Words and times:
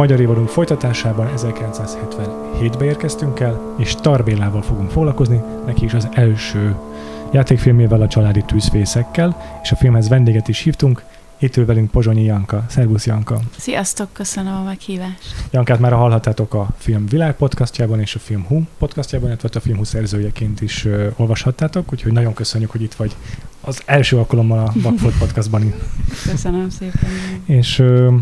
Magyar 0.00 0.20
évadunk 0.20 0.48
folytatásában 0.48 1.32
1977-be 1.36 2.84
érkeztünk 2.84 3.40
el, 3.40 3.74
és 3.78 3.94
Tarbélával 3.94 4.62
fogunk 4.62 4.90
foglalkozni, 4.90 5.40
neki 5.66 5.84
is 5.84 5.94
az 5.94 6.08
első 6.12 6.76
játékfilmével 7.32 8.02
a 8.02 8.08
családi 8.08 8.42
tűzfészekkel, 8.42 9.60
és 9.62 9.72
a 9.72 9.76
filmhez 9.76 10.08
vendéget 10.08 10.48
is 10.48 10.60
hívtunk, 10.60 11.04
itt 11.38 11.56
ül 11.56 11.64
velünk 11.64 11.90
Pozsonyi 11.90 12.22
Janka. 12.22 12.64
Szervusz 12.68 13.06
Janka! 13.06 13.40
Sziasztok, 13.56 14.08
köszönöm 14.12 14.54
a 14.54 14.62
meghívást. 14.62 15.34
Jankát 15.50 15.78
már 15.78 15.92
hallhattátok 15.92 16.54
a 16.54 16.68
Film 16.78 17.06
Világ 17.06 17.36
podcastjában 17.36 18.00
és 18.00 18.14
a 18.14 18.18
Film 18.18 18.44
Hu 18.44 18.62
podcastjában, 18.78 19.28
illetve 19.28 19.48
a 19.52 19.60
Film 19.60 19.76
Hu 19.76 19.84
szerzőjeként 19.84 20.60
is 20.60 20.84
uh, 20.84 21.06
olvashattátok, 21.16 21.92
úgyhogy 21.92 22.12
nagyon 22.12 22.34
köszönjük, 22.34 22.70
hogy 22.70 22.82
itt 22.82 22.94
vagy 22.94 23.16
az 23.60 23.82
első 23.84 24.16
alkalommal 24.16 24.58
a 24.58 24.72
Vakfolt 24.74 25.18
podcastban. 25.18 25.74
Köszönöm 26.30 26.70
szépen. 26.70 27.10
és 27.46 27.78
uh, 27.78 28.14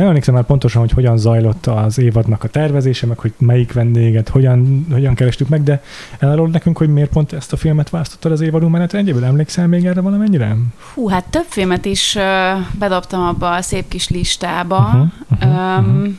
nem 0.00 0.08
emlékszem 0.08 0.34
már 0.34 0.44
pontosan, 0.44 0.80
hogy 0.80 0.90
hogyan 0.90 1.18
zajlott 1.18 1.66
az 1.66 1.98
évadnak 1.98 2.44
a 2.44 2.48
tervezése, 2.48 3.06
meg 3.06 3.18
hogy 3.18 3.32
melyik 3.38 3.72
vendéget 3.72 4.28
hogyan, 4.28 4.86
hogyan 4.92 5.14
kerestük 5.14 5.48
meg, 5.48 5.62
de 5.62 5.82
elárulod 6.18 6.50
nekünk, 6.50 6.78
hogy 6.78 6.88
miért 6.88 7.10
pont 7.10 7.32
ezt 7.32 7.52
a 7.52 7.56
filmet 7.56 7.90
választottad 7.90 8.32
az 8.32 8.40
évadunk 8.40 8.72
menetrendjéből? 8.72 9.24
Emlékszel 9.24 9.66
még 9.66 9.86
erre 9.86 10.00
valamennyire? 10.00 10.56
Hú, 10.94 11.08
hát 11.08 11.24
több 11.24 11.46
filmet 11.48 11.84
is 11.84 12.14
uh, 12.14 12.22
bedobtam 12.78 13.22
abba 13.22 13.50
a 13.50 13.62
szép 13.62 13.88
kis 13.88 14.08
listába. 14.08 14.76
Uh-huh, 14.76 15.06
uh-huh, 15.30 15.78
um, 15.78 15.86
uh-huh. 15.86 16.12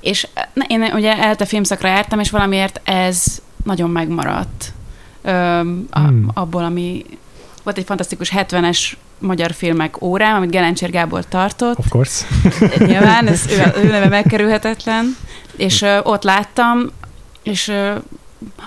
És 0.00 0.28
én 0.68 0.82
ugye 0.94 1.18
ELTE 1.18 1.44
filmszakra 1.44 1.88
jártam, 1.88 2.20
és 2.20 2.30
valamiért 2.30 2.80
ez 2.84 3.42
nagyon 3.64 3.90
megmaradt 3.90 4.72
um, 5.24 5.86
a, 5.90 5.98
Hmm. 5.98 6.30
abból, 6.34 6.64
ami 6.64 7.04
volt 7.66 7.78
egy 7.78 7.84
fantasztikus 7.84 8.32
70-es 8.36 8.92
magyar 9.18 9.52
filmek 9.52 10.02
órám, 10.02 10.36
amit 10.36 10.50
Gelencsér 10.50 10.90
Gábor 10.90 11.24
tartott. 11.24 11.78
Of 11.78 11.88
course. 11.88 12.26
Nyilván, 12.86 13.26
ez 13.26 13.46
ő, 13.50 13.72
ő 13.82 13.90
neve 13.90 14.08
megkerülhetetlen, 14.08 15.16
és 15.56 15.82
ö, 15.82 15.98
ott 16.02 16.22
láttam, 16.22 16.90
és 17.42 17.68
ö, 17.68 17.94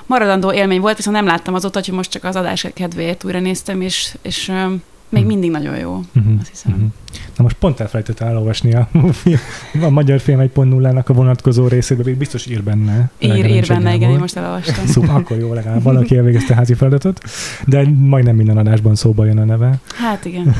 maradandó 0.05 0.53
élmény 0.53 0.81
volt, 0.81 0.97
viszont 0.97 1.15
nem 1.15 1.25
láttam 1.25 1.53
azóta, 1.53 1.79
hogy 1.85 1.93
most 1.93 2.11
csak 2.11 2.23
az 2.23 2.35
adás 2.35 2.67
kedvéért 2.73 3.23
újra 3.23 3.39
néztem, 3.39 3.81
és, 3.81 4.15
és 4.21 4.47
ö, 4.47 4.73
még 5.09 5.21
Hm. 5.21 5.27
mindig 5.27 5.51
nagyon 5.51 5.77
jó, 5.77 6.03
Uh-huh, 6.15 6.33
azt 6.39 6.49
hiszem. 6.49 6.71
uh-huh. 6.73 6.87
Na 7.37 7.43
most 7.43 7.55
pont 7.55 7.79
elfelejtettem 7.79 8.27
elolvasni 8.27 8.73
a, 8.73 8.89
a 9.81 9.89
magyar 9.89 10.19
film 10.19 10.39
1.0-nak 10.53 11.05
a 11.05 11.13
vonatkozó 11.13 11.67
részét, 11.67 12.01
de 12.03 12.13
biztos 12.13 12.45
ír 12.45 12.63
benne. 12.63 13.09
Ír, 13.19 13.45
ír 13.45 13.67
benne, 13.67 13.93
igen, 13.93 14.09
én 14.09 14.17
most 14.19 14.35
elolvastam. 14.37 14.85
Szóval 14.85 15.15
akkor 15.15 15.37
jó, 15.37 15.53
legalább 15.53 15.83
valaki 15.83 16.17
elvégezte 16.17 16.53
a 16.53 16.55
házi 16.55 16.73
feladatot, 16.73 17.21
de 17.65 17.87
majdnem 17.95 18.35
minden 18.35 18.57
adásban 18.57 18.95
szóba 18.95 19.25
jön 19.25 19.37
a 19.37 19.45
neve. 19.45 19.79
Hát 19.95 20.25
igen. 20.25 20.55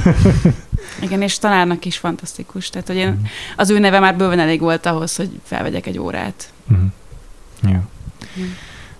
Igen, 1.01 1.21
és 1.21 1.37
tanárnak 1.37 1.85
is 1.85 1.97
fantasztikus. 1.97 2.69
Tehát, 2.69 2.87
hogy 2.87 2.95
én, 2.95 3.07
Mhm. 3.09 3.17
az 3.57 3.69
ő 3.69 3.79
neve 3.79 3.99
már 3.99 4.15
bőven 4.17 4.39
elég 4.39 4.59
volt 4.59 4.85
ahhoz, 4.85 5.15
hogy 5.15 5.29
felvegyek 5.43 5.85
egy 5.87 5.99
órát. 5.99 6.49
Uh-huh. 6.71 6.85
Ja. 7.63 7.87
Mhm. 8.35 8.45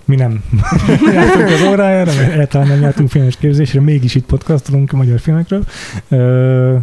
Mi 0.09 0.15
nem 0.15 0.43
jártunk 1.13 1.49
az 1.49 1.61
órájára, 1.61 2.13
mert 2.13 2.31
egyáltalán 2.31 2.67
nem 2.67 2.81
jártunk 2.81 3.09
filmes 3.09 3.37
képzésre, 3.37 3.81
mégis 3.81 4.15
itt 4.15 4.25
podcastolunk 4.25 4.93
a 4.93 4.97
magyar 4.97 5.19
filmekről. 5.19 5.63
Ö, 6.07 6.75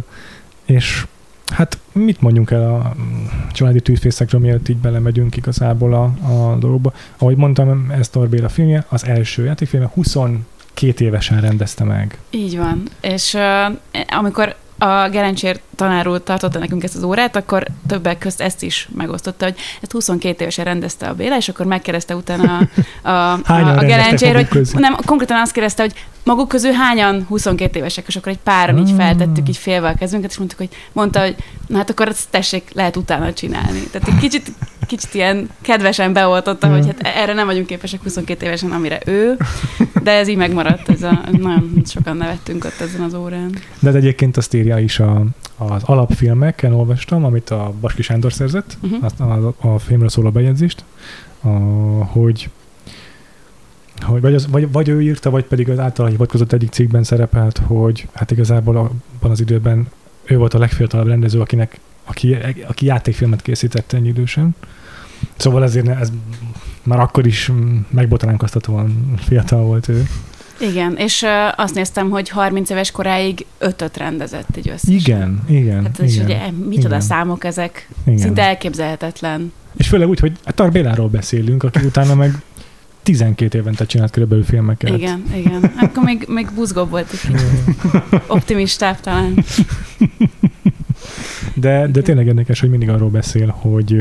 és 0.65 1.05
hát 1.53 1.79
mit 1.91 2.21
mondjunk 2.21 2.51
el 2.51 2.73
a 2.73 2.95
családi 3.51 3.79
tűzfészekről, 3.79 4.41
mielőtt 4.41 4.69
így 4.69 4.77
belemegyünk 4.77 5.35
igazából 5.35 5.93
a, 5.93 6.03
a 6.33 6.55
dologba. 6.55 6.93
Ahogy 7.17 7.35
mondtam, 7.35 7.91
ez 7.97 8.09
Torbéla 8.09 8.49
filmje, 8.49 8.85
az 8.89 9.05
első 9.05 9.43
játékfilme 9.43 9.89
22 9.93 11.05
évesen 11.05 11.41
rendezte 11.41 11.83
meg. 11.83 12.17
Így 12.29 12.57
van. 12.57 12.83
És 13.01 13.33
uh, 13.33 13.77
amikor 14.17 14.55
a 14.77 15.09
Gerencsér 15.09 15.59
tanár 15.75 16.07
úr 16.07 16.23
tartotta 16.23 16.59
nekünk 16.59 16.83
ezt 16.83 16.95
az 16.95 17.03
órát, 17.03 17.35
akkor 17.35 17.65
többek 17.87 18.17
közt 18.17 18.41
ezt 18.41 18.63
is 18.63 18.89
megosztotta, 18.95 19.45
hogy 19.45 19.55
ezt 19.81 19.91
22 19.91 20.41
évesen 20.41 20.65
rendezte 20.65 21.07
a 21.07 21.13
Béla, 21.13 21.37
és 21.37 21.49
akkor 21.49 21.65
megkérdezte 21.65 22.15
utána 22.15 22.57
a, 23.01 23.09
a, 23.09 23.39
a, 23.45 23.77
a 23.77 23.83
Gerencsér, 23.85 24.35
hogy 24.35 24.67
nem, 24.73 24.95
konkrétan 25.05 25.41
azt 25.41 25.51
kérdezte, 25.51 25.81
hogy 25.81 25.93
maguk 26.27 26.47
közül 26.47 26.71
hányan 26.71 27.23
22 27.27 27.79
évesek, 27.79 28.07
és 28.07 28.15
akkor 28.15 28.31
egy 28.31 28.39
páran 28.43 28.77
így 28.77 28.89
Ah. 28.89 28.95
feltettük 28.95 29.49
így 29.49 29.57
félve 29.57 29.89
a 29.89 29.93
kezünket, 29.93 30.29
és 30.31 30.37
mondtuk, 30.37 30.57
hogy 30.59 30.69
mondta, 30.91 31.19
hogy 31.19 31.35
na 31.67 31.77
hát 31.77 31.89
akkor 31.89 32.07
ezt 32.07 32.29
tessék, 32.29 32.71
lehet 32.73 32.95
utána 32.97 33.33
csinálni. 33.33 33.79
Tehát 33.91 34.07
egy 34.07 34.17
kicsit, 34.17 34.51
kicsit 34.87 35.13
ilyen 35.13 35.49
kedvesen 35.61 36.13
beoltotta, 36.13 36.67
hogy 36.67 36.85
hát 36.85 37.01
erre 37.15 37.33
nem 37.33 37.45
vagyunk 37.45 37.67
képesek 37.67 38.03
22 38.03 38.45
évesen, 38.45 38.71
amire 38.71 38.99
ő, 39.05 39.37
de 40.03 40.11
ez 40.11 40.27
így 40.27 40.37
megmaradt, 40.37 40.89
ez 40.89 41.03
a, 41.03 41.21
nagyon 41.31 41.81
sokan 41.85 42.17
nevettünk 42.17 42.65
ott 42.65 42.79
ezen 42.81 43.01
az 43.01 43.13
órán. 43.13 43.55
De 43.79 43.91
egyébként 43.91 44.37
azt 44.37 44.53
írja 44.53 44.79
is 44.79 44.99
a, 44.99 45.23
az 45.57 45.81
alapfilmeken, 45.85 46.73
olvastam, 46.73 47.25
amit 47.25 47.49
a 47.49 47.73
Baski 47.81 48.01
Sándor 48.01 48.33
szerzett, 48.33 48.77
Uh-huh. 48.81 49.03
azt, 49.03 49.19
a, 49.19 49.53
a 49.61 49.79
filmről 49.79 50.09
szóló 50.09 50.29
bejegyzést, 50.29 50.83
a, 51.41 51.47
hogy 52.05 52.49
hogy 54.01 54.21
vagy, 54.21 54.33
az, 54.33 54.47
vagy, 54.47 54.71
vagy 54.71 54.87
ő 54.87 55.01
írta, 55.01 55.29
vagy 55.29 55.43
pedig 55.43 55.69
az 55.69 55.79
által 55.79 56.07
hivatkozott 56.07 56.51
egyik 56.51 56.71
cikkben 56.71 57.03
szerepelt, 57.03 57.61
hogy 57.65 58.07
hát 58.13 58.31
igazából 58.31 58.75
abban 58.77 59.31
az 59.31 59.39
időben 59.39 59.87
ő 60.23 60.37
volt 60.37 60.53
a 60.53 60.59
legfiatalabb 60.59 61.07
rendező, 61.07 61.39
akinek, 61.39 61.79
aki, 62.05 62.37
aki 62.67 62.85
játékfilmet 62.85 63.41
készített 63.41 63.93
ennyi 63.93 64.07
idősen. 64.07 64.55
Szóval 65.35 65.63
ezért 65.63 65.85
ne- 65.85 65.99
ez 65.99 66.11
már 66.83 66.99
akkor 66.99 67.25
is 67.25 67.51
megbotránkoztatóan 67.89 69.13
fiatal 69.17 69.63
volt 69.63 69.87
ő. 69.87 70.03
Igen, 70.59 70.95
és 70.95 71.21
uh, 71.21 71.29
azt 71.55 71.75
néztem, 71.75 72.09
hogy 72.09 72.29
30 72.29 72.69
éves 72.69 72.91
koráig 72.91 73.45
ötöt 73.57 73.97
rendezett 73.97 74.57
így 74.57 74.69
összesen. 74.69 74.95
Igen, 74.95 75.43
igen, 75.47 75.83
Hát 75.83 75.99
ez 75.99 76.13
igen, 76.13 76.25
ugye, 76.25 76.51
micsoda 76.67 76.87
igen. 76.87 77.01
számok 77.01 77.43
ezek, 77.43 77.89
igen. 78.05 78.19
szinte 78.19 78.41
elképzelhetetlen. 78.41 79.51
És 79.75 79.87
főleg 79.87 80.07
úgy, 80.07 80.19
hogy 80.19 80.37
a 80.43 80.51
Tarbéláról 80.51 81.07
beszélünk, 81.07 81.63
aki 81.63 81.85
utána 81.85 82.15
meg 82.15 82.41
12 83.07 83.57
évente 83.57 83.85
csinált 83.85 84.11
körülbelül 84.11 84.43
filmeket. 84.43 84.97
Igen, 84.97 85.23
igen. 85.35 85.71
Akkor 85.77 86.03
még, 86.03 86.25
még 86.27 86.47
buzgóbb 86.55 86.89
volt 86.89 87.11
egy. 87.11 87.35
Optimistább 88.27 88.99
talán. 88.99 89.43
De, 91.53 91.87
de 91.87 92.01
tényleg 92.01 92.25
érdekes, 92.25 92.59
hogy 92.59 92.69
mindig 92.69 92.89
arról 92.89 93.09
beszél, 93.09 93.47
hogy 93.47 93.91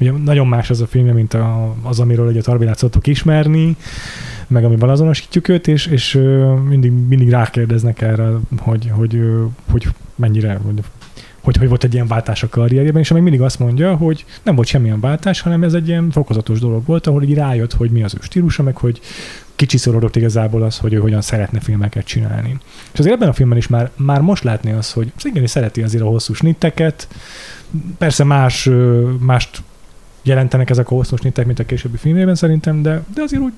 ugye 0.00 0.12
nagyon 0.12 0.46
más 0.46 0.70
az 0.70 0.80
a 0.80 0.86
filmje, 0.86 1.12
mint 1.12 1.34
a, 1.34 1.74
az, 1.82 2.00
amiről 2.00 2.28
ugye 2.28 2.38
a 2.38 2.42
Tarbélát 2.42 2.78
szoktuk 2.78 3.06
ismerni, 3.06 3.76
meg 4.46 4.64
amivel 4.64 4.88
azonosítjuk 4.88 5.48
őt, 5.48 5.68
és, 5.68 5.86
és 5.86 6.20
mindig, 6.68 6.92
mindig 6.92 7.30
rákérdeznek 7.30 8.00
erre, 8.00 8.28
hogy, 8.58 8.90
hogy, 8.90 9.20
hogy 9.70 9.88
mennyire, 10.14 10.60
hogy, 10.64 10.82
hogy, 11.44 11.56
hogy 11.56 11.68
volt 11.68 11.84
egy 11.84 11.94
ilyen 11.94 12.06
váltás 12.06 12.42
a 12.42 12.48
karrierjében, 12.48 13.00
és 13.00 13.10
még 13.10 13.22
mindig 13.22 13.40
azt 13.40 13.58
mondja, 13.58 13.94
hogy 13.96 14.24
nem 14.42 14.54
volt 14.54 14.68
semmilyen 14.68 15.00
váltás, 15.00 15.40
hanem 15.40 15.62
ez 15.62 15.72
egy 15.72 15.88
ilyen 15.88 16.10
fokozatos 16.10 16.60
dolog 16.60 16.86
volt, 16.86 17.06
ahol 17.06 17.22
így 17.22 17.34
rájött, 17.34 17.72
hogy 17.72 17.90
mi 17.90 18.02
az 18.02 18.14
ő 18.14 18.18
stílusa, 18.20 18.62
meg 18.62 18.76
hogy 18.76 19.00
kicsiszorodott 19.56 20.16
igazából 20.16 20.62
az, 20.62 20.78
hogy 20.78 20.92
ő 20.92 20.98
hogyan 20.98 21.20
szeretne 21.20 21.60
filmeket 21.60 22.04
csinálni. 22.04 22.58
És 22.92 22.98
azért 22.98 23.14
ebben 23.14 23.28
a 23.28 23.32
filmben 23.32 23.58
is 23.58 23.66
már, 23.66 23.90
már 23.96 24.20
most 24.20 24.44
látni 24.44 24.72
az, 24.72 24.92
hogy 24.92 25.12
igenis 25.22 25.50
szereti 25.50 25.82
azért 25.82 26.02
a 26.02 26.06
hosszú 26.06 26.34
snitteket, 26.34 27.08
persze 27.98 28.24
más, 28.24 28.70
mást 29.18 29.62
jelentenek 30.22 30.70
ezek 30.70 30.90
a 30.90 30.94
hosszú 30.94 31.16
snittek, 31.16 31.46
mint 31.46 31.58
a 31.58 31.66
későbbi 31.66 31.96
filmében 31.96 32.34
szerintem, 32.34 32.82
de, 32.82 33.02
de 33.14 33.22
azért 33.22 33.42
úgy 33.42 33.52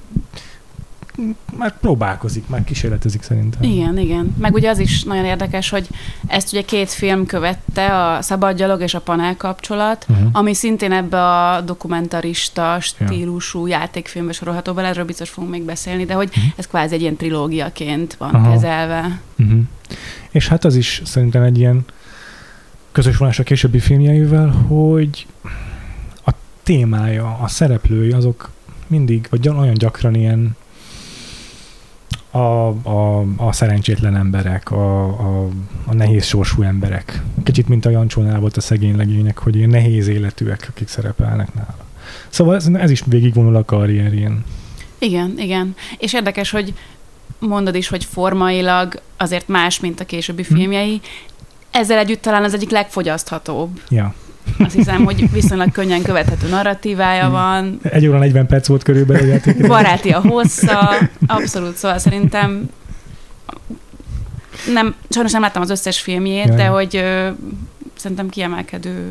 már 1.57 1.79
próbálkozik, 1.79 2.49
már 2.49 2.65
kísérletezik 2.65 3.23
szerintem. 3.23 3.63
Igen, 3.63 3.99
igen. 3.99 4.35
Meg 4.39 4.55
ugye 4.55 4.71
az 4.71 4.79
is 4.79 5.03
nagyon 5.03 5.25
érdekes, 5.25 5.71
hogy 5.71 5.89
ezt 6.27 6.53
ugye 6.53 6.63
két 6.63 6.91
film 6.91 7.27
követte, 7.27 8.07
a 8.15 8.23
Szabadgyalog 8.23 8.81
és 8.81 8.95
a 8.95 9.01
Panel 9.01 9.37
kapcsolat, 9.37 10.07
Uh-huh. 10.09 10.29
ami 10.33 10.55
szintén 10.55 10.93
ebbe 10.93 11.25
a 11.25 11.61
dokumentarista 11.61 12.77
stílusú 12.81 13.67
játékfilmbe 13.67 14.33
sorolható 14.33 14.73
bele, 14.73 14.89
erről 14.89 15.05
biztos 15.05 15.31
fogunk 15.31 15.53
még 15.53 15.63
beszélni, 15.63 16.05
de 16.05 16.15
hogy 16.15 16.29
Mhm. 16.37 16.47
ez 16.57 16.67
kvázi 16.67 16.95
egy 16.95 17.01
ilyen 17.01 17.17
trilógiaként 17.17 18.15
van 18.15 18.35
Aha. 18.35 18.51
kezelve. 18.51 19.21
Uh-huh. 19.39 19.59
És 20.31 20.49
hát 20.49 20.65
az 20.65 20.77
is 20.77 21.03
szerintem 21.05 21.43
egy 21.43 21.59
ilyen 21.59 21.85
közös 22.93 23.17
vonás 23.17 23.39
a 23.39 23.43
későbbi 23.43 23.79
filmjeivel, 23.79 24.49
hogy 24.51 25.27
a 26.27 26.31
témája, 26.63 27.39
a 27.43 27.49
szereplői, 27.49 28.11
azok 28.13 28.51
mindig, 28.87 29.27
vagy 29.31 29.49
olyan 29.49 29.75
gyakran 29.75 30.15
ilyen 30.15 30.57
a, 32.37 32.69
a, 32.69 33.25
a 33.37 33.53
szerencsétlen 33.53 34.17
emberek, 34.17 34.71
a, 34.71 35.05
a, 35.05 35.49
a 35.87 35.95
nehéz 35.95 36.25
sorsú 36.25 36.63
emberek. 36.63 37.23
Kicsit, 37.45 37.69
mint 37.69 37.87
a 37.87 37.91
Jancsónál 37.91 38.41
volt 38.41 38.57
a 38.57 38.61
szegény 38.61 38.97
legények, 38.97 39.39
hogy 39.39 39.57
ilyen 39.57 39.69
nehéz 39.69 40.09
életűek, 40.09 40.67
akik 40.71 40.89
szerepelnek 40.89 41.55
nála. 41.55 41.77
Szóval 42.29 42.55
ez, 42.55 42.67
ez 42.67 42.91
is 42.91 43.03
végigvonul 43.07 43.57
a 43.57 43.65
karrierjén. 43.65 44.45
Igen, 44.99 45.35
igen. 45.39 45.75
És 45.99 46.13
érdekes, 46.13 46.51
hogy 46.51 46.75
mondod 47.39 47.75
is, 47.75 47.89
hogy 47.89 48.05
formailag 48.05 49.01
azért 49.17 49.49
más, 49.49 49.81
mint 49.81 50.01
a 50.01 50.05
későbbi 50.05 50.45
Hm. 50.49 50.55
filmjei. 50.55 51.01
Ezzel 51.71 51.99
együtt 51.99 52.23
talán 52.23 52.45
az 52.45 52.55
egyik 52.55 52.71
legfogyaszthatóbb. 52.71 53.81
Ja. 53.89 54.15
Azt 54.59 54.75
hiszem, 54.75 55.05
hogy 55.05 55.31
viszonylag 55.33 55.73
könnyen 55.73 56.03
követhető 56.03 56.49
narratívája 56.49 57.29
van, 57.31 57.79
Egy 57.83 58.07
óra 58.07 58.19
40 58.19 58.47
perc 58.47 58.67
volt 58.67 58.83
körülbelül 58.83 59.23
a 59.23 59.33
játék. 59.33 59.67
baráti 59.67 60.11
a 60.11 60.21
hossza, 60.21 60.91
abszolút, 61.27 61.77
szóval 61.77 61.99
szerintem 61.99 62.71
nem, 64.73 64.95
sajnos 65.11 65.33
nem 65.33 65.41
láttam 65.41 65.63
az 65.63 65.71
összes 65.71 66.01
filmjét, 66.01 66.47
Jaj. 66.47 66.57
de 66.57 66.67
hogy 66.67 66.97
ö, 66.97 67.29
szerintem 67.97 68.29
kiemelkedő 68.29 69.11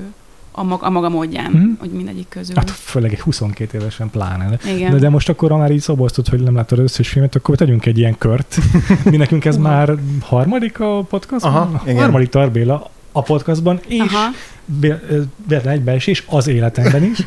a, 0.52 0.64
mag, 0.64 0.84
a 0.84 0.90
maga 0.90 1.10
módján, 1.10 1.52
Mhm. 1.52 1.64
hogy 1.80 1.90
mindegyik 1.90 2.28
közül. 2.30 2.56
Hát 2.56 2.70
főleg 2.70 3.12
egy 3.12 3.20
22 3.20 3.78
évesen 3.78 4.10
pláne. 4.10 4.50
De, 4.50 4.72
Igen. 4.74 4.92
de, 4.92 4.98
de 4.98 5.10
most 5.10 5.30
akkor, 5.30 5.50
ha 5.52 5.58
már 5.58 5.72
így 5.72 5.80
szoboztad, 5.82 6.28
hogy 6.28 6.40
nem 6.40 6.56
láttad 6.56 6.78
az 6.80 6.84
összes 6.84 7.08
filmet, 7.10 7.36
akkor 7.36 7.56
tegyünk 7.56 7.86
egy 7.86 7.98
ilyen 7.98 8.18
kört. 8.18 8.58
Mi 9.12 9.18
nekünk 9.18 9.46
ez 9.46 9.58
már 9.58 9.94
harmadik 10.22 10.80
a 10.80 11.02
podcastban? 11.04 11.54
Aha, 11.54 11.82
igen. 11.86 12.02
Harmadik 12.02 12.30
Tarbéla 12.30 12.90
a 13.12 13.22
podcastban, 13.22 13.80
és 13.88 14.00
Aha. 14.00 14.28
Véletlen 14.66 15.74
egybeesés 15.74 16.24
az 16.28 16.48
életemben 16.48 17.04
is. 17.04 17.18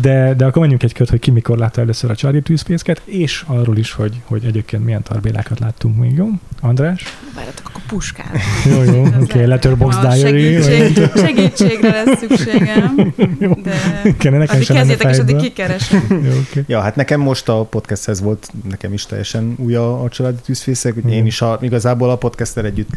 De, 0.00 0.34
de 0.34 0.44
akkor 0.44 0.60
menjünk 0.60 0.82
egy 0.82 0.92
kört, 0.92 1.10
hogy 1.10 1.18
ki 1.18 1.30
mikor 1.30 1.58
látta 1.58 1.80
először 1.80 2.10
a 2.10 2.14
Charlie 2.14 2.40
tűzfészket, 2.40 3.02
és 3.04 3.44
arról 3.46 3.76
is, 3.76 3.92
hogy, 3.92 4.20
hogy 4.24 4.44
egyébként 4.44 4.84
milyen 4.84 5.02
Tarbélákat 5.02 5.58
láttunk 5.58 5.96
még, 5.96 6.16
jó? 6.16 6.28
András? 6.60 7.04
Várjatok, 7.34 7.68
akkor 7.68 7.82
puskál. 7.86 8.30
Jó, 8.70 8.82
jó, 8.82 9.00
oké, 9.00 9.16
okay, 9.20 9.46
Letterbox 9.46 9.96
Diary. 9.96 10.62
Segítség, 10.62 11.10
segítségre 11.16 12.02
lesz 12.02 12.18
szükségem, 12.18 13.14
Jó. 13.38 13.52
de 13.62 13.72
Kellene 14.18 14.38
nekem 14.38 14.54
addig 14.54 14.66
sem 14.66 14.76
kezdjétek, 14.76 15.10
és 15.10 15.18
addig 15.18 15.36
kikeresem. 15.36 16.06
Jó, 16.30 16.38
oké. 16.38 16.64
Ja, 16.66 16.80
hát 16.80 16.96
nekem 16.96 17.20
most 17.20 17.48
a 17.48 17.64
podcasthez 17.64 18.20
volt 18.20 18.52
nekem 18.68 18.92
is 18.92 19.06
teljesen 19.06 19.54
új 19.56 19.74
a, 19.74 20.02
a 20.02 20.08
családi 20.08 20.38
tűzfészek, 20.44 20.94
hogy 20.94 21.12
én 21.12 21.26
is 21.26 21.40
a, 21.40 21.58
igazából 21.60 22.10
a 22.10 22.16
podcasttel 22.16 22.64
együtt 22.64 22.90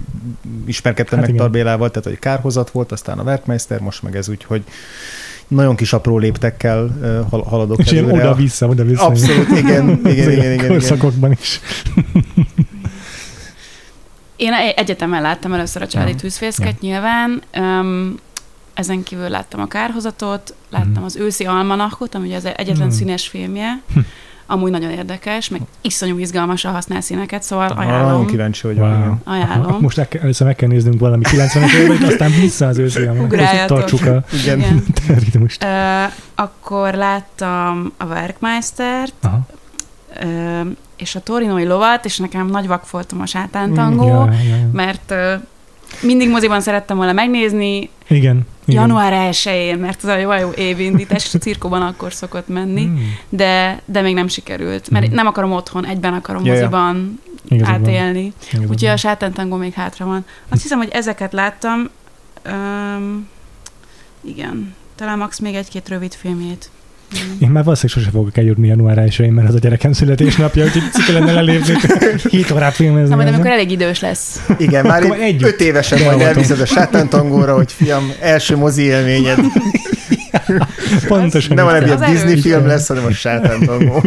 ismerkedtem 0.65 1.19
Hát 1.19 1.27
meg 1.27 1.35
igen. 1.53 1.65
Tarbélával, 1.65 1.89
tehát 1.89 2.07
hogy 2.07 2.19
kárhozat 2.19 2.69
volt, 2.69 2.91
aztán 2.91 3.19
a 3.19 3.23
Werkmeister, 3.23 3.79
most 3.79 4.01
meg 4.03 4.15
ez 4.15 4.29
úgy, 4.29 4.43
hogy 4.43 4.63
nagyon 5.47 5.75
kis 5.75 5.93
apró 5.93 6.17
léptekkel 6.17 6.89
hal- 7.29 7.47
haladok 7.47 7.79
És 7.79 7.91
ilyen 7.91 8.11
oda-vissza, 8.11 8.67
oda-vissza. 8.67 9.05
Abszolút, 9.05 9.49
igen, 9.49 9.89
igen, 9.99 10.11
igen, 10.11 10.31
igen, 10.31 10.53
igen. 10.53 10.67
Korszakokban 10.67 11.31
is. 11.31 11.59
Én 14.35 14.53
egy- 14.53 14.73
egyetemen 14.77 15.21
láttam 15.21 15.53
először 15.53 15.81
a 15.81 15.87
családi 15.87 16.11
Ja. 16.11 16.17
tűzfészket 16.17 16.79
nyilván. 16.81 17.41
Um, 17.57 18.15
ezen 18.73 19.03
kívül 19.03 19.29
láttam 19.29 19.59
a 19.61 19.67
kárhozatot, 19.67 20.55
láttam 20.69 20.91
Mhm. 20.91 21.03
az 21.03 21.15
őszi 21.15 21.45
almanachot, 21.45 22.15
ami 22.15 22.27
ugye 22.27 22.35
az 22.35 22.45
egyetlen 22.45 22.87
Mhm. 22.87 22.95
színes 22.95 23.27
filmje. 23.27 23.81
Amúgy 24.45 24.71
nagyon 24.71 24.89
érdekes, 24.91 25.49
meg 25.49 25.61
iszonyú 25.81 26.17
izgalmas 26.17 26.65
a 26.65 26.69
használ 26.69 27.01
színeket, 27.01 27.43
szóval 27.43 27.67
Ah, 27.67 27.75
Nagyon 27.75 27.93
ajánlom. 27.93 28.25
kíváncsi 28.25 28.67
vagy. 28.67 28.77
Wow. 28.77 28.87
igen. 28.89 29.21
Ajánlom. 29.23 29.77
Most 29.81 29.97
el- 29.97 30.07
először 30.21 30.47
meg 30.47 30.55
kell 30.55 30.69
néznünk 30.69 30.99
valami 30.99 31.23
90-es 31.25 31.73
évet, 31.73 32.03
aztán 32.11 32.31
vissza 32.31 32.67
az 32.67 32.77
őszre. 32.77 33.13
Tartsuk 33.65 34.05
a 34.05 34.23
Igen. 34.43 34.59
Igen. 34.59 34.83
ritmust. 35.19 35.63
Ö, 35.63 36.03
akkor 36.35 36.93
láttam 36.93 37.91
a 37.97 38.05
Werkmeistert, 38.05 39.13
Aha. 39.21 39.39
ö, 40.21 40.25
és 40.97 41.15
a 41.15 41.19
Torinoi 41.19 41.65
lovat, 41.65 42.05
és 42.05 42.17
nekem 42.17 42.47
nagy 42.47 42.67
vak 42.67 42.89
voltam 42.91 43.21
a 43.21 43.25
sátántangó, 43.25 44.07
Ja, 44.07 44.31
ja, 44.31 44.55
ja. 44.55 44.67
mert 44.71 45.11
ö, 45.11 45.33
mindig 46.01 46.29
moziban 46.29 46.61
szerettem 46.61 46.97
volna 46.97 47.11
megnézni, 47.11 47.75
Igen. 47.77 47.89
igen. 48.07 48.81
január 48.81 49.31
1-én, 49.33 49.77
mert 49.77 50.03
az 50.03 50.09
a 50.09 50.17
jó, 50.17 50.33
jó 50.33 50.51
évindítás, 50.55 51.33
a 51.35 51.37
cirkóban 51.37 51.81
akkor 51.81 52.13
szokott 52.13 52.47
menni, 52.47 52.85
Mm. 52.85 52.95
de, 53.29 53.81
de 53.85 54.01
még 54.01 54.13
nem 54.13 54.27
sikerült, 54.27 54.89
mert 54.89 55.05
Mhm. 55.05 55.15
nem 55.15 55.27
akarom 55.27 55.51
otthon, 55.51 55.85
egyben 55.85 56.13
akarom 56.13 56.45
ja. 56.45 56.51
moziban 56.51 57.19
van, 57.49 57.63
átélni. 57.63 58.33
Úgyhogy 58.53 58.85
a 58.85 58.97
sátántangó 58.97 59.55
még 59.55 59.73
hátra 59.73 60.05
van. 60.05 60.25
Azt 60.49 60.61
hiszem, 60.61 60.77
hogy 60.77 60.89
ezeket 60.91 61.33
láttam. 61.33 61.89
Um, 62.51 63.27
igen. 64.21 64.75
Talán 64.95 65.17
max 65.17 65.39
még 65.39 65.55
egy-két 65.55 65.89
rövid 65.89 66.13
filmjét. 66.13 66.69
Én 67.39 67.49
már 67.49 67.63
valószínűleg 67.63 68.01
sose 68.01 68.09
fogok 68.17 68.37
eljutni 68.37 68.67
január 68.67 68.97
1 68.97 69.31
mert 69.31 69.47
az 69.47 69.55
a 69.55 69.59
gyerekem 69.59 69.91
születésnapja, 69.91 70.63
úgyhogy 70.63 70.81
ciki 70.93 71.11
lenne 71.11 71.31
lelépni, 71.31 71.75
7 72.29 72.51
órát 72.51 72.73
filmezni. 72.73 73.09
Na, 73.09 73.15
majd 73.15 73.27
amikor 73.27 73.51
elég 73.51 73.71
idős 73.71 73.99
lesz. 73.99 74.45
Igen, 74.57 74.85
már 74.85 75.03
így 75.03 75.11
együtt 75.19 75.47
öt 75.47 75.61
évesen 75.61 75.97
majd 75.97 76.17
beavatom. 76.17 76.35
elviszed 76.35 76.59
a 76.59 76.65
sátántangóra, 76.65 77.55
hogy 77.55 77.71
fiam, 77.71 78.11
első 78.19 78.57
mozi 78.57 78.81
élményed. 78.81 79.39
Pontosan. 81.07 81.55
Nem 81.55 81.65
valami 81.65 81.89
a 81.89 81.95
Disney 81.95 82.41
film 82.41 82.65
lesz, 82.65 82.87
hanem 82.87 83.05
a 83.05 83.11
sátántangó. 83.11 84.03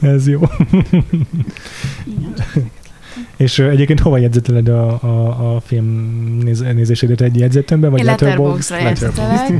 Ez 0.00 0.28
jó. 0.28 0.40
És 3.42 3.58
egyébként 3.58 4.00
hova 4.00 4.18
jegyzeteled 4.18 4.68
a, 4.68 5.02
a, 5.02 5.54
a 5.54 5.60
film 5.60 5.86
néz, 6.42 6.60
nézésedet 6.60 7.20
egy 7.20 7.38
jegyzetembe, 7.38 7.88
vagy? 7.88 8.02
Letterboxdra 8.02 8.78
jegyzetelek. 8.78 9.52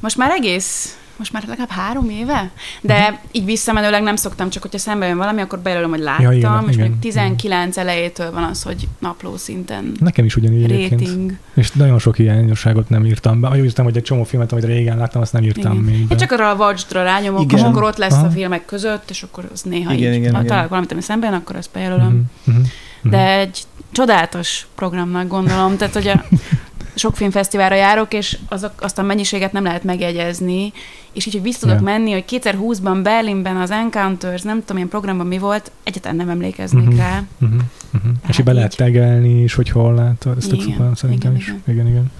Most 0.00 0.16
már 0.16 0.30
egész 0.30 0.98
most 1.16 1.32
már 1.32 1.42
legalább 1.46 1.70
három 1.70 2.08
éve, 2.10 2.50
de 2.80 3.20
így 3.32 3.44
visszamenőleg 3.44 4.02
nem 4.02 4.16
szoktam, 4.16 4.50
csak 4.50 4.62
hogyha 4.62 4.78
szembe 4.78 5.06
jön 5.06 5.16
valami, 5.16 5.40
akkor 5.40 5.58
bejelölöm, 5.58 5.90
hogy 5.90 6.00
láttam, 6.00 6.24
Ja, 6.24 6.32
igen, 6.32 6.64
és 6.68 6.74
igen. 6.74 6.88
még 6.90 6.98
19 6.98 7.76
elejétől 7.76 8.32
van 8.32 8.42
az, 8.42 8.62
hogy 8.62 8.88
napló 8.98 9.36
szinten 9.36 9.92
Nekem 10.00 10.24
is 10.24 10.36
ugyanígy 10.36 10.62
egyébként. 10.64 11.00
rating. 11.00 11.36
És 11.54 11.70
nagyon 11.70 11.98
sok 11.98 12.16
hiányosságot 12.16 12.88
nem 12.88 13.04
írtam 13.06 13.40
be. 13.40 13.48
Úgy 13.48 13.56
írtam, 13.64 13.84
hogy 13.84 13.96
egy 13.96 14.02
csomó 14.02 14.24
filmet, 14.24 14.52
amit 14.52 14.64
régen 14.64 14.96
láttam, 14.96 15.22
azt 15.22 15.32
nem 15.32 15.42
írtam 15.42 15.72
Igen. 15.72 15.84
még 15.84 16.00
be. 16.00 16.06
Hát 16.08 16.18
csak 16.18 16.32
arra 16.32 16.50
a 16.50 16.54
watchdra 16.54 17.02
rányomok, 17.02 17.42
Igen. 17.42 17.58
és 17.58 17.64
akkor 17.64 17.82
ott 17.82 17.96
lesz 17.96 18.12
Aha. 18.12 18.26
a 18.26 18.30
filmek 18.30 18.64
között, 18.64 19.10
és 19.10 19.22
akkor 19.22 19.48
az 19.52 19.62
néha 19.62 19.92
Igen, 19.92 20.12
így, 20.12 20.18
igen, 20.18 20.32
ha 20.32 20.38
igen. 20.38 20.46
találok 20.46 20.68
valamit, 20.68 20.92
ami 20.92 21.00
szemben, 21.00 21.30
jön, 21.30 21.40
akkor 21.40 21.56
azt 21.56 21.70
bejelölöm. 21.72 22.06
Mhm, 22.44 22.56
mhm, 22.56 22.66
mhm. 23.02 23.10
De 23.10 23.38
egy 23.38 23.62
csodálatos 23.92 24.66
programnak 24.74 25.28
gondolom, 25.28 25.76
tehát 25.76 25.94
hogy 25.94 26.08
a 26.08 26.24
sok 26.94 27.16
filmfesztiválra 27.16 27.74
járok, 27.74 28.12
és 28.14 28.38
azok, 28.48 28.72
azt 28.78 28.98
a 28.98 29.02
mennyiséget 29.02 29.52
nem 29.52 29.64
lehet 29.64 29.84
megjegyezni, 29.84 30.72
és 31.12 31.26
így, 31.26 31.32
hogy 31.32 31.42
vissza 31.42 31.58
tudok 31.58 31.76
Ja. 31.76 31.82
menni, 31.82 32.12
hogy 32.12 32.24
2020-ban 32.30 33.00
Berlinben 33.02 33.56
az 33.56 33.70
Encounters, 33.70 34.42
nem 34.42 34.60
tudom, 34.60 34.76
ilyen 34.76 34.88
programban 34.88 35.26
mi 35.26 35.38
volt, 35.38 35.70
egyáltalán 35.82 36.16
nem 36.16 36.28
emlékeznék 36.28 36.84
Mhm. 36.88 36.96
rá. 36.96 37.22
Uh-huh, 37.40 37.58
uh-huh. 37.94 38.10
És 38.28 38.38
így 38.38 38.44
be 38.44 38.52
lehet 38.52 38.76
tegelni, 38.76 39.40
és 39.42 39.54
hogy 39.54 39.68
hol 39.70 39.94
látod. 39.94 40.36
Ez 40.36 40.46
tök 40.46 40.60
Igen, 40.62 40.76
szuper, 40.76 40.90
szerintem 40.96 41.30
igen, 41.34 41.40
is. 41.42 41.46
igen. 41.48 41.62
Igen, 41.74 41.86
igen. 41.86 42.12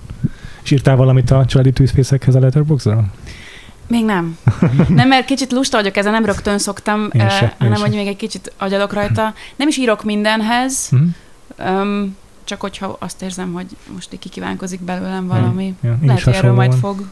És 0.63 0.71
írtál 0.71 0.97
valamit 0.97 1.31
a 1.31 1.45
családi 1.47 1.73
tűzfészekhez 1.73 2.35
a 2.35 2.41
Letterboxdra? 2.41 3.05
Még 3.89 4.05
nem. 4.05 4.39
Nem, 4.89 5.09
mert 5.09 5.25
kicsit 5.27 5.53
lusta 5.53 5.77
vagyok 5.77 5.97
ezen, 5.97 6.13
nem 6.13 6.25
rögtön 6.25 6.59
szoktam, 6.59 7.09
Én 7.13 7.21
eh, 7.21 7.31
se, 7.31 7.45
én 7.45 7.53
hanem 7.59 7.81
hogy 7.81 7.91
még 7.95 8.07
egy 8.07 8.17
kicsit 8.17 8.53
agyalok 8.59 8.93
rajta. 8.93 9.35
Nem 9.57 9.69
is 9.69 9.77
írok 9.77 10.05
mindenhez, 10.05 10.89
Uh-huh. 10.93 11.81
um, 11.81 12.17
csak 12.45 12.61
hogyha 12.61 12.97
azt 13.01 13.23
érzem, 13.23 13.53
hogy 13.53 13.67
most 13.93 14.13
így 14.13 14.19
kikívánkozik 14.19 14.81
belőlem 14.81 15.27
valami. 15.27 15.75
Ja, 15.81 15.91
én 15.91 16.07
Lehet, 16.07 16.23
hogy 16.23 16.35
erről 16.35 16.53
majd 16.53 16.75
fog. 16.75 17.09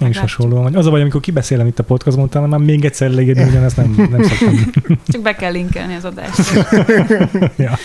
Én 0.00 0.08
is 0.08 0.18
hasonló 0.18 0.62
vagy. 0.62 0.74
Az 0.74 0.86
a 0.86 0.90
baj, 0.90 1.00
amikor 1.00 1.20
kibeszélem 1.20 1.66
itt 1.66 1.78
a 1.78 1.82
podcastban, 1.82 2.24
utána 2.24 2.46
már 2.46 2.60
még 2.60 2.84
egyszer 2.84 3.10
leírni, 3.10 3.42
ugyanezt 3.42 3.76
nem, 3.76 4.08
nem 4.10 4.22
szoktam. 4.22 4.70
Csak 5.12 5.22
be 5.22 5.34
kell 5.34 5.52
linkelni 5.52 5.94
az 5.94 6.04
adást. 6.04 6.66
ja. 7.56 7.78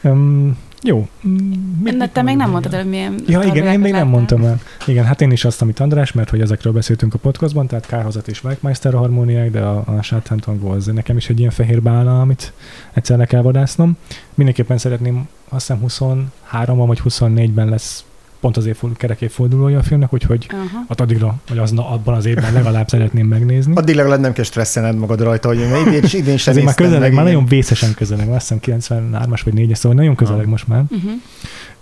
Um, 0.00 0.56
jó. 0.82 1.08
Mm, 1.26 1.52
De 1.82 1.92
mit 1.92 2.10
te 2.10 2.22
még 2.22 2.36
nem 2.36 2.50
mondom? 2.50 2.50
mondtad 2.50 2.74
el, 2.74 2.80
hogy 2.80 2.90
milyen 2.90 3.20
Ja, 3.26 3.42
igen, 3.42 3.66
én 3.66 3.80
még 3.80 3.92
nem 3.92 4.08
mondtam 4.08 4.44
el. 4.44 4.60
Igen, 4.86 5.04
hát 5.04 5.20
én 5.20 5.30
is 5.30 5.44
azt, 5.44 5.62
amit 5.62 5.80
András, 5.80 6.12
mert 6.12 6.30
hogy 6.30 6.40
ezekről 6.40 6.72
beszéltünk 6.72 7.14
a 7.14 7.18
podcastban, 7.18 7.66
tehát 7.66 7.86
Kárhozat 7.86 8.28
és 8.28 8.44
Werkmeister 8.44 8.94
a 8.94 8.98
harmóniák, 8.98 9.50
de 9.50 9.60
a, 9.60 9.82
a 9.86 10.02
sátántangó 10.02 10.70
az 10.70 10.86
nekem 10.86 11.16
is 11.16 11.28
egy 11.28 11.38
ilyen 11.38 11.50
fehér 11.50 11.82
bála, 11.82 12.20
amit 12.20 12.52
egyszer 12.92 13.18
le 13.18 13.24
kell 13.24 13.42
vadásznom. 13.42 13.96
Mindenképpen 14.34 14.78
szeretném, 14.78 15.28
azt 15.48 15.66
hiszem 15.66 15.82
23 15.82 16.86
vagy 16.86 17.00
24-ben 17.04 17.68
lesz 17.68 18.04
pont 18.40 18.56
az 18.56 18.66
évfordul, 18.66 18.98
kerek 18.98 19.20
évfordulója 19.20 19.78
a 19.78 19.82
filmnek, 19.82 20.12
úgyhogy 20.12 20.46
Aha. 20.52 20.84
ott 20.88 21.00
addigra, 21.00 21.34
vagy 21.48 21.58
az, 21.58 21.72
abban 21.76 22.14
az 22.14 22.24
évben 22.24 22.52
legalább 22.52 22.88
szeretném 22.88 23.26
megnézni. 23.26 23.74
Addig 23.76 23.94
legalább 23.94 24.20
nem 24.20 24.32
kell 24.32 24.44
stresszened 24.44 24.96
magad 24.96 25.20
rajta, 25.20 25.48
hogy 25.48 25.58
én 25.58 25.86
idén, 25.86 26.02
idén 26.12 26.36
sem 26.36 26.52
Ezért 26.52 26.64
már 26.64 26.74
közeleg, 26.74 27.00
meg, 27.00 27.12
már 27.12 27.24
nagyon 27.24 27.46
vészesen 27.46 27.94
közeleg, 27.94 28.28
azt 28.28 28.48
hiszem 28.48 28.78
93-as 28.92 29.40
vagy 29.44 29.52
4-es, 29.56 29.74
szóval 29.74 29.98
nagyon 29.98 30.14
közeleg 30.14 30.44
Ah. 30.44 30.50
most 30.50 30.68
már. 30.68 30.84
Uh-huh. 30.90 31.10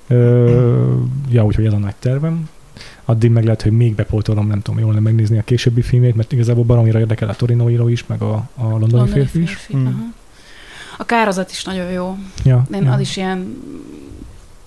Ö, 0.09 0.95
ja, 1.31 1.45
úgyhogy 1.45 1.67
ez 1.67 1.73
a 1.73 1.79
nagy 1.79 1.95
tervem. 1.99 2.49
Addig 3.05 3.31
meg 3.31 3.45
lehet, 3.45 3.63
hogy 3.63 3.73
még 3.73 3.95
bepótolom, 3.95 4.47
nem 4.47 4.63
tudom, 4.63 4.81
jól 4.81 4.93
nem 4.93 5.03
megnézni 5.03 5.39
a 5.39 5.43
későbbi 5.43 5.83
filmét, 5.83 6.15
mert 6.15 6.33
igazából 6.33 6.65
baromira 6.65 6.99
érdekel 6.99 7.29
a 7.29 7.35
Torino 7.35 7.71
író 7.71 7.89
is, 7.89 8.07
meg 8.07 8.23
a, 8.23 8.33
a 8.35 8.63
londoni, 8.63 8.93
Londoni 8.93 9.11
férfi 9.11 9.41
is. 9.43 9.55
férfi. 9.55 9.85
Aha. 9.87 9.93
A 10.99 11.05
kározat 11.05 11.51
is 11.51 11.65
nagyon 11.65 11.91
jó. 11.91 12.17
Ja, 12.45 12.67
én 12.75 12.83
ja. 12.83 12.93
az 12.93 13.01
is 13.01 13.17
ilyen 13.17 13.57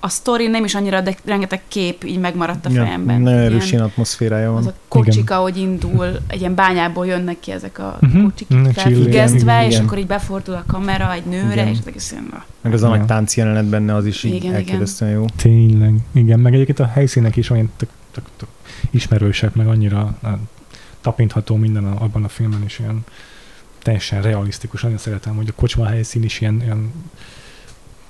a 0.03 0.09
sztori 0.09 0.47
nem 0.47 0.63
is 0.63 0.75
annyira, 0.75 1.01
de 1.01 1.15
rengeteg 1.25 1.61
kép 1.67 2.03
így 2.03 2.19
megmaradt 2.19 2.65
a 2.65 2.69
Ja, 2.71 2.83
fejemben. 2.83 3.21
Nagyon 3.21 3.39
Ilyen- 3.39 3.51
erős 3.53 3.71
ilyen 3.71 3.83
atmoszférája 3.83 4.55
az 4.55 4.63
van. 4.63 4.73
a 4.73 4.77
kocsika, 4.87 5.35
ahogy 5.35 5.57
indul, 5.57 6.19
egy 6.27 6.39
ilyen 6.39 6.55
bányából 6.55 7.05
jönnek 7.05 7.39
ki 7.39 7.51
ezek 7.51 7.79
a 7.79 7.97
Mhm. 7.99 8.23
kocsik 8.23 8.47
felfüggesztve, 8.73 9.65
és 9.65 9.73
igen. 9.73 9.85
akkor 9.85 9.97
így 9.97 10.07
befordul 10.07 10.53
a 10.55 10.63
kamera 10.67 11.13
egy 11.13 11.23
nőre, 11.25 11.53
Igen. 11.61 11.67
és 11.67 11.77
az 11.95 12.11
ilyen, 12.11 12.27
ah, 12.33 12.41
Meg 12.61 12.73
az 12.73 12.83
a 12.83 12.87
Ja. 12.89 12.95
nagy 12.95 13.05
tánc 13.05 13.37
jelenet 13.37 13.65
benne, 13.65 13.95
az 13.95 14.05
is 14.05 14.23
így 14.23 14.33
Igen, 14.33 14.53
elképesztően 14.53 15.11
jó. 15.11 15.25
Tényleg, 15.35 15.93
igen, 16.13 16.39
meg 16.39 16.53
egyébként 16.53 16.79
a 16.79 16.85
helyszínek 16.85 17.35
is 17.35 17.49
olyan 17.49 17.71
tök, 17.77 17.89
tök, 18.11 18.23
tök 18.37 18.49
ismerősek, 18.89 19.55
meg 19.55 19.67
annyira 19.67 20.17
tapintható 21.01 21.55
minden 21.55 21.85
a, 21.85 22.03
abban 22.03 22.23
a 22.23 22.27
filmben 22.27 22.63
is 22.65 22.79
ilyen 22.79 23.03
teljesen 23.83 24.21
realisztikus. 24.21 24.81
Nagyon 24.81 24.97
szeretem, 24.97 25.35
hogy 25.35 25.47
a 25.49 25.53
kocsma 25.55 25.85
helyszín 25.85 26.23
is 26.23 26.41
ilyen, 26.41 26.61
ilyen 26.63 26.91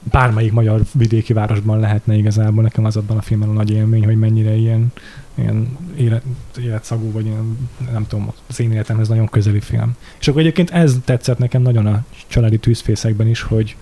bármelyik 0.04 0.52
magyar 0.52 0.82
vidéki 0.94 1.34
városban 1.34 1.80
lehetne 1.80 2.16
igazából. 2.16 2.64
Nekem 2.64 2.86
az 2.86 2.98
abban 2.98 3.18
a 3.18 3.22
filmben 3.22 3.50
a 3.50 3.54
nagy 3.54 3.72
élmény, 3.72 4.06
hogy 4.06 4.18
mennyire 4.18 4.56
ilyen, 4.56 4.92
ilyen 5.36 5.78
élet, 5.98 6.24
életszagú, 6.60 7.12
vagy 7.12 7.26
ilyen, 7.26 7.70
nem 7.92 8.08
tudom, 8.08 8.32
az 8.48 8.60
én 8.60 8.72
életemhez 8.72 9.08
nagyon 9.08 9.28
közeli 9.28 9.60
film. 9.60 9.96
És 10.20 10.28
akkor 10.28 10.42
egyébként 10.42 10.70
ez 10.70 10.96
tetszett 11.06 11.38
nekem 11.38 11.62
nagyon 11.62 11.86
a 11.86 12.04
családi 12.28 12.58
tűzfészekben 12.58 13.28
is, 13.28 13.42
hogy 13.42 13.76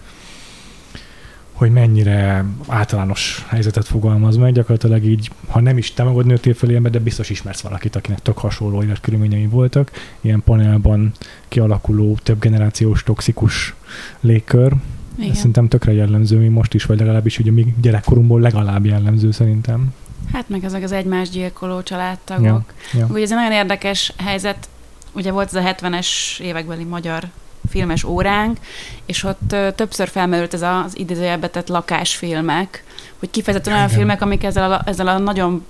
hogy 1.60 1.72
mennyire 1.72 2.46
általános 2.68 3.46
helyzetet 3.48 3.88
fogalmaz 3.88 4.36
meg, 4.36 4.54
gyakorlatilag 4.54 5.04
így, 5.04 5.32
ha 5.48 5.60
nem 5.60 5.78
is 5.78 5.94
te 5.94 6.04
magad 6.04 6.26
nőttél 6.26 6.54
föl 6.54 6.70
ilyenbe, 6.70 6.90
de 6.90 7.00
biztos 7.00 7.30
ismersz 7.30 7.62
valakit, 7.62 7.96
akinek 7.96 8.20
tök 8.20 8.38
hasonló 8.38 8.84
életkörülményei 8.84 9.46
voltak. 9.46 9.92
Ilyen 10.22 10.42
panelban 10.46 11.12
kialakuló, 11.48 12.18
több 12.24 12.40
generációs, 12.40 13.04
toxikus 13.04 13.76
légkör. 14.20 14.74
Igen. 15.20 15.32
Ez 15.32 15.38
szerintem 15.38 15.68
tökre 15.68 15.94
jellemző, 15.94 16.38
mi 16.38 16.48
most 16.48 16.74
is, 16.74 16.86
vagy 16.86 17.00
legalábbis 17.00 17.40
ugye 17.40 17.52
mi 17.52 17.74
gyerekkorunkból 17.82 18.42
legalább 18.42 18.86
jellemző 18.86 19.32
szerintem. 19.32 19.94
Hát 20.34 20.50
meg 20.50 20.64
ezek 20.64 20.84
az 20.84 20.92
egymás 20.92 21.30
gyilkoló 21.30 21.84
családtagok. 21.84 22.74
Ja, 22.94 23.00
ja. 23.00 23.08
Ugye 23.10 23.22
ez 23.22 23.32
egy 23.32 23.38
nagyon 23.38 23.52
érdekes 23.52 24.14
helyzet, 24.18 24.70
ugye 25.12 25.32
volt 25.32 25.54
ez 25.54 25.66
a 25.66 25.74
70-es 25.74 26.40
évekbeli 26.40 26.84
magyar 26.84 27.28
filmes 27.70 28.04
óránk, 28.04 28.58
és 29.06 29.24
ott 29.24 29.52
ö, 29.52 29.70
többször 29.76 30.08
felmerült 30.08 30.54
ez 30.54 30.62
az 30.62 30.98
idézőjelbe 30.98 31.48
tett 31.48 31.68
lakásfilmek, 31.68 32.84
hogy 33.20 33.30
kifejezetten 33.30 33.74
olyan 33.74 33.90
filmek, 33.90 34.22
amik 34.22 34.44
ezzel 34.44 34.72
a, 34.72 34.82
ezzel 34.86 35.08
a 35.08 35.18
nagyon 35.18 35.66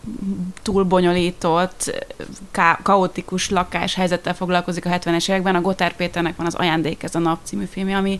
túlbonyolított, 0.62 2.06
ká- 2.52 2.82
kaotikus 2.82 3.50
lakáshelyzettel 3.50 4.36
foglalkozik 4.36 4.86
a 4.86 4.90
70-es 4.90 5.30
években. 5.30 5.56
A 5.56 5.62
Gotár 5.62 5.96
Péternek 5.96 6.36
van 6.36 6.46
az 6.46 6.56
Ajándék, 6.56 7.04
ez 7.04 7.16
a 7.16 7.20
nap 7.20 7.40
című 7.44 7.66
filmje, 7.66 7.98
ami 7.98 8.20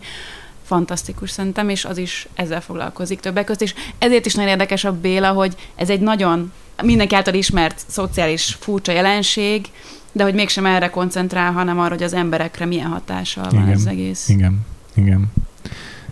fantasztikus 0.70 1.30
szerintem, 1.30 1.68
és 1.68 1.84
az 1.84 1.98
is 1.98 2.28
ezzel 2.34 2.60
foglalkozik 2.60 3.20
többek 3.20 3.44
között, 3.44 3.62
és 3.62 3.74
ezért 3.98 4.26
is 4.26 4.34
nagyon 4.34 4.50
érdekes 4.50 4.84
a 4.84 4.92
Béla, 4.92 5.32
hogy 5.32 5.56
ez 5.74 5.90
egy 5.90 6.00
nagyon 6.00 6.52
mindenki 6.82 7.14
által 7.14 7.34
ismert 7.34 7.84
szociális 7.86 8.56
furcsa 8.60 8.92
jelenség, 8.92 9.66
de 10.12 10.22
hogy 10.22 10.34
mégsem 10.34 10.66
erre 10.66 10.90
koncentrál, 10.90 11.52
hanem 11.52 11.78
arra, 11.78 11.94
hogy 11.94 12.02
az 12.02 12.12
emberekre 12.12 12.64
milyen 12.64 12.86
hatással 12.86 13.44
van 13.50 13.62
Igen. 13.62 13.68
ez 13.68 13.78
az 13.78 13.86
egész. 13.86 14.28
Igen, 14.28 14.66
igen. 14.94 15.32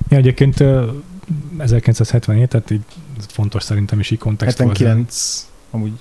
Ja, 0.09 0.17
egyébként 0.17 0.61
ö, 0.61 0.91
1977, 1.59 2.49
tehát 2.49 2.71
így 2.71 2.85
fontos 3.29 3.63
szerintem 3.63 4.01
is 4.01 4.11
így 4.11 4.19
kontextuálni. 4.19 4.79
79, 4.79 5.47
amúgy 5.71 5.93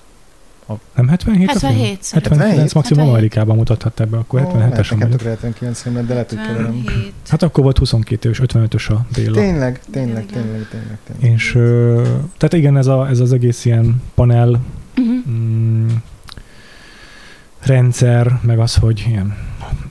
Nem 0.96 1.08
77 1.08 1.50
a 1.50 1.60
film? 1.60 1.72
77 1.72 2.04
szerintem. 2.04 2.32
79, 2.32 2.74
maximum 2.74 3.04
77. 3.04 3.10
Amerikában 3.10 3.56
mutathatta 3.56 4.04
ebbe, 4.04 4.18
akkor 4.18 4.42
77-es 4.42 4.48
lehet, 4.58 4.60
van. 4.76 4.78
nekem 4.80 4.98
vagyok. 5.00 5.12
tökre 5.18 5.30
79 5.30 5.82
filmet, 5.82 6.06
de 6.06 6.14
lehet, 6.14 6.30
hogy 6.30 6.38
keverem. 6.40 6.74
77. 6.74 7.14
Hát 7.28 7.44
akkor 7.44 7.64
volt 7.64 7.78
22 7.78 8.30
és 8.30 8.42
55-ös 8.44 8.90
a 8.92 9.06
Béla. 9.16 9.34
Tényleg, 9.34 9.80
tényleg, 9.92 10.24
Igen, 10.30 10.44
tényleg, 10.44 10.68
tényleg, 10.70 10.98
tényleg. 11.20 11.32
És 11.34 11.56
ö, 11.56 12.02
tehát 12.38 12.54
igen, 12.54 12.78
ez, 12.78 12.88
a, 12.88 13.08
ez 13.10 13.20
az 13.20 13.34
egész 13.34 13.66
ilyen 13.66 14.02
panel 14.16 14.60
Mhm. 14.96 15.30
mm, 15.36 15.88
rendszer, 17.60 18.40
meg 18.42 18.60
az, 18.60 18.76
hogy 18.76 19.04
ilyen 19.08 19.36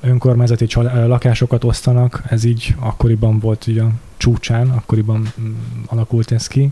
önkormányzati 0.00 0.66
csal- 0.66 1.06
lakásokat 1.09 1.64
osztanak, 1.64 2.23
ez 2.28 2.45
így 2.45 2.75
akkoriban 2.78 3.38
volt 3.38 3.66
így 3.66 3.78
a 3.78 3.90
csúcsán, 4.16 4.68
akkoriban 4.71 5.33
mm, 5.40 5.52
alakult 5.87 6.33
ez 6.33 6.47
ki. 6.47 6.71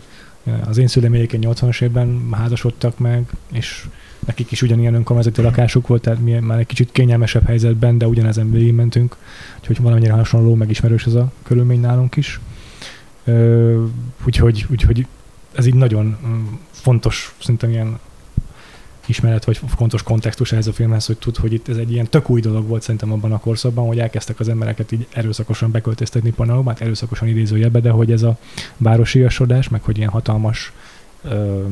Az 0.65 0.77
én 0.77 0.87
szüleim 0.87 1.13
egyébként 1.13 1.45
80-as 1.47 1.81
évben 1.81 2.27
házasodtak 2.31 2.97
meg, 2.97 3.29
és 3.51 3.85
nekik 4.25 4.51
is 4.51 4.61
ugyanilyen 4.61 4.93
önkormányzati 4.93 5.41
lakásuk 5.41 5.87
volt, 5.87 6.01
tehát 6.01 6.19
mi 6.19 6.31
már 6.31 6.59
egy 6.59 6.65
kicsit 6.65 6.91
kényelmesebb 6.91 7.45
helyzetben, 7.45 7.97
de 7.97 8.07
ugyanezen 8.07 8.51
végigmentünk, 8.51 9.15
úgyhogy 9.59 9.81
valamennyire 9.81 10.13
hasonló, 10.13 10.55
megismerős 10.55 11.05
ez 11.05 11.13
a 11.13 11.31
körülmény 11.43 11.79
nálunk 11.79 12.15
is. 12.15 12.39
Úgyhogy, 14.25 14.65
úgyhogy 14.69 15.05
ez 15.55 15.65
így 15.65 15.73
nagyon 15.73 16.17
mm, 16.25 16.45
fontos, 16.71 17.35
szerintem 17.41 17.69
ilyen 17.69 17.99
ismeret, 19.05 19.45
vagy 19.45 19.59
fontos 19.75 20.03
kontextus 20.03 20.51
ehhez 20.51 20.67
a 20.67 20.73
filmhez, 20.73 21.05
hogy 21.05 21.17
tud, 21.17 21.37
hogy 21.37 21.53
itt 21.53 21.67
ez 21.67 21.77
egy 21.77 21.91
ilyen 21.91 22.07
tök 22.09 22.29
új 22.29 22.41
dolog 22.41 22.67
volt 22.67 22.81
szerintem 22.81 23.11
abban 23.11 23.31
a 23.31 23.39
korszakban, 23.39 23.87
hogy 23.87 23.99
elkezdtek 23.99 24.39
az 24.39 24.49
embereket 24.49 24.91
így 24.91 25.07
erőszakosan 25.13 25.71
beköltöztetni 25.71 26.31
panelokba, 26.31 26.69
hát 26.69 26.81
erőszakosan 26.81 27.27
idézőjebbe, 27.27 27.79
de 27.79 27.89
hogy 27.89 28.11
ez 28.11 28.23
a 28.23 28.37
városiasodás, 28.77 29.69
meg 29.69 29.81
hogy 29.83 29.97
ilyen 29.97 30.09
hatalmas 30.09 30.71
ö, 31.23 31.65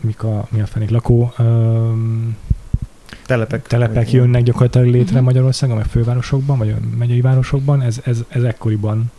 mik 0.00 0.22
a, 0.22 0.48
mi 0.50 0.60
a 0.60 0.66
fenék 0.66 0.90
lakó 0.90 1.32
ö, 1.38 1.92
Telepek. 3.26 3.66
telepek 3.66 4.12
jönnek 4.12 4.42
gyakorlatilag 4.42 4.86
létre 4.86 5.16
Mhm. 5.16 5.24
Magyarországon, 5.24 5.76
meg 5.76 5.86
fővárosokban, 5.86 6.58
vagy 6.58 6.70
a 6.70 6.76
megyei 6.98 7.20
városokban, 7.20 7.82
ez, 7.82 8.00
ez, 8.04 8.24
ez 8.28 8.42
ekkoriban 8.42 9.10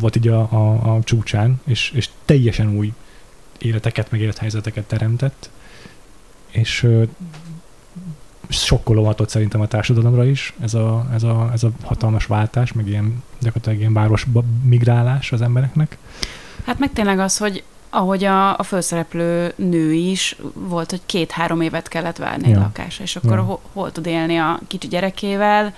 volt 0.00 0.16
így 0.16 0.28
a, 0.28 0.40
a, 0.40 0.94
a 0.94 1.00
csúcsán, 1.02 1.60
és, 1.64 1.90
és 1.94 2.08
teljesen 2.24 2.76
új 2.76 2.92
életeket, 3.58 4.10
meg 4.10 4.20
élethelyzeteket 4.20 4.84
teremtett, 4.84 5.50
és 6.50 6.86
sokkoló 8.48 9.04
hatott 9.04 9.28
szerintem 9.28 9.60
a 9.60 9.66
társadalomra 9.66 10.24
is 10.24 10.54
ez 10.60 10.74
a, 10.74 11.06
ez, 11.14 11.22
a, 11.22 11.50
ez 11.52 11.62
a 11.62 11.70
hatalmas 11.84 12.26
váltás, 12.26 12.72
meg 12.72 12.88
ilyen 12.88 13.22
gyakorlatilag 13.40 13.78
ilyen 13.78 13.92
városba 13.92 14.44
migrálás 14.64 15.32
az 15.32 15.42
embereknek. 15.42 15.98
Hát 16.66 16.78
meg 16.78 16.92
tényleg 16.92 17.18
az, 17.18 17.36
hogy 17.38 17.62
ahogy 17.90 18.24
a, 18.24 18.58
a 18.58 18.62
főszereplő 18.62 19.52
nő 19.56 19.92
is, 19.92 20.36
volt, 20.52 20.90
hogy 20.90 21.00
két-három 21.06 21.60
évet 21.60 21.88
kellett 21.88 22.16
várni 22.16 22.44
egy 22.44 22.50
Ja. 22.50 22.58
lakásra, 22.58 23.04
és 23.04 23.16
akkor 23.16 23.36
Ja. 23.36 23.42
hol, 23.42 23.60
hol 23.72 23.92
tud 23.92 24.06
élni 24.06 24.36
a 24.36 24.60
kicsi 24.66 24.88
gyerekével, 24.88 25.74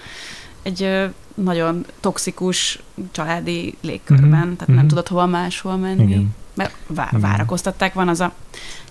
egy 0.62 0.82
ö, 0.82 1.04
nagyon 1.34 1.86
toxikus 2.00 2.82
családi 3.10 3.74
légkörben, 3.80 4.28
Mhm, 4.28 4.52
tehát 4.52 4.66
nem 4.66 4.76
mhm. 4.76 4.86
tudott 4.86 5.08
hova 5.08 5.26
máshol 5.26 5.76
menni. 5.76 6.02
Igen. 6.02 6.34
Mert 6.60 6.74
vá- 6.86 7.10
várakoztatták, 7.10 7.94
van 7.94 8.08
az 8.08 8.20
a 8.20 8.32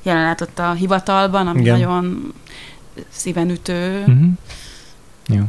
jelenet 0.01 0.41
ott 0.41 0.59
a 0.59 0.71
hivatalban, 0.71 1.47
ami 1.47 1.59
Igen. 1.59 1.79
nagyon 1.79 2.33
szívenütő. 3.09 3.99
Uh-huh. 3.99 4.29
Ja. 5.27 5.45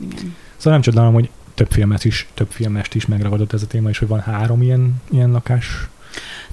Igen. 0.00 0.36
Szóval 0.56 0.72
nem 0.72 0.80
csodálom, 0.80 1.12
hogy 1.12 1.30
több 1.54 1.70
filmet 1.70 2.04
is, 2.04 2.28
több 2.34 2.50
filmest 2.50 2.94
is 2.94 3.06
megragadott 3.06 3.52
ez 3.52 3.62
a 3.62 3.66
téma, 3.66 3.88
és 3.88 3.98
hogy 3.98 4.08
van 4.08 4.20
három 4.20 4.62
ilyen, 4.62 5.02
ilyen 5.10 5.30
lakás 5.30 5.66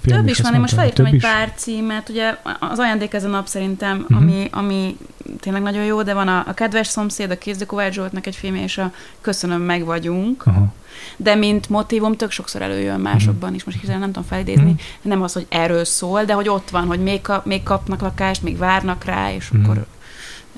Több 0.02 0.28
is 0.28 0.40
van, 0.40 0.54
én 0.54 0.60
most 0.60 0.74
felírtam 0.74 1.06
egy 1.06 1.14
is? 1.14 1.22
pár 1.22 1.54
címet, 1.56 2.10
ugye 2.10 2.36
az 2.60 2.80
ajándék 2.80 3.14
ez 3.14 3.24
a 3.24 3.28
nap 3.28 3.48
szerintem, 3.48 4.06
Mhm. 4.08 4.16
ami, 4.22 4.48
ami 4.52 4.98
tényleg 5.40 5.62
nagyon 5.62 5.84
jó, 5.84 6.04
de 6.04 6.14
van 6.14 6.28
a, 6.28 6.44
a 6.48 6.54
Kedves 6.54 6.88
szomszéd, 6.88 7.32
a 7.32 7.38
Kézdi 7.38 7.66
Kovács 7.66 7.94
Zsoltnak 7.94 8.26
egy 8.26 8.36
filmje, 8.36 8.64
és 8.64 8.78
a 8.78 8.92
Köszönöm, 9.22 9.62
meg 9.62 9.86
vagyunk, 9.86 10.46
Aha. 10.46 10.74
de 11.18 11.36
mint 11.36 11.70
motívum 11.70 12.16
tök 12.16 12.32
sokszor 12.32 12.62
előjön 12.62 13.00
másokban 13.00 13.54
is, 13.54 13.64
most 13.64 13.78
hirtelen 13.78 14.00
nem 14.02 14.12
tudom 14.12 14.28
felidézni, 14.28 14.64
Mhm. 14.72 14.80
nem 15.02 15.22
az, 15.22 15.34
hogy 15.34 15.46
erről 15.50 15.86
szól, 15.86 16.24
de 16.24 16.34
hogy 16.34 16.50
ott 16.50 16.70
van, 16.70 16.86
hogy 16.86 17.00
még, 17.00 17.22
kap, 17.22 17.46
még 17.46 17.64
kapnak 17.64 18.02
lakást, 18.02 18.44
még 18.44 18.58
várnak 18.58 19.04
rá, 19.04 19.34
és 19.34 19.50
Mhm. 19.50 19.64
akkor 19.64 19.86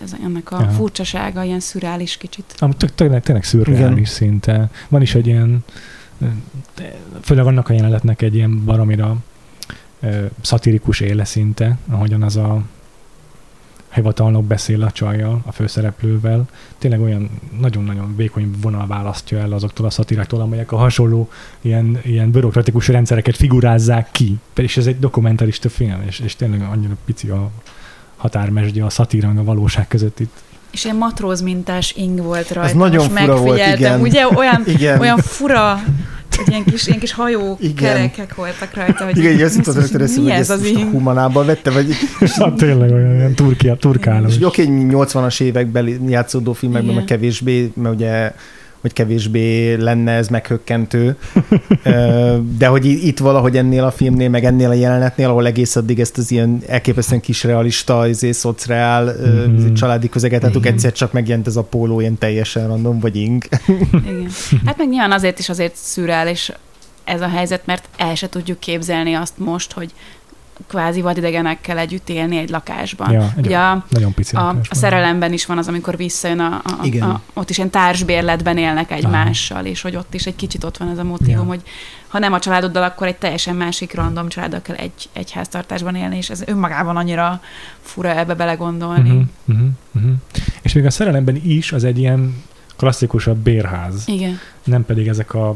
ez 0.03 0.13
ennek 0.23 0.51
a 0.51 0.55
Aha. 0.55 0.69
furcsasága, 0.71 1.43
ilyen 1.43 1.59
szürális 1.59 2.17
kicsit. 2.17 2.55
Amúgy 2.57 2.93
tényleg, 2.95 3.23
tényleg 3.23 3.43
szürreális 3.43 4.09
szinte. 4.09 4.69
Van 4.89 5.01
is 5.01 5.15
egy 5.15 5.27
ilyen, 5.27 5.59
főleg 7.21 7.45
annak 7.45 7.69
a 7.69 7.73
jelenetnek 7.73 8.21
egy 8.21 8.35
ilyen 8.35 8.65
baromira 8.65 9.15
szatirikus 10.41 10.99
éle 10.99 11.25
szinte, 11.25 11.77
ahogyan 11.87 12.23
az 12.23 12.35
a 12.35 12.61
hivatalnok 13.93 14.45
beszél 14.45 14.83
a 14.83 14.91
csajjal, 14.91 15.41
a 15.45 15.51
főszereplővel. 15.51 16.47
Tényleg 16.77 17.01
olyan 17.01 17.29
nagyon-nagyon 17.59 18.15
vékony 18.15 18.51
vonal 18.61 18.87
választja 18.87 19.37
el 19.37 19.51
azoktól 19.51 19.85
a 19.85 19.89
szatiráktól, 19.89 20.41
amelyek 20.41 20.71
a 20.71 20.77
hasonló 20.77 21.29
ilyen, 21.61 21.99
ilyen 22.03 22.31
bürokratikus 22.31 22.87
rendszereket 22.87 23.35
figurázzák 23.35 24.11
ki. 24.11 24.39
És 24.55 24.77
ez 24.77 24.87
egy 24.87 24.99
dokumentarista 24.99 25.69
film, 25.69 26.01
és, 26.07 26.19
és 26.19 26.35
tényleg 26.35 26.61
annyira 26.61 26.97
pici 27.05 27.29
a 27.29 27.49
határmesdje 28.15 28.85
a 28.85 28.89
szatíra 28.89 29.29
a 29.29 29.43
valóság 29.43 29.87
között 29.87 30.19
itt. 30.19 30.43
És 30.71 30.83
ilyen 30.83 30.95
matróz 30.95 31.41
mintás 31.41 31.93
ing 31.97 32.21
volt 32.21 32.51
rajta. 32.51 32.77
nagyon 32.77 33.09
most 33.09 33.19
fura 33.19 33.35
volt, 33.35 33.61
igen. 33.75 34.01
Ugye 34.01 34.27
olyan, 34.35 34.63
Igen. 34.75 34.99
olyan 34.99 35.17
fura, 35.17 35.83
hogy 36.37 36.49
ilyen 36.49 36.63
kis, 36.63 36.87
ilyen 36.87 36.99
kis 36.99 37.13
hajó 37.13 37.57
Igen. 37.59 37.75
kerekek 37.75 38.35
voltak 38.35 38.73
rajta. 38.73 39.03
Hogy 39.03 39.17
Igen, 39.17 39.31
így 39.31 39.41
azt 39.41 39.55
most 39.55 39.67
jutott 39.67 39.81
rögtön 39.81 40.01
eszembe, 40.01 40.31
hogy 40.31 40.39
ez 40.39 40.49
ezt 40.49 40.49
az 40.49 40.59
most 40.61 40.75
a 40.75 40.79
ing? 40.79 40.91
humanába 40.91 41.45
vette, 41.45 41.71
vagy... 41.71 41.93
Hát 42.39 42.53
tényleg 42.55 42.91
olyan, 42.91 43.15
olyan 43.15 43.33
turkia, 43.33 43.75
turkáló. 43.75 44.27
És 44.27 44.37
oké, 44.41 44.65
80-as 44.69 45.41
években 45.41 46.09
játszódó 46.09 46.53
filmekben, 46.53 46.95
meg 46.95 47.03
kevésbé, 47.03 47.71
mert 47.75 47.95
ugye 47.95 48.33
vagy 48.81 48.93
kevésbé 48.93 49.73
lenne 49.73 50.11
ez 50.11 50.27
meghökkentő. 50.27 51.17
De 52.57 52.67
hogy 52.67 52.85
itt 52.85 53.19
valahogy 53.19 53.57
ennél 53.57 53.83
a 53.83 53.91
filmnél, 53.91 54.29
meg 54.29 54.45
ennél 54.45 54.69
a 54.69 54.73
jelenetnél, 54.73 55.29
ahol 55.29 55.45
egész 55.45 55.75
addig 55.75 55.99
ezt 55.99 56.17
az 56.17 56.31
ilyen 56.31 56.61
elképesztően 56.67 57.21
kis 57.21 57.43
realista, 57.43 58.07
izé, 58.07 58.31
szociál, 58.31 59.03
mm-hmm. 59.03 59.73
családi 59.73 60.09
közeget 60.09 60.41
láttuk, 60.41 60.65
egyszer 60.65 60.91
csak 60.91 61.11
megjelent 61.11 61.47
ez 61.47 61.55
a 61.55 61.63
póló 61.63 61.99
ilyen 61.99 62.17
teljesen 62.17 62.67
random, 62.67 62.99
vagy 62.99 63.15
ing. 63.15 63.43
Igen. 63.91 64.29
Hát 64.65 64.77
meg 64.77 64.89
nyilván 64.89 65.11
azért 65.11 65.39
is 65.39 65.49
azért 65.49 65.75
szürreális 65.75 66.51
ez 67.03 67.21
a 67.21 67.27
helyzet, 67.27 67.65
mert 67.65 67.89
el 67.97 68.15
se 68.15 68.29
tudjuk 68.29 68.59
képzelni 68.59 69.13
azt 69.13 69.37
most, 69.37 69.71
hogy 69.71 69.91
kvázi 70.67 71.01
vadidegenekkel 71.01 71.77
együtt 71.77 72.09
élni 72.09 72.37
egy 72.37 72.49
lakásban. 72.49 73.11
Ja, 73.11 73.33
egy 73.37 73.45
Ugye 73.45 73.57
a, 73.57 73.85
nagyon 73.89 74.13
pici 74.13 74.35
a, 74.35 74.41
lakás 74.41 74.69
a 74.69 74.75
szerelemben 74.75 75.33
is 75.33 75.45
van 75.45 75.57
az, 75.57 75.67
amikor 75.67 75.97
visszajön, 75.97 76.39
a, 76.39 76.61
a, 76.63 76.79
Igen. 76.83 77.09
a, 77.09 77.21
ott 77.33 77.49
is 77.49 77.57
ilyen 77.57 77.69
társbérletben 77.69 78.57
élnek 78.57 78.89
Aha. 78.89 78.99
egymással, 78.99 79.65
és 79.65 79.81
hogy 79.81 79.95
ott 79.95 80.13
is 80.13 80.25
egy 80.25 80.35
kicsit 80.35 80.63
ott 80.63 80.77
van 80.77 80.89
ez 80.89 80.97
a 80.97 81.03
motivum, 81.03 81.31
Ja. 81.33 81.43
hogy 81.43 81.61
ha 82.07 82.19
nem 82.19 82.33
a 82.33 82.39
családoddal, 82.39 82.83
akkor 82.83 83.07
egy 83.07 83.15
teljesen 83.15 83.55
másik 83.55 83.93
random 83.93 84.27
családdal 84.27 84.61
kell 84.61 84.75
egy, 84.75 85.09
egy 85.13 85.31
háztartásban 85.31 85.95
élni, 85.95 86.17
és 86.17 86.29
ez 86.29 86.43
önmagában 86.45 86.97
annyira 86.97 87.41
fura 87.81 88.17
ebbe 88.17 88.35
belegondolni. 88.35 89.09
Uh-huh, 89.09 89.23
uh-huh, 89.45 89.67
uh-huh. 89.91 90.11
És 90.61 90.73
még 90.73 90.85
a 90.85 90.89
szerelemben 90.89 91.41
is 91.43 91.71
az 91.71 91.83
egy 91.83 91.97
ilyen 91.97 92.43
klasszikusabb 92.75 93.37
bérház, 93.37 94.03
Igen. 94.07 94.39
nem 94.63 94.85
pedig 94.85 95.07
ezek 95.07 95.33
a 95.33 95.55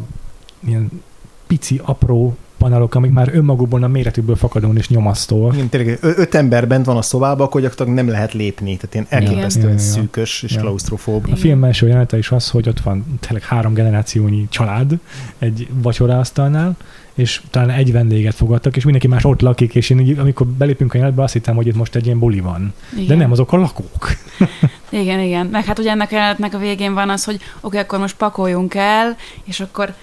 ilyen 0.67 1.01
pici, 1.47 1.81
apró 1.83 2.37
panelok, 2.65 2.95
amik 2.95 3.11
már 3.11 3.29
önmagukban 3.33 3.83
a 3.83 3.87
méretükből 3.87 4.35
fakadóan 4.35 4.77
és 4.77 4.89
nyomasztóak. 4.89 5.53
Igen, 5.53 5.69
tényleg 5.69 5.97
öt 6.01 6.35
ember 6.35 6.67
bent 6.67 6.85
van 6.85 6.97
a 6.97 7.01
szobában, 7.01 7.45
akkor 7.45 7.61
gyakorlatilag 7.61 7.99
nem 7.99 8.13
lehet 8.13 8.33
lépni. 8.33 8.77
Tehát 8.77 8.93
ilyen 8.93 9.05
elképesztően 9.09 9.65
Igen. 9.65 9.77
Ja, 9.77 9.83
ja, 9.83 9.95
ja. 9.95 10.01
szűkös 10.01 10.43
és 10.43 10.53
Ja. 10.53 10.61
klaustrofób. 10.61 11.23
A 11.23 11.27
Igen. 11.27 11.39
film 11.39 11.63
első 11.63 11.87
jelenete 11.87 12.17
is 12.17 12.31
az, 12.31 12.49
hogy 12.49 12.69
ott 12.69 12.79
van 12.79 13.19
tényleg 13.19 13.43
három 13.43 13.73
generációnyi 13.73 14.47
család 14.49 14.93
egy 15.39 15.67
vacsoraasztalnál, 15.73 16.75
és 17.13 17.41
talán 17.49 17.69
egy 17.69 17.91
vendéget 17.91 18.35
fogadtak, 18.35 18.75
és 18.75 18.83
mindenki 18.83 19.07
más 19.07 19.25
ott 19.25 19.41
lakik, 19.41 19.75
és 19.75 19.89
én 19.89 19.99
így, 19.99 20.17
amikor 20.17 20.47
belépünk 20.47 20.93
a 20.93 20.95
jelenetbe, 20.95 21.23
azt 21.23 21.33
hittem, 21.33 21.55
hogy 21.55 21.67
itt 21.67 21.75
most 21.75 21.95
egy 21.95 22.05
ilyen 22.05 22.19
buli 22.19 22.39
van. 22.39 22.73
Igen. 22.93 23.07
De 23.07 23.15
nem, 23.15 23.31
azok 23.31 23.53
a 23.53 23.57
lakók. 23.57 24.09
Igen, 24.89 25.19
igen. 25.19 25.45
Meg 25.45 25.65
hát 25.65 25.79
ugye 25.79 25.89
ennek 25.89 26.11
a 26.11 26.15
jelenetnek 26.15 26.53
a 26.53 26.57
végén 26.57 26.93
van 26.93 27.09
az, 27.09 27.23
hogy 27.23 27.39
oké, 27.61 27.77
akkor 27.77 27.99
most 27.99 28.15
pakoljunk 28.15 28.73
el, 28.73 29.15
és 29.43 29.59
akkor 29.59 29.93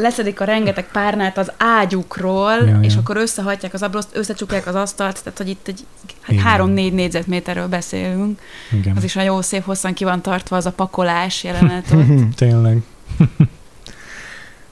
leszedik 0.00 0.40
a 0.40 0.44
rengeteg 0.44 0.90
párnát 0.92 1.38
az 1.38 1.52
ágyukról, 1.56 2.52
Ja, 2.52 2.78
és 2.82 2.92
ja. 2.94 2.98
akkor 3.00 3.16
összehajtják 3.16 3.74
az 3.74 3.82
abroszt, 3.82 4.16
összecsukják 4.16 4.66
az 4.66 4.74
asztalt, 4.74 5.22
tehát 5.22 5.38
hogy 5.38 5.48
itt 5.48 5.68
egy 5.68 5.84
hát 6.20 6.36
három-négy 6.36 6.92
négyzetméterről 6.92 7.68
beszélünk. 7.68 8.40
Igen. 8.72 8.96
Az 8.96 9.04
is 9.04 9.16
a 9.16 9.22
jó 9.22 9.40
szép 9.40 9.64
hosszan 9.64 9.92
ki 9.94 10.04
van 10.04 10.22
tartva 10.22 10.56
az 10.56 10.66
a 10.66 10.72
pakolás 10.72 11.44
jelenet 11.44 11.90
ott. 11.92 12.34
Tényleg. 12.36 12.82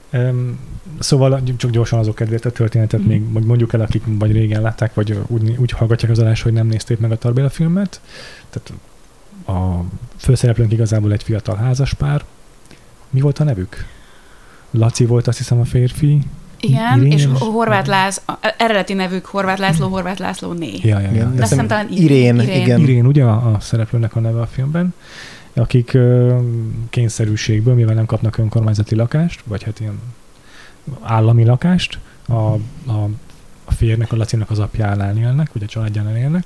Em, 0.09 0.59
szóval 0.99 1.41
csak 1.57 1.71
gyorsan 1.71 1.99
azok 1.99 2.15
kedvéért 2.15 2.45
a 2.45 2.51
történetet 2.51 2.99
Mhm. 2.99 3.09
még 3.09 3.31
vagy 3.33 3.43
mondjuk 3.43 3.73
el, 3.73 3.81
akik 3.81 4.03
vagy 4.05 4.31
régen 4.31 4.61
látták, 4.61 4.93
vagy 4.93 5.19
úgy, 5.27 5.55
úgy 5.57 5.71
hallgatják 5.71 6.11
az 6.11 6.19
adást, 6.19 6.43
hogy 6.43 6.53
nem 6.53 6.67
nézték 6.67 6.99
meg 6.99 7.11
a 7.11 7.17
Tarbéla 7.17 7.49
filmet. 7.49 8.01
Tehát 8.49 8.71
a 9.47 9.83
főszereplőnk 10.17 10.71
igazából 10.71 11.11
egy 11.11 11.23
fiatal 11.23 11.55
házaspár. 11.55 12.23
Mi 13.09 13.19
volt 13.21 13.39
a 13.39 13.43
nevük? 13.43 13.85
Laci 14.71 15.05
volt 15.05 15.27
azt 15.27 15.37
hiszem 15.37 15.59
a 15.59 15.65
férfi. 15.65 16.21
Igen, 16.59 16.99
Irén 16.99 17.11
és 17.11 17.27
Horváth 17.39 17.87
László, 17.89 18.23
eredeti 18.57 18.93
nevük 18.93 19.25
Horváth 19.25 19.59
László, 19.59 19.87
Horváth 19.87 20.19
László 20.19 20.51
né. 20.51 20.71
Ja, 20.81 20.99
ja, 20.99 20.99
ja. 20.99 21.11
Igen, 21.11 21.35
De 21.35 21.41
azt 21.41 21.51
hiszem 21.51 21.67
talán 21.67 21.87
Irén, 21.91 22.39
Irén. 22.39 22.61
igen. 22.61 22.79
Irén, 22.79 23.05
ugye 23.05 23.23
a, 23.23 23.51
a 23.51 23.59
szereplőnek 23.59 24.15
a 24.15 24.19
neve 24.19 24.41
a 24.41 24.45
filmben, 24.45 24.93
akik 25.53 25.93
ö, 25.93 26.37
kényszerűségből, 26.89 27.73
mivel 27.73 27.95
nem 27.95 28.05
kapnak 28.05 28.37
önkormányzati 28.37 28.95
lakást, 28.95 29.41
vagy 29.45 29.63
hát 29.63 29.79
ilyen 29.79 29.99
állami 31.01 31.45
lakást, 31.45 31.99
a, 32.27 32.33
a, 32.33 33.09
a 33.65 33.71
férnek, 33.71 34.11
a 34.11 34.15
Lacinak 34.15 34.49
az 34.49 34.59
apjánál 34.59 35.17
élnek, 35.17 35.55
ugye 35.55 35.65
a 35.65 35.69
családjánál 35.69 36.17
élnek, 36.17 36.43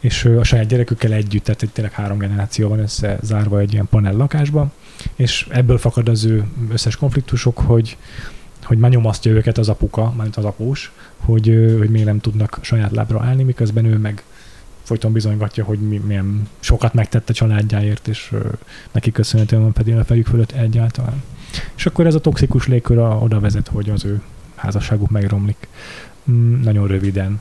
és 0.00 0.24
ö, 0.24 0.38
a 0.38 0.44
saját 0.44 0.66
gyerekükkel 0.66 1.12
együtt, 1.12 1.44
tehát 1.44 1.72
tényleg 1.72 1.92
három 1.92 2.18
generáció 2.18 2.68
van 2.68 2.78
összezárva 2.78 3.58
egy 3.58 3.72
ilyen 3.72 3.88
panel 3.90 4.16
lakásba, 4.16 4.70
és 5.14 5.46
ebből 5.50 5.78
fakad 5.78 6.08
az 6.08 6.24
ő 6.24 6.44
összes 6.70 6.96
konfliktusok, 6.96 7.58
hogy 7.58 7.96
hogy 8.62 8.78
már 8.78 8.90
nyomasztja 8.90 9.32
őket 9.32 9.58
az 9.58 9.68
apuka, 9.68 10.12
mert 10.16 10.36
az 10.36 10.44
após, 10.44 10.92
hogy, 11.16 11.74
hogy 11.78 11.90
miért 11.90 12.06
nem 12.06 12.20
tudnak 12.20 12.58
saját 12.60 12.90
lábra 12.90 13.22
állni, 13.22 13.42
miközben 13.42 13.84
ő 13.84 13.96
meg 13.96 14.22
folyton 14.82 15.12
bizonygatja, 15.12 15.64
hogy 15.64 15.78
mi, 15.78 15.98
milyen 16.06 16.48
sokat 16.60 16.94
megtett 16.94 17.28
a 17.28 17.32
családjáért, 17.32 18.08
és 18.08 18.32
neki 18.92 19.12
köszönhetően 19.12 19.62
van 19.62 19.72
pedig 19.72 19.94
a 19.96 20.04
fejük 20.04 20.26
fölött 20.26 20.52
egyáltalán. 20.52 21.22
És 21.76 21.86
akkor 21.86 22.06
ez 22.06 22.14
a 22.14 22.20
toxikus 22.20 22.66
légkör 22.66 22.98
a, 22.98 23.18
oda 23.18 23.40
vezet, 23.40 23.68
hogy 23.68 23.90
az 23.90 24.04
ő 24.04 24.22
házasságuk 24.54 25.10
megromlik. 25.10 25.68
Mm, 26.30 26.62
nagyon 26.62 26.86
röviden. 26.86 27.40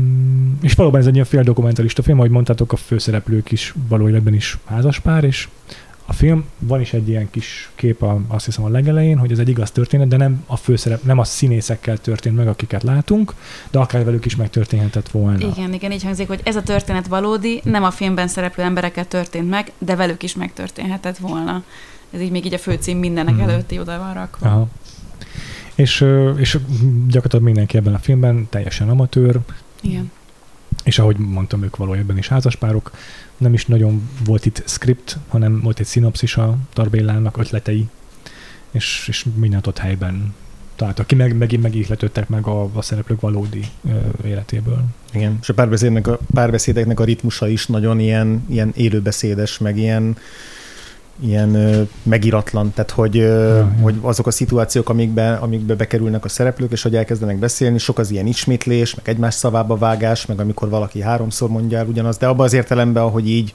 Mm, 0.00 0.52
és 0.60 0.74
valóban 0.74 1.00
ez 1.00 1.06
egy 1.06 1.14
ilyen 1.14 1.26
féldokumentalista 1.26 2.02
film, 2.02 2.18
ahogy 2.18 2.30
mondtátok, 2.30 2.72
a 2.72 2.76
főszereplők 2.76 3.50
is 3.50 3.74
valójában 3.88 4.34
is 4.34 4.58
házaspár, 4.64 5.24
és 5.24 5.48
a 6.06 6.12
film, 6.12 6.44
van 6.58 6.80
is 6.80 6.92
egy 6.92 7.08
ilyen 7.08 7.30
kis 7.30 7.70
kép, 7.74 8.02
a, 8.02 8.20
azt 8.28 8.44
hiszem 8.44 8.64
a 8.64 8.68
legelején, 8.68 9.18
hogy 9.18 9.32
ez 9.32 9.38
egy 9.38 9.48
igaz 9.48 9.70
történet, 9.70 10.08
de 10.08 10.16
nem 10.16 10.44
a 10.46 10.56
főszerep, 10.56 11.02
nem 11.02 11.18
a 11.18 11.24
színészekkel 11.24 11.98
történt 11.98 12.36
meg, 12.36 12.48
akiket 12.48 12.82
látunk, 12.82 13.34
de 13.70 13.78
akár 13.78 14.04
velük 14.04 14.24
is 14.24 14.36
megtörténhetett 14.36 15.08
volna. 15.08 15.46
Igen, 15.46 15.72
igen, 15.72 15.92
így 15.92 16.02
hangzik, 16.02 16.28
hogy 16.28 16.40
ez 16.44 16.56
a 16.56 16.62
történet 16.62 17.06
valódi, 17.06 17.60
nem 17.64 17.82
a 17.84 17.90
filmben 17.90 18.28
szereplő 18.28 18.62
emberekkel 18.62 19.08
történt 19.08 19.48
meg, 19.50 19.72
de 19.78 19.96
velük 19.96 20.22
is 20.22 20.34
megtörténhetett 20.34 21.16
volna. 21.18 21.62
Ez 22.10 22.20
így 22.20 22.30
még 22.30 22.44
így 22.44 22.54
a 22.54 22.58
főcím 22.58 22.98
mindenek 22.98 23.34
Mhm. 23.34 23.48
előtti 23.48 23.78
oda 23.78 23.98
van 23.98 24.14
rakva. 24.14 24.46
Aha. 24.48 24.68
És, 25.74 26.04
és 26.36 26.58
gyakorlatilag 27.06 27.44
mindenki 27.44 27.76
ebben 27.76 27.94
a 27.94 27.98
filmben 27.98 28.46
teljesen 28.50 28.88
amatőr, 28.88 29.38
Igen. 29.80 30.10
És 30.84 30.98
ahogy 30.98 31.16
mondtam, 31.16 31.62
ők 31.62 31.76
valójában 31.76 32.18
is 32.18 32.28
házaspárok. 32.28 32.90
Nem 33.36 33.54
is 33.54 33.66
nagyon 33.66 34.08
volt 34.24 34.46
itt 34.46 34.62
script, 34.66 35.18
hanem 35.28 35.60
volt 35.60 35.78
egy 35.78 35.86
szinopszis 35.86 36.36
a 36.36 36.56
Tarbéllának 36.72 37.36
ötletei, 37.36 37.88
és, 38.70 39.04
és 39.08 39.26
mindent 39.34 39.66
ott 39.66 39.78
helyben 39.78 40.34
találtak 40.76 41.06
ki, 41.06 41.14
meg, 41.14 41.36
megint 41.36 41.62
meg 41.62 41.74
ihletődtek 41.74 42.28
meg 42.28 42.46
a, 42.46 42.70
a 42.72 42.82
szereplők 42.82 43.20
valódi 43.20 43.64
ö, 43.88 44.26
életéből. 44.26 44.84
Igen, 45.12 45.38
és 45.40 45.48
a 45.48 45.54
a, 46.06 46.18
párbeszédeknek 46.34 47.00
a 47.00 47.04
ritmusa 47.04 47.48
is 47.48 47.66
nagyon 47.66 48.00
ilyen, 48.00 48.44
ilyen 48.48 48.72
élőbeszédes, 48.76 49.58
meg 49.58 49.78
ilyen, 49.78 50.16
ilyen 51.20 51.54
ö, 51.54 51.82
megiratlan, 52.02 52.72
tehát 52.74 52.90
hogy, 52.90 53.18
ö, 53.18 53.54
Ja, 53.56 53.82
hogy 53.82 53.94
azok 54.00 54.26
a 54.26 54.30
szituációk, 54.30 54.88
amikbe, 54.88 55.32
amikbe 55.32 55.74
bekerülnek 55.74 56.24
a 56.24 56.28
szereplők, 56.28 56.72
és 56.72 56.82
hogy 56.82 56.96
elkezdenek 56.96 57.38
beszélni, 57.38 57.78
sok 57.78 57.98
az 57.98 58.10
ilyen 58.10 58.26
ismétlés, 58.26 58.94
meg 58.94 59.08
egymás 59.08 59.34
szavába 59.34 59.76
vágás, 59.76 60.26
meg 60.26 60.40
amikor 60.40 60.68
valaki 60.68 61.00
háromszor 61.00 61.48
mondja 61.48 61.78
el 61.78 61.86
ugyanaz, 61.86 62.16
de 62.16 62.26
abban 62.26 62.46
az 62.46 62.52
értelemben, 62.52 63.02
ahogy 63.02 63.28
így, 63.28 63.54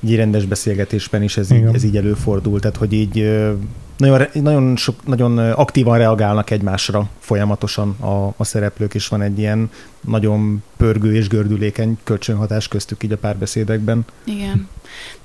így 0.00 0.16
rendes 0.16 0.44
beszélgetésben 0.44 1.22
is 1.22 1.36
ez 1.36 1.50
így, 1.50 1.64
ez 1.72 1.84
így 1.84 1.96
előfordul, 1.96 2.60
tehát 2.60 2.76
hogy 2.76 2.92
így 2.92 3.18
ö, 3.18 3.52
nagyon, 3.96 4.26
nagyon, 4.32 4.76
sok, 4.76 5.06
nagyon 5.06 5.38
aktívan 5.38 5.98
reagálnak 5.98 6.50
egymásra 6.50 7.08
folyamatosan 7.18 7.90
a, 7.90 8.34
a 8.36 8.44
szereplők, 8.44 8.94
és 8.94 9.08
van 9.08 9.22
egy 9.22 9.38
ilyen 9.38 9.70
nagyon 10.00 10.62
pörgő 10.76 11.14
és 11.14 11.28
gördülékeny 11.28 11.98
kölcsönhatás 12.04 12.68
köztük 12.68 13.02
így 13.02 13.12
a 13.12 13.16
párbeszédekben. 13.16 14.04
Igen. 14.24 14.68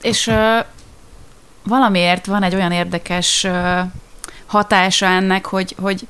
És 0.02 0.28
uh, 0.28 0.36
valamiért 1.64 2.26
van 2.26 2.44
egy 2.44 2.56
olyan 2.56 2.72
érdekes 2.72 3.48
hatása 4.46 5.06
ennek, 5.06 5.46
hogy, 5.46 5.76
hogy 5.82 6.08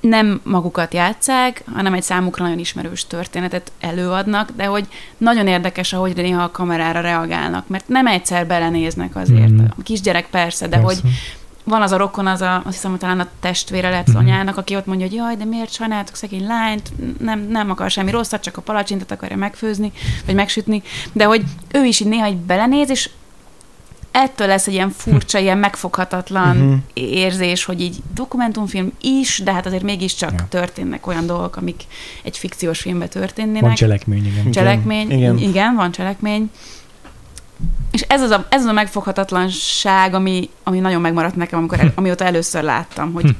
nem 0.00 0.40
magukat 0.44 0.94
játszák, 0.94 1.64
hanem 1.74 1.94
egy 1.94 2.02
számukra 2.02 2.44
nagyon 2.44 2.58
ismerős 2.58 3.06
történetet 3.06 3.72
előadnak, 3.80 4.50
de 4.56 4.64
hogy 4.64 4.86
nagyon 5.16 5.46
érdekes, 5.46 5.92
ahogy 5.92 6.16
néha 6.16 6.42
a 6.42 6.50
kamerára 6.50 7.00
reagálnak, 7.00 7.68
mert 7.68 7.88
nem 7.88 8.06
egyszer 8.06 8.46
belenéznek 8.46 9.16
azért. 9.16 9.50
Mhm. 9.50 9.64
A 9.78 9.82
kisgyerek 9.82 10.26
persze, 10.26 10.68
de 10.68 10.76
hogy 10.76 11.00
van 11.64 11.82
az 11.82 11.92
a 11.92 11.96
rokon, 11.96 12.26
az 12.26 12.40
a, 12.40 12.54
azt 12.56 12.74
hiszem, 12.74 12.90
hogy 12.90 13.00
talán 13.00 13.20
a 13.20 13.28
testvére 13.40 13.88
lehet 13.90 14.08
Mhm. 14.08 14.16
anyának, 14.16 14.56
aki 14.56 14.76
ott 14.76 14.86
mondja, 14.86 15.06
hogy 15.06 15.14
jaj, 15.14 15.36
de 15.36 15.44
miért 15.44 15.72
sajnáltok 15.72 16.14
szegény 16.14 16.46
lányt, 16.46 16.92
nem, 17.20 17.40
nem 17.40 17.70
akar 17.70 17.90
semmi 17.90 18.10
rosszat, 18.10 18.42
csak 18.42 18.56
a 18.56 18.60
palacsintet 18.62 19.10
akarja 19.10 19.36
megfőzni, 19.36 19.92
vagy 20.26 20.34
megsütni, 20.34 20.82
de 21.12 21.24
hogy 21.24 21.44
ő 21.72 21.84
is 21.84 22.00
így 22.00 22.08
néha 22.08 22.28
így 22.28 22.36
belenéz, 22.36 22.90
és 22.90 23.10
ettől 24.18 24.46
lesz 24.46 24.66
egy 24.66 24.72
ilyen 24.72 24.90
furcsa, 24.90 25.38
ilyen 25.38 25.58
megfoghatatlan 25.58 26.56
Mhm. 26.56 26.74
érzés, 26.94 27.64
hogy 27.64 27.80
így 27.80 27.96
dokumentumfilm 28.14 28.92
is, 29.00 29.40
de 29.44 29.52
hát 29.52 29.66
azért 29.66 29.82
mégiscsak 29.82 30.32
Ja. 30.38 30.46
történnek 30.48 31.06
olyan 31.06 31.26
dolgok, 31.26 31.56
amik 31.56 31.82
egy 32.22 32.38
fikciós 32.38 32.80
filmben 32.80 33.08
történnének. 33.08 33.60
Van 33.62 33.74
cselekmény, 33.74 34.26
igen. 34.26 34.50
Cselekmény, 34.50 35.06
Igen. 35.10 35.18
igen. 35.18 35.48
igen, 35.48 35.74
van 35.74 35.90
cselekmény. 35.92 36.50
És 37.90 38.00
ez 38.00 38.22
az 38.22 38.30
a, 38.30 38.46
ez 38.48 38.60
az 38.62 38.66
a 38.68 38.72
megfoghatatlanság, 38.72 40.14
ami, 40.14 40.50
ami 40.62 40.78
nagyon 40.78 41.00
megmaradt 41.00 41.36
nekem, 41.36 41.58
amikor 41.58 41.80
el, 41.80 41.92
amióta 41.94 42.24
először 42.24 42.62
láttam, 42.62 43.12
hogy 43.12 43.22
Hm. 43.24 43.30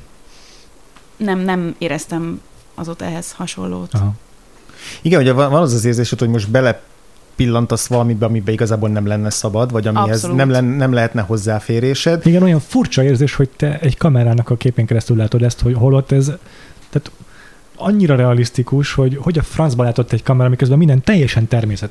nem, 1.16 1.38
nem 1.38 1.74
éreztem 1.78 2.40
azóta 2.74 3.04
ehhez 3.04 3.32
hasonlót. 3.32 3.94
Aha. 3.94 4.12
Igen, 5.02 5.20
ugye 5.20 5.32
van 5.32 5.50
van 5.50 5.62
az 5.62 5.72
az 5.72 5.84
érzés, 5.84 6.14
hogy 6.18 6.28
most 6.28 6.50
bele 6.50 6.82
pillantasz 7.36 7.86
valamibe, 7.86 8.26
amiben 8.26 8.54
igazából 8.54 8.88
nem 8.88 9.06
lenne 9.06 9.30
szabad, 9.30 9.72
vagy 9.72 9.86
amihez 9.86 10.16
Abszolút. 10.16 10.36
nem, 10.36 10.50
len, 10.50 10.64
nem 10.64 10.92
lehetne 10.92 11.20
hozzáférésed. 11.20 12.26
Igen, 12.26 12.42
olyan 12.42 12.60
furcsa 12.60 13.02
érzés, 13.02 13.34
hogy 13.34 13.48
te 13.56 13.78
egy 13.78 13.96
kamerának 13.96 14.50
a 14.50 14.56
képén 14.56 14.86
keresztül 14.86 15.16
látod 15.16 15.42
ezt, 15.42 15.60
hogy 15.60 15.74
holott 15.74 16.12
ez, 16.12 16.32
tehát 16.90 17.10
annyira 17.76 18.16
realisztikus, 18.16 18.92
hogy 18.92 19.18
hogy 19.20 19.38
a 19.38 19.42
francba 19.42 19.82
látott 19.82 20.12
egy 20.12 20.22
kamera, 20.22 20.48
miközben 20.48 20.78
minden 20.78 21.02
teljesen 21.02 21.48
természet, 21.48 21.90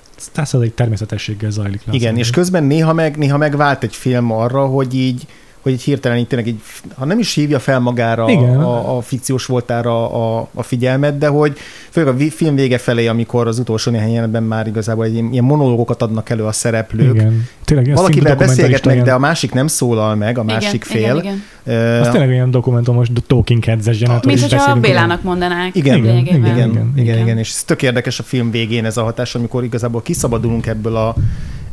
egy 0.62 0.74
természetességgel 0.74 1.52
zajlik 1.52 1.82
le. 1.86 1.94
Igen, 1.94 2.18
és 2.18 2.30
közben 2.30 2.64
néha 2.64 2.94
meg, 2.94 3.18
néha 3.18 3.38
meg 3.38 3.56
vált 3.56 3.84
egy 3.84 3.96
film 3.96 4.32
arra, 4.32 4.66
hogy 4.66 4.96
így 4.96 5.28
hogy 5.66 5.74
így 5.74 5.82
hirtelen 5.82 6.18
így 6.18 6.28
tényleg 6.28 6.48
így, 6.48 6.60
ha 6.96 7.06
nem 7.06 7.20
is 7.20 7.34
hívja 7.34 7.60
fel 7.60 7.80
magára 7.80 8.30
Igen. 8.30 8.60
a, 8.60 8.98
a 8.98 9.02
fikciós 9.02 9.46
voltára 9.46 10.12
a, 10.12 10.48
a 10.54 10.64
figyelmet, 10.64 11.18
de 11.18 11.28
hogy 11.28 11.58
főleg 11.90 12.16
a 12.16 12.18
film 12.30 12.56
vége 12.56 12.78
felé, 12.78 13.08
amikor 13.08 13.48
az 13.48 13.60
utolsó 13.60 13.92
néhány 13.92 14.10
jelenetben 14.10 14.44
már 14.44 14.68
igazából 14.68 15.06
egy 15.06 15.14
ilyen, 15.32 15.44
monológokat 15.44 16.02
adnak 16.02 16.30
elő 16.30 16.44
a 16.44 16.52
szereplők, 16.52 17.14
Igen. 17.16 17.48
Tényleg, 17.64 17.96
Valakivel 17.96 18.36
beszélgetnek, 18.36 18.94
ilyen- 18.94 19.06
de 19.06 19.14
a 19.14 19.20
másik 19.20 19.54
nem 19.54 19.68
szólal 19.68 20.16
meg, 20.16 20.38
a 20.38 20.44
másik 20.44 20.86
igen, 20.86 21.02
fél. 21.04 21.18
Igen, 21.18 21.44
Ö, 21.64 22.00
Az 22.00 22.08
tényleg 22.10 22.30
olyan 22.30 22.52
dokumentumos 22.52 23.08
Talking 23.28 23.64
Heads-es 23.64 24.00
jelenet, 24.00 24.26
Mint 24.26 24.40
hogy 24.42 24.52
hogyha 24.52 24.72
a 24.72 24.76
Bélának 24.80 25.24
mondanák. 25.24 25.76
Igen, 25.76 25.98
igen, 25.98 26.18
igen, 26.18 26.36
igen, 26.36 26.56
igen, 26.58 26.94
igen, 26.96 27.18
igen, 27.20 27.38
és 27.38 27.50
ez 27.50 27.64
tök 27.64 27.82
érdekes 27.82 28.20
a 28.20 28.24
film 28.24 28.52
végén 28.52 28.86
ez 28.86 28.98
a 28.98 29.04
hatás, 29.04 29.36
amikor 29.36 29.64
igazából 29.64 30.02
kiszabadulunk 30.02 30.68
ebből 30.68 30.96
a 30.96 31.16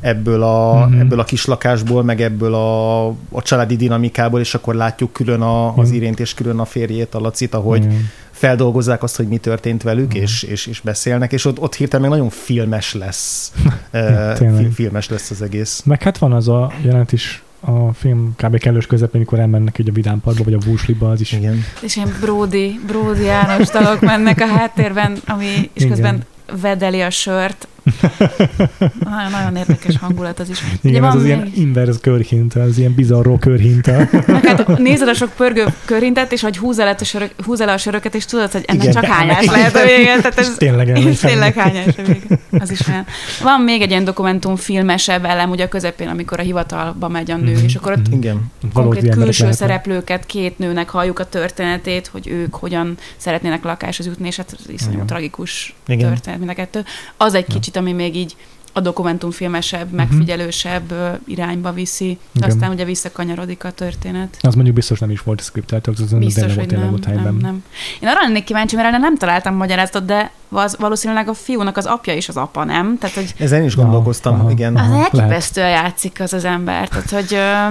ebből 0.02 0.42
a, 0.42 0.86
Mhm. 0.86 1.00
ebből 1.00 1.20
a 1.20 1.24
kis 1.24 1.44
lakásból, 1.44 2.02
meg 2.02 2.20
ebből 2.20 2.54
a, 2.54 3.06
a 3.08 3.42
családi 3.42 3.76
dinamikából, 3.76 4.40
és 4.40 4.54
akkor 4.54 4.74
látjuk 4.74 5.12
külön 5.12 5.40
a, 5.40 5.76
az 5.76 5.86
Mhm. 5.88 5.96
Irént 5.96 6.20
és 6.20 6.34
külön 6.34 6.58
a 6.58 6.64
férjét, 6.64 7.14
a 7.14 7.20
Lacit, 7.20 7.54
ahogy 7.54 7.82
Igen. 7.84 8.08
feldolgozzák 8.30 9.02
azt, 9.02 9.16
hogy 9.16 9.26
mi 9.28 9.36
történt 9.36 9.82
velük, 9.82 10.12
Mhm. 10.12 10.22
és, 10.22 10.42
és, 10.42 10.66
és 10.66 10.80
beszélnek, 10.80 11.32
és 11.32 11.44
ott, 11.44 11.60
ott 11.60 11.74
hirtelen 11.74 12.08
meg 12.08 12.18
nagyon 12.18 12.30
filmes 12.32 12.94
lesz. 12.94 13.52
Fi- 14.36 14.74
filmes 14.74 15.08
lesz 15.08 15.30
az 15.30 15.42
egész. 15.42 15.82
Meg 15.84 16.02
hát 16.02 16.18
van 16.18 16.32
az 16.32 16.48
a 16.48 16.72
jelent 16.80 17.12
is 17.12 17.42
a 17.60 17.92
film 17.92 18.34
kb. 18.36 18.58
kellős 18.58 18.86
közepén, 18.86 19.16
amikor 19.16 19.38
elmennek 19.38 19.78
így 19.78 19.88
a 19.88 19.92
vidámparkba, 19.92 20.44
vagy 20.44 20.54
a 20.54 20.58
Wusliba, 20.66 21.10
az 21.10 21.20
is. 21.20 21.32
Igen. 21.32 21.64
És 21.82 21.96
ilyen 21.96 22.16
Brody, 22.20 22.80
Brody 22.86 23.24
János 23.24 23.68
dalok 23.68 24.00
mennek 24.00 24.40
a 24.40 24.46
háttérben, 24.46 25.16
ami, 25.26 25.44
és 25.72 25.82
Igen. 25.82 25.88
közben 25.88 26.22
vedeli 26.60 27.00
a 27.00 27.10
sört. 27.10 27.68
Nagyon, 29.04 29.30
nagyon 29.30 29.56
érdekes 29.56 29.96
hangulat 29.98 30.38
az 30.40 30.48
is. 30.48 30.58
Igen, 30.82 31.00
van 31.00 31.10
ez 31.10 31.16
az 31.16 31.24
ilyen 31.24 31.38
még- 31.38 31.56
inverse 31.58 31.98
körhinta, 32.00 32.60
az 32.60 32.78
ilyen 32.78 32.94
bizarró 32.94 33.38
körhinta. 33.38 33.92
Meg 34.26 34.44
hát 34.48 34.78
nézed 34.78 35.08
a 35.08 35.14
sok 35.14 35.32
pörgő 35.36 35.64
körintet, 35.84 36.32
és 36.32 36.40
hogy 36.40 36.56
húzz 36.58 36.78
el, 36.78 36.96
a 37.00 37.04
sörök, 37.04 37.30
húzz 37.44 37.60
el 37.60 37.68
a 37.68 37.76
söröket, 37.76 38.14
és 38.14 38.24
tudod, 38.24 38.52
hogy 38.52 38.64
ennek 38.66 38.82
Igen. 38.82 38.94
csak 38.94 39.04
hányás 39.04 39.44
lehet 39.46 39.76
a 39.76 39.84
vége. 39.84 40.16
Tehát 40.16 40.38
ez, 40.38 40.54
tényleg 40.56 40.88
elmegy 40.90 41.18
tényleg 41.18 41.54
hányás 41.54 41.86
a 41.98 42.02
vége. 42.02 42.38
Az 42.58 42.70
is 42.70 42.88
olyan. 42.88 43.06
Van 43.42 43.60
még 43.60 43.82
egy 43.82 43.90
ilyen 43.90 44.04
dokumentumfilmesebb 44.04 45.24
elem, 45.24 45.50
ugye 45.50 45.64
a 45.64 45.68
közepén, 45.68 46.08
amikor 46.08 46.38
a 46.38 46.42
hivatalba 46.42 47.08
megy 47.08 47.30
a 47.30 47.36
nő, 47.36 47.52
Mhm. 47.52 47.64
és 47.64 47.74
akkor 47.74 47.92
ott 47.92 48.08
Mhm. 48.08 48.16
Igen. 48.16 48.50
Konkrét 48.72 49.08
külső 49.14 49.52
szereplőket, 49.52 50.26
két 50.26 50.58
nőnek 50.58 50.88
halljuk 50.88 51.18
a 51.18 51.24
történetét, 51.28 52.06
hogy 52.06 52.28
ők 52.28 52.54
hogyan 52.54 52.96
szeretnének 53.16 53.62
lakáshoz 53.64 54.06
jutni, 54.06 54.26
és 54.26 54.36
hát 54.36 54.56
iszonyú 54.68 54.92
Igen. 54.94 55.06
tragikus 55.06 55.74
Igen. 55.86 56.08
történet 56.08 56.38
mind 56.38 56.50
a 56.50 56.54
kettő. 56.54 56.84
Az 57.16 57.34
egy 57.34 57.44
Ja. 57.48 57.54
Kicsit, 57.72 57.76
ami 57.88 57.92
még 57.92 58.16
így 58.16 58.36
a 58.74 58.80
dokumentumfilmesebb, 58.80 59.90
megfigyelősebb 59.90 60.90
ö, 60.90 61.08
irányba 61.26 61.72
viszi, 61.72 62.04
de 62.06 62.18
Mhm. 62.32 62.36
Igen. 62.38 62.50
aztán 62.50 62.70
ugye 62.70 62.84
visszakanyarodik 62.84 63.64
a 63.64 63.70
történet. 63.70 64.36
Az 64.40 64.54
mondjuk 64.54 64.76
biztos 64.76 64.98
nem 64.98 65.10
is 65.10 65.20
volt 65.20 65.42
skriptelt, 65.42 65.86
az 65.86 66.00
az 66.00 66.12
Biztos, 66.12 66.54
hogy 66.54 66.70
nem, 66.70 66.92
ott 66.92 67.04
helyben. 67.04 67.24
nem, 67.24 67.36
nem. 67.36 67.64
Én 68.00 68.08
arra 68.08 68.20
lennék 68.22 68.44
kíváncsi, 68.44 68.76
mert 68.76 68.88
erre 68.88 68.98
nem 68.98 69.16
találtam 69.16 69.54
magyarázatot, 69.54 70.04
de 70.04 70.30
az, 70.48 70.76
valószínűleg 70.78 71.28
a 71.28 71.34
fiúnak 71.34 71.76
az 71.76 71.86
apja 71.86 72.14
is 72.14 72.28
az 72.28 72.36
apa, 72.36 72.64
nem? 72.64 72.98
Tehát, 72.98 73.14
hogy 73.14 73.34
Ezen 73.38 73.64
is 73.64 73.76
gondolkoztam, 73.76 74.34
aha. 74.40 74.50
igen. 74.50 74.76
Aha. 74.76 74.84
az 74.84 74.90
lehet. 74.92 75.14
elképesztően 75.14 75.70
játszik 75.70 76.20
az 76.20 76.32
az 76.32 76.44
ember. 76.44 76.88
Tehát, 76.88 77.10
hogy, 77.10 77.26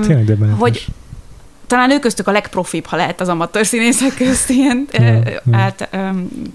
Tényleg 0.07 0.37
hogy 0.57 0.85
talán 1.71 1.91
ő 1.91 1.99
köztük 1.99 2.27
a 2.27 2.31
legprofibb, 2.31 2.85
ha 2.85 2.95
lehet 2.95 3.21
az 3.21 3.27
amatőr 3.27 3.65
színészek 3.65 4.13
közt 4.15 4.49
ilyen 4.49 4.87
Ja, 4.91 5.21
át, 5.51 5.89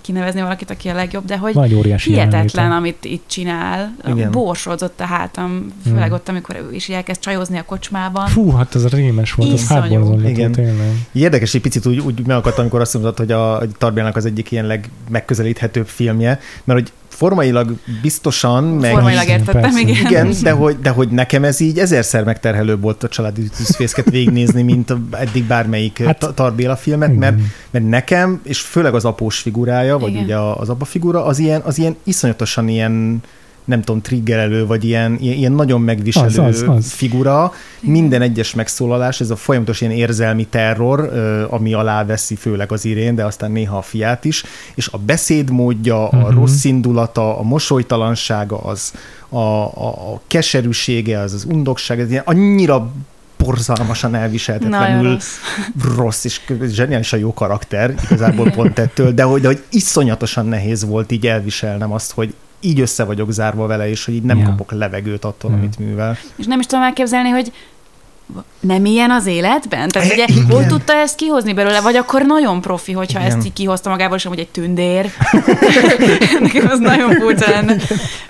kinevezni 0.03 0.41
valakit, 0.41 0.71
aki 0.71 0.89
a 0.89 0.95
legjobb, 0.95 1.25
de 1.25 1.37
hogy 1.37 1.53
Van 1.55 1.65
egy 1.65 1.75
óriási 1.75 2.11
hihetetlen, 2.11 2.45
jelenléte. 2.65 2.77
amit 2.77 3.05
itt 3.05 3.25
csinál. 3.27 3.95
Igen. 4.07 4.31
Borsodzott 4.31 5.01
a 5.01 5.05
hátam, 5.05 5.73
főleg 5.89 6.11
Mm. 6.11 6.13
ott, 6.13 6.29
amikor 6.29 6.55
ő 6.57 6.75
is 6.75 6.89
elkezd 6.89 7.21
csajozni 7.21 7.59
a 7.59 7.63
kocsmában. 7.65 8.27
Fú, 8.27 8.51
hát 8.51 8.75
ez 8.75 8.89
rémes 8.89 9.33
volt, 9.33 9.53
az 9.53 9.61
Iszonyú. 9.61 9.81
hátborzongató, 9.81 10.29
Igen. 10.29 10.53
tényleg. 10.53 10.91
Érdekes, 11.13 11.55
egy 11.55 11.61
picit 11.61 11.87
úgy, 11.87 11.99
úgy 11.99 12.27
megakadt, 12.27 12.59
amikor 12.59 12.81
azt 12.81 12.93
mondtad, 12.95 13.17
hogy 13.17 13.33
a 13.33 13.63
Tarbjának 13.79 14.17
az 14.17 14.25
egyik 14.27 14.51
ilyen 14.51 14.67
legmegközelíthetőbb 14.67 15.87
filmje, 15.87 16.41
mert 16.65 16.79
hogy 16.81 16.93
formailag 17.17 17.73
biztosan, 18.03 18.65
meg 18.65 18.91
Formailag 18.91 19.29
értettem, 19.29 19.61
persze. 19.61 19.81
igen. 19.81 20.07
igen, 20.07 20.33
de 20.43 20.51
hogy, 20.51 20.79
de 20.81 20.91
hogy 20.91 21.09
nekem 21.09 21.45
ez 21.45 21.61
így 21.61 21.79
ezerszer 21.79 22.25
megterhelőbb 22.25 22.81
volt 22.83 23.03
a 23.03 23.09
családi 23.09 23.49
tűzfészket 23.57 24.11
végignézni, 24.11 24.63
mint 24.63 24.91
a- 24.91 24.99
eddig 25.11 25.45
bármelyik 25.45 25.99
Hát, 26.05 26.31
Tarbéla 26.35 26.77
filmet, 26.77 27.17
mert, 27.17 27.37
mert 27.71 27.89
nekem, 27.89 28.41
és 28.45 28.61
főleg 28.61 28.95
az 28.95 29.05
após 29.05 29.39
figurája, 29.39 29.99
vagy 29.99 30.11
Igen. 30.11 30.23
ugye 30.23 30.37
az 30.39 30.69
apa 30.69 30.85
figura, 30.85 31.25
az 31.25 31.39
ilyen, 31.39 31.61
az 31.65 31.79
ilyen 31.79 31.97
iszonyatosan 32.05 32.69
ilyen 32.69 33.23
nem 33.67 33.83
tudom, 33.83 34.01
triggerelő, 34.01 34.67
vagy 34.67 34.85
ilyen, 34.85 35.17
ilyen, 35.21 35.53
nagyon 35.53 35.81
megviselő 35.81 36.27
Az, 36.27 36.39
az, 36.39 36.65
az. 36.69 36.93
figura. 36.93 37.53
Minden 37.81 38.23
egyes 38.23 38.55
megszólalás, 38.55 39.21
ez 39.21 39.31
a 39.31 39.37
folyamatos 39.37 39.81
ilyen 39.81 39.93
érzelmi 39.93 40.47
terror, 40.47 41.01
ami 41.51 41.73
alá 41.73 42.05
veszi 42.05 42.35
főleg 42.35 42.73
az 42.73 42.85
irén, 42.85 43.15
de 43.15 43.25
aztán 43.25 43.51
néha 43.53 43.77
a 43.77 43.83
fiát 43.83 44.25
is, 44.25 44.45
és 44.75 44.89
a 44.93 44.99
beszédmódja, 44.99 46.09
a 46.09 46.17
Mhm. 46.17 46.35
rossz 46.39 46.65
indulata, 46.65 47.39
a 47.39 47.43
mosolytalansága, 47.43 48.59
az, 48.59 48.93
a, 49.29 49.39
a, 49.39 50.13
a 50.13 50.21
keserűsége, 50.27 51.19
az 51.19 51.33
az 51.33 51.45
undokság, 51.45 52.01
ez 52.01 52.11
ilyen 52.11 52.23
annyira 52.27 52.91
borzalmasan 53.39 54.15
elviselhetetlenül 54.15 55.13
rossz. 55.13 55.35
rossz, 55.97 56.25
és 56.25 56.41
zseniálisan 56.71 57.19
jó 57.19 57.35
karakter, 57.35 57.95
igazából 58.05 58.51
pont 58.51 58.79
ettől, 58.79 59.13
de 59.13 59.23
hogy, 59.23 59.41
de 59.41 59.47
hogy 59.47 59.63
iszonyatosan 59.71 60.47
nehéz 60.47 60.85
volt 60.85 61.13
így 61.13 61.27
elviselnem 61.27 61.93
azt, 61.93 62.13
hogy 62.13 62.35
így 62.67 62.81
össze 62.81 63.05
vagyok 63.05 63.33
zárva 63.33 63.67
vele, 63.67 63.89
és 63.89 64.05
hogy 64.05 64.15
így 64.15 64.23
nem 64.23 64.39
Ja. 64.39 64.45
kapok 64.45 64.73
levegőt 64.73 65.25
attól, 65.25 65.51
Ja. 65.51 65.57
amit 65.57 65.79
művel. 65.79 66.17
És 66.37 66.47
nem 66.47 66.61
is 66.61 66.67
tudom 66.67 66.85
elképzelni, 66.85 67.29
hogy 67.29 67.53
nem 68.61 68.85
ilyen 68.85 69.11
az 69.11 69.27
életben? 69.27 69.89
Tehát 69.89 70.13
ugye, 70.13 70.25
Igen. 70.29 70.47
hol 70.51 70.67
tudta 70.67 70.93
ezt 70.93 71.15
kihozni 71.17 71.53
belőle? 71.53 71.81
Vagy 71.81 71.97
akkor 71.97 72.23
nagyon 72.23 72.61
profi, 72.61 72.93
hogyha 72.93 73.21
Igen. 73.21 73.37
ezt 73.37 73.47
így 73.47 73.53
kihozta 73.53 73.91
magából, 73.91 74.19
sem, 74.19 74.31
hogy 74.31 74.41
egy 74.41 74.49
tündér. 74.49 75.11
Nekem 76.41 76.67
az 76.71 76.79
nagyon 76.79 77.15
furcsa 77.15 77.51
lenne. 77.51 77.77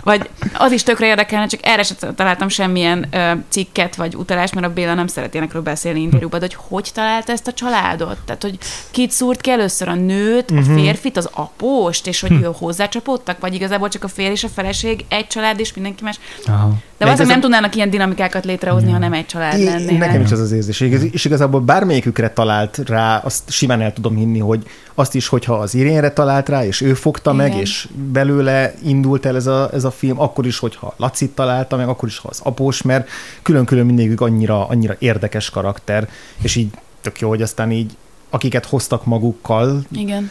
Vagy 0.02 0.28
az 0.54 0.72
is 0.72 0.82
tökre 0.82 1.06
érdekelne, 1.06 1.46
csak 1.46 1.60
erre 1.62 1.82
sem 1.82 1.96
találtam 2.14 2.48
semmilyen 2.48 3.06
ö, 3.10 3.30
cikket 3.48 3.96
vagy 3.96 4.14
utalást, 4.14 4.54
mert 4.54 4.66
a 4.66 4.72
Béla 4.72 4.94
nem 4.94 5.06
szeret 5.06 5.34
ilyenekről 5.34 5.62
beszélni 5.62 6.00
interjúban, 6.00 6.40
hogy 6.40 6.56
hogy 6.68 6.90
találta 6.94 7.32
ezt 7.32 7.46
a 7.46 7.52
családot? 7.52 8.16
Tehát, 8.24 8.42
hogy 8.42 8.58
kit 8.90 9.10
szúrt 9.10 9.40
ki 9.40 9.50
először 9.50 9.88
a 9.88 9.94
nőt, 9.94 10.50
a 10.50 10.54
Mhm. 10.54 10.74
férfit, 10.74 11.16
az 11.16 11.28
apóst, 11.32 12.06
és 12.06 12.20
hogy 12.20 12.32
ő 12.32 12.48
hozzácsapódtak? 12.58 13.40
Vagy 13.40 13.54
igazából 13.54 13.88
csak 13.88 14.04
a 14.04 14.08
férj 14.08 14.30
és 14.32 14.44
a 14.44 14.48
feleség, 14.54 15.04
egy 15.08 15.26
család, 15.26 15.60
és 15.60 15.74
mindenki 15.74 16.04
más? 16.04 16.18
Aha. 16.46 16.68
De 16.68 17.04
De 17.04 17.04
valószínűleg 17.04 17.14
igazán- 17.14 17.28
nem 17.28 17.40
tudnának 17.40 17.74
ilyen 17.76 17.90
dinamikákat 17.90 18.44
létrehozni, 18.44 18.86
Ja. 18.88 18.92
ha 18.94 18.98
nem 18.98 19.12
egy 19.12 19.26
család 19.26 19.58
É, 19.58 19.64
lennének. 19.86 20.08
nekem 20.08 20.22
is 20.24 20.32
az 20.32 20.40
az 20.40 20.52
érzés. 20.52 20.80
És 20.80 20.86
igaz- 20.86 21.14
És 21.14 21.24
igazából 21.24 21.60
bármelyikükre 21.60 22.30
talált 22.30 22.80
rá, 22.86 23.16
azt 23.18 23.50
simán 23.50 23.80
el 23.80 23.92
tudom 23.92 24.16
hinni, 24.16 24.38
hogy 24.38 24.62
azt 24.94 25.14
is, 25.14 25.28
hogyha 25.28 25.54
az 25.54 25.74
Irénre 25.74 26.10
talált 26.10 26.48
rá, 26.48 26.64
és 26.64 26.80
ő 26.80 26.94
fogta 26.94 27.32
Igen. 27.34 27.48
meg, 27.48 27.58
és 27.60 27.88
belőle 28.12 28.74
indult 28.84 29.26
el 29.26 29.36
ez 29.36 29.46
a, 29.46 29.70
ez 29.72 29.84
a 29.84 29.90
film, 29.90 30.20
akkor 30.20 30.46
is, 30.46 30.58
hogyha 30.58 30.94
Lacit 30.96 31.30
találta 31.30 31.76
meg, 31.76 31.88
akkor 31.88 32.08
is, 32.08 32.18
ha 32.18 32.28
az 32.28 32.40
após, 32.42 32.82
mert 32.82 33.08
külön-külön 33.42 33.86
mindegyik 33.86 34.20
annyira, 34.20 34.66
annyira 34.68 34.94
érdekes 34.98 35.50
karakter, 35.50 36.08
és 36.42 36.56
így 36.56 36.70
tök 37.00 37.20
jó, 37.20 37.28
hogy 37.28 37.42
aztán 37.42 37.70
így 37.70 37.92
akiket 38.30 38.66
hoztak 38.66 39.04
magukkal, 39.04 39.82
Igen. 39.92 40.30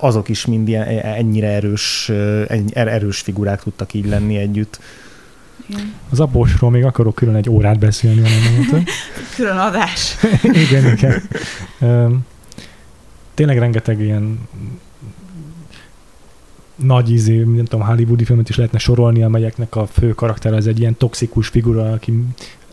azok 0.00 0.28
is 0.28 0.46
mind 0.46 0.68
ilyen, 0.68 0.82
ennyire 1.02 1.48
erős, 1.48 2.08
er- 2.48 2.74
erős 2.88 3.18
figurák 3.20 3.62
tudtak 3.62 3.94
így 3.94 4.06
lenni 4.08 4.36
együtt. 4.36 4.80
Az 6.10 6.20
apósról 6.20 6.70
még 6.70 6.84
akarok 6.84 7.14
külön 7.14 7.34
egy 7.34 7.48
órát 7.50 7.78
beszélni, 7.78 8.20
ha 8.20 8.28
nem 8.28 8.54
mondtad. 8.54 8.82
Külön 9.36 9.56
adás. 9.56 10.16
igen, 10.68 10.92
igen. 10.92 11.22
Tényleg 13.34 13.58
rengeteg 13.58 14.00
ilyen 14.00 14.48
nagy 16.74 17.10
izé, 17.10 17.36
nem 17.36 17.64
tudom, 17.64 17.86
hollywoodi 17.86 18.24
filmet 18.24 18.48
is 18.48 18.56
lehetne 18.56 18.78
sorolni, 18.78 19.22
amelyeknek 19.22 19.76
a 19.76 19.86
fő 19.86 20.14
karakter 20.14 20.52
az 20.52 20.66
egy 20.66 20.78
ilyen 20.80 20.96
toxikus 20.96 21.48
figura, 21.48 21.92
aki 21.92 22.22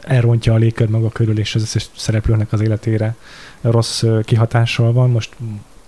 elrontja 0.02 0.54
a 0.54 0.58
légkör 0.58 0.90
maga 0.90 1.10
körül, 1.10 1.40
és 1.40 1.56
az 1.56 1.62
összes 1.62 1.90
szereplőnek 1.96 2.54
az 2.54 2.62
életére 2.62 3.16
rossz 3.62 4.04
kihatással 4.24 4.94
van. 4.94 5.10
Most 5.10 5.36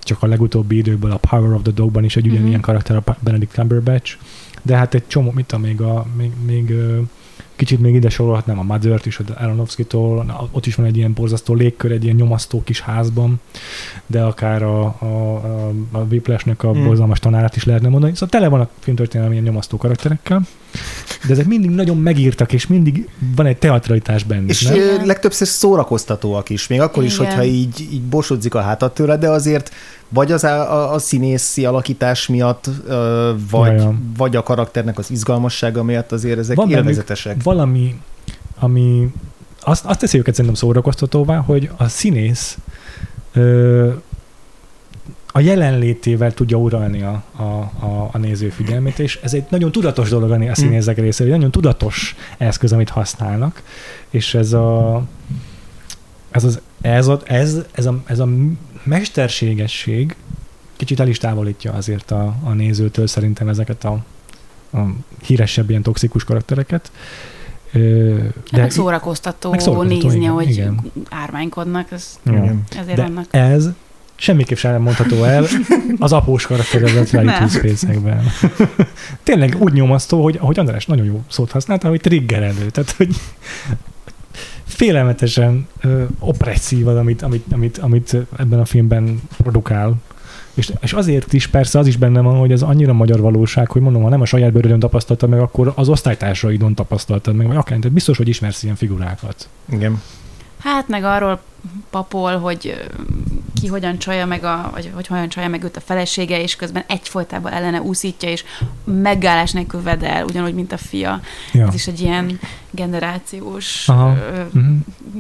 csak 0.04 0.24
a 0.24 0.28
legutóbbi 0.28 0.78
időből 0.78 1.12
a 1.12 1.18
Power 1.18 1.54
of 1.54 1.62
the 1.62 1.72
Dog-ban 1.72 2.04
is 2.04 2.16
egy 2.16 2.26
ugyanilyen 2.28 2.52
Mhm. 2.52 2.62
karakter, 2.62 2.96
a 2.96 3.16
Benedict 3.20 3.52
Cumberbatch, 3.52 4.18
de 4.66 4.76
hát 4.76 4.94
egy 4.94 5.08
csomó, 5.08 5.32
mit 5.32 5.46
tudom, 5.46 5.66
még, 5.66 5.82
a, 5.82 6.06
még, 6.18 6.32
még 6.46 6.74
kicsit 7.56 7.80
még 7.80 7.96
ide 7.96 8.10
sorolhatnám 8.10 8.60
a 8.60 8.64
Mother-t 8.64 9.06
is, 9.06 9.20
az 9.20 9.26
Aronofsky-tól, 9.38 10.24
Na, 10.24 10.48
ott 10.52 10.66
is 10.66 10.76
van 10.76 10.86
egy 10.86 10.98
ilyen 10.98 11.14
borzasztó 11.14 11.54
légkör, 11.54 11.92
egy 11.92 12.04
ilyen 12.04 12.16
nyomasztó 12.16 12.64
kis 12.64 12.82
házban, 12.82 13.40
de 14.08 14.22
akár 14.22 14.64
a, 14.64 14.84
a, 15.00 15.06
a, 15.06 15.72
a 15.92 15.98
Whiplash-nek 15.98 16.64
a 16.64 16.74
Mm. 16.74 16.84
borzalmas 16.86 17.20
tanárát 17.20 17.56
is 17.56 17.64
lehetne 17.64 17.90
mondani. 17.90 18.14
Szóval 18.14 18.30
tele 18.30 18.48
van 18.48 18.60
a 18.60 18.70
filmtörténelem 18.80 19.32
ilyen 19.32 19.44
nyomasztó 19.44 19.78
karakterekkel. 19.78 20.42
de 21.26 21.32
ezek 21.32 21.46
mindig 21.46 21.70
nagyon 21.70 21.98
megírtak, 21.98 22.54
és 22.54 22.68
mindig 22.68 23.10
van 23.36 23.46
egy 23.46 23.58
teatralitás 23.58 24.24
benne. 24.24 24.48
És 24.48 24.62
nem? 24.62 25.06
legtöbbször 25.06 25.48
szórakoztatóak 25.48 26.50
is, 26.50 26.68
még 26.68 26.82
akkor 26.82 27.04
is, 27.04 27.14
Igen. 27.16 27.26
hogyha 27.26 27.44
így, 27.44 27.88
így 27.92 28.02
bosodzik 28.02 28.54
a 28.54 28.62
hátad 28.62 28.94
tőle, 28.94 29.18
de 29.18 29.30
azért 29.30 29.72
vagy 30.10 30.32
az 30.32 30.44
a, 30.44 30.74
a, 30.74 30.94
a 30.94 31.00
színészi 31.00 31.66
alakítás 31.66 32.28
miatt, 32.28 32.70
vagy, 33.50 33.84
vagy 34.18 34.36
a 34.36 34.44
karakternek 34.44 34.98
az 34.98 35.12
izgalmassága 35.12 35.84
miatt 35.84 36.12
azért 36.12 36.38
ezek 36.38 36.56
Van 36.56 36.70
élvezetesek. 36.70 37.44
valami, 37.44 38.00
ami 38.60 39.12
azt, 39.62 39.86
azt 39.86 40.00
teszi 40.00 40.18
őket 40.18 40.34
szerintem 40.36 40.60
szórakoztatóvá, 40.60 41.38
hogy 41.38 41.70
a 41.78 41.88
színész 41.88 42.58
ö, 43.34 43.92
a 45.28 45.40
jelenlétével 45.40 46.34
tudja 46.34 46.58
uralni 46.58 47.02
a, 47.02 47.24
a, 47.36 47.44
a, 47.86 48.10
a 48.12 48.18
néző 48.18 48.50
figyelmét, 48.50 49.00
és 49.00 49.20
ez 49.24 49.34
egy 49.34 49.44
nagyon 49.50 49.72
tudatos 49.72 50.10
dolog 50.10 50.32
a 50.32 50.50
a 50.50 50.56
színészek 50.56 50.98
részéről, 50.98 51.32
egy 51.34 51.38
nagyon 51.38 51.52
tudatos 51.52 52.16
eszköz, 52.38 52.74
amit 52.74 52.90
használnak, 52.90 53.64
és 54.10 54.34
ez 54.34 54.54
a 54.54 55.04
ez, 56.32 56.44
az, 56.44 56.62
ez, 56.82 57.08
a, 57.08 57.20
ez, 57.24 57.58
ez, 57.72 57.86
a, 57.86 58.02
ez 58.06 58.20
a 58.20 58.28
mesterségesség 58.86 60.16
kicsit 60.76 61.00
el 61.00 61.08
is 61.08 61.18
távolítja 61.18 61.74
azért 61.74 62.12
a, 62.12 62.36
a 62.44 62.50
nézőtől 62.50 63.08
szerintem 63.08 63.48
ezeket 63.48 63.84
a, 63.84 64.04
a 64.74 64.80
híresebb 65.26 65.70
ilyen 65.70 65.82
toxikus 65.82 66.24
karaktereket. 66.24 66.92
De 67.72 68.32
meg 68.52 68.72
szórakoztató, 68.72 69.50
meg 69.50 69.60
szórakoztató, 69.60 70.08
nézni, 70.08 70.20
igen, 70.20 70.32
hogy 70.32 70.50
igen. 70.50 70.92
ármánykodnak, 71.10 71.92
ez. 71.92 72.20
Igen. 72.26 72.64
ezért 72.80 72.98
De 72.98 73.02
vannak. 73.02 73.26
ez 73.30 73.70
semmiképp 74.16 74.58
sem 74.58 74.82
mondható 74.82 75.24
el 75.24 75.46
az 76.00 76.14
após 76.14 76.46
karakteredet 76.46 77.12
Nem. 77.12 77.28
Reality 77.28 77.52
Space-ekben. 77.52 78.26
Tényleg 79.24 79.56
úgy 79.60 79.74
nyomasztó, 79.74 80.24
hogy 80.24 80.38
ahogy 80.42 80.60
András 80.60 80.86
nagyon 80.86 81.06
jó 81.06 81.24
szót 81.30 81.52
használta, 81.52 81.90
hogy 81.90 82.02
triggerelő. 82.02 82.70
Tehát, 82.70 82.92
hogy 82.92 83.16
félelmetesen 84.66 85.68
ö, 85.82 86.04
opresszív 86.20 86.88
az, 86.88 86.96
amit, 86.96 87.22
amit, 87.22 87.46
amit, 87.52 87.78
amit 87.78 88.18
ebben 88.38 88.60
a 88.60 88.66
filmben 88.66 89.22
produkál. 89.38 89.96
És, 90.54 90.72
és 90.82 90.94
azért 90.94 91.34
is 91.34 91.48
persze 91.48 91.80
az 91.80 91.88
is 91.88 91.98
benne 91.98 92.22
van, 92.22 92.40
hogy 92.40 92.52
ez 92.52 92.62
annyira 92.62 92.94
magyar 92.94 93.20
valóság, 93.20 93.72
hogy 93.72 93.82
mondom, 93.82 94.02
ha 94.02 94.10
nem 94.10 94.22
a 94.22 94.26
saját 94.26 94.52
bőrödön 94.52 94.80
tapasztaltad 94.80 95.30
meg, 95.30 95.40
akkor 95.40 95.72
az 95.76 95.90
osztálytársaidon 95.90 96.76
tapasztaltad 96.76 97.36
meg, 97.36 97.48
vagy 97.48 97.56
akár, 97.56 97.78
tehát 97.78 97.94
biztos, 97.94 98.18
hogy 98.18 98.28
ismersz 98.28 98.64
ilyen 98.64 98.76
figurákat. 98.76 99.50
Igen. 99.70 100.02
Hát 100.66 100.88
meg 100.88 101.04
arról 101.04 101.42
papol, 101.90 102.38
hogy 102.38 102.88
ki 103.62 103.68
hogyan 103.68 103.98
csalja 103.98 104.26
meg, 104.26 104.44
a, 104.44 104.70
vagy 104.74 104.92
hogy 104.94 105.08
hogyan 105.08 105.30
csalja 105.30 105.50
meg 105.50 105.64
őt 105.64 105.78
a 105.78 105.80
felesége, 105.80 106.42
és 106.42 106.56
közben 106.56 106.84
egyfolytában 106.88 107.52
ellene 107.52 107.82
úszítja, 107.82 108.30
és 108.30 108.44
megállás 108.84 109.52
nélkül 109.52 109.82
vedel, 109.82 110.24
ugyanúgy, 110.26 110.54
mint 110.54 110.72
a 110.72 110.78
fia. 110.78 111.20
Ja. 111.54 111.68
Ez 111.68 111.74
is 111.74 111.88
egy 111.88 112.00
ilyen 112.02 112.40
generációs... 112.72 113.90
Aha. 113.90 114.16
Ö, 114.16 114.42
Mhm. 114.52 114.76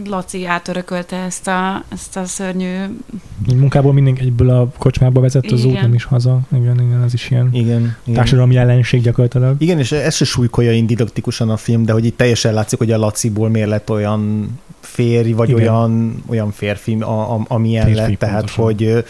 Laci 0.05 0.45
átörökölte 0.45 1.15
ezt 1.15 1.47
a, 1.47 1.83
ezt 1.89 2.17
a 2.17 2.25
szörnyű... 2.25 2.75
Munkából 3.55 3.93
mindig 3.93 4.19
egyből 4.19 4.49
a 4.49 4.67
kocsmába 4.77 5.19
vezet 5.21 5.51
az 5.51 5.63
út, 5.65 5.71
Igen. 5.71 5.81
nem 5.83 5.93
is 5.93 6.03
haza. 6.03 6.39
Igen, 6.55 6.79
igen, 6.81 7.03
ez 7.03 7.13
is 7.13 7.29
ilyen 7.29 7.49
Igen. 7.51 7.95
igen. 8.03 8.15
társadalmi 8.15 8.53
jelenség 8.53 9.01
gyakorlatilag. 9.01 9.55
Igen, 9.61 9.79
és 9.79 9.91
ez 9.91 10.15
se 10.15 10.25
súlykolja 10.25 10.71
én 10.71 10.85
didaktikusan 10.85 11.49
a 11.49 11.57
film, 11.57 11.83
de 11.85 11.93
hogy 11.93 12.05
itt 12.05 12.17
teljesen 12.17 12.53
látszik, 12.53 12.77
hogy 12.77 12.91
a 12.91 12.97
Laciból 12.97 13.49
miért 13.49 13.69
lett 13.69 13.89
olyan 13.89 14.49
férj, 14.85 15.31
vagy 15.31 15.49
Igen. 15.49 15.61
olyan, 15.61 16.23
olyan 16.27 16.51
férfi, 16.51 16.97
a, 16.99 17.33
a, 17.33 17.45
amilyen 17.47 17.85
Férfi, 17.85 17.99
lett, 18.01 18.19
tehát 18.19 18.37
pontosan. 18.37 18.63
hogy, 18.63 19.05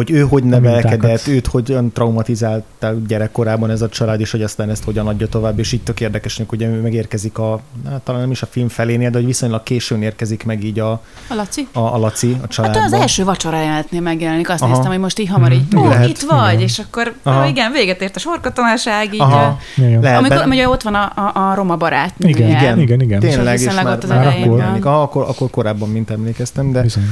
hogy 0.00 0.10
ő 0.10 0.20
hogy 0.20 0.44
nevelkedett, 0.44 1.26
őt 1.26 1.46
hogyan 1.46 1.92
traumatizálta 1.92 2.92
gyerekkorában 3.08 3.70
ez 3.70 3.82
a 3.82 3.88
család, 3.88 4.20
és 4.20 4.30
hogy 4.30 4.42
aztán 4.42 4.70
ezt 4.70 4.84
hogyan 4.84 5.06
adja 5.06 5.26
tovább, 5.28 5.58
és 5.58 5.72
így 5.72 5.82
tök 5.82 6.00
érdekesnek, 6.00 6.52
ugye 6.52 6.66
ő 6.68 6.80
megérkezik 6.80 7.38
a, 7.38 7.60
hát 7.90 8.00
talán 8.00 8.20
nem 8.20 8.30
is 8.30 8.42
a 8.42 8.46
film 8.46 8.68
felénél, 8.68 9.10
de 9.10 9.16
hogy 9.16 9.26
viszonylag 9.26 9.62
későn 9.62 10.02
érkezik 10.02 10.44
meg 10.44 10.64
így 10.64 10.78
a, 10.78 10.90
A 11.28 11.34
Laci? 11.34 11.68
a, 11.72 11.78
a 11.80 11.98
Laci 11.98 12.32
a 12.32 12.36
Hát 12.40 12.50
családban. 12.50 12.82
az 12.82 12.92
első 12.92 13.24
vacsorájátnél 13.24 14.00
megjelenik, 14.00 14.48
azt 14.50 14.62
Aha. 14.62 14.70
néztem, 14.72 14.90
hogy 14.90 15.00
most 15.00 15.18
így 15.18 15.28
hamar 15.28 15.52
így, 15.52 15.64
Mhm. 15.72 15.82
ó, 15.82 15.88
Lehet, 15.88 16.08
itt 16.08 16.20
vagy, 16.20 16.52
igen. 16.52 16.62
és 16.64 16.78
akkor, 16.78 17.14
Aha. 17.22 17.46
igen, 17.46 17.72
véget 17.72 18.02
ért 18.02 18.16
a 18.16 18.18
sorkatonaság, 18.18 19.14
így, 19.14 19.20
Aha. 19.20 19.58
Lehet, 20.00 20.18
amikor 20.18 20.46
ugye 20.46 20.68
ott 20.68 20.82
van 20.82 20.94
a, 20.94 21.12
a, 21.14 21.50
a 21.50 21.54
roma 21.54 21.76
barátnője. 21.76 22.36
Igen, 22.36 22.48
Igen. 22.50 22.78
igen, 22.80 23.00
igen. 23.00 23.20
Tényleg, 23.20 23.60
és 23.60 23.74
már, 23.74 23.86
ott 23.86 24.02
az 24.02 24.08
már 24.08 24.26
akkor, 24.26 24.60
ah, 24.82 25.02
akkor, 25.02 25.22
akkor 25.28 25.50
korábban, 25.50 25.88
mint 25.88 26.10
emlékeztem, 26.10 26.72
de, 26.72 26.82
Bizony. 26.82 27.08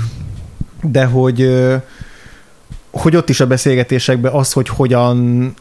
de 0.82 1.04
hogy, 1.04 1.40
ö, 1.40 1.76
hogy 2.90 3.16
ott 3.16 3.28
is 3.28 3.40
a 3.40 3.46
beszélgetésekben 3.46 4.32
az, 4.32 4.52
hogy 4.52 4.68
hogyan, 4.68 5.54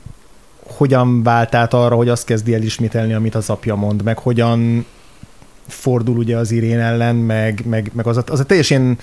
hogyan 0.78 1.24
vált 1.24 1.56
át 1.56 1.74
arra, 1.74 1.96
hogy 1.96 2.10
azt 2.10 2.26
kezdi 2.26 2.54
el 2.54 2.62
ismételni, 2.62 3.14
amit 3.14 3.36
az 3.36 3.50
apja 3.50 3.76
mond, 3.76 4.04
meg 4.04 4.18
hogyan 4.20 4.86
fordul 5.68 6.18
ugye 6.18 6.38
az 6.38 6.52
Irén 6.52 6.80
ellen, 6.80 7.16
meg, 7.16 7.64
meg, 7.66 7.92
meg 7.94 8.08
az, 8.08 8.18
a, 8.18 8.24
az 8.28 8.40
a 8.40 8.46
teljesen 8.46 8.98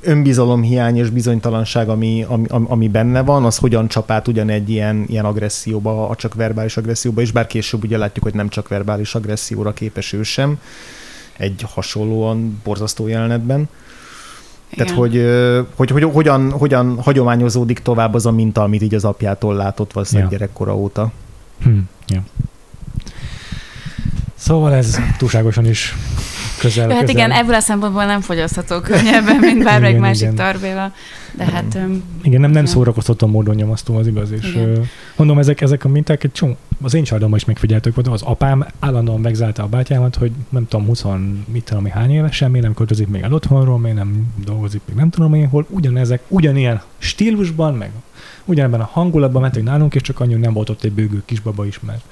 önbizalomhiány 0.00 0.96
és 0.96 1.10
bizonytalanság, 1.10 1.88
ami, 1.88 2.24
ami, 2.28 2.46
ami- 2.48 2.88
benne 2.88 3.22
van, 3.22 3.44
az 3.44 3.56
hogyan 3.56 3.88
csap 3.88 4.10
át 4.10 4.28
ugyan 4.28 4.48
egy 4.48 4.70
ilyen, 4.70 5.04
ilyen 5.08 5.24
agresszióba, 5.24 6.08
a 6.08 6.14
csak 6.14 6.34
verbális 6.34 6.76
agresszióba, 6.76 7.20
és 7.20 7.32
bár 7.32 7.46
később 7.46 7.84
ugye 7.84 7.98
látjuk, 7.98 8.24
hogy 8.24 8.34
nem 8.34 8.48
csak 8.48 8.68
verbális 8.68 9.14
agresszióra 9.14 9.72
képes 9.72 10.12
ő 10.12 10.22
sem, 10.22 10.60
egy 11.36 11.64
hasonlóan 11.68 12.60
borzasztó 12.64 13.06
jelenetben. 13.06 13.68
Tehát, 14.70 14.86
Igen. 14.92 14.94
hogy, 14.94 15.16
ö, 15.16 15.60
hogy, 15.76 15.90
hogy 15.90 16.02
hogyan, 16.02 16.50
hogyan 16.50 17.02
hagyományozódik 17.02 17.78
tovább 17.78 18.14
az 18.14 18.26
a 18.26 18.30
minta, 18.30 18.62
amit 18.62 18.82
így 18.82 18.94
az 18.94 19.04
apjától 19.04 19.54
látott 19.54 19.92
valószínűleg 19.92 20.32
Ja. 20.32 20.38
gyerekkora 20.38 20.76
óta. 20.76 21.12
Hm, 21.62 21.78
ja. 22.08 22.22
Szóval 24.46 24.74
ez 24.74 24.98
túlságosan 25.18 25.66
is 25.66 25.94
közel. 26.58 26.88
Ja, 26.88 26.94
hát 26.94 27.04
közel. 27.04 27.16
igen, 27.16 27.32
ebből 27.32 27.54
a 27.54 27.60
szempontból 27.60 28.04
nem 28.04 28.20
fogyasztható 28.20 28.80
könnyebben, 28.80 29.36
mint 29.36 29.64
bármelyik 29.64 29.98
másik 29.98 30.22
igen. 30.22 30.34
tarbéla. 30.34 30.92
De 31.36 31.44
hát... 31.44 31.74
öm, 31.74 32.02
Igen, 32.22 32.40
nem, 32.40 32.50
nem 32.50 32.64
szórakoztató 32.64 33.26
módon 33.26 33.54
nyomasztó 33.54 33.96
az 33.96 34.06
igaz, 34.06 34.30
és 34.30 34.54
Igen. 34.54 34.84
mondom, 35.16 35.38
ezek, 35.38 35.60
ezek 35.60 35.84
a 35.84 35.88
minták 35.88 36.24
egy 36.24 36.32
csomó, 36.32 36.56
az 36.82 36.94
én 36.94 37.04
családomban 37.04 37.38
is 37.38 37.44
megfigyeltük, 37.44 37.94
volt, 37.94 38.08
az 38.08 38.22
apám 38.22 38.66
állandóan 38.78 39.20
megzálta 39.20 39.62
a 39.62 39.66
bátyámat, 39.66 40.16
hogy 40.16 40.32
nem 40.48 40.68
tudom, 40.68 40.86
20, 40.86 41.04
mit 41.52 41.64
tudom, 41.64 41.86
hány 41.86 42.10
évesen, 42.10 42.50
miért 42.50 42.66
nem 42.66 42.74
költözik 42.74 43.08
még 43.08 43.22
el 43.22 43.32
otthonról, 43.32 43.78
miért 43.78 43.96
nem 43.96 44.26
dolgozik 44.44 44.80
még 44.86 44.96
nem 44.96 45.10
tudom 45.10 45.34
én 45.34 45.48
hol, 45.48 45.66
ugyanezek, 45.68 46.20
ugyanilyen 46.28 46.82
stílusban, 46.98 47.74
meg 47.74 47.90
ugyanebben 48.44 48.80
a 48.80 48.88
hangulatban 48.92 49.42
mentek 49.42 49.62
nálunk, 49.62 49.94
és 49.94 50.02
csak 50.02 50.20
annyi, 50.20 50.34
nem 50.34 50.52
volt 50.52 50.70
ott 50.70 50.84
egy 50.84 50.92
bőgő 50.92 51.22
kisbaba 51.24 51.66
is, 51.66 51.80
mert 51.80 52.02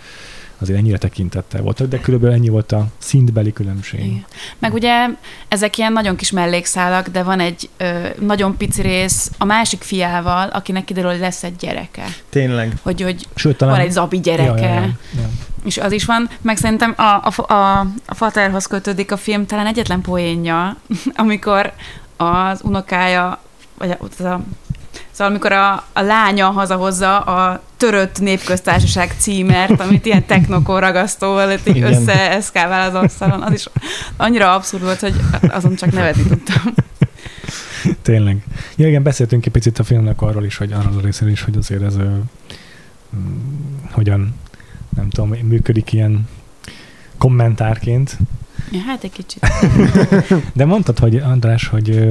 azért 0.65 0.79
ennyire 0.79 0.99
tekintettel 0.99 1.63
voltak, 1.63 1.89
de 1.89 2.01
körülbelül 2.01 2.35
ennyi 2.35 2.49
volt 2.49 2.73
a 2.73 2.87
szintbeli 2.99 3.53
különbség. 3.53 4.05
Igen. 4.05 4.25
Meg 4.59 4.73
ugye 4.73 5.07
ezek 5.49 5.79
ilyen 5.79 5.93
nagyon 5.93 6.17
kis 6.17 6.31
mellékszálak, 6.31 7.09
de 7.09 7.23
van 7.23 7.41
egy 7.41 7.69
ö, 7.77 8.09
nagyon 8.21 8.57
pici 8.57 8.83
rész 8.83 9.31
a 9.39 9.45
másik 9.45 9.83
fiával, 9.83 10.49
akinek 10.49 10.85
kiderül, 10.85 11.11
hogy 11.11 11.21
lesz 11.21 11.43
egy 11.43 11.57
gyereke. 11.57 12.05
Tényleg. 12.31 12.77
Hogy, 12.83 13.03
hogy 13.03 13.27
Sőt, 13.35 13.57
talán... 13.57 13.77
van 13.77 13.85
egy 13.85 13.93
zabi 13.93 14.21
gyereke. 14.21 14.61
Ja, 14.61 14.75
ja, 14.75 14.81
ja, 14.81 14.97
ja. 15.17 15.29
És 15.65 15.79
az 15.79 15.93
is 15.93 16.05
van, 16.05 16.31
meg 16.41 16.57
szerintem 16.57 16.95
a, 16.97 17.03
a, 17.03 17.53
a, 17.53 17.79
a 18.07 18.15
Faterhoz 18.15 18.67
kötődik 18.67 19.13
a 19.13 19.17
film 19.17 19.47
talán 19.47 19.67
egyetlen 19.67 20.01
poénja, 20.01 20.77
amikor 21.15 21.73
az 22.17 22.61
unokája, 22.63 23.41
vagy 23.79 23.97
az 23.99 24.25
a 24.25 24.41
Szóval 25.15 25.33
amikor 25.33 25.53
a, 25.53 25.85
a 25.93 26.01
lánya 26.01 26.51
hazahozza 26.51 27.19
a 27.19 27.63
törött 27.77 28.21
népköztársaság 28.21 29.15
címert, 29.19 29.81
amit 29.81 30.07
ilyen 30.07 30.27
technokor 30.27 30.81
ragasztóval 30.81 31.59
így 31.65 31.83
összeeszkálvál 31.83 32.89
az 32.89 33.03
asztalon, 33.03 33.43
az 33.43 33.53
is 33.53 33.67
annyira 34.17 34.55
abszurd 34.55 34.83
volt, 34.83 35.01
hogy 35.01 35.15
azon 35.49 35.75
csak 35.75 35.93
nevetni 35.93 36.23
tudtam. 36.23 36.75
Tényleg. 38.03 38.45
Ja, 38.77 38.89
igen, 38.89 39.03
beszéltünk 39.03 39.47
egy 39.47 39.53
picit 39.53 39.79
a 39.79 39.85
filmnek 39.85 40.23
arról 40.23 40.45
is, 40.45 40.57
hogy 40.57 40.73
arról 40.73 40.99
a 40.99 41.01
részéről 41.01 41.33
is, 41.33 41.43
hogy 41.43 41.57
azért 41.57 41.83
ez 41.83 41.97
mm, 41.97 43.41
hogyan, 43.91 44.35
nem 44.97 45.09
tudom, 45.11 45.29
működik 45.29 45.93
ilyen 45.93 46.29
kommentárként. 47.19 48.19
Ja, 48.71 48.81
hát 48.87 49.05
egy 49.05 49.13
kicsit. 49.13 49.47
De 50.53 50.65
mondtad, 50.65 50.99
hogy 50.99 51.17
András, 51.17 51.67
hogy 51.67 52.09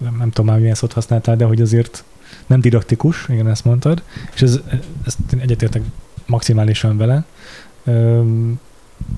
ö, 0.00 0.04
nem 0.18 0.30
tudom 0.30 0.46
már 0.46 0.58
milyen 0.58 0.74
szót 0.74 0.92
használtál, 0.92 1.36
de 1.36 1.44
hogy 1.44 1.60
azért 1.60 2.04
nem 2.46 2.60
didaktikus, 2.60 3.26
igen, 3.28 3.48
ezt 3.48 3.64
mondtad, 3.64 4.02
és 4.34 4.42
ez, 4.42 4.60
ezt 5.06 5.18
egyetértek 5.40 5.82
maximálisan 6.26 6.96
vele. 6.96 7.24
Ö, 7.84 8.22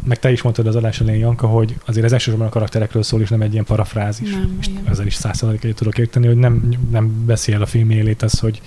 meg 0.05 0.19
te 0.19 0.33
is 0.33 0.43
mondtad 0.43 0.67
az 0.67 0.77
adás 0.77 1.01
elején, 1.01 1.21
Janka, 1.21 1.47
hogy 1.47 1.77
azért 1.85 2.05
ez 2.05 2.12
elsősorban 2.12 2.47
a 2.47 2.51
karakterekről 2.51 3.03
szól, 3.03 3.21
és 3.21 3.29
nem 3.29 3.41
egy 3.41 3.53
ilyen 3.53 3.65
parafrázis. 3.65 4.31
Nem, 4.31 4.57
és 4.61 4.67
igen. 4.67 4.83
ezzel 4.89 5.07
is 5.07 5.15
százszerzalék 5.15 5.65
egyet 5.65 5.77
tudok 5.77 5.99
érteni, 5.99 6.27
hogy 6.27 6.37
nem, 6.37 6.69
nem 6.91 7.25
beszél 7.25 7.62
a 7.62 7.67
film 7.67 7.91
élét 7.91 8.23
az, 8.23 8.39
hogy 8.39 8.61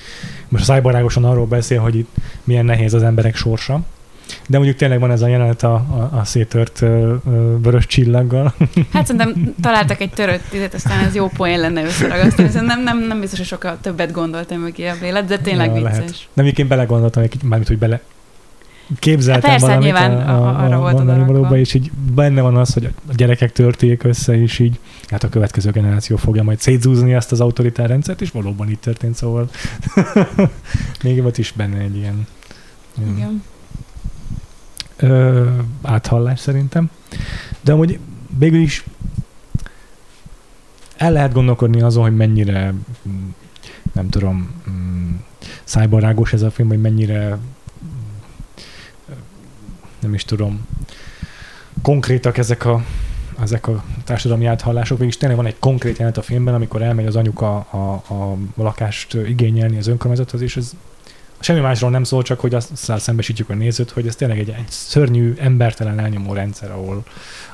most 0.47 0.63
szájbarágosan 0.63 1.25
arról 1.25 1.45
beszél, 1.45 1.79
hogy 1.79 1.95
itt 1.95 2.15
milyen 2.43 2.65
nehéz 2.65 2.93
az 2.93 3.03
emberek 3.03 3.35
sorsa, 3.35 3.83
de 4.47 4.57
mondjuk 4.57 4.77
tényleg 4.77 4.99
van 4.99 5.11
ez 5.11 5.21
a 5.21 5.27
jelenet 5.27 5.63
a, 5.63 5.73
a, 5.73 6.17
a 6.19 6.23
szétört 6.25 6.81
ö, 6.81 7.15
ö, 7.31 7.57
vörös 7.61 7.85
csillaggal. 7.85 8.53
Hát 8.93 9.05
szerintem 9.05 9.53
találtak 9.61 10.01
egy 10.01 10.09
törött 10.09 10.53
izet, 10.53 10.73
aztán 10.73 11.05
ez 11.05 11.15
jó 11.15 11.27
poén 11.27 11.59
lenne 11.59 11.83
összeragasztani. 11.83 12.49
Szerintem 12.49 12.83
nem, 12.83 12.99
nem 13.07 13.19
biztos, 13.19 13.37
hogy 13.39 13.47
sokkal 13.47 13.77
többet 13.81 14.11
gondoltam 14.11 14.59
mögé 14.59 14.87
a 14.87 14.95
vélet, 15.01 15.25
de 15.25 15.37
tényleg 15.37 15.67
Ja, 15.67 15.73
vicces. 15.73 15.91
lehet. 15.91 16.27
Nem, 16.33 16.45
egyébként 16.45 16.67
belegondoltam, 16.67 17.23
egy 17.23 17.43
mármint, 17.43 17.67
hogy 17.67 17.77
bele 17.77 18.01
képzeltem 18.99 19.49
Hát 19.49 19.59
persze, 19.59 19.65
valamit 19.65 19.85
nyilván 19.85 20.27
a, 20.29 20.31
a, 20.47 20.63
arra 20.65 20.75
a 20.75 20.79
mondani 20.79 21.01
odarakva. 21.09 21.33
valóba, 21.33 21.57
és 21.57 21.73
így 21.73 21.91
benne 22.15 22.41
van 22.41 22.57
az, 22.57 22.73
hogy 22.73 22.85
a 22.85 23.13
gyerekek 23.15 23.51
törték 23.51 24.03
össze, 24.03 24.41
és 24.41 24.59
így 24.59 24.79
hát 25.07 25.23
a 25.23 25.29
következő 25.29 25.71
generáció 25.71 26.15
fogja 26.17 26.43
majd 26.43 26.59
szétzúzni 26.59 27.13
ezt 27.13 27.31
az 27.31 27.41
autoritár 27.41 27.87
rendszert, 27.89 28.21
és 28.21 28.31
valóban 28.31 28.69
így 28.69 28.79
történt, 28.79 29.15
szóval 29.15 29.49
még 31.03 31.21
volt 31.21 31.37
is 31.37 31.51
benne 31.51 31.77
egy 31.77 31.95
ilyen, 31.95 32.27
ilyen 32.97 33.15
Igen. 33.15 33.43
Ö, 34.99 35.49
áthallás 35.81 36.39
szerintem. 36.39 36.89
De 37.61 37.71
amúgy 37.71 37.99
végül 38.37 38.59
is 38.59 38.83
el 40.97 41.11
lehet 41.11 41.33
gondolkodni 41.33 41.81
azon, 41.81 42.03
hogy 42.03 42.15
mennyire 42.15 42.73
nem 43.93 44.09
tudom, 44.09 44.51
mm, 44.69 45.15
szájbarágos 45.63 46.33
ez 46.33 46.41
a 46.41 46.51
film, 46.51 46.67
hogy 46.67 46.81
mennyire 46.81 47.37
mm, 47.87 48.09
nem 49.99 50.13
is 50.13 50.23
tudom, 50.23 50.65
konkrétak 51.81 52.37
ezek 52.37 52.65
a, 52.65 52.83
ezek 53.41 53.67
a 53.67 53.83
társadalmi 54.03 54.45
áthallások. 54.45 54.97
Végülis 54.97 55.17
tényleg 55.17 55.37
van 55.37 55.47
egy 55.47 55.59
konkrét 55.59 55.97
jelenet 55.97 56.17
a 56.17 56.21
filmben, 56.21 56.53
amikor 56.53 56.81
elmegy 56.81 57.05
az 57.05 57.15
anyuka 57.15 57.57
a, 57.57 57.93
a 57.93 58.37
lakást 58.55 59.13
igényelni 59.13 59.77
az 59.77 59.87
önkormányzathoz, 59.87 60.41
és 60.41 60.57
ez 60.57 60.73
semmi 61.39 61.59
másról 61.59 61.89
nem 61.89 62.03
szól, 62.03 62.23
csak 62.23 62.39
hogy 62.39 62.53
azt 62.53 62.71
szembesítjük 62.97 63.49
a 63.49 63.53
nézőt, 63.53 63.91
hogy 63.91 64.07
ez 64.07 64.15
tényleg 64.15 64.39
egy, 64.39 64.49
egy 64.49 64.69
szörnyű, 64.69 65.33
embertelen 65.37 65.99
elnyomó 65.99 66.33
rendszer, 66.33 66.71
ahol, 66.71 67.03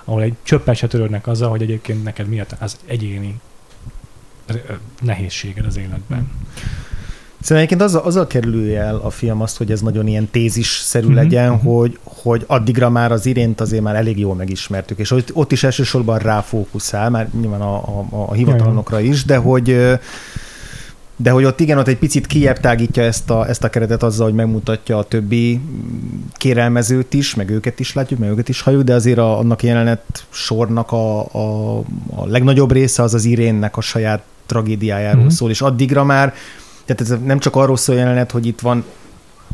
ahol 0.04 0.22
egy 0.22 0.34
csöppet 0.44 0.76
se 0.76 0.88
törődnek 0.88 1.28
azzal, 1.28 1.50
hogy 1.50 1.62
egyébként 1.62 2.04
neked 2.04 2.28
mi 2.28 2.44
az 2.60 2.78
egyéni 2.86 3.40
nehézséged 5.02 5.66
az 5.66 5.78
életben. 5.78 6.30
Szerintem 7.42 7.58
egyébként 7.58 7.82
azzal, 7.82 8.02
azzal 8.02 8.28
kerülő 8.28 8.76
el 8.76 8.96
a 8.96 9.10
film 9.10 9.42
azt, 9.42 9.58
hogy 9.58 9.72
ez 9.72 9.82
nagyon 9.82 10.08
ilyen 10.08 10.30
tézisszerű 10.30 11.08
Mhm, 11.08 11.16
legyen, 11.16 11.52
mhm. 11.52 11.66
hogy, 11.66 12.00
hogy 12.04 12.44
addigra 12.48 12.90
már 12.90 13.12
az 13.12 13.26
irént 13.26 13.62
azért 13.62 13.84
már 13.84 13.96
elég 13.96 14.20
jól 14.20 14.36
megismertük, 14.36 15.00
és 15.00 15.12
ott, 15.12 15.30
ott 15.34 15.52
is 15.52 15.64
elsősorban 15.64 16.20
ráfókuszál, 16.20 17.10
már 17.10 17.30
nyilván 17.40 17.62
a, 17.62 17.76
a, 17.76 18.08
a 18.10 18.34
hivatalnokra 18.34 19.00
is, 19.00 19.26
de 19.26 19.38
hogy 19.38 19.98
de 21.18 21.30
hogy 21.32 21.44
ott 21.44 21.60
igen, 21.60 21.78
ott 21.78 21.88
egy 21.88 21.98
picit 21.98 22.28
kijebb 22.28 22.60
tágítja 22.60 23.04
ezt 23.04 23.30
a, 23.30 23.48
ezt 23.48 23.64
a 23.64 23.70
keretet 23.70 24.04
azzal, 24.04 24.26
hogy 24.26 24.36
megmutatja 24.36 24.98
a 24.98 25.04
többi 25.04 25.56
mm, 25.58 26.20
kérelmezőt 26.34 27.14
is, 27.14 27.36
meg 27.36 27.50
őket 27.50 27.80
is 27.80 27.94
látjuk, 27.94 28.20
meg 28.20 28.30
őket 28.30 28.50
is 28.50 28.62
halljuk, 28.62 28.84
de 28.84 28.94
azért 28.94 29.18
a, 29.18 29.38
annak 29.40 29.64
jelenet 29.64 30.26
sornak 30.30 30.92
a, 30.92 31.20
a, 31.20 31.78
a 32.16 32.26
legnagyobb 32.26 32.72
része 32.72 33.04
az 33.04 33.14
az 33.14 33.26
Irénnek 33.26 33.78
a 33.78 33.82
saját 33.82 34.24
tragédiájáról 34.46 35.22
Mhm. 35.24 35.30
szól, 35.32 35.50
és 35.50 35.62
addigra 35.62 36.04
már 36.04 36.34
tehát 36.86 37.02
ez 37.02 37.26
nem 37.26 37.40
csak 37.40 37.56
arról 37.56 37.78
szól 37.78 37.96
jelenet, 37.96 38.32
hogy 38.32 38.46
itt 38.46 38.60
van 38.60 38.84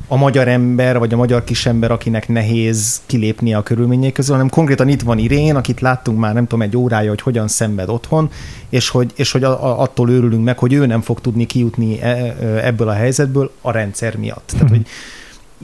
a 0.08 0.16
magyar 0.16 0.48
ember, 0.48 1.00
vagy 1.00 1.14
a 1.14 1.18
magyar 1.18 1.44
kisember, 1.44 1.92
akinek 1.92 2.28
nehéz 2.28 3.02
kilépnie 3.06 3.58
a 3.58 3.64
körülmények 3.64 4.12
közül, 4.14 4.34
hanem 4.34 4.50
konkrétan 4.50 4.88
itt 4.88 5.02
van 5.02 5.18
Irén, 5.18 5.56
akit 5.56 5.82
láttunk 5.82 6.20
már 6.20 6.34
nem 6.34 6.44
tudom 6.44 6.62
egy 6.62 6.78
órája, 6.78 7.10
hogy 7.10 7.22
hogyan 7.22 7.48
szenved 7.48 7.90
otthon, 7.90 8.30
és 8.70 8.90
hogy, 8.90 9.12
és 9.16 9.32
hogy 9.32 9.44
a, 9.44 9.66
a, 9.66 9.82
attól 9.82 10.10
őrülünk 10.10 10.44
meg, 10.44 10.58
hogy 10.58 10.74
ő 10.74 10.86
nem 10.86 11.02
fog 11.02 11.22
tudni 11.22 11.46
kijutni 11.46 12.02
e- 12.02 12.36
ebből 12.64 12.88
a 12.88 12.94
helyzetből 12.94 13.52
a 13.62 13.72
rendszer 13.72 14.16
miatt. 14.18 14.52
Tehát, 14.52 14.66
Mhm. 14.70 14.76
hogy 14.76 14.86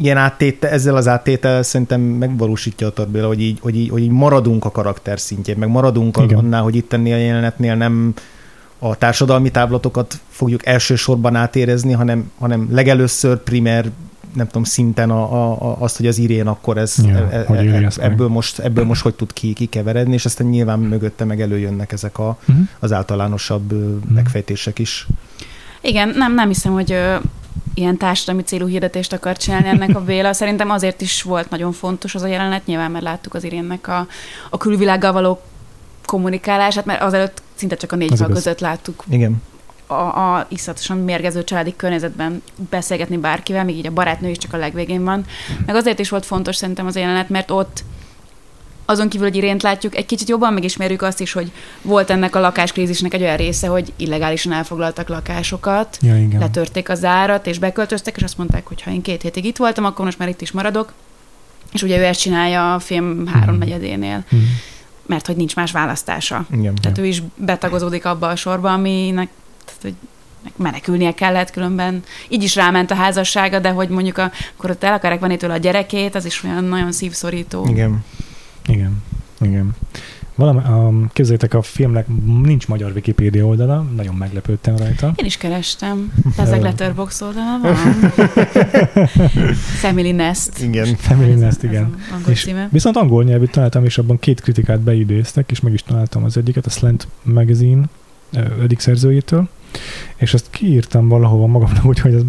ilyen 0.02 0.18
áttétel, 0.18 0.70
ezzel 0.70 0.96
az 0.96 1.08
áttétel 1.08 1.64
szerintem 1.64 2.02
megvalósítja 2.02 2.88
a 2.88 2.92
Tarbéla, 2.92 3.28
hogy 3.28 3.42
így, 3.42 3.58
hogy, 3.62 3.76
így, 3.76 3.90
hogy 3.90 4.02
így 4.02 4.10
maradunk 4.12 4.66
a 4.66 4.72
karakter 4.72 5.20
szintjén, 5.20 5.58
meg 5.58 5.70
maradunk 5.70 6.18
Igen. 6.24 6.38
annál, 6.38 6.62
hogy 6.62 6.76
itt 6.76 6.94
ennél 6.94 7.14
a 7.14 7.18
jelenetnél 7.18 7.76
nem 7.76 8.14
a 8.80 8.96
társadalmi 8.96 9.50
táblatokat 9.52 10.20
fogjuk 10.30 10.66
elsősorban 10.66 11.36
átérezni, 11.36 11.94
hanem, 11.94 12.32
hanem 12.40 12.68
legelőször 12.72 13.38
primer 13.38 13.86
nem 14.38 14.46
tudom, 14.46 14.64
szinten 14.64 15.10
a, 15.10 15.34
a, 15.34 15.52
a, 15.62 15.78
azt, 15.80 15.98
hogy 15.98 16.08
az 16.08 16.18
Irén 16.18 16.48
akkor 16.48 16.78
ez, 16.78 16.96
Ja, 17.06 17.30
e, 17.32 17.44
hogy 17.46 17.58
ezt 17.58 17.98
meg. 17.98 18.12
ebből, 18.12 18.28
most, 18.28 18.60
ebből 18.60 18.86
most 18.86 19.02
hogy 19.02 19.14
tud 19.16 19.34
ki, 19.34 19.54
kikeveredni, 19.54 20.14
és 20.14 20.26
aztán 20.26 20.48
nyilván 20.48 20.80
mögötte 20.80 21.26
meg 21.26 21.42
előjönnek 21.42 21.92
ezek 21.92 22.20
a, 22.20 22.38
Uh-huh. 22.48 22.68
az 22.80 22.92
általánosabb 22.92 23.74
mm. 23.74 23.98
megfejtések 24.14 24.80
is. 24.80 25.08
Igen, 25.82 26.10
nem, 26.10 26.34
nem 26.34 26.48
hiszem, 26.48 26.72
hogy 26.72 26.92
ö, 26.92 27.16
ilyen 27.74 27.98
társadalmi 27.98 28.42
célú 28.42 28.66
hirdetést 28.66 29.14
akar 29.14 29.38
csinálni 29.38 29.68
ennek 29.68 29.96
a 29.96 30.04
Béla. 30.04 30.34
Szerintem 30.34 30.70
azért 30.70 31.02
is 31.02 31.22
volt 31.22 31.50
nagyon 31.50 31.72
fontos 31.72 32.16
az 32.16 32.22
a 32.22 32.28
jelenet, 32.28 32.66
nyilván 32.66 32.92
mert 32.92 33.04
láttuk 33.04 33.34
az 33.34 33.44
Irénnek 33.44 33.88
a, 33.88 34.08
a 34.50 34.58
külvilággal 34.58 35.12
való 35.12 35.42
kommunikálását, 36.06 36.86
mert 36.86 37.02
azelőtt 37.02 37.42
szinte 37.56 37.76
csak 37.76 37.92
a 37.92 37.96
négy 37.96 38.18
fal 38.18 38.28
között 38.28 38.60
láttuk 38.60 39.04
Igen. 39.10 39.42
A, 39.88 39.94
a 39.94 40.46
iszatosan 40.50 40.98
mérgező 40.98 41.44
családi 41.44 41.74
környezetben 41.76 42.42
beszélgetni 42.70 43.18
bárkivel, 43.18 43.64
még 43.64 43.78
így 43.78 43.88
a 43.88 43.92
barátnő 43.92 44.30
is 44.30 44.38
csak 44.38 44.54
a 44.54 44.58
legvégén 44.58 45.04
van. 45.04 45.26
Meg 45.66 45.76
azért 45.76 46.00
is 46.00 46.10
volt 46.10 46.26
fontos 46.26 46.56
szerintem 46.56 46.86
az 46.86 46.96
jelenet, 46.96 47.30
mert 47.30 47.52
ott 47.52 47.84
azon 48.90 49.10
kívül, 49.10 49.28
hogy 49.28 49.36
irént 49.36 49.62
látjuk, 49.64 49.96
egy 49.96 50.06
kicsit 50.06 50.30
jobban 50.30 50.54
megismerjük 50.54 51.02
azt 51.02 51.20
is, 51.22 51.32
hogy 51.32 51.52
volt 51.82 52.10
ennek 52.10 52.36
a 52.36 52.40
lakáskrízisnek 52.40 53.14
egy 53.14 53.22
olyan 53.22 53.38
része, 53.38 53.68
hogy 53.68 53.94
illegálisan 53.96 54.52
elfoglaltak 54.52 55.08
lakásokat, 55.08 55.98
Ja, 56.02 56.18
igen. 56.18 56.40
letörték 56.40 56.90
az 56.90 57.04
árat, 57.04 57.48
és 57.48 57.60
beköltöztek, 57.60 58.18
és 58.18 58.24
azt 58.24 58.38
mondták, 58.38 58.68
hogy 58.68 58.82
ha 58.82 58.92
én 58.92 59.02
két 59.02 59.22
hétig 59.22 59.46
itt 59.46 59.58
voltam, 59.58 59.86
akkor 59.86 60.06
most 60.06 60.18
már 60.20 60.30
itt 60.30 60.42
is 60.42 60.52
maradok. 60.52 60.94
És 61.74 61.82
ugye 61.84 61.98
ő 61.98 62.04
ezt 62.04 62.20
csinálja 62.20 62.74
a 62.74 62.80
film 62.80 63.28
háromnegyedénél, 63.28 64.24
Mhm. 64.30 64.42
mert 65.06 65.26
hogy 65.26 65.36
nincs 65.36 65.56
más 65.56 65.72
választása. 65.72 66.46
Igen. 66.52 66.76
Tehát 66.76 66.98
ő 66.98 67.06
is 67.06 67.22
betagozódik 67.36 68.06
abba 68.06 68.28
a 68.28 68.36
sorba, 68.36 68.74
aminek 68.74 69.30
tehát, 69.68 69.82
hogy 69.82 69.96
menekülnie 70.56 71.14
kellett, 71.14 71.52
különben 71.52 72.04
így 72.30 72.44
is 72.44 72.56
ráment 72.56 72.92
a 72.92 72.96
házassága, 72.96 73.60
de 73.60 73.70
hogy 73.70 73.90
mondjuk 73.90 74.18
a, 74.18 74.32
akkor 74.58 74.70
ott 74.70 74.84
el 74.84 74.94
akarják 74.94 75.20
venni 75.20 75.38
tőle 75.38 75.54
a 75.54 75.58
gyerekét, 75.58 76.16
az 76.16 76.26
is 76.26 76.44
olyan 76.44 76.64
nagyon 76.64 76.92
szívszorító. 76.92 77.68
Igen. 77.70 78.04
Igen, 78.68 79.04
igen. 79.40 79.76
Valami, 80.36 80.60
um, 80.70 81.10
képzeljétek, 81.14 81.54
a 81.54 81.62
filmnek 81.62 82.08
nincs 82.44 82.68
magyar 82.68 82.92
Wikipédia 82.92 83.46
oldala, 83.46 83.86
nagyon 83.96 84.16
meglepődtem 84.16 84.78
rajta. 84.78 85.14
Én 85.16 85.26
is 85.26 85.38
kerestem. 85.38 86.14
Ezek. 86.38 86.62
Letterbox 86.62 87.22
oldala 87.22 87.60
van. 87.62 87.76
Family 89.84 90.12
Nest. 90.12 90.60
Igen. 90.62 90.96
Family 90.96 91.32
Ez 91.32 91.38
a- 91.38 91.44
Nest, 91.44 91.58
ez 91.58 91.70
igen. 91.70 91.96
a 92.12 92.14
angol 92.14 92.32
És 92.32 92.44
címe. 92.44 92.68
viszont 92.72 92.96
angol 92.96 93.24
nyelvűt 93.24 93.52
találtam, 93.52 93.84
és 93.86 93.98
abban 93.98 94.20
két 94.20 94.42
kritikát 94.42 94.80
beidéztek, 94.80 95.52
és 95.52 95.60
meg 95.60 95.74
is 95.74 95.84
találtam 95.84 96.24
az 96.24 96.38
egyiket, 96.38 96.66
a 96.66 96.70
Slant 96.70 97.08
Magazine 97.24 97.84
ödik 98.60 98.80
szerzőjétől, 98.80 99.50
és 100.16 100.34
ezt 100.34 100.50
kiírtam 100.50 101.08
valahova 101.08 101.48
magamnak, 101.48 101.86
úgyhogy 101.92 102.14
ez, 102.14 102.22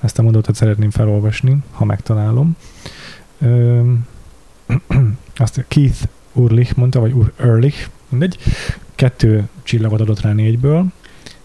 ezt 0.00 0.18
a 0.18 0.22
mondatot 0.22 0.54
szeretném 0.54 0.90
felolvasni, 0.90 1.56
ha 1.70 1.84
megtalálom. 1.84 2.56
Öm, 3.40 4.06
azt 5.36 5.64
Keith 5.68 6.02
Urlich 6.32 6.76
mondta, 6.76 7.00
vagy 7.00 7.12
Ur 7.12 7.32
Ehrlich, 7.36 7.88
mindegy, 8.08 8.38
kettő 8.94 9.48
csillagot 9.62 10.00
adott 10.00 10.20
rá 10.20 10.32
négyből, 10.32 10.86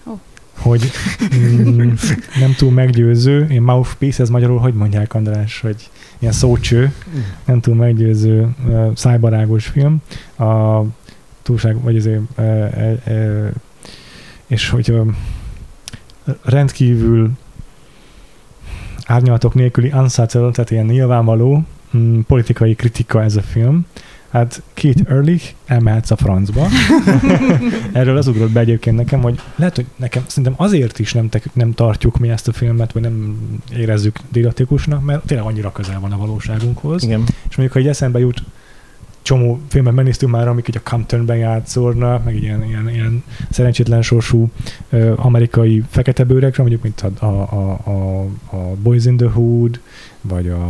Ó. 0.07 0.19
hogy 0.57 0.91
mm, 1.35 1.91
nem 2.39 2.53
túl 2.57 2.71
meggyőző, 2.71 3.47
én 3.49 3.61
mouthpiece, 3.61 4.21
ez 4.21 4.29
magyarul 4.29 4.59
hogy 4.59 4.73
mondják 4.73 5.13
András, 5.13 5.59
hogy 5.59 5.89
ilyen 6.19 6.33
szócső, 6.33 6.93
nem 7.45 7.61
túl 7.61 7.75
meggyőző 7.75 8.55
uh, 8.65 8.91
szájbarágos 8.95 9.65
film. 9.65 10.01
A 10.37 10.81
túlság, 11.41 11.81
vagy 11.81 11.97
azért, 11.97 12.21
uh, 12.37 12.97
uh, 13.07 13.47
és 14.51 14.69
hogy 14.69 14.93
rendkívül 16.43 17.29
árnyalatok 19.05 19.53
nélküli 19.53 19.91
unsubtle, 19.93 20.51
tehát 20.51 20.71
ilyen 20.71 20.85
nyilvánvaló 20.85 21.63
mm, 21.97 22.19
politikai 22.19 22.75
kritika 22.75 23.23
ez 23.23 23.35
a 23.35 23.41
film. 23.41 23.85
Hát 24.29 24.61
Keith 24.73 25.11
Ehrlich 25.11 25.53
elmehetsz 25.65 26.11
a 26.11 26.15
francba. 26.15 26.67
Erről 27.91 28.17
az 28.17 28.27
ugrott 28.27 28.51
be 28.51 28.59
egyébként 28.59 28.95
nekem, 28.95 29.21
hogy 29.21 29.39
lehet, 29.55 29.75
hogy 29.75 29.85
nekem 29.95 30.23
szerintem 30.27 30.53
azért 30.57 30.99
is 30.99 31.13
nem, 31.13 31.29
tek, 31.29 31.53
nem 31.53 31.73
tartjuk 31.73 32.17
mi 32.17 32.29
ezt 32.29 32.47
a 32.47 32.53
filmet, 32.53 32.91
vagy 32.91 33.01
nem 33.01 33.37
érezzük 33.75 34.19
didaktikusnak, 34.31 35.03
mert 35.03 35.25
tényleg 35.25 35.47
annyira 35.47 35.71
közel 35.71 35.99
van 35.99 36.11
a 36.11 36.17
valóságunkhoz. 36.17 37.03
Igen. 37.03 37.23
És 37.49 37.55
mondjuk, 37.55 37.71
ha 37.71 37.79
egy 37.79 37.87
eszembe 37.87 38.19
jut, 38.19 38.43
csomó 39.21 39.59
filmet 39.67 39.93
megnéztünk 39.93 40.31
már, 40.31 40.47
amik 40.47 40.67
így 40.67 40.77
a 40.83 40.89
Comptonben 40.89 41.37
játszolnak, 41.37 42.23
meg 42.23 42.35
ilyen, 42.35 42.63
ilyen, 42.63 42.89
ilyen 42.89 43.23
szerencsétlen 43.49 44.01
sorsú 44.01 44.49
ö, 44.89 45.13
amerikai 45.15 45.83
fekete 45.89 46.23
bőrekre, 46.23 46.61
mondjuk, 46.61 46.83
mint 46.83 47.01
a, 47.01 47.25
a, 47.25 47.25
a, 47.25 47.71
a, 47.89 48.21
a 48.49 48.75
Boys 48.81 49.05
in 49.05 49.17
the 49.17 49.29
Hood, 49.29 49.79
vagy 50.21 50.47
a, 50.47 50.67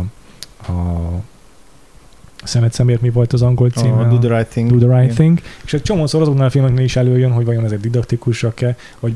a 0.72 1.10
Szemet 2.44 2.72
szemért 2.72 3.00
mi 3.00 3.10
volt 3.10 3.32
az 3.32 3.42
angol 3.42 3.70
címe? 3.70 3.96
A 3.96 4.08
Do 4.08 4.18
the 4.18 4.36
Right 4.36 4.50
Thing. 4.50 4.70
Do 4.70 4.86
the 4.86 5.00
Right. 5.00 5.14
Thing. 5.14 5.40
És 5.64 5.72
egy 5.72 5.82
csomószor 5.82 6.20
azoknál 6.22 6.46
a 6.46 6.50
filmeknél 6.50 6.84
is 6.84 6.96
előjön, 6.96 7.32
hogy 7.32 7.44
vajon 7.44 7.64
ezek 7.64 7.80
didaktikusak-e, 7.80 8.76
vagy 9.00 9.14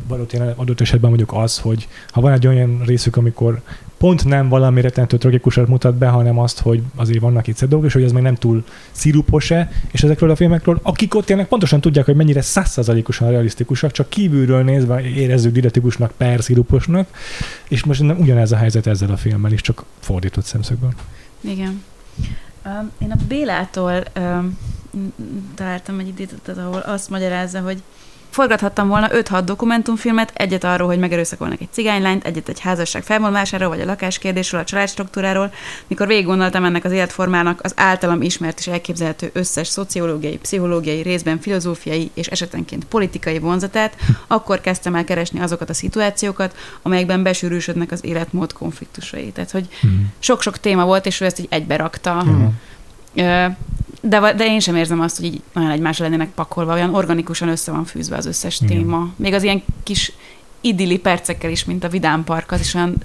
adott 0.57 0.81
esetben 0.81 1.09
mondjuk 1.09 1.33
az, 1.33 1.59
hogy 1.59 1.89
ha 2.11 2.21
van 2.21 2.33
egy 2.33 2.47
olyan 2.47 2.83
részük, 2.85 3.17
amikor 3.17 3.61
pont 3.99 4.25
nem 4.25 4.49
valami 4.49 4.81
rettentő 4.81 5.17
tragikusat 5.17 5.69
mutat 5.69 5.95
be, 5.95 6.09
hanem 6.09 6.39
azt, 6.39 6.61
hogy 6.61 6.83
azért 6.95 7.21
vannak 7.21 7.47
itt 7.47 7.65
dolgok, 7.65 7.89
és 7.89 7.93
hogy 7.93 8.03
ez 8.03 8.13
még 8.13 8.23
nem 8.23 8.35
túl 8.35 8.65
szirupos-e, 8.91 9.71
és 9.91 10.03
ezekről 10.03 10.31
a 10.31 10.37
filmekről, 10.37 10.81
akik 10.83 11.15
ott 11.15 11.31
élnek, 11.31 11.49
pontosan 11.49 11.81
tudják, 11.81 12.05
hogy 12.05 12.17
mennyire 12.17 12.41
százszázalékosan 12.41 13.31
realisztikusak, 13.31 13.91
csak 13.91 14.09
kívülről 14.09 14.63
nézve 14.63 15.01
érezzük 15.03 15.53
didaktikusnak, 15.53 16.13
per 16.17 16.43
sziruposnak, 16.43 17.09
és 17.69 17.85
most 17.85 18.03
nem 18.03 18.19
ugyanez 18.19 18.53
a 18.53 18.57
helyzet 18.57 18.87
ezzel 18.87 19.11
a 19.11 19.17
filmmel 19.17 19.53
is, 19.53 19.61
csak 19.61 19.85
fordított 20.01 20.45
szemszögből. 20.45 20.93
Igen. 21.41 21.83
Én 22.99 23.11
a 23.11 23.17
Bélától 23.29 24.03
találtam 25.55 25.99
egy 25.99 26.09
idézetet, 26.09 26.59
ahol 26.59 26.79
azt 26.79 27.11
magyarázza, 27.11 27.61
hogy 27.61 27.83
forgathattam 28.31 28.89
volna 28.89 29.09
5-6 29.13 29.43
dokumentumfilmet, 29.45 30.33
egyet 30.35 30.65
arról, 30.65 30.87
hogy 30.87 30.99
megerőszakolnak 30.99 31.61
egy 31.61 31.73
cigánylányt, 31.73 32.25
egyet 32.25 32.49
egy 32.49 32.61
házasság 32.61 33.03
felmondásáról, 33.03 33.69
vagy 33.69 33.81
a 33.81 33.85
lakáskérdésről, 33.85 34.61
a 34.61 34.65
családstruktúráról, 34.65 35.53
mikor 35.87 36.07
végig 36.07 36.25
gondoltam 36.25 36.65
ennek 36.65 36.85
az 36.85 36.93
életformának 36.93 37.61
az 37.63 37.73
általam 37.77 38.23
ismert 38.23 38.59
és 38.59 38.67
elképzelhető 38.67 39.31
összes 39.33 39.69
szociológiai, 39.69 40.39
pszichológiai, 40.39 41.03
részben 41.03 41.41
filozófiai 41.41 42.11
és 42.15 42.27
esetenként 42.27 42.85
politikai 42.85 43.39
vonzatát, 43.39 43.97
akkor 44.27 44.61
kezdtem 44.61 44.95
el 44.95 45.05
keresni 45.05 45.41
azokat 45.41 45.71
a 45.71 45.75
szituációkat, 45.75 46.57
amelyekben 46.83 47.23
besűrűsödnek 47.23 47.93
az 47.93 48.05
életmód 48.05 48.53
konfliktusai. 48.53 49.31
Tehát, 49.31 49.51
hogy 49.51 49.69
Hmm. 49.87 50.13
sok-sok 50.19 50.59
téma 50.59 50.85
volt, 50.85 51.07
és 51.07 51.21
ő 51.21 51.25
ezt 51.25 51.39
így 51.39 51.47
egybe 51.51 51.77
rakta. 51.77 52.25
De, 54.01 54.33
de 54.37 54.45
én 54.45 54.61
sem 54.61 54.77
érzem 54.77 55.01
azt, 55.01 55.17
hogy 55.17 55.25
így 55.27 55.43
nagyon 55.53 55.71
egymásra 55.71 56.05
lennének 56.05 56.29
pakolva, 56.29 56.73
olyan 56.73 56.95
organikusan 56.95 57.49
össze 57.49 57.73
van 57.73 57.85
fűzve 57.85 58.17
az 58.17 58.27
összes 58.27 58.61
Igen. 58.61 58.77
téma. 58.77 59.09
Még 59.17 59.33
az 59.33 59.43
ilyen 59.43 59.63
kis 59.83 60.13
idilli 60.61 60.99
percekkel 60.99 61.51
is, 61.51 61.65
mint 61.65 61.85
a 61.85 61.89
Vidám 61.89 62.25
Park, 62.25 62.53
az 62.53 62.61
is 62.61 62.75
olyan, 62.75 62.97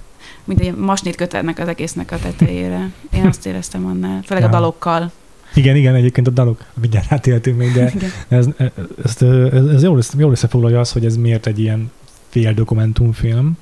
mint 0.44 0.60
egy 0.60 0.74
masnit 0.74 1.16
kötődnek 1.16 1.58
az 1.58 1.68
egésznek 1.68 2.12
a 2.12 2.18
tetejére. 2.18 2.90
Én 3.14 3.26
azt 3.26 3.46
éreztem 3.46 3.86
annál, 3.86 4.22
főleg 4.22 4.42
a 4.42 4.46
Ja. 4.46 4.52
dalokkal. 4.52 5.10
Igen, 5.54 5.76
igen, 5.76 5.94
egyébként 5.94 6.26
a 6.26 6.30
dalok, 6.30 6.64
mindjárt 6.80 7.12
átéltünk 7.12 7.56
még, 7.58 7.72
de 7.72 7.92
Igen. 7.94 8.10
ez, 8.28 8.46
ez, 8.56 9.22
ez, 9.52 9.66
ez 9.66 9.82
jól, 9.82 10.00
jól 10.18 10.30
összefoglalja 10.30 10.80
az, 10.80 10.92
hogy 10.92 11.04
ez 11.04 11.16
miért 11.16 11.46
egy 11.46 11.58
ilyen 11.58 11.90
fél 12.28 12.54
dokumentumfilm, 12.54 13.58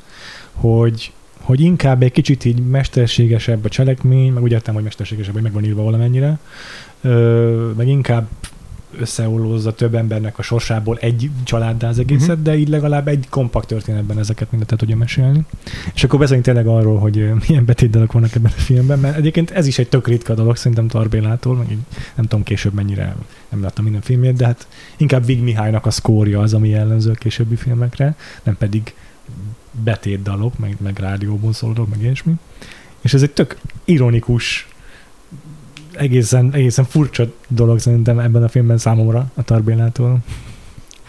hogy, 0.54 1.12
hogy 1.50 1.60
inkább 1.60 2.02
egy 2.02 2.12
kicsit 2.12 2.44
így 2.44 2.66
mesterségesebb 2.66 3.64
a 3.64 3.68
cselekmény, 3.68 4.32
meg 4.32 4.42
úgy 4.42 4.52
értem, 4.52 4.74
hogy 4.74 4.82
mesterségesebb, 4.82 5.32
hogy 5.32 5.42
meg 5.42 5.52
van 5.52 5.64
írva 5.64 5.82
valamennyire, 5.82 6.38
ö, 7.00 7.70
meg 7.76 7.88
inkább 7.88 8.28
összeollózza 8.98 9.74
több 9.74 9.94
embernek 9.94 10.38
a 10.38 10.42
sorsából 10.42 10.98
egy 11.00 11.30
családdá 11.44 11.88
az 11.88 11.98
egészet, 11.98 12.28
uh-huh. 12.28 12.42
de 12.42 12.56
így 12.56 12.68
legalább 12.68 13.08
egy 13.08 13.26
kompakt 13.30 13.66
történetben 13.66 14.18
ezeket 14.18 14.50
mindet 14.50 14.72
el 14.72 14.78
tudja 14.78 14.96
mesélni. 14.96 15.44
És 15.94 16.04
akkor 16.04 16.18
beszéljünk 16.18 16.46
tényleg 16.46 16.66
arról, 16.66 16.98
hogy 16.98 17.30
milyen 17.48 17.64
betétdalok 17.64 18.12
vannak 18.12 18.34
ebben 18.34 18.52
a 18.56 18.60
filmben, 18.60 18.98
mert 18.98 19.16
egyébként 19.16 19.50
ez 19.50 19.66
is 19.66 19.78
egy 19.78 19.88
tök 19.88 20.08
ritka 20.08 20.34
dolog, 20.34 20.56
szerintem 20.56 20.88
Tarbélától, 20.88 21.56
meg 21.56 21.70
így 21.70 21.78
nem 22.14 22.26
tudom 22.26 22.44
később 22.44 22.72
mennyire 22.72 23.16
nem 23.48 23.62
láttam 23.62 23.84
minden 23.84 24.02
filmjét, 24.02 24.36
de 24.36 24.46
hát 24.46 24.66
inkább 24.96 25.26
Vig 25.26 25.42
Mihálynak 25.42 25.86
a 25.86 25.90
szkória 25.90 26.40
az, 26.40 26.54
ami 26.54 26.68
jellemző 26.68 27.10
a 27.10 27.14
későbbi 27.14 27.56
filmekre, 27.56 28.16
nem 28.42 28.56
pedig 28.56 28.94
betétdalok, 29.82 30.58
meg, 30.58 30.76
meg 30.80 30.98
rádióból 30.98 31.52
szóló 31.52 31.72
dolog, 31.72 31.90
meg 31.90 32.02
ilyesmi. 32.02 32.32
És 33.00 33.14
ez 33.14 33.22
egy 33.22 33.30
tök 33.30 33.56
ironikus, 33.84 34.68
egészen, 35.92 36.52
egészen 36.52 36.84
furcsa 36.84 37.32
dolog 37.48 37.78
szerintem 37.78 38.18
ebben 38.18 38.42
a 38.42 38.48
filmben 38.48 38.78
számomra 38.78 39.30
a 39.34 39.42
Tarbélától. 39.42 40.18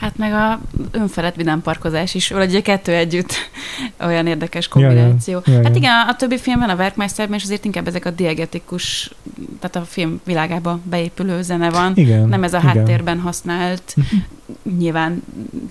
Hát 0.02 0.18
meg 0.18 0.34
a 0.34 0.60
önfelett 0.92 1.36
vidám 1.36 1.62
parkozás 1.62 2.14
is, 2.14 2.30
vagy 2.30 2.56
a 2.56 2.62
kettő 2.62 2.92
együtt 2.92 3.34
olyan 4.08 4.28
érdekes 4.28 4.68
kombináció. 4.68 5.42
Ja, 5.46 5.54
ja. 5.54 5.60
Ja, 5.60 5.64
Hát 5.64 5.76
igen, 5.76 6.08
a 6.08 6.16
többi 6.16 6.38
filmben, 6.38 6.70
a 6.70 6.76
Werkmeisterben 6.76 7.36
is 7.36 7.44
azért 7.44 7.66
inkább 7.66 7.88
ezek 7.88 8.06
a 8.06 8.12
diegetikus, 8.12 9.12
tehát 9.60 9.76
a 9.76 9.82
film 9.92 10.22
világába 10.26 10.80
beépülő 10.84 11.42
zene 11.42 11.70
van. 11.70 11.92
Igen, 11.96 12.30
Nem 12.30 12.44
ez 12.44 12.54
a 12.54 12.58
igen. 12.58 12.70
háttérben 12.70 13.20
használt, 13.20 13.96
nyilván 14.80 15.24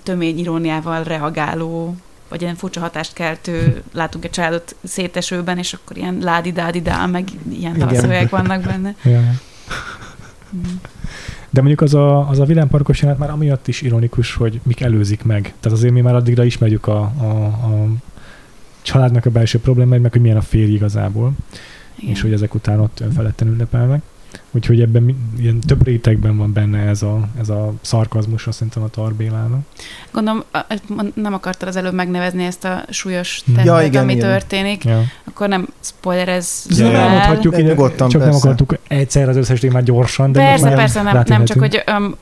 tömény 0.03 0.39
iróniával 0.39 1.03
reagáló, 1.03 1.95
vagy 2.31 2.41
ilyen 2.41 2.55
furcsa 2.55 2.79
hatást 2.79 3.13
keltő, 3.13 3.83
látunk 3.93 4.25
egy 4.25 4.31
családot 4.31 4.75
szétesőben, 4.83 5.57
és 5.57 5.73
akkor 5.73 5.97
ilyen 5.97 6.17
ládi-dádi-dá, 6.21 7.05
meg 7.05 7.27
ilyen 7.49 7.77
dalszövegek 7.77 8.29
vannak 8.29 8.63
benne. 8.63 8.95
Mm. 9.07 10.59
De 11.49 11.59
mondjuk 11.59 11.81
az 11.81 11.93
a, 11.93 12.29
az 12.29 12.39
a 12.39 12.45
villámparkos 12.45 12.99
jelenet 13.01 13.19
már 13.19 13.29
amiatt 13.29 13.67
is 13.67 13.81
ironikus, 13.81 14.35
hogy 14.35 14.59
mik 14.63 14.81
előzik 14.81 15.23
meg. 15.23 15.41
Tehát 15.41 15.77
azért 15.77 15.93
mi 15.93 16.01
már 16.01 16.15
addigra 16.15 16.43
ismerjük 16.43 16.87
a, 16.87 16.99
a, 17.17 17.45
a 17.45 17.87
családnak 18.81 19.25
a 19.25 19.29
belső 19.29 19.59
problémáit, 19.59 20.01
meg 20.01 20.11
hogy 20.11 20.21
milyen 20.21 20.37
a 20.37 20.41
férj 20.41 20.71
igazából, 20.71 21.31
Igen. 21.95 22.11
és 22.11 22.21
hogy 22.21 22.33
ezek 22.33 22.53
után 22.53 22.79
ott 22.79 22.99
önfeledten 22.99 23.47
ünnepelnek. 23.47 24.01
Úgyhogy 24.51 24.81
ebben 24.81 25.31
ilyen 25.39 25.59
több 25.59 25.83
rétegben 25.85 26.37
van 26.37 26.53
benne 26.53 26.79
ez 26.79 27.01
a, 27.01 27.27
ez 27.39 27.49
a 27.49 27.73
szarkazmus, 27.81 28.47
azt 28.47 28.57
szerintem 28.57 28.83
a 28.83 28.87
Tarbélának. 28.87 29.59
Gondolom, 30.11 30.43
nem 31.13 31.33
akartad 31.33 31.67
az 31.67 31.75
előbb 31.75 31.93
megnevezni 31.93 32.43
ezt 32.45 32.63
a 32.65 32.83
súlyos 32.89 33.43
Ja, 33.47 33.53
tettet, 33.63 33.85
igen, 33.87 34.03
ami 34.03 34.13
igen. 34.13 34.29
történik, 34.29 34.83
Ja. 34.83 35.01
akkor 35.23 35.47
nem 35.47 35.67
spoilerez 35.81 36.65
Ja, 36.69 36.85
Ja, 36.85 36.91
ja. 36.91 36.97
el. 36.97 37.03
elmondhatjuk, 37.03 37.57
így, 37.57 37.65
Nyugodtan, 37.65 38.09
csak 38.09 38.21
nem 38.21 38.29
persze. 38.29 38.47
akartuk 38.47 38.77
egyszer 38.87 39.29
az 39.29 39.35
összes 39.35 39.59
témát 39.59 39.83
gyorsan, 39.83 40.31
de 40.31 40.39
Persze, 40.39 40.65
már 40.65 40.75
persze, 40.75 41.01
nem, 41.01 41.23
nem 41.27 41.45
csak 41.45 41.59
hogy 41.59 41.83
um, 41.97 42.15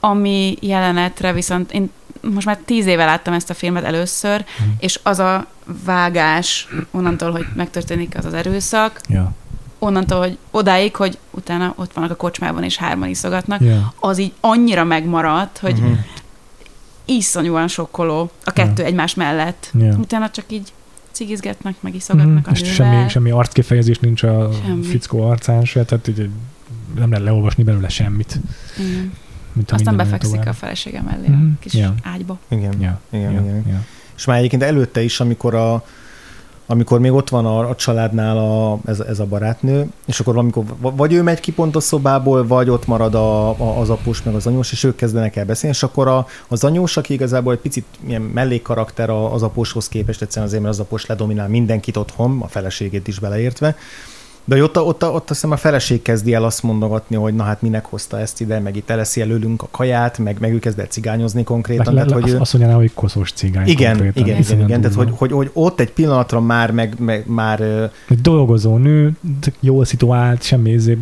ami 0.00 0.56
jelenetre 0.60 1.32
viszont 1.32 1.72
én 1.72 1.90
most 2.34 2.46
már 2.46 2.58
tíz 2.64 2.86
éve 2.86 3.04
láttam 3.04 3.34
ezt 3.34 3.50
a 3.50 3.54
filmet 3.54 3.84
először, 3.84 4.44
Mhm. 4.58 4.68
és 4.78 5.00
az 5.02 5.18
a 5.18 5.46
vágás 5.84 6.68
onnantól, 6.90 7.30
hogy 7.30 7.46
megtörténik 7.54 8.16
az 8.18 8.24
az 8.24 8.34
erőszak, 8.34 9.00
Ja, 9.08 9.32
onnantól, 9.78 10.18
hogy 10.18 10.38
odáig, 10.50 10.96
hogy 10.96 11.18
utána 11.30 11.72
ott 11.76 11.92
vannak 11.92 12.10
a 12.10 12.14
kocsmában 12.14 12.62
és 12.62 12.76
hárman 12.76 13.08
iszogatnak, 13.08 13.60
ja. 13.60 13.92
az 14.00 14.18
így 14.18 14.32
annyira 14.40 14.84
megmaradt, 14.84 15.58
hogy 15.58 15.80
Mhm. 15.80 15.92
iszonyúan 17.04 17.68
sokkoló 17.68 18.30
a 18.44 18.50
kettő 18.50 18.82
Ja. 18.82 18.88
egymás 18.88 19.14
mellett. 19.14 19.70
Ja. 19.78 19.94
Utána 19.96 20.30
csak 20.30 20.44
így 20.48 20.72
cigizgetnek, 21.10 21.74
meg 21.80 21.94
iszogatnak 21.94 22.34
Mhm, 22.44 22.48
a 22.48 22.50
és 22.52 22.60
nővel. 22.60 22.74
semmi, 22.74 23.08
semmi 23.08 23.30
arckifejezés 23.30 23.98
nincs 23.98 24.22
a 24.22 24.50
Semmi. 24.64 24.84
fickó 24.84 25.28
arcán 25.28 25.64
se, 25.64 25.84
tehát 25.84 26.08
így 26.08 26.28
nem 26.98 27.10
lehet 27.10 27.24
leolvasni 27.24 27.62
belőle 27.62 27.88
semmit. 27.88 28.38
Igen. 28.78 29.12
Mint 29.52 29.70
Aztán 29.70 29.96
befekszik 29.96 30.30
tovább. 30.30 30.46
a 30.48 30.52
felesége 30.52 31.02
mellé 31.02 31.28
Mhm. 31.28 31.44
a 31.56 31.58
kis 31.60 31.74
Ja. 31.74 31.94
ágyba. 32.02 32.38
Igen. 32.48 32.80
Ja, 32.80 33.00
Igen, 33.10 33.32
ja, 33.32 33.40
igen. 33.40 33.64
Ja. 33.68 33.84
És 34.16 34.24
már 34.24 34.38
egyébként 34.38 34.62
előtte 34.62 35.02
is, 35.02 35.20
amikor 35.20 35.54
a 35.54 35.84
amikor 36.70 37.00
még 37.00 37.12
ott 37.12 37.28
van 37.28 37.46
a, 37.46 37.68
a 37.68 37.74
családnál 37.74 38.38
a, 38.38 38.78
ez, 38.86 39.00
ez 39.00 39.18
a 39.20 39.24
barátnő, 39.24 39.86
és 40.06 40.20
akkor 40.20 40.38
amikor 40.38 40.64
vagy 40.80 41.12
ő 41.12 41.22
megy 41.22 41.40
ki 41.40 41.52
pont 41.52 41.76
a 41.76 41.80
szobából, 41.80 42.46
vagy 42.46 42.70
ott 42.70 42.86
marad 42.86 43.14
a, 43.14 43.48
a, 43.48 43.80
az 43.80 43.90
apus 43.90 44.22
meg 44.22 44.34
az 44.34 44.46
anyós, 44.46 44.72
és 44.72 44.84
ők 44.84 44.96
kezdenek 44.96 45.36
el 45.36 45.44
beszélni, 45.44 45.76
és 45.76 45.82
akkor 45.82 46.08
a, 46.08 46.26
az 46.48 46.64
anyós, 46.64 46.96
aki 46.96 47.12
igazából 47.12 47.52
egy 47.52 47.58
picit 47.58 47.84
ilyen 48.06 48.22
mellékkarakter 48.22 49.10
az 49.10 49.42
apóshoz 49.42 49.88
képest, 49.88 50.22
egyszerűen 50.22 50.46
azért, 50.46 50.62
mert 50.62 50.74
az 50.74 50.80
após 50.80 51.06
ledominál 51.06 51.48
mindenkit 51.48 51.96
otthon, 51.96 52.40
a 52.40 52.48
feleségét 52.48 53.08
is 53.08 53.18
beleértve, 53.18 53.76
de 54.48 54.62
ott, 54.62 54.78
ott, 54.78 55.04
ott 55.04 55.14
azt 55.14 55.28
hiszem 55.28 55.50
a 55.50 55.56
feleség 55.56 56.02
kezdi 56.02 56.34
el 56.34 56.44
azt 56.44 56.62
mondogatni, 56.62 57.16
hogy 57.16 57.34
na 57.34 57.42
hát 57.42 57.62
minek 57.62 57.84
hozta 57.84 58.20
ezt 58.20 58.40
ide, 58.40 58.58
meg 58.58 58.76
itt 58.76 58.90
eleszi 58.90 59.20
előlünk 59.20 59.62
a 59.62 59.68
kaját, 59.70 60.18
meg, 60.18 60.36
meg 60.40 60.52
ő 60.52 60.58
kezd 60.58 60.78
el 60.78 60.86
cigányozni 60.86 61.44
konkrétan. 61.44 61.94
Le, 61.94 62.00
le, 62.00 62.06
tehát, 62.06 62.22
hogy 62.22 62.30
azt, 62.30 62.38
ő... 62.38 62.40
azt 62.40 62.52
mondaná, 62.52 62.74
hogy 62.74 62.94
koszos 62.94 63.32
cigány. 63.32 63.66
Igen, 63.66 63.90
konkrétan. 63.90 64.26
igen, 64.26 64.40
igen, 64.40 64.60
igen. 64.60 64.80
Tehát, 64.80 64.96
hogy, 64.96 65.10
hogy, 65.16 65.32
hogy, 65.32 65.50
ott 65.52 65.80
egy 65.80 65.92
pillanatra 65.92 66.40
már, 66.40 66.70
meg, 66.70 66.94
meg 66.98 67.24
már 67.26 67.60
Egy 68.08 68.20
dolgozó 68.20 68.76
nő, 68.76 69.16
jól 69.60 69.84
szituált, 69.84 70.42
semmi 70.42 70.70
izé, 70.70 70.98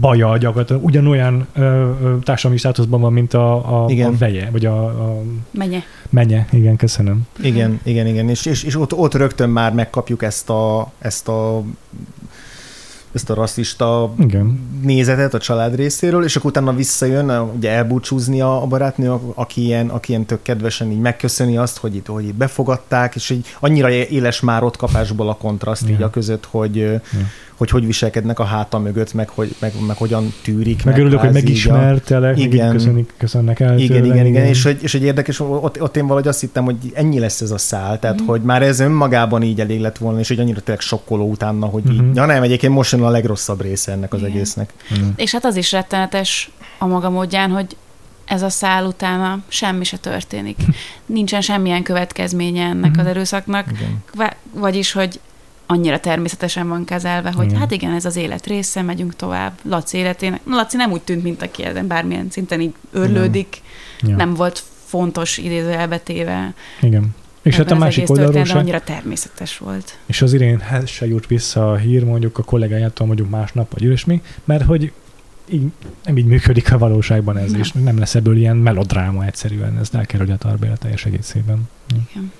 baja 0.00 0.36
gyakorlatilag. 0.36 0.84
Ugyanolyan 0.84 1.46
ö, 1.52 1.60
ö, 1.60 2.16
társadalmi 2.22 2.58
státuszban 2.58 3.00
van, 3.00 3.12
mint 3.12 3.34
a, 3.34 3.84
a, 3.84 3.90
Igen. 3.90 4.12
a 4.12 4.16
veje, 4.18 4.48
vagy 4.52 4.66
a, 4.66 4.84
a 4.84 5.22
Menje. 5.50 5.82
menye. 6.10 6.46
Igen, 6.52 6.76
köszönöm. 6.76 7.26
igen, 7.42 7.80
igen, 7.82 8.06
igen, 8.06 8.28
és, 8.28 8.46
és, 8.46 8.62
és 8.62 8.76
ott, 8.76 8.94
ott 8.94 9.14
rögtön 9.14 9.48
már 9.50 9.72
megkapjuk 9.72 10.22
ezt 10.22 10.50
a, 10.50 10.92
ezt 10.98 11.28
a 11.28 11.62
ezt 13.12 13.30
a 13.30 13.34
rasszista 13.34 14.12
Igen. 14.18 14.68
nézetet 14.82 15.34
a 15.34 15.38
család 15.38 15.74
részéről, 15.74 16.24
és 16.24 16.36
akkor 16.36 16.50
utána 16.50 16.74
visszajön, 16.74 17.30
ugye 17.30 17.70
elbúcsúzni 17.70 18.40
a, 18.40 18.62
a 18.62 18.66
barátnő, 18.66 19.14
aki 19.34 19.64
ilyen, 19.64 19.88
aki 19.88 20.10
ilyen 20.10 20.24
tök 20.24 20.42
kedvesen 20.42 20.90
így 20.90 21.00
megköszöni 21.00 21.56
azt, 21.56 21.78
hogy 21.78 21.94
itt, 21.94 22.06
hogy 22.06 22.24
itt 22.26 22.34
befogadták, 22.34 23.14
és 23.14 23.30
így 23.30 23.46
annyira 23.60 23.90
éles 23.90 24.40
már 24.40 24.62
ott 24.62 24.76
kapásból 24.76 25.28
a 25.28 25.34
kontraszt 25.36 25.88
Ja. 25.88 25.94
így 25.94 26.02
a 26.02 26.10
között, 26.10 26.46
hogy, 26.50 26.78
ö, 26.78 26.94
hogy 27.60 27.70
hogy 27.70 27.86
viselkednek 27.86 28.38
a 28.38 28.44
háta 28.44 28.78
mögött, 28.78 29.14
meg, 29.14 29.28
hogy, 29.28 29.54
meg, 29.58 29.72
meg 29.86 29.96
hogyan 29.96 30.34
tűrik. 30.42 30.84
Meg 30.84 30.98
örülök, 30.98 31.20
hogy 31.20 31.32
megismertelek, 31.32 32.36
meg 32.36 32.52
Igen. 32.52 32.72
köszönik, 32.72 33.12
köszönnek 33.16 33.60
el. 33.60 33.78
Igen, 33.78 34.02
tőle, 34.02 34.14
igen, 34.14 34.26
igen, 34.26 34.44
és 34.44 34.62
hogy, 34.62 34.78
és 34.82 34.92
hogy 34.92 35.02
érdekes, 35.02 35.40
ott, 35.40 35.82
ott 35.82 35.96
én 35.96 36.06
valahogy 36.06 36.28
azt 36.28 36.40
hittem, 36.40 36.64
hogy 36.64 36.76
ennyi 36.94 37.18
lesz 37.18 37.40
ez 37.40 37.50
a 37.50 37.58
szál, 37.58 37.98
tehát 37.98 38.16
Mhm. 38.20 38.26
hogy 38.28 38.40
már 38.42 38.62
ez 38.62 38.80
önmagában 38.80 39.42
így 39.42 39.60
elég 39.60 39.80
lett 39.80 39.98
volna, 39.98 40.18
és 40.18 40.28
hogy 40.28 40.38
annyira 40.38 40.60
tényleg 40.60 40.82
sokkoló 40.82 41.30
utána, 41.30 41.66
hogy 41.66 41.90
így, 41.92 42.00
Mhm. 42.02 42.14
ja 42.14 42.26
nem, 42.26 42.42
egyébként 42.42 42.72
most 42.72 42.92
jön 42.92 43.02
a 43.02 43.08
legrosszabb 43.10 43.60
része 43.62 43.92
ennek 43.92 44.12
az 44.12 44.18
Igen. 44.20 44.30
egésznek. 44.30 44.72
Igen. 44.90 45.12
És 45.16 45.32
hát 45.32 45.44
az 45.44 45.56
is 45.56 45.72
rettenetes 45.72 46.50
a 46.78 46.86
maga 46.86 47.10
módján, 47.10 47.50
hogy 47.50 47.76
ez 48.24 48.42
a 48.42 48.48
szál 48.48 48.84
utána 48.84 49.38
semmi 49.48 49.84
se 49.84 49.96
történik. 49.96 50.56
Nincsen 51.06 51.40
semmilyen 51.40 51.82
következménye 51.82 52.64
ennek 52.64 52.90
Mhm. 52.90 53.00
az 53.00 53.06
erőszaknak, 53.06 53.66
Igen. 53.70 54.02
Va- 54.14 54.36
vagyis, 54.52 54.92
hogy 54.92 55.20
annyira 55.70 56.00
természetesen 56.00 56.68
van 56.68 56.84
kezelve, 56.84 57.30
hogy 57.32 57.46
Igen. 57.46 57.58
hát 57.58 57.70
igen, 57.70 57.92
ez 57.92 58.04
az 58.04 58.16
élet 58.16 58.46
része, 58.46 58.82
megyünk 58.82 59.16
tovább. 59.16 59.52
Laci 59.62 59.96
életének. 59.96 60.40
Na, 60.44 60.56
Laci 60.56 60.76
nem 60.76 60.90
úgy 60.92 61.00
tűnt, 61.00 61.22
mint 61.22 61.42
aki 61.42 61.64
ezen 61.64 61.86
bármilyen 61.86 62.30
szinten 62.30 62.60
így 62.60 62.74
örlődik, 62.92 63.60
Ja. 64.00 64.16
nem 64.16 64.34
volt 64.34 64.62
fontos 64.84 65.38
idézőjelbetéve. 65.38 66.54
Igen. 66.80 67.14
És 67.42 67.56
hát 67.56 67.70
a 67.70 67.76
másik 67.76 68.10
oldalról 68.10 68.44
sem. 68.44 68.56
annyira 68.58 68.80
természetes 68.80 69.58
volt. 69.58 69.98
És 70.06 70.22
az 70.22 70.32
Irénhez 70.32 70.88
se 70.88 71.06
jut 71.06 71.26
vissza 71.26 71.72
a 71.72 71.76
hír 71.76 72.04
mondjuk 72.04 72.38
a 72.38 72.42
kollégájától 72.42 73.06
mondjuk 73.06 73.30
másnap, 73.30 73.72
vagy 73.72 73.82
ilyesmi, 73.82 74.22
mert 74.44 74.64
hogy 74.64 74.92
így, 75.48 75.62
nem 76.04 76.16
így 76.16 76.24
működik 76.26 76.72
a 76.72 76.78
valóságban 76.78 77.36
ez, 77.36 77.50
Nem. 77.50 77.60
és 77.60 77.72
nem 77.72 77.98
lesz 77.98 78.14
ebből 78.14 78.36
ilyen 78.36 78.56
melodráma 78.56 79.24
egyszerűen, 79.24 79.78
ez 79.78 79.88
elkerülje 79.92 80.32
a 80.34 80.36
tarbéle 80.36 80.76
teljes 80.76 81.04
egészében. 81.04 81.68
Igen. 82.10 82.32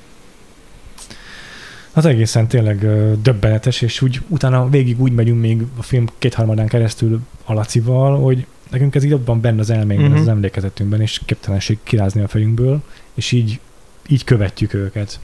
Az 1.93 2.05
egészen 2.05 2.47
tényleg 2.47 2.79
döbbenetes, 3.23 3.83
és 3.83 4.03
úgy 4.03 4.23
utána 4.29 4.69
végig 4.69 5.01
úgy 5.01 5.13
megyünk 5.13 5.41
még 5.41 5.63
a 5.79 5.83
film 5.83 6.07
kétharmadán 6.19 6.69
keresztül 6.69 7.21
a 7.45 7.53
Lacival, 7.53 8.21
hogy 8.21 8.47
nekünk 8.71 8.95
ez 8.95 9.05
így 9.05 9.11
jobban 9.11 9.41
benne 9.41 9.61
az 9.61 9.71
elménkben, 9.71 10.11
uh-huh. 10.11 10.23
az 10.23 10.29
emlékezetünkben, 10.29 11.01
és 11.01 11.21
képtelenség 11.25 11.79
kirázni 11.83 12.21
a 12.23 12.29
fejünkből, 12.29 12.83
és 13.15 13.33
így, 13.33 13.61
így 14.09 14.25
követjük 14.25 14.75
őket 14.75 15.21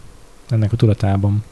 ennek 0.48 0.72
a 0.72 0.76
tudatában. 0.76 1.44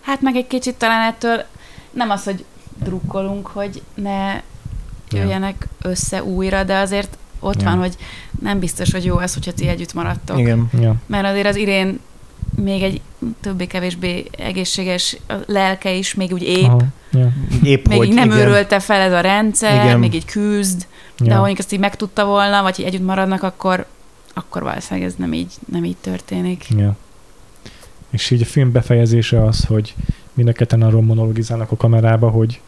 Hát 0.00 0.20
meg 0.20 0.36
egy 0.36 0.46
kicsit 0.46 0.74
talán 0.74 1.12
ettől 1.12 1.44
nem 1.90 2.10
az, 2.10 2.24
hogy 2.24 2.44
drukkolunk, 2.84 3.46
hogy 3.46 3.82
ne 3.94 4.40
jöjjenek 5.10 5.68
össze 5.82 6.24
újra, 6.24 6.64
de 6.64 6.78
azért 6.78 7.18
ott 7.40 7.60
Ja. 7.60 7.68
van, 7.68 7.78
hogy 7.78 7.96
nem 8.40 8.58
biztos, 8.58 8.92
hogy 8.92 9.04
jó 9.04 9.18
ez, 9.18 9.34
hogyha 9.34 9.52
ti 9.52 9.68
együtt 9.68 9.94
maradtok. 9.94 10.38
Igen. 10.38 10.70
Ja. 10.80 10.94
Mert 11.06 11.26
azért 11.26 11.46
az 11.46 11.56
Irén 11.56 12.00
még 12.56 12.82
egy 12.82 13.00
többé-kevésbé 13.40 14.24
egészséges 14.38 15.16
lelke 15.46 15.92
is, 15.92 16.14
még 16.14 16.32
úgy 16.32 16.42
épp, 16.42 16.64
Aha, 16.64 16.80
ja, 17.12 17.32
Épp 17.62 17.86
még 17.86 17.98
hogy, 17.98 18.06
így 18.06 18.14
nem 18.14 18.30
igen. 18.30 18.38
őrölte 18.38 18.80
fel 18.80 19.00
ez 19.00 19.12
a 19.12 19.20
rendszer, 19.20 19.84
Igen. 19.84 19.98
még 19.98 20.14
így 20.14 20.24
küzd, 20.24 20.86
de 21.18 21.32
ha 21.32 21.38
mondjuk 21.38 21.58
ezt 21.58 21.72
így 21.72 21.78
megtudta 21.78 22.24
volna, 22.24 22.62
vagy 22.62 22.76
hogy 22.76 22.84
együtt 22.84 23.04
maradnak, 23.04 23.42
akkor, 23.42 23.86
akkor 24.34 24.62
valószínűleg 24.62 25.08
ez 25.08 25.14
nem 25.18 25.32
így, 25.32 25.52
nem 25.72 25.84
így 25.84 25.96
történik. 26.00 26.66
Ja. 26.76 26.96
És 28.10 28.30
így 28.30 28.42
a 28.42 28.44
film 28.44 28.72
befejezése 28.72 29.44
az, 29.44 29.64
hogy 29.64 29.94
mind 30.32 30.48
a 30.48 30.52
ketten 30.52 30.82
arról 30.82 31.02
monologizálnak 31.02 31.70
a 31.70 31.76
kamerába, 31.76 32.30
hogy 32.30 32.60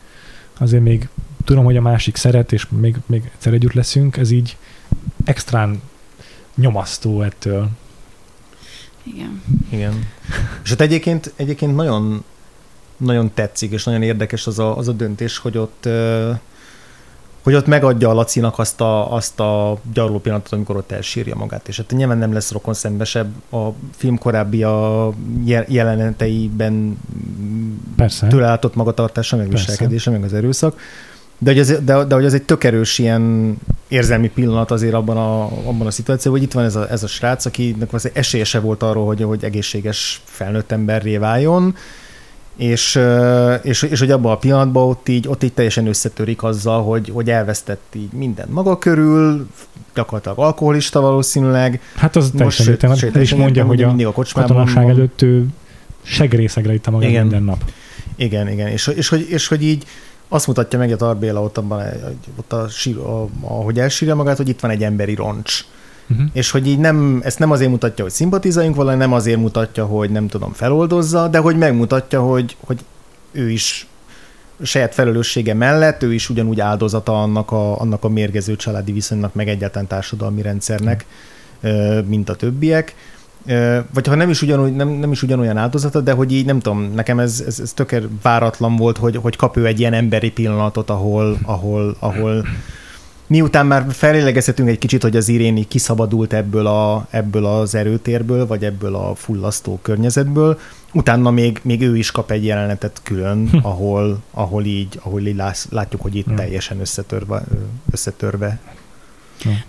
azért 0.59 0.83
még 0.83 1.09
tudom, 1.45 1.65
hogy 1.65 1.77
a 1.77 1.81
másik 1.81 2.17
szeret, 2.17 2.53
és 2.53 2.67
még, 2.69 2.97
még 3.07 3.31
egyszer 3.35 3.53
együtt 3.53 3.73
leszünk, 3.73 4.17
ez 4.17 4.31
így 4.31 4.57
extrán 5.25 5.83
nyomasztó 6.55 7.23
ettől. 7.23 7.69
Igen. 9.05 9.43
Igen. 9.71 10.07
És 10.65 10.71
hát 10.71 10.81
egyébként, 10.81 11.33
egyébként 11.37 11.77
nagyon, 11.77 12.25
nagyon 12.97 13.31
tetszik, 13.35 13.73
és 13.73 13.85
nagyon 13.85 14.03
érdekes 14.03 14.47
az 14.47 14.59
a, 14.59 14.77
az 14.77 14.89
a 14.89 14.93
döntés, 14.93 15.39
hogy 15.39 15.59
ott 15.59 15.89
hogy 17.45 17.55
ott 17.55 17.67
megadja 17.67 18.09
a 18.09 18.13
Lacinak 18.13 18.59
azt 18.59 18.81
a, 18.81 19.13
azt 19.13 19.41
a 19.41 19.79
gyarló 19.93 20.19
pillanatot, 20.19 20.53
amikor 20.53 20.77
ott 20.77 20.93
elsírja 20.93 21.35
magát. 21.35 21.69
És 21.69 21.77
hát 21.77 21.91
nyilván 21.91 22.19
nem 22.19 22.33
lesz 22.33 22.53
rokon 22.53 22.75
szembesebb 22.75 23.53
a 23.53 23.69
film 23.97 24.19
korábbi 24.19 24.63
a 24.63 25.11
je- 25.45 25.69
jeleneteiben 25.69 26.99
Persze. 27.97 28.27
tőle 28.27 28.47
látott 28.47 28.75
magatartása, 28.75 29.37
meg 29.37 29.49
Persze. 29.49 29.65
viselkedése, 29.65 30.11
meg 30.11 30.23
az 30.23 30.33
erőszak. 30.33 30.79
De 31.45 31.51
hogy, 31.51 31.59
ez, 31.59 31.69
de, 31.85 32.05
de 32.05 32.15
hogy 32.15 32.25
ez 32.25 32.35
egy 32.35 32.43
tök 32.43 32.65
erős 32.65 32.99
ilyen 32.99 33.57
érzelmi 33.89 34.29
pillanat 34.29 34.71
azért 34.71 34.95
abban 34.95 35.17
a, 35.17 35.45
abban 35.45 35.87
a 35.87 35.91
szituációban, 35.91 36.41
hogy 36.41 36.49
itt 36.49 36.55
van 36.55 36.65
ez 36.65 36.77
a, 36.77 36.91
ez 36.91 37.03
a 37.03 37.07
srác, 37.07 37.45
akinek 37.45 37.93
az 37.93 38.11
esélye 38.13 38.45
se 38.45 38.61
volt 38.61 38.83
arról, 38.83 39.07
hogy, 39.07 39.23
hogy 39.23 39.45
egészséges 39.45 40.23
felnőtt 40.25 40.73
emberré 40.73 41.17
váljon, 41.17 41.77
és, 42.57 43.01
és, 43.63 43.83
és 43.83 43.99
hogy 43.99 44.11
abban 44.11 44.33
a 44.33 44.37
pillanatban 44.37 44.89
ott 44.89 45.09
így, 45.09 45.29
ott 45.29 45.43
így 45.43 45.53
teljesen 45.53 45.87
összetörik 45.87 46.43
azzal, 46.43 46.83
hogy, 46.83 47.11
hogy 47.13 47.31
elvesztett 47.31 47.93
így 47.95 48.13
mindent 48.13 48.53
maga 48.53 48.79
körül, 48.79 49.47
gyakorlatilag 49.95 50.39
alkoholista 50.39 51.01
valószínűleg. 51.01 51.81
Hát 51.95 52.17
az 52.17 52.31
teljesen 52.37 52.65
sőt, 52.65 52.97
sőt, 52.97 53.17
El 53.17 53.23
is 53.23 53.35
mondja, 53.35 53.65
hogy 53.65 53.83
a 53.83 53.87
mindig 53.87 54.07
a 54.07 54.13
kocsmában 54.13 54.57
katonaság 54.57 54.89
előtt 54.89 55.23
ő 55.23 55.47
segrészegre 56.03 56.75
itta 56.75 56.91
magát 56.91 57.11
minden 57.11 57.43
nap. 57.43 57.65
Igen, 58.17 58.49
igen, 58.49 58.69
és, 58.69 58.87
és, 58.87 59.09
hogy, 59.09 59.27
és 59.31 59.49
hogy 59.49 59.63
így 59.63 59.85
azt 60.35 60.47
mutatja 60.47 60.79
meg 60.79 60.93
a 60.93 60.97
Tarbéla 60.97 61.43
ott, 61.43 61.59
abban, 61.59 61.83
ott 62.37 62.53
a, 62.53 62.67
a, 62.99 63.29
ahogy 63.41 63.79
elsírja 63.79 64.15
magát, 64.15 64.37
hogy 64.37 64.49
itt 64.49 64.61
van 64.61 64.71
egy 64.71 64.83
emberi 64.83 65.15
roncs. 65.15 65.65
Uh-huh. 66.11 66.27
És 66.33 66.51
hogy 66.51 66.67
így 66.67 66.79
nem, 66.79 67.21
ezt 67.25 67.39
nem 67.39 67.51
azért 67.51 67.71
mutatja, 67.71 68.05
hogy 68.05 68.13
szimpatizáljunk 68.13 68.77
vele, 68.77 68.95
nem 68.95 69.13
azért 69.13 69.39
mutatja, 69.39 69.87
hogy 69.87 70.11
nem 70.11 70.29
tudom, 70.29 70.53
feloldozza, 70.53 71.29
de 71.29 71.39
hogy 71.39 71.57
megmutatja, 71.57 72.23
hogy, 72.23 72.57
hogy 72.65 72.81
ő 73.33 73.51
is 73.51 73.87
saját 74.63 74.95
felelőssége 74.95 75.55
mellett, 75.55 76.03
ő 76.03 76.15
is 76.15 76.31
ugyanúgy 76.31 76.61
áldozata 76.61 77.23
annak 77.23 77.53
a, 77.53 77.81
annak 77.81 78.05
a 78.05 78.09
mérgező 78.09 78.57
családi 78.57 78.93
viszonynak, 78.93 79.35
meg 79.35 79.49
egyáltalán 79.49 79.89
társadalmi 79.89 80.43
rendszernek, 80.43 81.05
ö, 81.61 82.01
mint 82.07 82.29
a 82.29 82.35
többiek. 82.35 82.95
Vagy 83.95 84.07
ha 84.07 84.15
nem 84.15 84.31
is, 84.31 84.43
ugyanúgy, 84.43 84.75
nem, 84.75 84.89
nem 84.89 85.13
is 85.13 85.23
ugyanolyan 85.23 85.57
áldozata, 85.57 86.01
de 86.01 86.13
hogy 86.13 86.33
így 86.33 86.47
nem 86.47 86.61
tudom, 86.61 86.93
nekem 86.95 87.19
ez, 87.19 87.43
ez, 87.47 87.59
ez 87.61 87.73
tökér 87.73 88.09
váratlan 88.23 88.77
volt, 88.77 88.97
hogy, 88.97 89.17
hogy 89.17 89.37
kap 89.37 89.57
ő 89.57 89.67
egy 89.67 89.81
ilyen 89.81 89.93
emberi 89.93 90.31
pillanatot, 90.31 90.91
ahol, 90.91 91.39
ahol, 91.43 91.97
ahol 91.99 92.47
miután 93.27 93.67
már 93.67 93.87
felélegezhetünk 93.91 94.69
egy 94.69 94.79
kicsit, 94.79 95.03
hogy 95.03 95.17
az 95.17 95.29
Iréni 95.29 95.69
kiszabadult 95.69 96.33
ebből, 96.33 96.67
a, 96.67 97.07
ebből 97.11 97.47
az 97.47 97.75
erőtérből, 97.75 98.47
vagy 98.47 98.65
ebből 98.65 98.95
a 98.95 99.15
fullasztó 99.15 99.79
környezetből, 99.83 100.59
utána 100.93 101.31
még, 101.31 101.61
még 101.63 101.83
ő 101.83 101.97
is 101.97 102.11
kap 102.11 102.31
egy 102.31 102.45
jelenetet 102.45 103.01
külön, 103.03 103.49
ahol, 103.63 104.23
ahol 104.31 104.65
így, 104.65 105.01
ahol 105.03 105.21
így 105.21 105.43
látjuk, 105.71 106.01
hogy 106.03 106.15
itt 106.15 106.29
Ja. 106.29 106.35
teljesen 106.35 106.81
összetörve, 106.81 107.43
összetörve. 107.91 108.59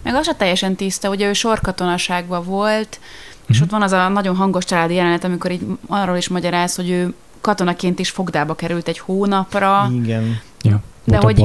Meg 0.04 0.16
az 0.16 0.26
se 0.26 0.36
teljesen 0.36 0.76
tiszta, 0.76 1.10
ugye 1.10 1.28
ő 1.28 1.34
sorkatonaságban 1.34 2.44
volt, 2.44 3.00
és 3.48 3.56
Mhm. 3.56 3.64
ott 3.64 3.72
van 3.72 3.82
az 3.82 3.92
a 3.92 4.08
nagyon 4.08 4.36
hangos 4.36 4.66
családi 4.66 4.94
jelenet, 4.94 5.24
amikor 5.24 5.52
így 5.52 5.66
arról 5.88 6.18
is 6.18 6.28
magyaráz, 6.28 6.76
hogy 6.76 6.90
ő 6.90 7.14
katonaként 7.42 8.00
is 8.00 8.10
fogdába 8.10 8.56
került 8.56 8.88
egy 8.88 9.00
hónapra, 9.00 9.90
Igen. 9.94 10.40
Ja. 10.62 10.82
de 11.04 11.18
hogy 11.18 11.44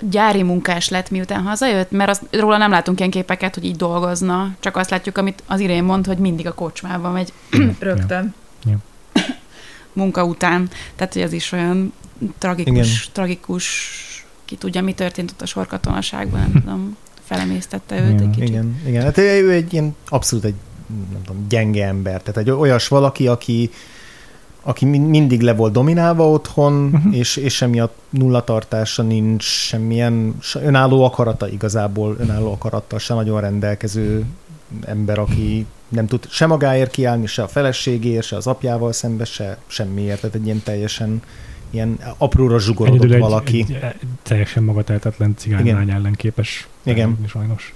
gyári 0.00 0.42
munkás 0.42 0.88
lett, 0.88 1.10
miután 1.10 1.42
hazajött, 1.42 1.90
mert 1.90 2.10
az, 2.10 2.20
róla 2.30 2.56
nem 2.56 2.70
látunk 2.70 2.98
ilyen 2.98 3.10
képeket, 3.10 3.54
hogy 3.54 3.64
így 3.64 3.76
dolgozna, 3.76 4.50
csak 4.60 4.76
azt 4.76 4.90
látjuk, 4.90 5.18
amit 5.18 5.42
az 5.46 5.60
Irén 5.60 5.84
mond, 5.84 6.06
hogy 6.06 6.18
mindig 6.18 6.46
a 6.46 6.52
kocsmában 6.54 7.12
megy 7.12 7.32
rögtön. 7.78 8.34
Ja. 8.64 8.76
Munka 9.92 10.24
után. 10.24 10.68
Tehát, 10.96 11.12
hogy 11.12 11.22
ez 11.22 11.32
is 11.32 11.52
olyan 11.52 11.92
tragikus, 12.38 12.72
Igen. 12.72 12.86
tragikus, 13.12 13.66
ki 14.44 14.56
tudja, 14.56 14.82
mi 14.82 14.92
történt 14.92 15.30
ott 15.30 15.42
a 15.42 15.46
sorkatonaságban, 15.46 16.40
nem 16.40 16.52
tudom, 16.62 16.96
felemésztette 17.24 18.00
őt 18.00 18.10
Igen. 18.10 18.22
egy 18.22 18.30
kicsit. 18.30 18.48
Igen, 18.48 18.80
igen. 18.86 19.02
Hát 19.02 19.18
ő 19.18 19.50
egy 19.52 19.72
ilyen 19.72 19.96
abszolút 20.08 20.44
egy 20.44 20.54
nem 21.12 21.22
tudom, 21.24 21.46
gyenge 21.48 21.86
ember. 21.86 22.22
Tehát 22.22 22.36
egy 22.36 22.50
olyas 22.50 22.88
valaki, 22.88 23.28
aki, 23.28 23.70
aki 24.62 24.84
min- 24.84 25.08
mindig 25.08 25.40
le 25.40 25.54
volt 25.54 25.72
dominálva 25.72 26.28
otthon, 26.28 26.90
uh-huh. 26.92 27.16
és, 27.16 27.36
és 27.36 27.62
emiatt 27.62 27.96
nullatartása 28.10 29.02
nincs, 29.02 29.44
semmilyen 29.44 30.34
se- 30.40 30.62
önálló 30.62 31.04
akarata 31.04 31.48
igazából, 31.48 32.16
önálló 32.18 32.52
akarattal 32.52 32.98
sem 32.98 33.16
nagyon 33.16 33.40
rendelkező 33.40 34.24
ember, 34.84 35.18
aki 35.18 35.66
nem 35.88 36.06
tud 36.06 36.26
se 36.28 36.46
magáért 36.46 36.90
kiállni, 36.90 37.26
se 37.26 37.42
a 37.42 37.48
feleségért, 37.48 38.26
se 38.26 38.36
az 38.36 38.46
apjával 38.46 38.92
szembe, 38.92 39.24
se 39.24 39.58
semmiért. 39.66 40.20
Tehát 40.20 40.36
egy 40.36 40.44
ilyen 40.44 40.62
teljesen 40.62 41.22
ilyen 41.74 41.98
apróra 42.18 42.58
zsugorodott 42.58 43.10
egy, 43.10 43.18
valaki. 43.18 43.64
egy, 43.68 43.72
egy 43.82 43.94
teljesen 44.22 44.62
magatehetetlen 44.62 45.34
cigánylány 45.36 45.90
ellen 45.90 46.12
képes. 46.12 46.66
Igen. 46.82 47.18
Sajnos. 47.28 47.74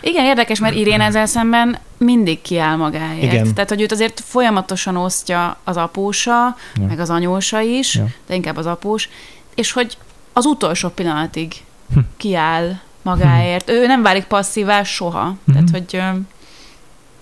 Igen, 0.00 0.24
érdekes, 0.24 0.58
mert 0.60 0.74
Irén 0.74 1.00
ezzel 1.00 1.26
szemben 1.26 1.78
mindig 1.96 2.40
kiáll 2.42 2.76
magáért. 2.76 3.22
Igen. 3.22 3.54
Tehát, 3.54 3.68
hogy 3.68 3.80
őt 3.80 3.92
azért 3.92 4.20
folyamatosan 4.24 4.96
osztja 4.96 5.56
az 5.64 5.76
apósa, 5.76 6.56
Ja. 6.76 6.86
meg 6.86 6.98
az 6.98 7.10
anyósa 7.10 7.60
is, 7.60 7.94
Ja. 7.94 8.06
de 8.26 8.34
inkább 8.34 8.56
az 8.56 8.66
após, 8.66 9.08
és 9.54 9.72
hogy 9.72 9.96
az 10.32 10.44
utolsó 10.46 10.88
pillanatig 10.88 11.52
Hm. 11.92 11.98
kiáll 12.16 12.78
magáért. 13.02 13.70
Ő 13.70 13.86
nem 13.86 14.02
válik 14.02 14.24
passzívá 14.24 14.82
soha. 14.82 15.36
Tehát, 15.46 15.62
Mhm. 15.62 15.72
hogy 15.72 16.00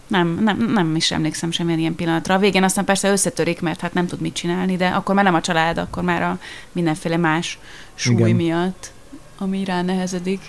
nem, 0.07 0.39
nem, 0.43 0.73
nem 0.73 0.97
is 0.97 1.13
emlékszem 1.13 1.51
semmilyen 1.51 1.79
ilyen 1.79 1.95
pillanatra. 1.95 2.35
A 2.35 2.39
végén 2.39 2.63
aztán 2.63 2.85
persze 2.85 3.11
összetörik, 3.11 3.61
mert 3.61 3.81
hát 3.81 3.95
nem 3.95 4.07
tud 4.07 4.21
mit 4.21 4.35
csinálni, 4.35 4.77
de 4.77 4.89
akkor 4.89 5.15
már 5.15 5.25
nem 5.25 5.35
a 5.35 5.41
család, 5.41 5.79
akkor 5.79 6.03
már 6.03 6.23
a 6.23 6.39
mindenféle 6.73 7.17
más 7.17 7.59
súly 7.95 8.15
Igen. 8.15 8.37
miatt, 8.37 8.93
ami 9.39 9.65
rá 9.65 9.83
nehezedik. 9.83 10.41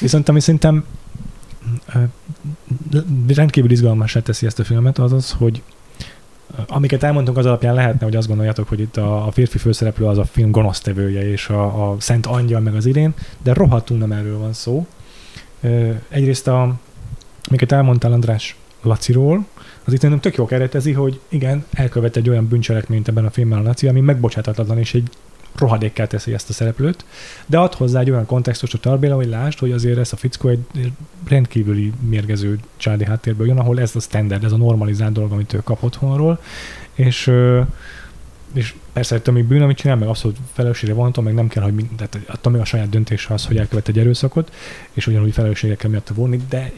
Viszont 0.00 0.28
ami 0.28 0.40
szerintem 0.40 0.84
rendkívül 3.26 3.70
izgalmasá 3.70 4.20
teszi 4.20 4.46
ezt 4.46 4.58
a 4.58 4.64
filmet, 4.64 4.98
az 4.98 5.12
az, 5.12 5.34
hogy 5.38 5.62
amiket 6.66 7.02
elmondtunk 7.02 7.36
az 7.36 7.46
alapján 7.46 7.74
lehetne, 7.74 8.04
hogy 8.04 8.16
azt 8.16 8.28
gondoljátok, 8.28 8.68
hogy 8.68 8.80
itt 8.80 8.96
a, 8.96 9.26
a 9.26 9.30
férfi 9.30 9.58
főszereplő 9.58 10.06
az 10.06 10.18
a 10.18 10.24
film 10.24 10.50
gonosztevője, 10.50 11.30
és 11.30 11.48
a, 11.48 11.90
a 11.90 11.96
Szent 12.00 12.26
Angyal 12.26 12.60
meg 12.60 12.74
az 12.74 12.86
Irén, 12.86 13.14
de 13.42 13.52
rohadtul 13.52 13.98
nem 13.98 14.12
erről 14.12 14.38
van 14.38 14.52
szó. 14.52 14.86
Egyrészt 16.08 16.48
a, 16.48 16.74
amiket 17.44 17.72
elmondtál 17.72 18.12
András 18.12 18.56
Laciról, 18.88 19.46
az 19.84 19.92
itt 19.92 20.00
szerintem 20.00 20.20
tök 20.20 20.36
jó 20.36 20.46
keretezi, 20.46 20.92
hogy 20.92 21.20
igen, 21.28 21.64
elkövet 21.72 22.16
egy 22.16 22.28
olyan 22.28 22.48
bűncselekményt 22.48 23.08
ebben 23.08 23.24
a 23.24 23.30
filmben 23.30 23.58
a 23.58 23.62
Laci, 23.62 23.88
ami 23.88 24.00
megbocsátatlan, 24.00 24.78
és 24.78 24.94
egy 24.94 25.08
rohadékkel 25.56 26.06
teszi 26.06 26.32
ezt 26.32 26.48
a 26.48 26.52
szereplőt, 26.52 27.04
de 27.46 27.58
ad 27.58 27.74
hozzá 27.74 28.00
egy 28.00 28.10
olyan 28.10 28.26
kontextust 28.26 28.74
a 28.74 28.78
Tarbéla, 28.78 29.14
hogy 29.14 29.28
lásd, 29.28 29.58
hogy 29.58 29.72
azért 29.72 29.98
ez 29.98 30.12
a 30.12 30.16
fickó 30.16 30.48
egy 30.48 30.92
rendkívüli 31.28 31.92
mérgező 32.08 32.58
családi 32.76 33.04
háttérből 33.04 33.46
jön, 33.46 33.58
ahol 33.58 33.80
ez 33.80 33.96
a 33.96 34.00
standard, 34.00 34.44
ez 34.44 34.52
a 34.52 34.56
normalizált 34.56 35.12
dolog, 35.12 35.32
amit 35.32 35.52
ő 35.52 35.60
kap 35.64 35.82
otthonról, 35.82 36.40
és 36.94 37.32
és 38.54 38.74
persze 38.92 39.14
egy 39.14 39.22
tömű 39.22 39.44
bűn, 39.44 39.62
amit 39.62 39.76
csinál, 39.76 39.96
meg 39.96 40.08
abszolút 40.08 40.36
felelősségre 40.52 40.94
vonatom, 40.94 41.24
meg 41.24 41.34
nem 41.34 41.48
kell, 41.48 41.62
hogy 41.62 41.74
mind, 41.74 41.88
tehát 41.96 42.18
attól 42.26 42.52
még 42.52 42.60
a 42.60 42.64
saját 42.64 42.88
döntése 42.88 43.34
az, 43.34 43.46
hogy 43.46 43.56
elkövet 43.56 43.88
egy 43.88 43.98
erőszakot, 43.98 44.52
és 44.92 45.06
ugyanúgy 45.06 45.32
felelősségre 45.32 45.76
kell 45.76 45.90
miatt 45.90 46.08
vonni, 46.14 46.40
de 46.48 46.72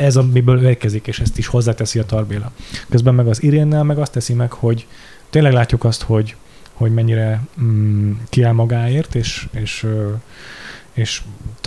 ez, 0.00 0.16
amiből 0.16 0.66
érkezik, 0.66 1.06
és 1.06 1.20
ezt 1.20 1.38
is 1.38 1.46
hozzáteszi 1.46 1.98
a 1.98 2.04
Tarbéla. 2.04 2.52
Közben 2.88 3.14
meg 3.14 3.28
az 3.28 3.42
Irénnel 3.42 3.82
meg 3.82 3.98
azt 3.98 4.12
teszi 4.12 4.34
meg, 4.34 4.52
hogy 4.52 4.86
tényleg 5.30 5.52
látjuk 5.52 5.84
azt, 5.84 6.02
hogy, 6.02 6.36
hogy 6.72 6.94
mennyire 6.94 7.40
mm, 7.62 8.12
kiáll 8.28 8.52
magáért, 8.52 9.14
és, 9.14 9.48
és, 9.50 9.86
és 10.92 11.22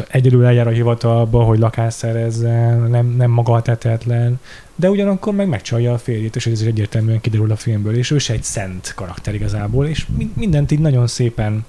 egyedül 0.07 0.45
eljár 0.45 0.67
a 0.67 0.71
hivatalba, 0.71 1.43
hogy 1.43 1.59
lakást 1.59 1.97
szerezzen, 1.97 2.79
nem, 2.81 3.07
nem 3.07 3.31
maga 3.31 3.61
tetetlen, 3.61 4.39
de 4.75 4.89
ugyanakkor 4.89 5.33
meg 5.33 5.47
megcsalja 5.47 5.93
a 5.93 5.97
férjét, 5.97 6.35
és 6.35 6.45
ez 6.45 6.61
is 6.61 6.67
egyértelműen 6.67 7.21
kiderül 7.21 7.51
a 7.51 7.55
filmből, 7.55 7.95
és 7.95 8.11
ő 8.11 8.17
se 8.17 8.33
egy 8.33 8.43
szent 8.43 8.93
karakter 8.95 9.33
igazából, 9.33 9.87
és 9.87 10.07
mindent 10.33 10.71
így 10.71 10.79
nagyon 10.79 11.07
szépen 11.07 11.65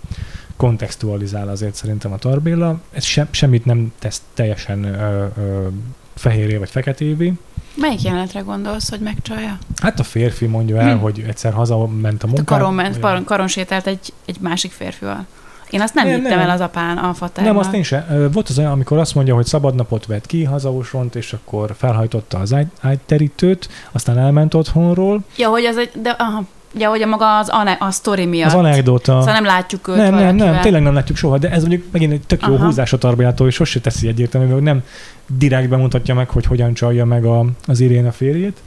kontextualizál 0.56 1.48
azért 1.48 1.74
szerintem 1.74 2.12
a 2.12 2.18
Tarbéla. 2.18 2.80
Ez 2.92 3.04
se, 3.04 3.28
semmit 3.30 3.64
nem 3.64 3.92
tesz 3.98 4.22
teljesen 4.34 4.84
ö, 4.84 5.26
ö, 5.36 5.68
fehéré 6.14 6.56
vagy 6.56 6.70
feketévé. 6.70 7.32
Melyik 7.76 8.02
jelenetre 8.02 8.40
gondolsz, 8.40 8.90
hogy 8.90 9.00
megcsalja? 9.00 9.58
Hát 9.82 10.00
a 10.00 10.02
férfi 10.02 10.46
mondja 10.46 10.80
el, 10.80 10.94
hm. 10.94 11.00
hogy 11.00 11.24
egyszer 11.28 11.52
hazament 11.52 12.22
a 12.22 12.26
munkába. 12.26 12.44
Karon, 12.44 12.74
ment, 12.74 12.98
karon, 13.00 13.24
karon 13.24 13.48
sétált 13.48 13.86
egy, 13.86 14.12
egy 14.24 14.36
másik 14.40 14.72
férfival. 14.72 15.26
Én 15.70 15.80
azt 15.80 15.94
nem, 15.94 16.06
nem 16.06 16.14
hittem 16.20 16.38
nem. 16.38 16.48
el 16.48 16.54
az 16.54 16.60
apán, 16.60 16.96
a 16.98 17.14
fatárnak. 17.14 17.54
Nem, 17.54 17.62
azt 17.62 17.74
én 17.74 17.82
sem. 17.82 18.30
Volt 18.32 18.48
az 18.48 18.58
olyan, 18.58 18.70
amikor 18.70 18.98
azt 18.98 19.14
mondja, 19.14 19.34
hogy 19.34 19.46
szabadnapot 19.46 20.06
vett 20.06 20.26
ki, 20.26 20.44
hazausont, 20.44 21.14
és 21.14 21.32
akkor 21.32 21.74
felhajtotta 21.78 22.38
az 22.38 22.54
ágyterítőt, 22.80 23.68
aztán 23.92 24.18
elment 24.18 24.54
otthonról. 24.54 25.20
Ja, 25.36 25.48
hogy 25.48 25.64
az 25.64 25.76
egy, 25.76 25.90
de 26.02 26.10
aha, 26.10 26.44
Ja, 26.78 26.88
hogy 26.88 27.02
a 27.02 27.06
maga 27.06 27.38
az 27.38 27.48
ane- 27.48 27.80
a 27.80 27.90
sztori 27.90 28.26
miatt. 28.26 28.46
Az 28.46 28.54
anekdota. 28.54 29.18
Szóval 29.18 29.34
nem 29.34 29.44
látjuk 29.44 29.88
őt 29.88 29.96
Nem, 29.96 30.14
nem, 30.14 30.36
nem, 30.36 30.60
tényleg 30.60 30.82
nem 30.82 30.94
látjuk 30.94 31.16
soha, 31.16 31.38
de 31.38 31.50
ez 31.50 31.60
mondjuk 31.60 31.84
megint 31.92 32.12
egy 32.12 32.20
tök 32.26 32.46
jó 32.46 32.54
Aha. 32.54 32.64
húzás 32.64 32.92
a 32.92 32.98
Tarbéjától, 32.98 33.46
hogy 33.46 33.54
sose 33.54 33.80
teszi 33.80 34.08
egyértelmű, 34.08 34.52
hogy 34.52 34.62
nem 34.62 34.82
direkt 35.26 35.68
bemutatja 35.68 36.14
meg, 36.14 36.28
hogy 36.28 36.46
hogyan 36.46 36.74
csalja 36.74 37.04
meg 37.04 37.24
a, 37.24 37.44
az 37.66 37.80
Irén 37.80 38.06
a 38.06 38.12
férjét, 38.12 38.60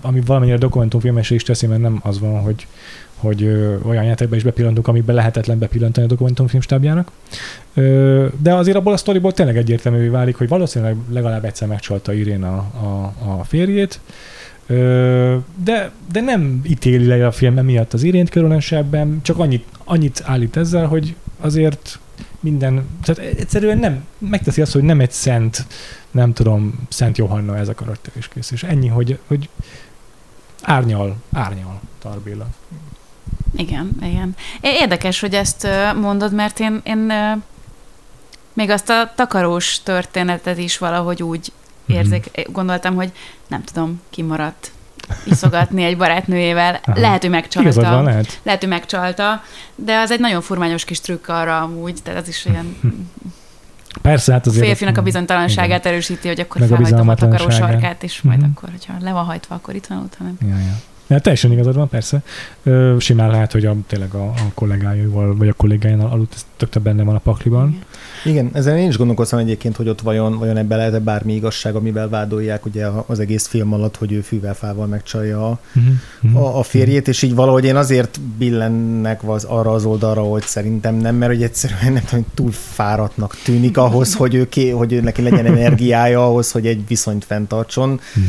ami 0.00 0.20
valamennyire 0.26 0.58
dokumentumfilmesre 0.58 1.34
is 1.34 1.42
teszi, 1.42 1.66
mert 1.66 1.80
nem 1.80 2.00
az 2.02 2.20
van, 2.20 2.40
hogy 2.40 2.66
hogy 3.22 3.42
ö, 3.42 3.74
olyan 3.86 4.04
játékba 4.04 4.36
is 4.36 4.42
bepillantunk, 4.42 4.88
amikben 4.88 5.14
lehetetlen 5.14 5.58
bepillantani 5.58 6.06
a 6.06 6.08
dokumentumfilm 6.08 6.62
stábjának. 6.62 7.10
Ö, 7.74 8.26
de 8.42 8.54
azért 8.54 8.76
abból 8.76 8.92
a 8.92 8.96
sztoriból 8.96 9.32
tényleg 9.32 9.56
egyértelművé 9.56 10.08
válik, 10.08 10.36
hogy 10.36 10.48
valószínűleg 10.48 10.96
legalább 11.10 11.44
egyszer 11.44 11.68
megcsalta 11.68 12.12
Irén 12.12 12.42
a, 12.42 12.56
a, 12.56 13.12
a 13.18 13.44
férjét, 13.44 14.00
de, 15.64 15.90
de 16.12 16.20
nem 16.20 16.60
ítéli 16.64 17.06
le 17.06 17.26
a 17.26 17.32
film 17.32 17.64
miatt 17.64 17.92
az 17.92 18.02
Irént 18.02 18.30
különösebben, 18.30 19.20
csak 19.22 19.38
annyit, 19.38 19.66
annyit 19.84 20.22
állít 20.24 20.56
ezzel, 20.56 20.86
hogy 20.86 21.14
azért 21.40 21.98
minden, 22.40 22.86
tehát 23.02 23.36
egyszerűen 23.38 23.78
nem, 23.78 24.04
megteszi 24.18 24.60
azt, 24.60 24.72
hogy 24.72 24.82
nem 24.82 25.00
egy 25.00 25.10
szent, 25.10 25.66
nem 26.10 26.32
tudom, 26.32 26.86
Szent 26.88 27.18
Johanna 27.18 27.56
ez 27.56 27.68
a 27.68 27.74
karakter 27.74 28.12
is 28.16 28.28
kész, 28.28 28.50
és 28.50 28.62
ennyi, 28.62 28.88
hogy, 28.88 29.18
hogy 29.26 29.48
árnyal, 30.62 31.16
árnyal 31.32 31.80
Tarbéla. 31.98 32.46
Igen, 33.56 33.90
igen. 34.02 34.36
Érdekes, 34.60 35.20
hogy 35.20 35.34
ezt 35.34 35.68
mondod, 36.00 36.32
mert 36.32 36.60
én, 36.60 36.80
én 36.84 37.12
még 38.52 38.70
azt 38.70 38.88
a 38.88 39.12
takarós 39.14 39.82
történetet 39.82 40.58
is 40.58 40.78
valahogy 40.78 41.22
úgy 41.22 41.52
mhm. 41.84 41.98
érzek, 41.98 42.28
mm-hmm. 42.40 42.52
gondoltam, 42.52 42.94
hogy 42.94 43.12
nem 43.48 43.62
tudom, 43.64 44.00
kimaradt 44.10 44.70
iszogatni 45.24 45.82
egy 45.82 45.96
barátnőjével. 45.96 46.80
Aha. 46.84 47.00
Lehet, 47.00 47.20
hogy 47.20 47.30
megcsalta. 47.30 47.80
van, 47.80 48.04
lehet. 48.04 48.40
lehet, 48.42 48.60
hogy 48.60 48.68
megcsalta, 48.68 49.42
de 49.74 49.98
az 49.98 50.10
egy 50.10 50.20
nagyon 50.20 50.40
furmányos 50.40 50.84
kis 50.84 51.00
trükk 51.00 51.28
arra 51.28 51.60
amúgy, 51.60 51.98
tehát 52.02 52.20
az 52.20 52.28
is 52.28 52.46
olyan 52.46 52.76
Persze, 54.02 54.32
hát 54.32 54.46
azért... 54.46 54.66
Férfinak 54.66 54.98
a 54.98 55.02
bizonytalanságát 55.02 55.80
igen. 55.80 55.92
erősíti, 55.92 56.28
hogy 56.28 56.40
akkor 56.40 56.66
felhajtom 56.66 57.08
a 57.08 57.14
takaró 57.14 57.50
sarkát, 57.50 58.02
és 58.02 58.22
majd 58.22 58.38
mm-hmm. 58.38 58.50
akkor, 58.50 58.68
hogyha 58.70 58.94
le 59.00 59.12
van 59.12 59.24
hajtva, 59.24 59.54
akkor 59.54 59.74
itt 59.74 59.86
van 59.86 59.98
utána. 59.98 60.30
Ja, 60.40 60.58
ja. 60.58 60.80
Ja, 61.06 61.18
teljesen 61.18 61.52
igazad 61.52 61.74
van, 61.74 61.88
persze. 61.88 62.22
Ö, 62.62 62.96
simán 62.98 63.30
lehet, 63.30 63.52
hogy 63.52 63.66
a, 63.66 63.76
tényleg 63.86 64.14
a, 64.14 64.24
a 64.24 64.50
kollégájával, 64.54 65.36
vagy 65.36 65.48
a 65.48 65.52
kollégájánál 65.52 66.06
aludt, 66.06 66.34
ez 66.34 66.46
tök 66.56 66.82
benne 66.82 67.02
van 67.02 67.14
a 67.14 67.18
pakliban. 67.18 67.68
Igen. 67.68 67.84
Igen, 68.24 68.50
ezen 68.52 68.76
én 68.76 68.88
is 68.88 68.96
gondolkoztam 68.96 69.38
egyébként, 69.38 69.76
hogy 69.76 69.88
ott 69.88 70.00
vajon, 70.00 70.38
vajon 70.38 70.56
ebben 70.56 70.78
lehet-e 70.78 70.98
bármi 70.98 71.34
igazság, 71.34 71.74
amivel 71.74 72.08
vádolják 72.08 72.66
ugye 72.66 72.86
az 73.06 73.20
egész 73.20 73.46
film 73.46 73.72
alatt, 73.72 73.96
hogy 73.96 74.12
ő 74.12 74.20
fűvel 74.20 74.54
fával 74.54 74.86
megcsalja 74.86 75.48
a, 75.48 75.58
uh-huh. 75.74 76.42
a, 76.42 76.58
a 76.58 76.62
férjét, 76.62 77.08
és 77.08 77.22
így 77.22 77.34
valahogy 77.34 77.64
én 77.64 77.76
azért 77.76 78.20
billennek 78.38 79.28
az 79.28 79.44
arra 79.44 79.72
az 79.72 79.84
oldalra, 79.84 80.22
hogy 80.22 80.42
szerintem 80.42 80.94
nem, 80.94 81.14
mert 81.14 81.32
hogy 81.32 81.42
egyszerűen 81.42 81.92
nem 81.92 82.04
tudom, 82.04 82.26
túl 82.34 82.50
fáradtnak 82.52 83.36
tűnik 83.44 83.76
ahhoz, 83.76 84.14
hogy, 84.14 84.34
ő 84.34 84.48
ké, 84.48 84.70
hogy 84.70 84.92
ő 84.92 85.00
neki 85.00 85.22
legyen 85.22 85.46
energiája 85.56 86.26
ahhoz, 86.26 86.50
hogy 86.50 86.66
egy 86.66 86.86
viszonyt 86.86 87.24
fenntartson. 87.24 87.90
Uh-huh 87.90 88.24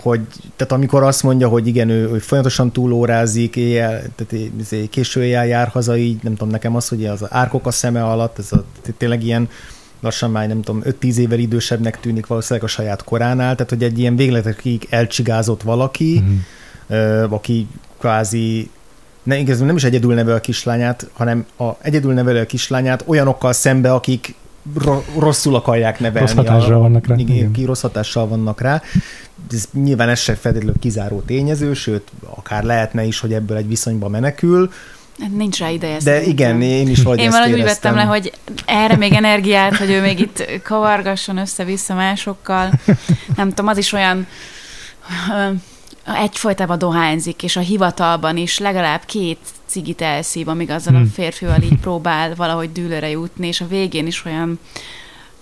hogy, 0.00 0.20
tehát 0.56 0.72
amikor 0.72 1.02
azt 1.02 1.22
mondja, 1.22 1.48
hogy 1.48 1.66
igen, 1.66 1.88
ő, 1.88 2.08
ő 2.12 2.18
folyamatosan 2.18 2.72
túlórázik, 2.72 3.56
éjjel, 3.56 4.02
tehát 4.14 4.50
izé, 4.58 4.86
késő 4.86 5.24
éjjel 5.24 5.46
jár 5.46 5.68
haza, 5.68 5.96
így 5.96 6.22
nem 6.22 6.32
tudom, 6.32 6.48
nekem 6.48 6.76
az, 6.76 6.88
hogy 6.88 7.06
az 7.06 7.24
árkok 7.28 7.66
a 7.66 7.70
szeme 7.70 8.04
alatt, 8.04 8.38
ez 8.38 8.52
a, 8.52 8.64
tényleg 8.96 9.24
ilyen 9.24 9.48
lassan 10.00 10.30
már 10.30 10.48
nem 10.48 10.62
tudom, 10.62 10.82
5-10 11.00 11.16
évvel 11.16 11.38
idősebbnek 11.38 12.00
tűnik 12.00 12.26
valószínűleg 12.26 12.68
a 12.68 12.72
saját 12.72 13.04
koránál, 13.04 13.54
tehát 13.54 13.70
hogy 13.70 13.82
egy 13.82 13.98
ilyen 13.98 14.16
végletekig 14.16 14.86
elcsigázott 14.90 15.62
valaki, 15.62 16.20
mm-hmm. 16.20 16.36
ö, 16.86 17.26
aki 17.28 17.66
kvázi 17.98 18.70
ne, 19.22 19.38
igazán 19.38 19.66
nem 19.66 19.76
is 19.76 19.84
egyedül 19.84 20.14
nevel 20.14 20.34
a 20.34 20.40
kislányát, 20.40 21.10
hanem 21.12 21.46
a 21.58 21.70
egyedül 21.80 22.12
nevelő 22.12 22.40
a 22.40 22.46
kislányát 22.46 23.04
olyanokkal 23.06 23.52
szembe, 23.52 23.92
akik 23.92 24.34
rosszul 25.18 25.54
akarják 25.54 26.00
nevelni. 26.00 26.26
Rossz 26.28 26.36
hatással 26.36 26.78
vannak 26.78 27.06
rá. 27.06 27.14
Igen, 27.16 27.52
ki 27.52 27.64
rossz 27.64 27.80
hatással 27.80 28.28
vannak 28.28 28.60
rá. 28.60 28.82
Ez 29.52 29.68
nyilván 29.72 30.08
ez 30.08 30.18
se 30.18 30.34
feltétlenül 30.34 30.78
kizáró 30.80 31.20
tényező, 31.20 31.74
sőt, 31.74 32.08
akár 32.36 32.64
lehetne 32.64 33.04
is, 33.04 33.20
hogy 33.20 33.32
ebből 33.32 33.56
egy 33.56 33.68
viszonyba 33.68 34.08
menekül. 34.08 34.72
Nincs 35.36 35.58
rá 35.58 35.70
ideje. 35.70 35.98
De 36.04 36.22
igen, 36.22 36.62
én 36.62 36.88
is 36.88 37.02
vagy 37.02 37.18
Én 37.18 37.30
valahogy 37.30 37.52
úgy 37.52 37.62
vettem 37.62 37.94
le, 37.94 38.02
hogy 38.02 38.32
erre 38.66 38.96
még 38.96 39.12
energiát, 39.12 39.76
hogy 39.76 39.90
ő 39.90 40.00
még 40.00 40.20
itt 40.20 40.44
kavargasson 40.62 41.36
össze-vissza 41.36 41.94
másokkal. 41.94 42.70
Nem 43.36 43.48
tudom, 43.48 43.66
az 43.66 43.76
is 43.76 43.92
olyan 43.92 44.26
egyfolytában 46.22 46.78
dohányzik, 46.78 47.42
és 47.42 47.56
a 47.56 47.60
hivatalban 47.60 48.36
is 48.36 48.58
legalább 48.58 49.04
két 49.04 49.38
cigit 49.74 50.00
elszív, 50.00 50.48
amíg 50.48 50.70
azzal 50.70 50.94
hmm. 50.94 51.02
a 51.02 51.06
férfival 51.06 51.62
így 51.62 51.78
próbál 51.86 52.34
valahogy 52.34 52.72
dűlőre 52.72 53.08
jutni, 53.08 53.46
és 53.46 53.60
a 53.60 53.66
végén 53.66 54.06
is 54.06 54.24
olyan 54.24 54.58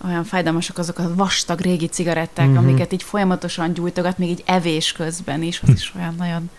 olyan 0.04 0.24
fájdalmasak 0.24 0.78
azok 0.78 0.98
a 0.98 1.14
vastag 1.14 1.60
régi 1.60 1.86
cigaretták, 1.86 2.46
mm-hmm. 2.46 2.56
amiket 2.56 2.92
így 2.92 3.02
folyamatosan 3.02 3.72
gyújtogat, 3.72 4.18
még 4.18 4.28
így 4.28 4.42
evés 4.46 4.92
közben 4.92 5.42
is, 5.42 5.60
az 5.60 5.68
is 5.68 5.92
olyan 5.96 6.14
nagyon... 6.18 6.50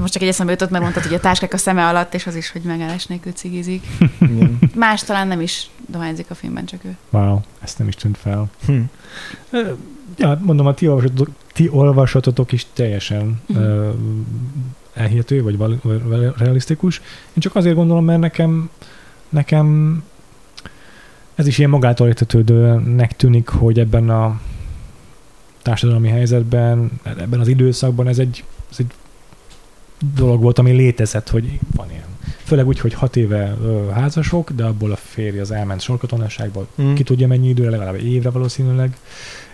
Most 0.00 0.12
csak 0.12 0.22
egy 0.22 0.28
eszembe 0.28 0.52
jutott, 0.52 0.70
mert 0.70 0.82
mondtad, 0.82 1.02
hogy 1.02 1.14
a 1.14 1.20
táskák 1.20 1.52
a 1.52 1.56
szeme 1.56 1.86
alatt, 1.86 2.14
és 2.14 2.26
az 2.26 2.34
is, 2.34 2.50
hogy 2.50 2.62
megállás 2.62 3.06
nélkül 3.06 3.32
cigizik. 3.32 3.86
Más 4.74 5.02
talán 5.02 5.28
nem 5.28 5.40
is 5.40 5.70
dohányzik 5.86 6.30
a 6.30 6.34
filmben, 6.34 6.64
csak 6.64 6.84
ő. 6.84 6.96
Wow, 7.10 7.40
ezt 7.60 7.78
nem 7.78 7.88
is 7.88 7.94
tűnt 7.94 8.18
fel. 8.18 8.50
Hm. 8.66 8.80
Ja, 10.16 10.38
mondom, 10.42 10.66
a 10.66 10.74
ti 10.74 10.88
olvasatotok, 10.88 11.28
ti 11.52 11.68
olvasatotok 11.68 12.52
is 12.52 12.66
teljesen 12.72 13.40
mm. 13.52 13.90
Elhihető, 14.98 15.42
vagy, 15.42 15.56
val- 15.56 15.82
vagy 15.82 16.32
realisztikus. 16.36 17.00
Én 17.26 17.38
csak 17.38 17.54
azért 17.54 17.74
gondolom, 17.74 18.04
mert 18.04 18.20
nekem, 18.20 18.70
nekem 19.28 20.02
ez 21.34 21.46
is 21.46 21.58
ilyen 21.58 21.70
magától 21.70 22.06
értetődőnek 22.06 23.16
tűnik, 23.16 23.48
hogy 23.48 23.78
ebben 23.78 24.10
a 24.10 24.40
társadalmi 25.62 26.08
helyzetben, 26.08 26.90
ebben 27.02 27.40
az 27.40 27.48
időszakban 27.48 28.08
ez 28.08 28.18
egy, 28.18 28.44
ez 28.70 28.76
egy 28.78 28.92
dolog 30.14 30.42
volt, 30.42 30.58
ami 30.58 30.70
létezett, 30.70 31.28
hogy 31.28 31.58
van 31.74 31.90
ilyen. 31.90 32.06
Főleg 32.44 32.66
úgy, 32.66 32.80
hogy 32.80 32.94
hat 32.94 33.16
éve 33.16 33.56
ö, 33.62 33.88
házasok, 33.90 34.50
de 34.50 34.64
abból 34.64 34.92
a 34.92 34.96
férj 34.96 35.38
az 35.38 35.50
elment 35.50 35.80
sorkatonaságba, 35.80 36.66
mm. 36.82 36.94
ki 36.94 37.02
tudja 37.02 37.26
mennyi 37.26 37.48
időre, 37.48 37.70
legalább 37.70 37.94
évre 37.94 38.30
valószínűleg, 38.30 38.96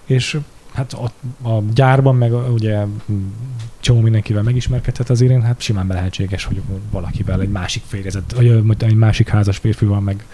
és 0.05 0.39
hát 0.73 0.93
a, 0.93 1.05
a 1.49 1.63
gyárban 1.75 2.17
meg 2.17 2.33
ugye 2.53 2.85
csomó 3.85 4.01
mindenkivel 4.01 4.43
megismerkedhet 4.43 5.11
az 5.11 5.21
én, 5.21 5.43
hát 5.43 5.61
simán 5.61 5.87
lehetséges, 5.87 6.45
hogy 6.45 6.61
valakivel 6.91 7.41
egy 7.41 7.49
másik 7.49 7.83
férjezet, 7.87 8.33
vagy 8.33 8.65
egy 8.79 8.95
másik 8.95 9.29
házas 9.29 9.57
férfival 9.57 10.01
meg 10.01 10.25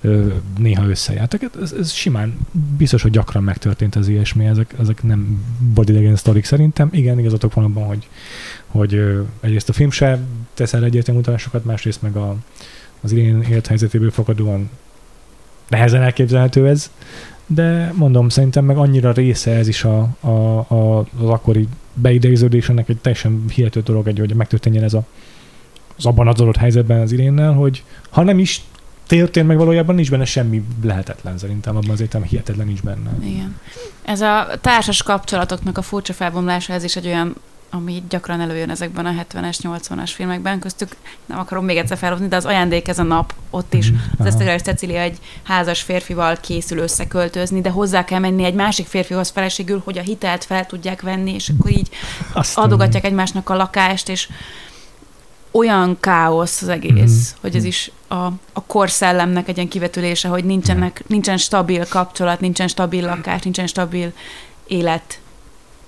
ö, 0.00 0.26
néha 0.58 0.88
összejártak. 0.88 1.42
Ez, 1.62 1.72
ez 1.72 1.92
simán, 1.92 2.38
biztos, 2.76 3.02
hogy 3.02 3.10
gyakran 3.10 3.42
megtörtént 3.42 3.96
az 3.96 4.08
ilyesmi, 4.08 4.44
ezek, 4.44 4.74
ezek 4.80 5.02
nem 5.02 5.44
bodylegend 5.74 6.16
sztorik 6.16 6.44
szerintem. 6.44 6.88
Igen, 6.92 7.18
igazatok 7.18 7.54
van 7.54 7.64
abban, 7.64 7.84
hogy, 7.84 8.08
hogy 8.66 9.02
egyrészt 9.40 9.68
a 9.68 9.72
film 9.72 9.90
se 9.90 10.18
tesz 10.54 10.72
el 10.72 10.84
egyértelmű 10.84 11.20
utalásokat, 11.20 11.64
másrészt 11.64 12.02
meg 12.02 12.16
a, 12.16 12.36
az 13.00 13.12
én 13.12 13.42
élethelyzetéből 13.42 14.10
fakadóan 14.10 14.70
nehezen 15.68 16.02
elképzelhető 16.02 16.68
ez, 16.68 16.90
de 17.46 17.92
mondom, 17.94 18.28
szerintem 18.28 18.64
meg 18.64 18.76
annyira 18.76 19.12
része 19.12 19.50
ez 19.50 19.68
is 19.68 19.84
a, 19.84 20.08
a, 20.20 20.28
a, 20.58 20.98
az 20.98 21.28
akkori 21.28 21.68
beidegződés, 21.96 22.68
ennek 22.68 22.88
egy 22.88 22.98
teljesen 22.98 23.44
hihető 23.54 23.80
dolog, 23.80 24.08
egy, 24.08 24.18
hogy 24.18 24.34
megtörténjen 24.34 24.84
ez 24.84 24.94
a, 24.94 25.06
az 25.96 26.06
abban 26.06 26.28
az 26.28 26.40
adott 26.40 26.56
helyzetben 26.56 27.00
az 27.00 27.12
irénnel, 27.12 27.52
hogy 27.52 27.84
ha 28.10 28.22
nem 28.22 28.38
is 28.38 28.62
történt 29.06 29.46
meg 29.46 29.56
valójában, 29.56 29.94
nincs 29.94 30.10
benne 30.10 30.24
semmi 30.24 30.64
lehetetlen 30.82 31.38
szerintem, 31.38 31.76
abban 31.76 31.90
az 31.90 32.00
értelemben 32.00 32.30
hihetetlen 32.30 32.66
nincs 32.66 32.82
benne. 32.82 33.10
Igen. 33.22 33.60
Ez 34.02 34.20
a 34.20 34.46
társas 34.60 35.02
kapcsolatoknak 35.02 35.78
a 35.78 35.82
furcsa 35.82 36.12
felbomlása, 36.12 36.72
ez 36.72 36.84
is 36.84 36.96
egy 36.96 37.06
olyan 37.06 37.34
ami 37.70 38.02
gyakran 38.08 38.40
előjön 38.40 38.70
ezekben 38.70 39.06
a 39.06 39.10
70-es, 39.10 39.58
80-as 39.62 40.10
filmekben, 40.14 40.58
köztük 40.58 40.96
nem 41.26 41.38
akarom 41.38 41.64
még 41.64 41.76
egyszer 41.76 41.96
felhozni, 41.98 42.28
de 42.28 42.36
az 42.36 42.44
ajándék 42.44 42.88
ez 42.88 42.98
a 42.98 43.02
nap, 43.02 43.34
ott 43.50 43.74
is 43.74 43.90
Mhm. 43.90 43.98
az 44.18 44.26
Aha. 44.26 44.28
Eszter 44.28 44.62
Cecília 44.62 45.00
egy 45.00 45.18
házas 45.42 45.80
férfival 45.82 46.36
készül 46.40 46.78
összeköltözni, 46.78 47.60
de 47.60 47.70
hozzá 47.70 48.04
kell 48.04 48.18
menni 48.18 48.44
egy 48.44 48.54
másik 48.54 48.86
férfihoz 48.86 49.30
feleségül, 49.30 49.80
hogy 49.84 49.98
a 49.98 50.02
hitelt 50.02 50.44
fel 50.44 50.66
tudják 50.66 51.02
venni, 51.02 51.34
és 51.34 51.48
akkor 51.58 51.70
így 51.70 51.88
Aztán- 52.32 52.64
adogatják 52.64 53.04
egymásnak 53.04 53.48
a 53.50 53.56
lakást, 53.56 54.08
és 54.08 54.28
olyan 55.50 55.96
káosz 56.00 56.62
az 56.62 56.68
egész, 56.68 57.30
Mhm. 57.30 57.40
hogy 57.40 57.56
ez 57.56 57.64
is 57.64 57.90
a, 58.08 58.14
a 58.52 58.62
korszellemnek 58.66 59.48
egy 59.48 59.56
ilyen 59.56 59.68
kivetülése, 59.68 60.28
hogy 60.28 60.44
nincsenek, 60.44 61.02
nincsen 61.06 61.36
stabil 61.36 61.86
kapcsolat, 61.88 62.40
nincsen 62.40 62.68
stabil 62.68 63.04
lakás, 63.04 63.42
nincsen 63.42 63.66
stabil 63.66 64.12
élet, 64.66 65.20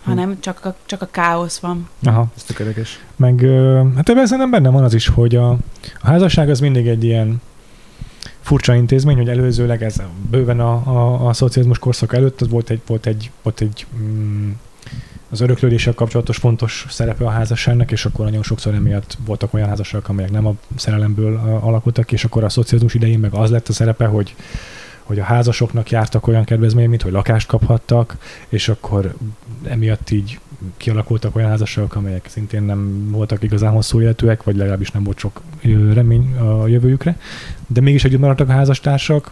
hanem 0.08 0.40
csak 0.40 0.64
a, 0.64 0.74
csak 0.86 1.02
a 1.02 1.08
káosz 1.10 1.58
van. 1.58 1.88
Aha. 2.02 2.26
Ez 2.36 2.42
tökéletes. 2.42 3.04
Meg 3.16 3.40
hát 3.96 4.08
ebben 4.08 4.26
szerintem 4.26 4.50
benne 4.50 4.68
van 4.68 4.84
az 4.84 4.94
is, 4.94 5.08
hogy 5.08 5.36
a, 5.36 5.50
a 5.50 5.58
házasság 6.02 6.50
az 6.50 6.60
mindig 6.60 6.86
egy 6.86 7.04
ilyen 7.04 7.40
furcsa 8.40 8.74
intézmény, 8.74 9.16
hogy 9.16 9.28
előzőleg 9.28 9.82
ez 9.82 9.96
bőven 10.30 10.60
a, 10.60 10.72
a, 10.72 11.28
a 11.28 11.32
szocializmus 11.32 11.78
korszak 11.78 12.14
előtt 12.14 12.40
az 12.40 12.48
volt 12.48 12.70
egy, 12.70 12.80
volt 12.86 13.06
egy, 13.06 13.30
volt 13.42 13.60
egy 13.60 13.86
mm, 13.98 14.50
az 15.30 15.40
öröklődéssel 15.40 15.94
kapcsolatos 15.94 16.36
fontos 16.36 16.86
szerepe 16.88 17.24
a 17.24 17.30
házasságnak, 17.30 17.90
és 17.90 18.04
akkor 18.04 18.24
nagyon 18.24 18.42
sokszor 18.42 18.74
emiatt 18.74 19.18
voltak 19.26 19.54
olyan 19.54 19.68
házasságok, 19.68 20.08
amelyek 20.08 20.30
nem 20.30 20.46
a 20.46 20.54
szerelemből 20.76 21.36
alakultak 21.62 22.12
és 22.12 22.24
akkor 22.24 22.44
a 22.44 22.48
szocializmus 22.48 22.94
idején 22.94 23.18
meg 23.18 23.34
az 23.34 23.50
lett 23.50 23.68
a 23.68 23.72
szerepe, 23.72 24.06
hogy 24.06 24.34
hogy 25.08 25.18
a 25.18 25.24
házasoknak 25.24 25.90
jártak 25.90 26.26
olyan 26.26 26.44
kedvezmények, 26.44 26.88
mint 26.88 27.02
hogy 27.02 27.12
lakást 27.12 27.46
kaphattak, 27.46 28.16
és 28.48 28.68
akkor 28.68 29.14
emiatt 29.64 30.10
így 30.10 30.38
kialakultak 30.76 31.36
olyan 31.36 31.48
házasságok, 31.48 31.94
amelyek 31.94 32.26
szintén 32.28 32.62
nem 32.62 33.10
voltak 33.10 33.42
igazán 33.42 33.72
hosszú 33.72 34.00
életűek, 34.00 34.42
vagy 34.42 34.56
legalábbis 34.56 34.90
nem 34.90 35.04
volt 35.04 35.18
sok 35.18 35.40
remény 35.92 36.36
a 36.36 36.66
jövőjükre, 36.66 37.18
de 37.66 37.80
mégis 37.80 38.04
együtt 38.04 38.20
maradtak 38.20 38.48
a 38.48 38.52
házastársak, 38.52 39.30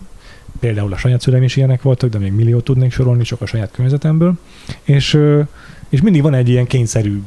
például 0.60 0.92
a 0.92 0.96
saját 0.96 1.20
szüleim 1.20 1.42
is 1.42 1.56
ilyenek 1.56 1.82
voltak, 1.82 2.10
de 2.10 2.18
még 2.18 2.32
milliót 2.32 2.64
tudnék 2.64 2.92
sorolni 2.92 3.22
csak 3.22 3.40
a 3.40 3.46
saját 3.46 3.70
környezetemből, 3.70 4.38
és, 4.82 5.18
és 5.88 6.00
mindig 6.00 6.22
van 6.22 6.34
egy 6.34 6.48
ilyen 6.48 6.66
kényszerű 6.66 7.22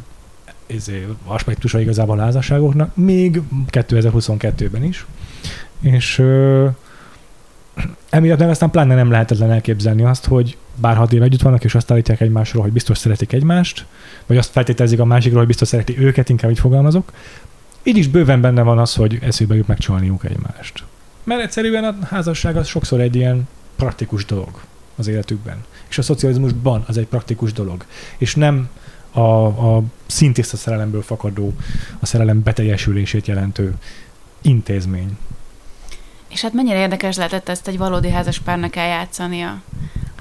izé, 0.66 1.08
aspektusa 1.26 1.80
igazából 1.80 2.20
a 2.20 2.22
házasságoknak, 2.22 2.96
még 2.96 3.42
2022-ben 3.72 4.84
is, 4.84 5.06
és 5.82 6.24
emiatt 8.10 8.40
meg 8.40 8.50
aztán 8.50 8.70
pláne 8.70 8.96
nem 8.96 9.12
lehetetlen 9.12 9.52
elképzelni 9.52 10.04
azt, 10.04 10.26
hogy 10.26 10.58
bár 10.76 10.96
hat 10.96 11.14
év 11.14 11.22
együtt 11.22 11.42
vannak, 11.42 11.64
és 11.64 11.76
azt 11.76 11.92
állítják 11.92 12.22
egymásról, 12.22 12.64
hogy 12.64 12.72
biztos 12.72 12.98
szeretik 12.98 13.34
egymást, 13.34 13.86
vagy 14.26 14.38
azt 14.38 14.52
feltételezik 14.52 15.00
a 15.00 15.06
másikról, 15.06 15.40
hogy 15.40 15.48
biztos 15.48 15.68
szereti 15.68 16.00
őket, 16.00 16.30
inkább 16.30 16.52
így 16.52 16.60
fogalmazok, 16.60 17.12
így 17.84 17.98
is 17.98 18.08
bőven 18.08 18.42
benne 18.42 18.62
van 18.62 18.78
az, 18.78 18.96
hogy 18.96 19.20
eszébe 19.22 19.56
jut 19.56 19.68
megcsalniuk 19.68 20.24
egymást. 20.26 20.84
Mert 21.24 21.42
egyszerűen 21.42 21.84
a 21.84 22.06
házasság 22.06 22.58
az 22.58 22.68
sokszor 22.68 23.00
egy 23.00 23.16
ilyen 23.16 23.48
praktikus 23.76 24.26
dolog 24.26 24.62
az 24.96 25.08
életükben. 25.08 25.64
És 25.90 25.98
a 25.98 26.02
szocializmusban 26.02 26.84
az 26.88 26.98
egy 26.98 27.08
praktikus 27.08 27.54
dolog. 27.54 27.86
És 28.18 28.36
nem 28.36 28.70
a, 29.12 29.46
a 29.46 29.84
szintiszta 30.06 30.58
szerelemből 30.58 31.02
fakadó, 31.02 31.54
a 32.00 32.06
szerelem 32.06 32.44
beteljesülését 32.44 33.28
jelentő 33.28 33.74
intézmény. 34.42 35.18
És 36.30 36.42
hát 36.42 36.54
mennyire 36.54 36.80
érdekes 36.80 37.16
lehetett 37.16 37.50
ezt 37.50 37.68
egy 37.68 37.78
valódi 37.78 38.10
házas 38.10 38.40
párnak 38.40 38.76
eljátszania, 38.76 39.62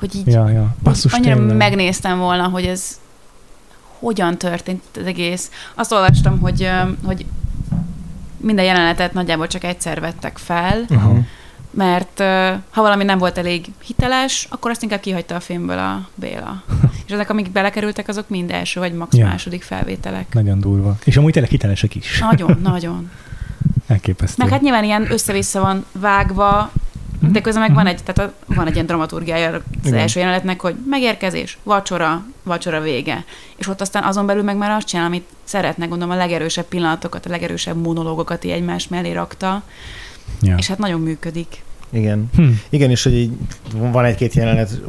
hogy 0.00 0.14
így 0.16 0.26
Ja, 0.26 0.48
ja. 0.50 0.74
Basszus, 0.82 1.12
annyira 1.12 1.34
tényleg. 1.36 1.56
megnéztem 1.56 2.18
volna, 2.18 2.48
hogy 2.48 2.64
ez 2.64 3.00
hogyan 3.98 4.38
történt 4.38 4.82
az 5.00 5.06
egész. 5.06 5.50
Azt 5.74 5.92
olvastam, 5.92 6.38
hogy, 6.38 6.70
hogy 7.04 7.26
minden 8.36 8.64
jelenetet 8.64 9.12
nagyjából 9.12 9.46
csak 9.46 9.64
egyszer 9.64 10.00
vettek 10.00 10.38
fel, 10.38 10.84
Aha. 10.88 11.14
mert 11.70 12.18
ha 12.70 12.82
valami 12.82 13.04
nem 13.04 13.18
volt 13.18 13.38
elég 13.38 13.66
hiteles, 13.84 14.46
akkor 14.50 14.70
azt 14.70 14.82
inkább 14.82 15.00
kihagyta 15.00 15.34
a 15.34 15.40
filmből 15.40 15.78
a 15.78 16.08
Béla. 16.14 16.62
És 17.06 17.12
ezek, 17.12 17.30
amik 17.30 17.50
belekerültek, 17.52 18.08
azok 18.08 18.28
mind 18.28 18.50
első 18.50 18.80
vagy 18.80 18.92
max 18.92 19.16
Ja. 19.16 19.26
második 19.26 19.62
felvételek. 19.62 20.32
Nagyon 20.34 20.60
durva. 20.60 20.96
És 21.04 21.16
amúgy 21.16 21.32
tényleg 21.32 21.50
hitelesek 21.50 21.94
is. 21.94 22.18
Nagyon, 22.18 22.58
nagyon. 22.62 23.10
Elképesztő. 23.88 24.42
Meg 24.42 24.52
hát 24.52 24.60
nyilván 24.60 24.84
ilyen 24.84 25.12
össze-vissza 25.12 25.60
van 25.60 25.84
vágva, 25.92 26.72
de 27.20 27.40
közben 27.40 27.62
meg 27.62 27.74
van 27.74 27.86
egy, 27.86 28.02
tehát 28.04 28.30
a, 28.30 28.54
van 28.54 28.66
egy 28.66 28.74
ilyen 28.74 28.86
dramaturgiája 28.86 29.52
az 29.52 29.60
Igen. 29.84 29.98
első 29.98 30.20
jelenetnek, 30.20 30.60
hogy 30.60 30.74
megérkezés, 30.86 31.58
vacsora, 31.62 32.24
vacsora 32.42 32.80
vége. 32.80 33.24
És 33.56 33.68
ott 33.68 33.80
aztán 33.80 34.02
azon 34.02 34.26
belül 34.26 34.42
meg 34.42 34.56
már 34.56 34.70
azt 34.70 34.86
csinál, 34.86 35.06
amit 35.06 35.26
szeretne, 35.44 35.86
gondolom 35.86 36.14
a 36.14 36.18
legerősebb 36.18 36.64
pillanatokat, 36.64 37.26
a 37.26 37.30
legerősebb 37.30 37.76
monológokat 37.76 38.44
így 38.44 38.50
egymás 38.50 38.88
mellé 38.88 39.12
rakta, 39.12 39.62
ja. 40.40 40.56
és 40.56 40.66
hát 40.66 40.78
nagyon 40.78 41.00
működik. 41.00 41.62
Igen. 41.90 42.30
Hm. 42.36 42.48
Igen, 42.68 42.90
és 42.90 43.02
hogy 43.02 43.14
így 43.14 43.32
van 43.72 44.04
egy-két 44.04 44.34
jelenet, 44.34 44.80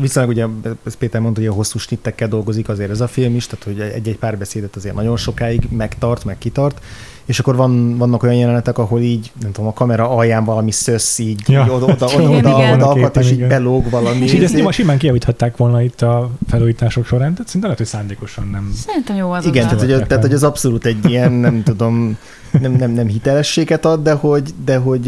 viszonylag 0.00 0.32
ugye, 0.32 0.46
ez 0.86 0.96
Péter 0.96 1.20
mondta, 1.20 1.40
hogy 1.40 1.48
a 1.48 1.52
hosszú 1.52 1.78
snittekkel 1.78 2.28
dolgozik 2.28 2.68
azért 2.68 2.90
ez 2.90 3.00
a 3.00 3.08
film 3.08 3.34
is, 3.34 3.46
tehát 3.46 3.64
hogy 3.64 3.80
egy-egy 3.80 4.16
párbeszédet 4.16 4.76
azért 4.76 4.94
nagyon 4.94 5.16
sokáig 5.16 5.68
megtart, 5.70 6.24
meg 6.24 6.38
kitart, 6.38 6.80
és 7.26 7.38
akkor 7.38 7.56
van, 7.56 7.96
vannak 7.98 8.22
olyan 8.22 8.34
jelenetek, 8.34 8.78
ahol 8.78 9.00
így, 9.00 9.32
nem 9.40 9.52
tudom, 9.52 9.68
a 9.70 9.72
kamera 9.72 10.10
alján 10.10 10.44
valami 10.44 10.70
szösz 10.70 11.18
így, 11.18 11.42
Ja. 11.46 11.62
így 11.64 11.70
oda, 11.70 11.84
oda, 11.86 12.06
Igen, 12.12 12.24
oda, 12.26 12.38
oda, 12.38 12.58
igen. 12.58 12.74
oda 12.74 12.88
akad, 12.88 13.16
és 13.22 13.30
így 13.30 13.46
belóg 13.46 13.90
valami. 13.90 14.20
És 14.24 14.32
így 14.32 14.42
ezt 14.42 14.54
nyilván 14.54 14.72
simán 14.72 14.98
kijavíthatták 14.98 15.56
volna 15.56 15.82
itt 15.82 16.02
a 16.02 16.30
felújítások 16.48 17.06
során, 17.06 17.32
tehát 17.32 17.48
szinte 17.48 17.66
lehet, 17.66 17.80
hogy 17.82 17.90
szándékosan 17.90 18.48
nem. 18.52 18.72
Szerintem 18.86 19.16
jó 19.16 19.30
az 19.30 19.44
Igen, 19.46 19.66
oda. 19.66 19.76
tehát 19.76 19.96
hogy, 19.98 20.06
tehát 20.06 20.22
hogy 20.24 20.32
az 20.34 20.42
abszolút 20.42 20.84
egy 20.86 21.10
ilyen, 21.10 21.32
nem 21.32 21.62
tudom, 21.62 22.16
nem, 22.60 22.72
nem, 22.72 22.90
nem 22.90 23.06
hitelességet 23.06 23.84
ad, 23.84 24.02
de 24.02 24.12
hogy, 24.12 24.54
de 24.64 24.76
hogy 24.76 25.02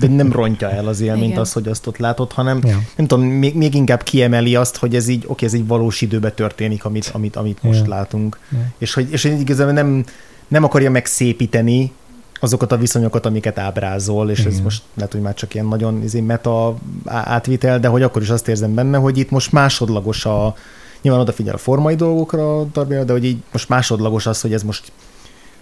de 0.00 0.08
nem 0.08 0.32
rontja 0.32 0.70
el 0.70 0.86
az 0.86 1.00
élményt 1.00 1.26
Igen. 1.28 1.38
az, 1.40 1.52
hogy 1.52 1.68
azt 1.68 1.86
ott 1.86 1.96
látod, 1.96 2.32
hanem 2.32 2.60
Ja. 2.64 2.78
nem 2.96 3.06
tudom, 3.06 3.24
még, 3.24 3.54
még 3.54 3.74
inkább 3.74 4.02
kiemeli 4.02 4.54
azt, 4.56 4.76
hogy 4.76 4.94
ez 4.94 5.08
így, 5.08 5.24
oké, 5.26 5.44
ez 5.46 5.52
így 5.52 5.66
valós 5.66 6.00
időben 6.00 6.32
történik, 6.34 6.84
amit, 6.84 7.10
amit, 7.12 7.36
amit 7.36 7.62
most 7.62 7.80
Ja. 7.82 7.88
látunk. 7.88 8.38
Ja. 8.52 8.58
És 8.78 8.94
hogy, 8.94 9.06
és 9.10 9.22
hogy 9.22 9.40
igazából 9.40 9.72
nem, 9.72 10.04
nem 10.48 10.64
akarja 10.64 10.90
megszépíteni 10.90 11.92
azokat 12.40 12.72
a 12.72 12.76
viszonyokat, 12.76 13.26
amiket 13.26 13.58
ábrázol, 13.58 14.30
és 14.30 14.38
ez 14.38 14.52
Igen. 14.52 14.62
most 14.62 14.82
lehet, 14.94 15.12
hogy 15.12 15.20
már 15.20 15.34
csak 15.34 15.54
ilyen 15.54 15.66
nagyon 15.66 16.02
izé, 16.02 16.20
meta 16.20 16.76
átvitel, 17.06 17.80
de 17.80 17.88
hogy 17.88 18.02
akkor 18.02 18.22
is 18.22 18.28
azt 18.28 18.48
érzem 18.48 18.74
benne, 18.74 18.98
hogy 18.98 19.18
itt 19.18 19.30
most 19.30 19.52
másodlagos 19.52 20.24
a, 20.24 20.54
nyilván 21.02 21.22
odafigyel 21.22 21.54
a 21.54 21.58
formai 21.58 21.94
dolgokra, 21.94 22.64
Darby, 22.64 22.94
de 23.04 23.12
hogy 23.12 23.24
így 23.24 23.36
most 23.52 23.68
másodlagos 23.68 24.26
az, 24.26 24.40
hogy 24.40 24.52
ez 24.52 24.62
most 24.62 24.92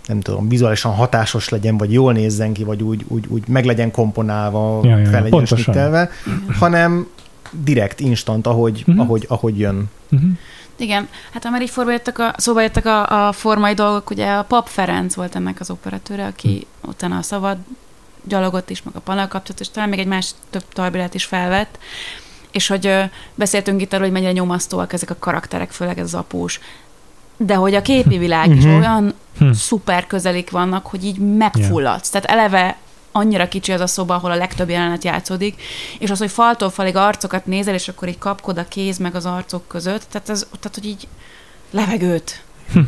nem 0.07 0.21
tudom, 0.21 0.49
vizuálisan 0.49 0.93
hatásos 0.93 1.49
legyen, 1.49 1.77
vagy 1.77 1.93
jól 1.93 2.13
nézzen 2.13 2.53
ki, 2.53 2.65
vagy 2.65 2.83
úgy, 2.83 3.05
úgy, 3.09 3.25
úgy 3.29 3.49
meg 3.49 3.65
legyen 3.65 3.91
komponálva, 3.91 4.81
Ja, 4.85 4.99
ja, 4.99 5.07
fel 5.07 5.23
legyen 5.23 5.45
snittelve, 5.47 6.11
hanem 6.59 7.07
direkt, 7.65 8.01
instant, 8.01 8.47
ahogy, 8.47 8.83
Mhm. 8.87 9.01
ahogy, 9.01 9.25
ahogy 9.29 9.59
jön. 9.59 9.85
Uh-huh. 10.11 10.31
Igen, 10.79 11.09
hát 11.33 11.45
ha 11.45 11.51
már 11.51 11.63
így 11.63 11.71
forba 11.71 11.91
jöttek 11.91 12.19
a, 12.19 12.35
szóba 12.37 12.61
jöttek 12.61 12.87
a, 12.87 13.27
a 13.29 13.33
formai 13.33 13.75
dolgok, 13.75 14.11
ugye 14.11 14.31
a 14.33 14.43
Pap 14.43 14.69
Ferenc 14.69 15.15
volt 15.15 15.35
ennek 15.35 15.61
az 15.61 15.71
operatőre, 15.71 16.27
aki 16.27 16.67
Hm. 16.83 16.89
utána 16.89 17.17
a 17.17 17.23
szabad 17.23 17.57
gyalogot 18.25 18.71
is, 18.71 18.83
meg 18.83 18.97
a 18.97 19.01
panel 19.01 19.29
kapcsolatot, 19.29 19.61
és 19.61 19.71
talán 19.71 19.89
még 19.89 19.99
egy 19.99 20.07
más 20.07 20.31
több 20.51 20.65
tarbilát 20.73 21.15
is 21.15 21.25
felvett, 21.25 21.79
és 22.51 22.67
hogy 22.67 22.87
ö, 22.87 23.03
beszéltünk 23.35 23.81
itt 23.81 23.93
arról, 23.93 24.05
hogy 24.05 24.13
mennyire 24.13 24.33
nyomasztóak 24.33 24.93
ezek 24.93 25.11
a 25.11 25.17
karakterek, 25.19 25.71
főleg 25.71 25.99
ez 25.99 26.05
az 26.05 26.15
após, 26.15 26.61
de 27.37 27.55
hogy 27.55 27.75
a 27.75 27.83
képi 27.83 28.19
világ 28.19 28.57
is 28.57 28.65
Mhm. 28.65 28.75
olyan 28.77 29.15
Hm. 29.39 29.51
szuper 29.53 30.07
közelik 30.07 30.51
vannak, 30.51 30.87
hogy 30.87 31.05
így 31.05 31.19
megfulladsz. 31.19 32.09
Tehát 32.11 32.31
eleve 32.31 32.77
annyira 33.17 33.49
kicsi 33.49 33.73
az 33.73 33.81
a 33.81 33.87
szoba, 33.87 34.15
ahol 34.15 34.31
a 34.31 34.37
legtöbb 34.37 34.69
jelenet 34.69 35.05
játszódik, 35.05 35.63
és 35.99 36.11
az, 36.11 36.19
hogy 36.19 36.31
faltól 36.31 36.71
falig 36.71 36.97
arcokat 36.97 37.47
nézel, 37.47 37.75
és 37.75 37.89
akkor 37.89 38.09
így 38.09 38.19
kapkod 38.19 38.59
a 38.59 38.69
kéz 38.69 38.99
meg 38.99 39.15
az 39.15 39.27
arcok 39.27 39.69
között, 39.69 40.07
tehát, 40.11 40.29
ez, 40.29 40.47
tehát 40.61 40.75
hogy 40.75 40.85
így 40.85 41.09
levegőt. 41.71 42.45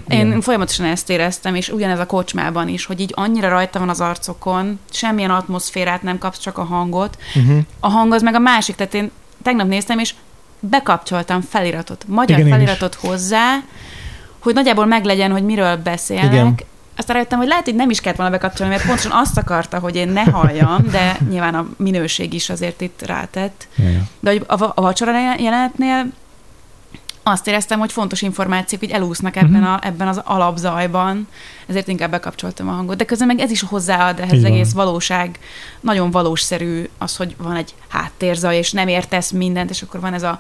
Én 0.09 0.27
Igen. 0.27 0.41
folyamatosan 0.41 0.87
ezt 0.87 1.11
éreztem, 1.11 1.55
és 1.55 1.69
ugyanez 1.69 1.99
a 1.99 2.07
kocsmában 2.07 2.69
is, 2.69 2.85
hogy 2.85 3.01
így 3.01 3.13
annyira 3.15 3.49
rajta 3.49 3.79
van 3.79 3.89
az 3.89 4.01
arcokon, 4.01 4.79
semmilyen 4.91 5.31
atmoszférát 5.31 6.03
nem 6.03 6.19
kapsz, 6.19 6.39
csak 6.39 6.59
a 6.59 6.65
hangot. 6.65 7.19
Uh-huh. 7.35 7.59
A 7.81 7.89
hang 7.89 8.13
az 8.13 8.23
meg 8.23 8.35
a 8.35 8.39
másik, 8.39 8.75
tehát 8.75 8.95
én 8.95 9.11
tegnap 9.43 9.67
néztem, 9.67 9.99
és 9.99 10.15
bekapcsoltam 10.61 11.41
feliratot, 11.41 12.05
magyar 12.09 12.39
Igen, 12.39 12.51
feliratot 12.51 12.95
hozzá, 12.95 13.59
hogy 14.39 14.55
nagyjából 14.55 14.87
meglegyen, 14.87 15.31
hogy 15.31 15.45
miről 15.45 15.77
beszélnek. 15.77 16.33
Igen. 16.33 16.57
Aztán 16.99 17.17
rájöttem, 17.17 17.39
hogy 17.39 17.49
lehet, 17.49 17.65
hogy 17.65 17.75
nem 17.75 17.91
is 17.91 18.01
kellett 18.01 18.19
volna 18.19 18.33
bekapcsolni, 18.33 18.73
mert 18.73 18.87
pontosan 18.87 19.13
azt 19.13 19.37
akarta, 19.39 19.79
hogy 19.79 19.97
én 19.97 20.09
ne 20.09 20.23
halljam, 20.25 20.85
de 20.91 21.17
nyilván 21.31 21.55
a 21.55 21.67
minőség 21.77 22.33
is 22.35 22.51
azért 22.51 22.81
itt 22.81 23.03
rátett. 23.07 23.69
Ja. 23.77 24.03
De 24.21 24.31
hogy 24.31 24.45
a, 24.47 24.63
a 24.75 24.81
vacsora 24.81 25.35
jelenetnél 25.39 26.07
azt 27.23 27.47
éreztem, 27.47 27.79
hogy 27.79 27.93
fontos 27.93 28.23
információk 28.23 28.83
így 28.83 28.91
elúsznak 28.91 29.37
ebben, 29.37 29.61
Mhm. 29.61 29.65
a, 29.71 29.79
ebben 29.83 30.09
az 30.09 30.21
alapzajban, 30.25 31.29
ezért 31.67 31.89
inkább 31.89 32.11
bekapcsoltam 32.11 32.69
a 32.69 32.73
hangot. 32.73 32.97
De 32.97 33.05
közben 33.05 33.27
meg 33.27 33.39
ez 33.41 33.51
is 33.51 33.63
hozzáad 33.63 34.21
ehhez 34.21 34.45
egész 34.45 34.73
valóság, 34.73 35.39
nagyon 35.81 36.11
valószerű 36.11 36.89
az, 36.99 37.17
hogy 37.17 37.35
van 37.39 37.57
egy 37.57 37.75
háttérzaj, 37.89 38.57
és 38.57 38.73
nem 38.73 38.89
értesz 38.89 39.31
mindent, 39.31 39.71
és 39.71 39.83
akkor 39.83 40.01
van 40.01 40.15
ez 40.15 40.23
a 40.23 40.39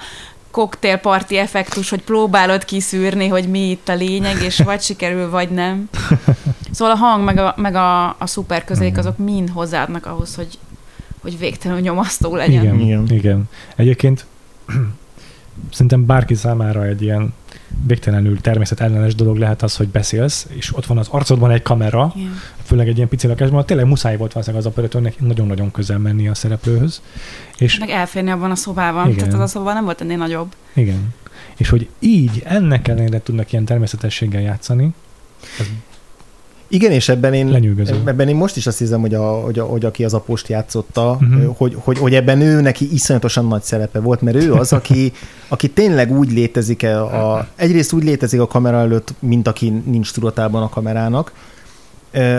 koktélparti 0.58 1.36
effektus, 1.36 1.90
hogy 1.90 2.02
próbálod 2.02 2.64
kiszűrni, 2.64 3.28
hogy 3.28 3.48
mi 3.48 3.70
itt 3.70 3.88
a 3.88 3.94
lényeg, 3.94 4.42
és 4.42 4.60
vagy 4.60 4.80
sikerül, 4.80 5.30
vagy 5.30 5.50
nem. 5.50 5.88
Szóval 6.70 6.94
a 6.94 6.96
hang 6.96 7.24
meg 7.24 7.38
a, 7.38 7.54
meg 7.56 7.74
a, 7.74 8.08
a 8.08 8.26
szuper 8.26 8.64
közék, 8.64 8.98
azok 8.98 9.18
mind 9.18 9.50
hozzáadnak 9.50 10.06
ahhoz, 10.06 10.34
hogy, 10.34 10.58
hogy 11.20 11.38
végtelenül 11.38 11.82
nyomasztó 11.82 12.36
legyen. 12.36 12.62
Igen, 12.62 12.80
Igen. 12.80 12.86
igen, 12.86 13.18
igen. 13.18 13.48
Egyébként 13.76 14.26
szerintem 15.72 16.06
bárki 16.06 16.34
számára 16.34 16.84
egy 16.84 17.02
ilyen 17.02 17.34
végtelenül 17.86 18.40
természetellenes 18.40 19.14
dolog 19.14 19.36
lehet 19.36 19.62
az, 19.62 19.76
hogy 19.76 19.88
beszélsz, 19.88 20.46
és 20.48 20.76
ott 20.76 20.86
van 20.86 20.98
az 20.98 21.08
arcodban 21.10 21.50
egy 21.50 21.62
kamera, 21.62 22.12
Igen. 22.16 22.40
főleg 22.64 22.88
egy 22.88 22.96
ilyen 22.96 23.08
pici 23.08 23.26
lakásban, 23.26 23.66
tényleg 23.66 23.86
muszáj 23.86 24.16
volt 24.16 24.32
valószínűleg 24.32 24.66
az 24.66 24.72
operatőrnek 24.72 25.20
nagyon-nagyon 25.20 25.70
közel 25.70 25.98
menni 25.98 26.28
a 26.28 26.34
szereplőhöz. 26.34 27.02
És 27.58 27.78
Meg 27.78 27.90
elférni 27.90 28.30
abban 28.30 28.50
a 28.50 28.54
szobában. 28.54 29.04
Igen. 29.06 29.18
Tehát 29.18 29.34
az 29.34 29.40
a 29.40 29.46
szoba 29.46 29.72
nem 29.72 29.84
volt 29.84 30.00
ennél 30.00 30.16
nagyobb. 30.16 30.54
igen. 30.74 31.14
És 31.56 31.68
hogy 31.68 31.88
így 31.98 32.42
ennek 32.44 32.88
ellenére 32.88 33.22
tudnak 33.22 33.52
ilyen 33.52 33.64
természetességgel 33.64 34.40
játszani, 34.40 34.94
Igen, 36.68 36.92
és 36.92 37.08
ebben 37.08 37.34
én, 37.34 37.48
lenyűgöző. 37.48 38.02
ebben 38.04 38.28
én 38.28 38.36
most 38.36 38.56
is 38.56 38.66
azt 38.66 38.78
hiszem, 38.78 39.00
hogy, 39.00 39.14
a, 39.14 39.40
hogy, 39.40 39.58
a, 39.58 39.64
hogy 39.64 39.84
aki 39.84 40.04
az 40.04 40.14
apost 40.14 40.48
játszotta, 40.48 41.18
uh-huh. 41.20 41.56
hogy, 41.56 41.76
hogy, 41.78 41.98
hogy 41.98 42.14
ebben 42.14 42.40
ő 42.40 42.60
neki 42.60 42.92
iszonyatosan 42.92 43.46
nagy 43.46 43.62
szerepe 43.62 44.00
volt, 44.00 44.20
mert 44.20 44.36
ő 44.36 44.52
az, 44.52 44.72
aki, 44.72 45.12
aki 45.48 45.70
tényleg 45.70 46.12
úgy 46.12 46.32
létezik, 46.32 46.82
a, 46.82 47.36
a, 47.36 47.46
egyrészt 47.56 47.92
úgy 47.92 48.04
létezik 48.04 48.40
a 48.40 48.46
kamera 48.46 48.78
előtt, 48.78 49.14
mint 49.18 49.48
aki 49.48 49.82
nincs 49.84 50.12
tudatában 50.12 50.62
a 50.62 50.68
kamerának, 50.68 51.32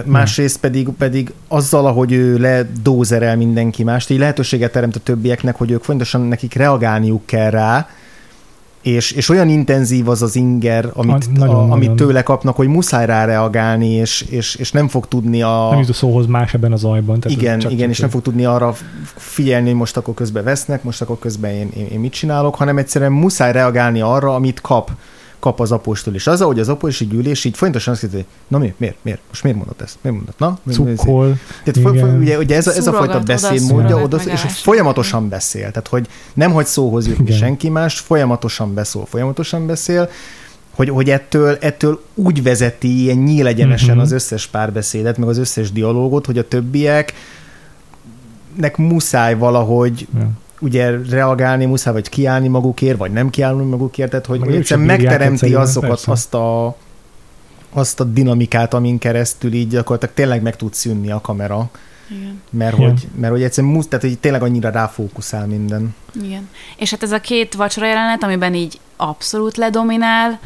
másrészt 0.06 0.60
pedig, 0.60 0.90
pedig 0.98 1.34
azzal, 1.48 1.86
ahogy 1.86 2.12
ő 2.12 2.38
ledózerel 2.38 3.38
mindenki 3.38 3.84
mást, 3.84 4.10
így 4.10 4.20
lehetőséget 4.20 4.72
teremt 4.72 4.96
a 4.96 5.00
többieknek, 5.00 5.56
hogy 5.56 5.72
ők 5.72 5.84
fontosan 5.84 6.22
nekik 6.22 6.54
reagálniuk 6.54 7.26
kell 7.26 7.50
rá, 7.50 7.90
és, 8.82 9.12
és 9.12 9.30
olyan 9.30 9.50
intenzív 9.50 10.10
az 10.10 10.22
az 10.22 10.36
inger, 10.36 10.90
amit, 10.94 11.28
A- 11.36 11.40
nagyon, 11.40 11.56
a, 11.56 11.62
amit 11.62 11.90
nagyon. 11.90 11.96
tőle 11.96 12.24
kapnak, 12.24 12.56
hogy 12.56 12.68
muszáj 12.68 13.06
rá 13.06 13.26
reagálni, 13.26 13.90
és, 13.90 14.22
és, 14.22 14.56
és 14.56 14.72
nem 14.72 14.88
fog 14.88 15.08
tudni 15.08 15.42
a... 15.42 15.68
Nem 15.70 15.80
jut 15.80 15.90
a 15.90 15.94
szóhoz 15.94 16.26
más 16.26 16.54
ebben 16.54 16.72
a 16.72 16.76
zajban. 16.76 17.20
Tehát 17.20 17.38
igen, 17.38 17.60
csak, 17.60 17.72
igen, 17.72 17.84
csak 17.84 17.94
és 17.94 18.00
nem 18.00 18.10
fog 18.10 18.22
tudni 18.22 18.46
arra 18.46 18.74
figyelni, 19.16 19.68
hogy 19.68 19.78
most 19.78 19.98
akkor 19.98 20.14
közben 20.14 20.44
vesznek, 20.44 20.84
most 20.84 21.02
akkor 21.02 21.20
közben 21.20 21.52
én, 21.52 21.70
én, 21.78 21.86
én 21.86 22.00
mit 22.00 22.12
csinálok, 22.12 22.56
hanem 22.56 22.78
egyszerűen 22.78 23.12
muszáj 23.12 23.52
reagálni 23.52 24.02
arra, 24.02 24.36
amit 24.36 24.62
kap 24.62 24.92
kap 25.40 25.60
az 25.60 25.72
apostól. 25.72 26.14
És 26.14 26.28
az, 26.28 26.42
ahogy 26.42 26.60
az 26.60 26.70
apostosi 26.70 27.08
gyűlés 27.12 27.44
így 27.46 27.58
folyamatosan 27.58 27.94
azt 27.94 28.02
kérdezi, 28.02 28.26
na 28.48 28.58
mi, 28.58 28.74
miért, 28.78 28.96
miért, 29.02 29.20
most 29.28 29.44
miért 29.44 29.58
mondod 29.58 29.76
ezt? 29.82 29.98
Miért 30.02 30.18
mondod? 30.18 30.36
Na, 30.38 30.60
Cukkol. 30.74 31.38
tehát 31.64 31.94
Igen. 31.96 32.18
ugye, 32.20 32.38
ugye 32.38 32.56
ez, 32.56 32.68
a, 32.68 32.72
ez 32.76 32.88
a 32.88 32.94
fajta 32.94 33.20
beszédmódja, 33.20 34.02
oda, 34.02 34.18
és 34.18 34.42
folyamatosan 34.42 35.30
beszél. 35.30 35.68
Tehát, 35.72 35.88
hogy 35.88 36.08
nem 36.34 36.52
hagy 36.52 36.66
szóhoz 36.66 37.08
jutni 37.08 37.26
Igen. 37.26 37.38
senki 37.38 37.70
más, 37.70 38.00
folyamatosan 38.00 38.74
beszól, 38.74 39.06
folyamatosan 39.06 39.66
beszél, 39.68 40.10
hogy, 40.76 40.90
hogy 40.90 41.10
ettől, 41.10 41.58
ettől 41.62 42.02
úgy 42.14 42.44
vezeti 42.44 43.02
ilyen 43.02 43.18
nyílegyenesen 43.18 43.94
Mhm. 43.96 44.04
az 44.04 44.12
összes 44.12 44.48
párbeszédet, 44.48 45.18
meg 45.18 45.28
az 45.30 45.38
összes 45.38 45.72
dialógot, 45.72 46.26
hogy 46.26 46.38
a 46.38 46.48
többiek 46.48 47.14
nek 48.56 48.78
muszáj 48.78 49.36
valahogy 49.38 50.08
Ja. 50.18 50.30
Ugye 50.60 50.89
reagálni, 51.10 51.66
muszáj 51.66 51.93
vagy 51.93 52.10
kiállni 52.10 52.47
magukért, 52.47 52.97
vagy 52.97 53.12
nem 53.12 53.30
kiállni 53.30 53.64
magukért, 53.64 54.10
tehát 54.10 54.26
hogy, 54.26 54.47
egyszerűen 54.47 54.86
megteremti 54.86 55.53
azokat, 55.53 55.89
persze. 55.89 56.12
azt 56.12 56.34
a, 56.34 56.76
azt 57.74 57.99
a 57.99 58.03
dinamikát, 58.03 58.74
amin 58.74 58.97
keresztül 58.97 59.53
így 59.53 59.68
gyakorlatilag 59.68 60.16
tényleg 60.16 60.41
meg 60.41 60.55
tud 60.55 60.74
szűnni 60.74 61.12
a 61.12 61.22
kamera, 61.22 61.70
Igen. 62.10 62.41
mert, 62.49 62.78
Igen. 62.78 62.89
hogy, 62.89 63.07
mert 63.16 63.34
hogy 63.34 63.43
egyszerűen 63.43 63.74
musz, 63.74 63.88
tehát 63.88 64.05
hogy 64.05 64.20
tényleg 64.20 64.43
annyira 64.43 64.70
ráfókuszál 64.70 65.47
minden. 65.47 65.95
Igen. 66.24 66.49
És 66.78 66.89
hát 66.91 67.03
ez 67.03 67.12
a 67.12 67.20
két 67.20 67.53
vacsora 67.53 67.88
jelenet, 67.88 68.24
amiben 68.24 68.53
így 68.53 68.80
abszolút 68.97 69.57
ledominál, 69.57 70.39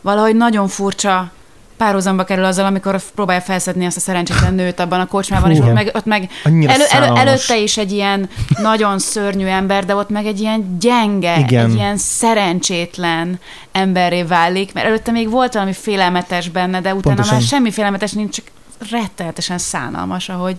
valahogy 0.00 0.36
nagyon 0.36 0.68
furcsa 0.68 1.32
párhuzamba 1.80 2.24
kerül 2.24 2.44
azzal, 2.44 2.64
amikor 2.66 3.00
próbálja 3.14 3.40
felszedni 3.40 3.86
azt 3.86 3.96
a 3.96 4.00
szerencsétlen 4.00 4.54
nőt 4.54 4.80
abban 4.80 5.00
a 5.00 5.06
kocsmában, 5.06 5.50
Hú, 5.50 5.56
és 5.56 5.60
ott 5.60 5.72
meg, 5.72 5.90
ott 5.94 6.04
meg 6.04 6.30
elő, 6.44 6.84
elő, 6.90 7.14
előtte 7.14 7.58
is 7.58 7.76
egy 7.76 7.92
ilyen 7.92 8.28
nagyon 8.62 8.98
szörnyű 8.98 9.46
ember, 9.46 9.84
de 9.84 9.94
ott 9.94 10.08
meg 10.08 10.26
egy 10.26 10.40
ilyen 10.40 10.76
gyenge, 10.80 11.38
Igen. 11.38 11.64
egy 11.64 11.74
ilyen 11.74 11.96
szerencsétlen 11.96 13.40
emberré 13.72 14.22
válik, 14.22 14.72
mert 14.72 14.86
előtte 14.86 15.10
még 15.10 15.30
volt 15.30 15.52
valami 15.52 15.72
félelmetes 15.72 16.48
benne, 16.48 16.80
de 16.80 16.94
utána 16.94 17.14
Pontosan. 17.14 17.34
már 17.34 17.42
semmi 17.42 17.70
félelmetes 17.70 18.12
nincs, 18.12 18.34
csak 18.34 18.44
rettenetesen 18.90 19.58
szánalmas, 19.58 20.28
ahogy 20.28 20.56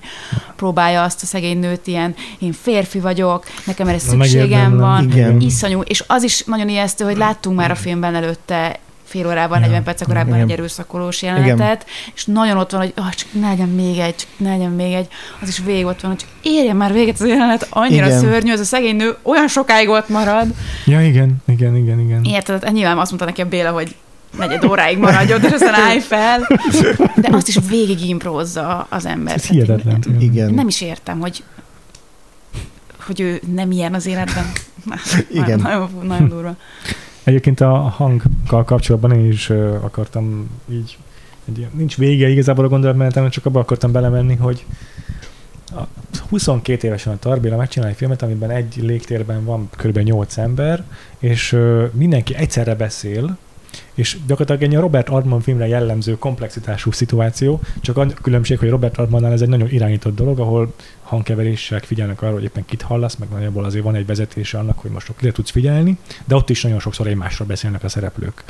próbálja 0.55 1.03
azt 1.03 1.23
a 1.23 1.25
szegény 1.25 1.59
nőt 1.59 1.87
ilyen, 1.87 2.15
én 2.39 2.53
férfi 2.53 2.99
vagyok, 2.99 3.45
nekem 3.65 3.87
erre 3.87 3.99
szükségem 3.99 4.77
van, 4.77 5.03
Igen. 5.03 5.41
iszonyú, 5.41 5.81
és 5.81 6.03
az 6.07 6.23
is 6.23 6.43
nagyon 6.43 6.69
ijesztő, 6.69 7.05
hogy 7.05 7.17
láttunk 7.17 7.57
már 7.57 7.71
a 7.71 7.75
filmben 7.75 8.15
előtte 8.15 8.79
fél 9.11 9.27
órában, 9.27 9.59
Ja. 9.59 9.65
40 9.65 9.83
perc 9.83 10.03
korábban 10.03 10.33
Igen. 10.35 10.45
egy 10.47 10.51
erőszakolós 10.51 11.21
jelenetet, 11.21 11.85
és 12.15 12.25
nagyon 12.25 12.57
ott 12.57 12.71
van, 12.71 12.81
hogy 12.81 12.93
oh, 12.97 13.09
csak 13.09 13.27
ne 13.31 13.47
legyen 13.47 13.69
még 13.69 13.97
egy, 13.97 14.15
csak 14.15 14.27
ne 14.37 14.49
legyen 14.49 14.71
még 14.71 14.93
egy, 14.93 15.07
az 15.41 15.47
is 15.47 15.59
végig 15.65 15.85
ott 15.85 16.01
van, 16.01 16.11
hogy 16.11 16.19
csak 16.19 16.29
érjen 16.41 16.75
már 16.75 16.93
véget 16.93 17.19
az 17.19 17.27
jelenet, 17.27 17.67
annyira 17.69 18.05
Igen. 18.05 18.19
szörnyű, 18.19 18.51
ez 18.51 18.59
a 18.59 18.63
szegény 18.63 18.95
nő 18.95 19.15
olyan 19.21 19.47
sokáig 19.47 19.89
ott 19.89 20.09
marad. 20.09 20.47
Ja, 20.85 21.01
igen, 21.05 21.35
igen, 21.47 21.75
igen, 21.75 21.99
igen. 21.99 22.23
Érted, 22.23 22.63
hát 22.63 22.73
nyilván 22.73 22.97
azt 22.97 23.09
mondta 23.09 23.25
neki 23.27 23.41
a 23.41 23.45
Béla, 23.45 23.71
hogy 23.71 23.95
negyed 24.37 24.63
óráig 24.63 24.97
maradjon, 24.97 25.43
és 25.43 25.51
aztán 25.51 25.73
állj 25.73 25.99
fel. 25.99 26.47
De 27.15 27.29
azt 27.31 27.47
is 27.47 27.57
végig 27.69 28.09
imprózza 28.09 28.87
az 28.89 29.05
ember. 29.05 29.35
Ez 29.35 29.43
én- 29.51 29.51
hihetetlen. 29.63 30.01
tényleg. 30.01 30.21
Igen. 30.21 30.53
nem 30.53 30.67
is 30.67 30.81
értem, 30.81 31.19
hogy 31.19 31.43
hogy 33.05 33.19
ő 33.19 33.41
nem 33.53 33.71
ilyen 33.71 33.93
az 33.93 34.05
életben. 34.05 34.51
Igen. 35.31 35.59
Nagyon, 35.59 35.89
nagyon 36.03 36.27
durva. 36.27 36.55
Egyébként 37.23 37.61
a 37.61 37.75
hanggal 37.75 38.63
kapcsolatban 38.63 39.11
én 39.11 39.25
is 39.25 39.49
akartam 39.81 40.49
így, 40.71 40.97
egy 41.49 41.57
ilyen, 41.57 41.69
nincs 41.73 41.97
vége 41.97 42.29
igazából 42.29 42.65
a 42.65 42.69
gondolatmenetem, 42.69 43.29
csak 43.29 43.45
abba 43.45 43.59
akartam 43.59 43.91
belemenni, 43.91 44.35
hogy 44.35 44.65
a 45.75 45.81
22 46.29 46.87
évesen 46.87 47.13
a 47.13 47.19
Tarbéla 47.19 47.57
megcsinál 47.57 47.89
egy 47.89 47.95
filmet, 47.95 48.21
amiben 48.21 48.49
egy 48.49 48.75
légtérben 48.81 49.45
van 49.45 49.69
kb. 49.77 49.97
8 49.97 50.37
ember, 50.37 50.83
és 51.19 51.57
mindenki 51.93 52.35
egyszerre 52.35 52.75
beszél, 52.75 53.37
és 53.93 54.17
gyakorlatilag 54.27 54.73
egy 54.73 54.79
Robert 54.79 55.09
Altman 55.09 55.41
filmre 55.41 55.67
jellemző 55.67 56.17
komplexitású 56.17 56.91
szituáció, 56.91 57.61
csak 57.81 57.97
a 57.97 58.07
különbség, 58.21 58.59
hogy 58.59 58.69
Robert 58.69 58.97
Altmannál 58.97 59.31
ez 59.31 59.41
egy 59.41 59.49
nagyon 59.49 59.69
irányított 59.69 60.15
dolog, 60.15 60.39
ahol 60.39 60.73
hangkeverések 61.11 61.83
figyelnek 61.83 62.21
arra, 62.21 62.33
hogy 62.33 62.43
éppen 62.43 62.65
kit 62.65 62.81
hallasz, 62.81 63.15
meg 63.15 63.29
nagyjából 63.29 63.65
azért 63.65 63.83
van 63.83 63.95
egy 63.95 64.05
vezetése 64.05 64.57
annak, 64.57 64.79
hogy 64.79 64.91
most 64.91 65.11
kire 65.17 65.31
tudsz 65.31 65.51
figyelni, 65.51 65.97
de 66.25 66.35
ott 66.35 66.49
is 66.49 66.63
nagyon 66.63 66.79
sokszor 66.79 67.07
egymásról 67.07 67.47
beszélnek 67.47 67.83
a 67.83 67.89
szereplők. 67.89 68.43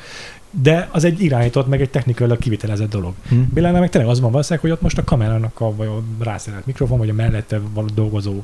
De 0.51 0.89
az 0.91 1.03
egy 1.03 1.21
irányított, 1.21 1.67
meg 1.67 1.81
egy 1.81 1.89
technikailag 1.89 2.37
kivitelezett 2.37 2.89
dolog. 2.89 3.13
Hm. 3.29 3.41
Bélánál 3.53 3.79
meg 3.79 3.89
tényleg 3.89 4.09
az 4.09 4.19
van 4.19 4.31
valószínűleg, 4.31 4.63
hogy 4.63 4.71
ott 4.73 4.81
most 4.81 4.97
a 4.97 5.03
kamerának 5.03 5.59
a, 5.59 5.75
vagy 5.75 5.87
a 5.87 6.03
rászerelt 6.23 6.65
mikrofon, 6.65 6.97
vagy 6.97 7.09
a 7.09 7.13
mellette 7.13 7.59
való 7.73 7.87
dolgozó 7.93 8.43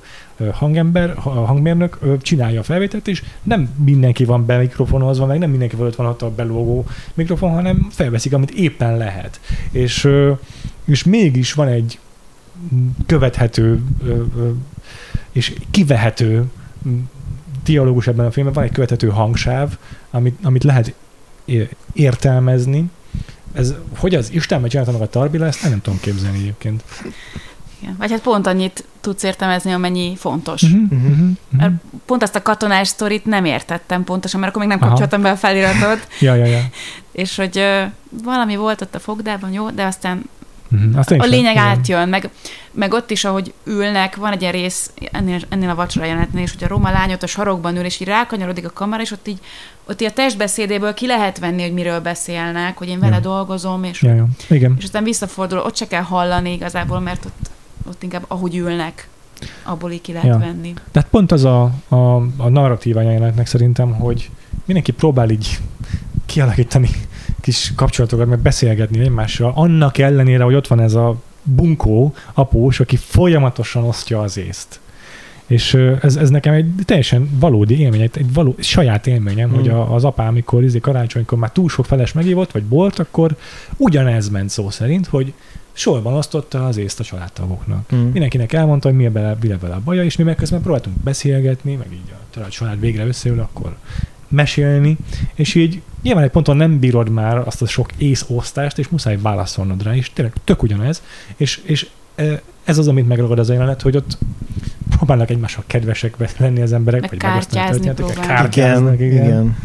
hangember, 0.52 1.16
hangmérnök 1.16 2.00
csinálja 2.22 2.60
a 2.60 2.64
felvételt, 2.64 3.08
és 3.08 3.24
nem 3.44 3.70
mindenki 3.84 4.26
van 4.26 4.46
be 4.46 4.58
mikrofonozva, 4.58 5.26
meg 5.26 5.40
nem 5.40 5.50
mindenki 5.50 5.76
előtt 5.80 5.96
van 5.96 6.08
ott 6.08 6.22
a 6.22 6.32
belógó 6.32 6.86
mikrofon, 7.14 7.52
hanem 7.52 7.88
felveszik, 7.92 8.34
amit 8.34 8.52
éppen 8.52 8.98
lehet. 8.98 9.40
És, 9.72 10.10
és 10.86 11.04
mégis 11.04 11.54
van 11.54 11.68
egy 11.68 12.00
követhető 13.06 13.84
és 15.32 15.54
kivehető 15.72 16.46
dialógus 17.64 18.08
ebben 18.08 18.26
a 18.26 18.32
filmben, 18.32 18.56
van 18.56 18.64
egy 18.64 18.72
követhető 18.72 19.08
hangsáv, 19.08 19.78
amit, 20.12 20.38
amit 20.44 20.64
lehet 20.64 20.94
értelmezni. 21.94 22.86
Ez, 23.54 23.74
hogy 23.98 24.16
az 24.16 24.32
Isten 24.32 24.62
meg 24.62 24.70
csinálta 24.70 24.92
meg 24.92 25.02
a 25.02 25.10
Tarbila, 25.10 25.46
ezt 25.46 25.70
nem 25.70 25.82
tudom 25.82 26.00
képzelni 26.00 26.38
egyébként. 26.38 26.84
Igen. 27.82 27.96
Vagy 27.98 28.12
hát 28.12 28.22
pont 28.22 28.48
annyit 28.48 28.84
tudsz 29.02 29.24
értelmezni, 29.24 29.72
amennyi 29.72 30.16
fontos. 30.16 30.62
Mhm. 30.62 31.30
Mert 31.50 31.74
pont 32.06 32.24
azt 32.24 32.36
a 32.36 32.42
katonás 32.42 32.88
sztorit 32.88 33.26
nem 33.26 33.46
értettem 33.46 34.04
pontosan, 34.04 34.40
mert 34.40 34.56
akkor 34.56 34.68
még 34.68 34.78
nem 34.78 34.82
Aha. 34.82 34.90
kapcsoltam 34.90 35.22
be 35.22 35.32
a 35.32 35.36
feliratot, 35.36 36.08
Ja, 36.20 36.36
ja, 36.36 36.46
ja. 36.46 36.62
és 37.12 37.36
hogy 37.36 37.58
ö, 37.58 37.84
valami 38.24 38.56
volt 38.56 38.82
ott 38.82 38.96
a 38.96 39.00
fogdában, 39.00 39.52
jó, 39.52 39.70
de 39.70 39.86
aztán 39.86 40.30
Azt 40.96 41.12
én 41.12 41.20
a 41.20 41.24
sem- 41.24 41.32
lényeg 41.32 41.52
igen. 41.54 41.66
átjön, 41.66 42.10
meg, 42.10 42.30
meg 42.72 42.94
ott 42.94 43.12
is, 43.12 43.26
ahogy 43.26 43.54
ülnek, 43.64 44.16
van 44.16 44.32
egy 44.32 44.42
ilyen 44.42 44.54
rész 44.54 44.92
ennél, 45.12 45.40
ennél 45.50 45.70
a 45.70 45.76
vacsora 45.76 46.06
jelenetnél 46.06 46.44
is, 46.44 46.52
hogy 46.54 46.64
a 46.64 46.68
roma 46.68 46.90
lány 46.92 47.12
ott 47.12 47.24
a 47.24 47.28
sarokban 47.28 47.76
ül, 47.78 47.84
és 47.86 48.00
így 48.00 48.08
rákanyarodik 48.08 48.66
a 48.66 48.72
kamera, 48.74 49.02
és 49.02 49.12
ott 49.12 49.28
így, 49.28 49.40
ott 49.88 50.02
így 50.02 50.08
a 50.08 50.12
testbeszédéből 50.14 50.94
ki 50.94 51.08
lehet 51.08 51.40
venni, 51.40 51.62
hogy 51.62 51.74
miről 51.74 52.00
beszélnek, 52.00 52.78
hogy 52.78 52.88
én 52.88 53.00
vele 53.00 53.16
Ja. 53.16 53.22
dolgozom, 53.22 53.84
és, 53.84 54.02
Ja, 54.02 54.14
ja. 54.14 54.28
Igen. 54.50 54.76
és 54.78 54.84
aztán 54.84 55.04
visszafordul, 55.04 55.58
ott 55.60 55.76
se 55.78 55.88
kell 55.88 56.02
hallani 56.04 56.52
igazából, 56.54 57.00
mert 57.00 57.26
ott, 57.26 57.50
ott 57.88 58.04
inkább 58.04 58.24
ahogy 58.28 58.56
ülnek, 58.56 59.08
abból 59.64 59.92
így 59.92 60.02
ki 60.02 60.12
lehet 60.14 60.28
Ja. 60.30 60.38
venni. 60.38 60.74
Tehát 60.92 61.10
pont 61.10 61.32
az 61.32 61.44
a, 61.44 61.72
a, 61.88 62.16
a 62.38 62.50
narratívája 62.50 63.12
jelenetnek 63.12 63.48
szerintem, 63.48 63.94
hogy 63.94 64.30
mindenki 64.66 64.92
próbál 64.92 65.30
így 65.30 65.60
kialakítani 66.26 66.90
kis 67.48 67.74
kapcsolatokat, 67.76 68.28
meg 68.28 68.40
beszélgetni 68.40 69.00
egymással, 69.00 69.52
annak 69.56 69.98
ellenére, 69.98 70.44
hogy 70.44 70.54
ott 70.54 70.68
van 70.68 70.80
ez 70.80 70.94
a 70.94 71.16
bunkó 71.44 72.14
após, 72.34 72.80
aki 72.80 72.96
folyamatosan 72.96 73.84
osztja 73.84 74.22
az 74.22 74.38
észt. 74.38 74.80
És 75.46 75.74
ez, 76.02 76.16
ez 76.16 76.30
nekem 76.30 76.54
egy 76.54 76.72
teljesen 76.86 77.30
valódi 77.40 77.80
élmény, 77.80 78.02
egy, 78.02 78.12
egy 78.14 78.34
való, 78.34 78.56
saját 78.60 79.08
élményem, 79.08 79.50
Hmm. 79.50 79.58
hogy 79.58 79.70
a, 79.70 79.94
az 79.94 80.04
apám, 80.04 80.28
amikor 80.28 80.64
izé 80.64 80.80
karácsonykor 80.80 81.38
már 81.38 81.52
túl 81.52 81.70
sok 81.70 81.86
feles 81.86 82.14
megívott, 82.14 82.52
vagy 82.52 82.64
bort, 82.64 83.00
akkor 83.00 83.36
ugyanez 83.78 84.30
ment 84.30 84.50
szó 84.50 84.70
szerint, 84.70 85.08
hogy 85.08 85.34
sorban 85.74 86.14
osztotta 86.14 86.66
az 86.66 86.78
észt 86.78 87.00
a 87.00 87.04
családtagoknak. 87.04 87.96
Mm. 87.96 88.00
Mindenkinek 88.00 88.54
elmondta, 88.54 88.88
hogy 88.88 88.98
mi 88.98 89.08
bele, 89.08 89.38
mi 89.42 89.48
vele 89.48 89.74
a 89.74 89.82
baja, 89.84 90.04
és 90.04 90.16
mi 90.16 90.24
meg 90.24 90.36
közben 90.36 90.62
próbáltunk 90.62 90.98
beszélgetni, 90.98 91.76
meg 91.76 91.88
így 91.92 92.14
a 92.36 92.48
család 92.50 92.80
végre 92.80 93.06
összeül, 93.06 93.40
akkor 93.40 93.76
mesélni, 94.28 94.98
és 95.34 95.56
így 95.56 95.82
nyilván 96.02 96.24
egy 96.24 96.30
ponton 96.30 96.58
nem 96.58 96.80
bírod 96.80 97.10
már 97.10 97.38
azt 97.38 97.62
a 97.62 97.68
sok 97.68 97.90
észosztást, 97.98 98.78
és 98.78 98.88
muszáj 98.88 99.18
válaszolnod 99.22 99.84
rá, 99.84 99.96
és 99.96 100.14
tényleg 100.14 100.34
tök 100.44 100.64
ugyanez, 100.64 101.04
és, 101.36 101.62
és 101.64 101.88
eh, 102.16 102.40
ez 102.64 102.78
az, 102.78 102.88
amit 102.88 103.08
megragad 103.08 103.40
az 103.40 103.50
a 103.50 103.54
jelenet, 103.54 103.82
hogy 103.82 103.96
ott 103.96 104.18
próbálnak 104.90 105.30
egymással 105.30 105.64
kedvesek 105.68 106.38
lenni 106.40 106.62
az 106.62 106.74
emberek, 106.74 107.02
Meg 107.02 107.10
vagy 107.10 107.22
megosztani 107.22 107.62
a 107.66 107.70
történeteket, 107.70 108.14
próbálnak. 108.14 108.36
kártyáznak, 108.36 109.00
Igen, 109.00 109.26
igen. 109.26 109.58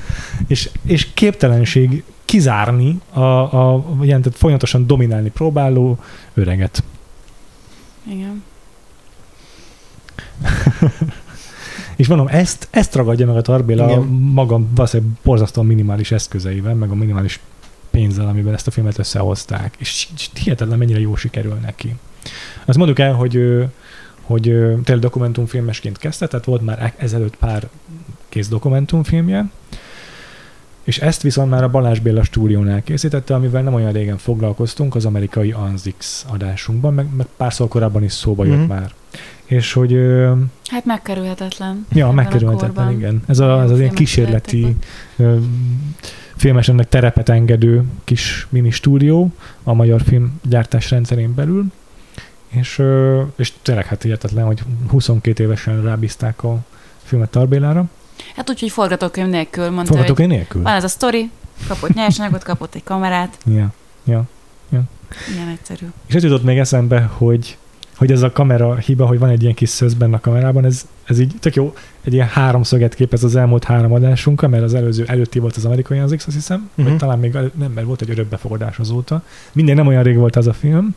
És, 0.46 0.70
és 0.84 1.08
képtelenség 1.14 2.04
kizárni 2.24 3.00
a, 3.12 3.20
a 3.20 3.84
ilyen, 4.02 4.22
tehát 4.22 4.38
folyamatosan 4.38 4.86
dominálni 4.86 5.30
próbáló 5.30 5.98
öreget. 6.34 6.82
Igen. 8.10 8.42
És 11.96 12.06
mondom, 12.08 12.26
ezt, 12.26 12.68
ezt 12.70 12.94
ragadja 12.94 13.26
meg 13.26 13.36
a 13.36 13.42
Tarbéla 13.42 13.84
Igen. 13.84 14.02
magam 14.32 14.68
valószínűleg 14.74 15.12
borzasztóan 15.24 15.66
minimális 15.66 16.12
eszközeivel, 16.12 16.74
meg 16.74 16.90
a 16.90 16.94
minimális 16.94 17.40
pénzzel, 17.90 18.26
amivel 18.28 18.54
ezt 18.54 18.66
a 18.66 18.70
filmet 18.70 18.98
összehozták. 18.98 19.74
És 19.78 20.08
és 20.14 20.28
hihetetlen 20.34 20.78
mennyire 20.78 21.00
jó 21.00 21.16
sikerül 21.16 21.54
neki. 21.54 21.94
Azt 22.64 22.78
mondjuk 22.78 22.98
el, 22.98 23.12
hogy, 23.14 23.64
hogy 24.22 24.42
tényleg 24.84 24.98
dokumentumfilmesként 24.98 25.98
kezdte, 25.98 26.26
tehát 26.26 26.44
volt 26.44 26.64
már 26.64 26.78
e- 26.82 26.94
ezelőtt 26.96 27.36
pár 27.36 27.68
kész 28.28 28.48
dokumentumfilmje, 28.48 29.50
és 30.84 30.98
ezt 30.98 31.22
viszont 31.22 31.50
már 31.50 31.62
a 31.62 31.68
Balázs 31.70 31.98
Béla 31.98 32.22
stúdiónál 32.22 32.82
készítette, 32.82 33.34
amivel 33.34 33.62
nem 33.62 33.74
olyan 33.74 33.92
régen 33.92 34.18
foglalkoztunk 34.18 34.94
az 34.94 35.04
amerikai 35.04 35.52
Anzix 35.52 36.24
adásunkban, 36.28 36.94
meg, 36.94 37.06
meg 37.16 37.26
párszor 37.36 37.68
korábban 37.68 38.02
is 38.04 38.12
szóba 38.12 38.44
jött 38.44 38.56
Mhm. 38.58 38.68
már. 38.68 38.92
És 39.52 39.72
hogy 39.72 39.98
Hát 40.70 40.84
megkerülhetetlen. 40.84 41.86
Ja, 41.92 42.10
megkerülhetetlen, 42.10 42.90
igen. 42.90 43.22
Ez, 43.26 43.38
a, 43.38 43.62
ez 43.62 43.70
az 43.70 43.78
ilyen 43.78 43.94
kísérleti 43.94 44.76
filmesennek 46.36 46.88
terepet 46.88 47.28
engedő 47.28 47.82
kis 48.04 48.46
mini 48.50 48.70
stúdió 48.70 49.30
a 49.62 49.72
magyar 49.72 50.00
filmgyártás 50.00 50.90
rendszerén 50.90 51.34
belül, 51.34 51.64
és, 52.48 52.82
és 53.36 53.52
tényleg 53.62 53.86
hát 53.86 54.02
hihetetlen, 54.02 54.44
hogy 54.44 54.62
22 54.88 55.42
évesen 55.42 55.82
rábízták 55.82 56.44
a 56.44 56.58
filmet 57.02 57.30
Tarbélára. 57.30 57.84
Hát 58.36 58.50
úgy, 58.50 58.60
hogy 58.60 58.70
forgatókönyv 58.70 59.28
nélkül 59.28 59.70
mondta, 59.70 60.20
én 60.20 60.28
nélkül? 60.28 60.62
van 60.62 60.74
ez 60.74 60.84
a 60.84 60.88
sztori, 60.88 61.30
kapott 61.68 61.94
nyersanyagot, 61.94 62.42
kapott 62.42 62.74
egy 62.74 62.84
kamerát, 62.84 63.38
Ja, 63.46 63.72
ja. 64.04 64.24
ilyen 65.34 65.48
egyszerű. 65.48 65.86
És 66.06 66.14
ez 66.14 66.22
jutott 66.22 66.42
még 66.44 66.58
eszembe, 66.58 67.00
hogy 67.00 67.56
hogy 67.96 68.12
ez 68.12 68.22
a 68.22 68.32
kamera 68.32 68.76
hiba, 68.76 69.06
hogy 69.06 69.18
van 69.18 69.28
egy 69.28 69.42
ilyen 69.42 69.54
kis 69.54 69.68
szösz 69.68 69.92
benne 69.92 70.16
a 70.16 70.20
kamerában, 70.20 70.64
ez, 70.64 70.86
ez 71.04 71.18
így 71.18 71.32
tök 71.40 71.54
jó, 71.54 71.74
egy 72.04 72.12
ilyen 72.12 72.26
háromszöget 72.26 72.94
képez 72.94 73.24
az 73.24 73.36
elmúlt 73.36 73.64
három 73.64 73.92
adásunkkal, 73.92 74.48
mert 74.48 74.62
az 74.62 74.74
előző 74.74 75.04
előtti 75.06 75.38
volt 75.38 75.56
az 75.56 75.64
amerikai 75.64 75.98
az 75.98 76.12
azt 76.12 76.32
hiszem, 76.32 76.58
uh-huh. 76.58 76.84
vagy 76.84 76.86
Mhm. 76.86 76.96
talán 76.96 77.18
még 77.18 77.32
nem, 77.32 77.72
mert 77.74 77.86
volt 77.86 78.00
egy 78.02 78.10
örökbefogadás 78.10 78.78
azóta. 78.78 79.22
Minden 79.52 79.76
nem 79.76 79.86
olyan 79.86 80.02
rég 80.02 80.16
volt 80.16 80.36
az 80.36 80.46
a 80.46 80.52
film. 80.52 80.94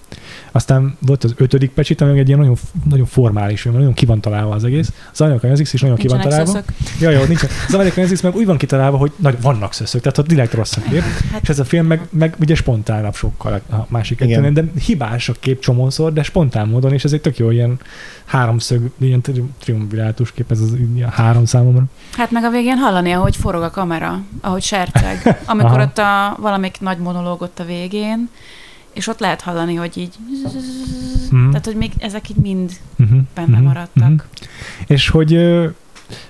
Aztán 0.51 0.97
volt 0.99 1.23
az 1.23 1.33
ötödik 1.37 1.71
pecsit, 1.71 2.01
ami 2.01 2.19
egy 2.19 2.27
ilyen 2.27 2.39
nagyon, 2.39 2.55
nagyon 2.89 3.05
formális 3.05 3.61
film, 3.61 3.75
nagyon 3.75 3.93
ki 3.93 4.05
van 4.05 4.21
találva 4.21 4.53
az 4.55 4.63
egész. 4.63 4.93
Az 5.11 5.21
amerikai 5.21 5.51
az 5.51 5.59
is 5.59 5.81
nagyon 5.81 5.97
ki 5.97 6.07
van 6.07 6.17
Nincsenek 6.17 6.45
találva. 6.45 6.67
Ja, 6.99 7.09
jó, 7.09 7.23
nincsen. 7.23 7.49
Az 7.67 7.73
amerikai 7.73 8.03
az 8.03 8.21
meg 8.21 8.35
úgy 8.35 8.45
van 8.45 8.57
kitalálva, 8.57 8.97
hogy 8.97 9.11
nagy, 9.15 9.41
vannak 9.41 9.73
szöszök, 9.73 10.01
tehát 10.01 10.17
ott 10.17 10.27
direkt 10.27 10.53
rossz 10.53 10.77
a 10.77 10.81
kép. 10.89 11.01
Hát 11.31 11.41
És 11.41 11.49
ez 11.49 11.59
a 11.59 11.65
film 11.65 11.85
meg, 11.85 12.01
meg 12.09 12.35
ugye 12.39 12.55
spontánabb 12.55 13.15
sokkal 13.15 13.61
a 13.71 13.85
másik 13.87 14.17
kettőnél, 14.17 14.51
de 14.51 14.63
hibás 14.85 15.29
a 15.29 15.33
kép 15.39 15.59
csomószor, 15.59 16.13
de 16.13 16.23
spontán 16.23 16.67
módon, 16.67 16.93
és 16.93 17.03
ez 17.03 17.13
egy 17.13 17.21
tök 17.21 17.37
jó 17.37 17.49
ilyen 17.51 17.79
háromszög, 18.25 18.91
ilyen 18.97 19.21
tri- 19.21 19.43
triumvirátus 19.59 20.31
kép, 20.31 20.51
ez 20.51 20.59
az 20.59 20.75
ilyen 20.95 21.09
három 21.09 21.45
számomra. 21.45 21.83
Hát 22.11 22.31
meg 22.31 22.43
a 22.43 22.49
végén 22.49 22.77
hallani, 22.77 23.11
ahogy 23.11 23.35
forog 23.35 23.61
a 23.63 23.71
kamera, 23.71 24.21
ahogy 24.41 24.63
serceg. 24.63 25.37
Amikor 25.45 25.79
ott 25.79 25.97
a, 25.97 26.37
valamik 26.39 26.77
nagy 26.79 26.97
monológ 26.97 27.41
ott 27.41 27.59
a 27.59 27.65
végén, 27.65 28.29
és 28.93 29.07
ott 29.07 29.19
lehet 29.19 29.41
hallani, 29.41 29.75
hogy 29.75 29.97
így... 29.97 30.13
Mhm. 31.31 31.49
Tehát, 31.49 31.65
hogy 31.65 31.75
még 31.75 31.91
ezek 31.97 32.29
így 32.29 32.35
mind 32.35 32.71
Uh-huh. 32.99 33.19
benne 33.33 33.59
maradtak. 33.59 34.27
És 34.87 35.09
hogy 35.09 35.33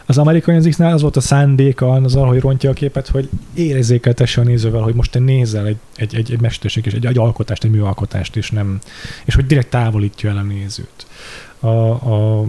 az 0.05 0.17
amerikai 0.17 0.55
az 0.55 0.79
az 0.79 1.01
volt 1.01 1.15
a 1.15 1.21
szándéka 1.21 1.91
azzal, 1.91 2.27
hogy 2.27 2.39
rontja 2.39 2.69
a 2.69 2.73
képet, 2.73 3.07
hogy 3.07 3.29
érzékeltesse 3.53 4.41
a 4.41 4.43
nézővel, 4.43 4.81
hogy 4.81 4.93
most 4.93 5.11
te 5.11 5.19
nézel 5.19 5.65
egy, 5.65 5.77
egy, 5.95 6.15
egy, 6.15 6.31
egy 6.31 6.41
mesterség 6.41 6.85
és 6.85 6.93
egy, 6.93 7.05
egy 7.05 7.17
alkotást, 7.17 7.63
egy 7.63 7.71
műalkotást, 7.71 8.35
és 8.35 8.51
nem, 8.51 8.79
és 9.25 9.35
hogy 9.35 9.45
direkt 9.45 9.69
távolítja 9.69 10.29
el 10.29 10.37
a 10.37 10.41
nézőt. 10.41 11.05
A, 11.65 11.89
a, 11.91 12.45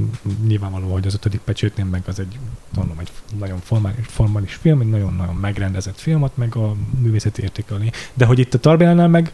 nyilvánvaló, 0.47 0.93
hogy 0.93 1.07
az 1.07 1.15
ötödik 1.15 1.41
pecsétnél 1.41 1.85
meg 1.85 2.03
az 2.07 2.19
egy, 2.19 2.39
mondom, 2.75 2.99
egy 2.99 3.11
nagyon 3.39 3.59
formális, 3.59 4.07
formális 4.07 4.55
film, 4.55 4.81
egy 4.81 4.89
nagyon-nagyon 4.89 5.35
megrendezett 5.35 5.99
filmat, 5.99 6.37
meg 6.37 6.57
a 6.57 6.75
művészeti 6.99 7.43
értékelni. 7.43 7.91
De 8.15 8.25
hogy 8.25 8.39
itt 8.39 8.55
a 8.55 8.59
Tarbélánál 8.59 9.09
meg 9.09 9.33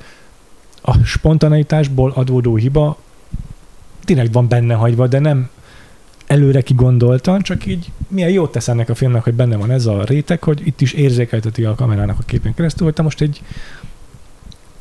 a 0.81 0.99
spontaneitásból 0.99 2.11
adódó 2.11 2.57
hiba 2.57 2.99
direkt 4.05 4.33
van 4.33 4.49
benne 4.49 4.75
hagyva, 4.75 5.07
de 5.07 5.19
nem 5.19 5.51
előre 6.27 6.61
kigondoltan, 6.61 7.43
csak 7.43 7.67
így 7.67 7.93
milyen 8.09 8.31
jót 8.31 8.53
tesz 8.53 8.69
ennek 8.69 8.89
a 8.89 8.95
filmnek, 8.95 9.23
hogy 9.23 9.35
benne 9.35 9.57
van 9.57 9.71
ez 9.71 9.87
a 9.87 10.05
réteg, 10.05 10.43
hogy 10.43 10.67
itt 10.67 10.81
is 10.81 10.93
érzékelteti 10.93 11.65
a 11.65 11.75
kamerának 11.75 12.19
a 12.19 12.23
képen 12.27 12.55
keresztül, 12.55 12.87
hogy 12.87 12.95
te 12.95 13.03
most 13.03 13.21
egy 13.21 13.43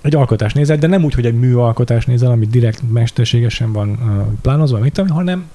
egy 0.01 0.15
alkotást 0.15 0.55
nézel, 0.55 0.77
de 0.77 0.87
nem 0.87 1.03
úgy, 1.03 1.13
hogy 1.13 1.25
egy 1.25 1.39
műalkotást 1.39 2.07
nézel, 2.07 2.31
ami 2.31 2.47
direkt 2.47 2.91
mesterségesen 2.91 3.71
van 3.71 3.89
uh, 3.89 4.27
plánozva, 4.41 4.79
mit 4.79 4.93
tudom, 4.93 5.15
hanem 5.15 5.49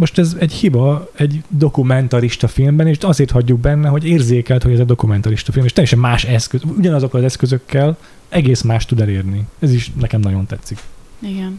most 0.00 0.18
ez 0.18 0.36
egy 0.38 0.52
hiba 0.52 1.10
egy 1.16 1.42
dokumentarista 1.48 2.48
filmben, 2.48 2.86
és 2.86 2.96
azért 3.00 3.30
hagyjuk 3.30 3.58
benne, 3.58 3.88
hogy 3.88 4.06
érzékelt, 4.06 4.62
hogy 4.62 4.72
ez 4.72 4.78
egy 4.78 4.86
dokumentarista 4.86 5.52
film, 5.52 5.64
és 5.64 5.72
teljesen 5.72 5.98
más 5.98 6.24
eszköz, 6.24 6.60
ugyanazokkal 6.76 7.20
az 7.20 7.26
eszközökkel 7.26 7.96
egész 8.28 8.62
más 8.62 8.86
tud 8.86 9.00
elérni. 9.00 9.46
Ez 9.58 9.72
is 9.72 9.92
nekem 10.00 10.20
nagyon 10.20 10.46
tetszik. 10.46 10.78
Igen. 11.18 11.56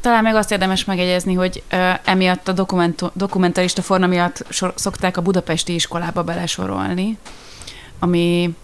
Talán 0.00 0.22
meg 0.22 0.34
azt 0.34 0.50
érdemes 0.52 0.84
megjegyezni, 0.84 1.34
hogy 1.34 1.62
uh, 1.72 1.78
emiatt 2.04 2.48
a 2.48 2.52
dokumentu- 2.52 3.12
dokumentarista 3.14 3.82
forma 3.82 4.06
miatt 4.06 4.44
sor- 4.48 4.78
szokták 4.78 5.16
a 5.16 5.22
budapesti 5.22 5.74
iskolába 5.74 6.22
belesorolni, 6.22 7.18
ami 7.98 8.54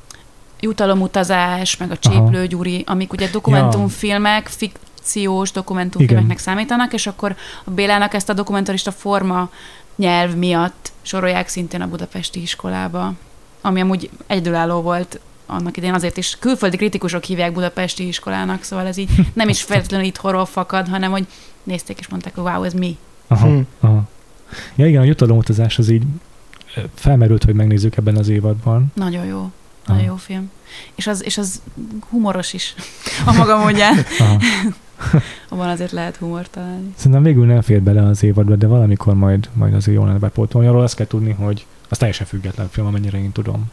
jutalomutazás, 0.61 1.77
meg 1.77 1.91
a 1.91 1.97
Cséplőgyuri, 1.99 2.85
amik 2.87 3.13
ugye 3.13 3.29
dokumentumfilmek, 3.31 4.47
fikciós 4.49 5.51
dokumentumfilmeknek 5.53 6.39
számítanak, 6.39 6.93
és 6.93 7.07
akkor 7.07 7.37
a 7.65 7.71
Bélának 7.71 8.15
ezt 8.15 8.29
a 8.29 8.33
dokumentarista 8.33 8.91
forma 8.93 9.51
nyelv 9.97 10.35
miatt 10.37 10.93
sorolják 11.03 11.49
szintén 11.49 11.81
a 11.81 11.89
budapesti 11.89 12.43
iskolába, 12.43 13.13
ami 13.61 13.81
amúgy 13.81 14.11
egyedülálló 14.27 14.81
volt 14.81 15.21
annak 15.47 15.77
idején 15.77 15.95
azért 15.95 16.17
is 16.17 16.37
külföldi 16.41 16.77
kritikusok 16.77 17.25
hívják 17.25 17.53
budapesti 17.53 18.07
iskolának, 18.07 18.63
szóval 18.63 18.87
ez 18.87 18.97
így 18.97 19.11
nem 19.33 19.49
is 19.49 19.63
feltétlenül 19.63 20.07
itthonról 20.07 20.47
fakad, 20.47 20.89
hanem 20.89 21.11
hogy 21.11 21.27
nézték 21.63 21.99
és 21.99 22.09
mondták, 22.09 22.35
hogy 22.35 22.45
wow, 22.45 22.63
ez 22.63 22.73
mi. 22.73 22.97
Aha, 23.27 23.47
Hm. 23.47 23.61
aha. 23.81 24.03
Ja 24.75 24.87
igen, 24.87 25.01
a 25.01 25.05
jutalomutazás 25.05 25.79
az 25.79 25.89
így 25.89 26.03
felmerült, 26.95 27.45
hogy 27.45 27.55
megnézzük 27.55 27.97
ebben 27.97 28.17
az 28.17 28.29
évadban. 28.29 28.93
Nagyon 28.95 29.25
jó. 29.25 29.51
Nagyon 29.91 30.05
jó 30.05 30.17
film. 30.17 30.51
És 30.95 31.07
az, 31.07 31.25
és 31.25 31.39
az 31.39 31.61
humoros 32.09 32.53
is 32.53 32.75
a 33.27 33.33
maga 33.33 33.57
módján. 33.57 33.97
Abban 35.49 35.69
azért 35.69 35.93
lehet 35.93 36.17
humor 36.17 36.49
találni. 36.49 36.93
Szerintem 36.97 37.23
végül 37.23 37.47
nem 37.47 37.61
fér 37.61 37.83
bele 37.83 38.03
az 38.03 38.23
évadba, 38.23 38.57
de 38.57 38.67
valamikor 38.67 39.15
majd, 39.15 39.49
majd 39.53 39.75
azért 39.75 39.97
jól 39.97 40.07
lenne 40.07 40.19
bepótolni. 40.19 40.69
Arról 40.69 40.83
azt 40.83 40.95
kell 40.95 41.07
tudni, 41.07 41.33
hogy 41.33 41.67
az 41.89 41.99
teljesen 41.99 42.27
független 42.27 42.69
film, 42.71 42.87
amennyire 42.87 43.19
én 43.19 43.33
tudom. 43.33 43.71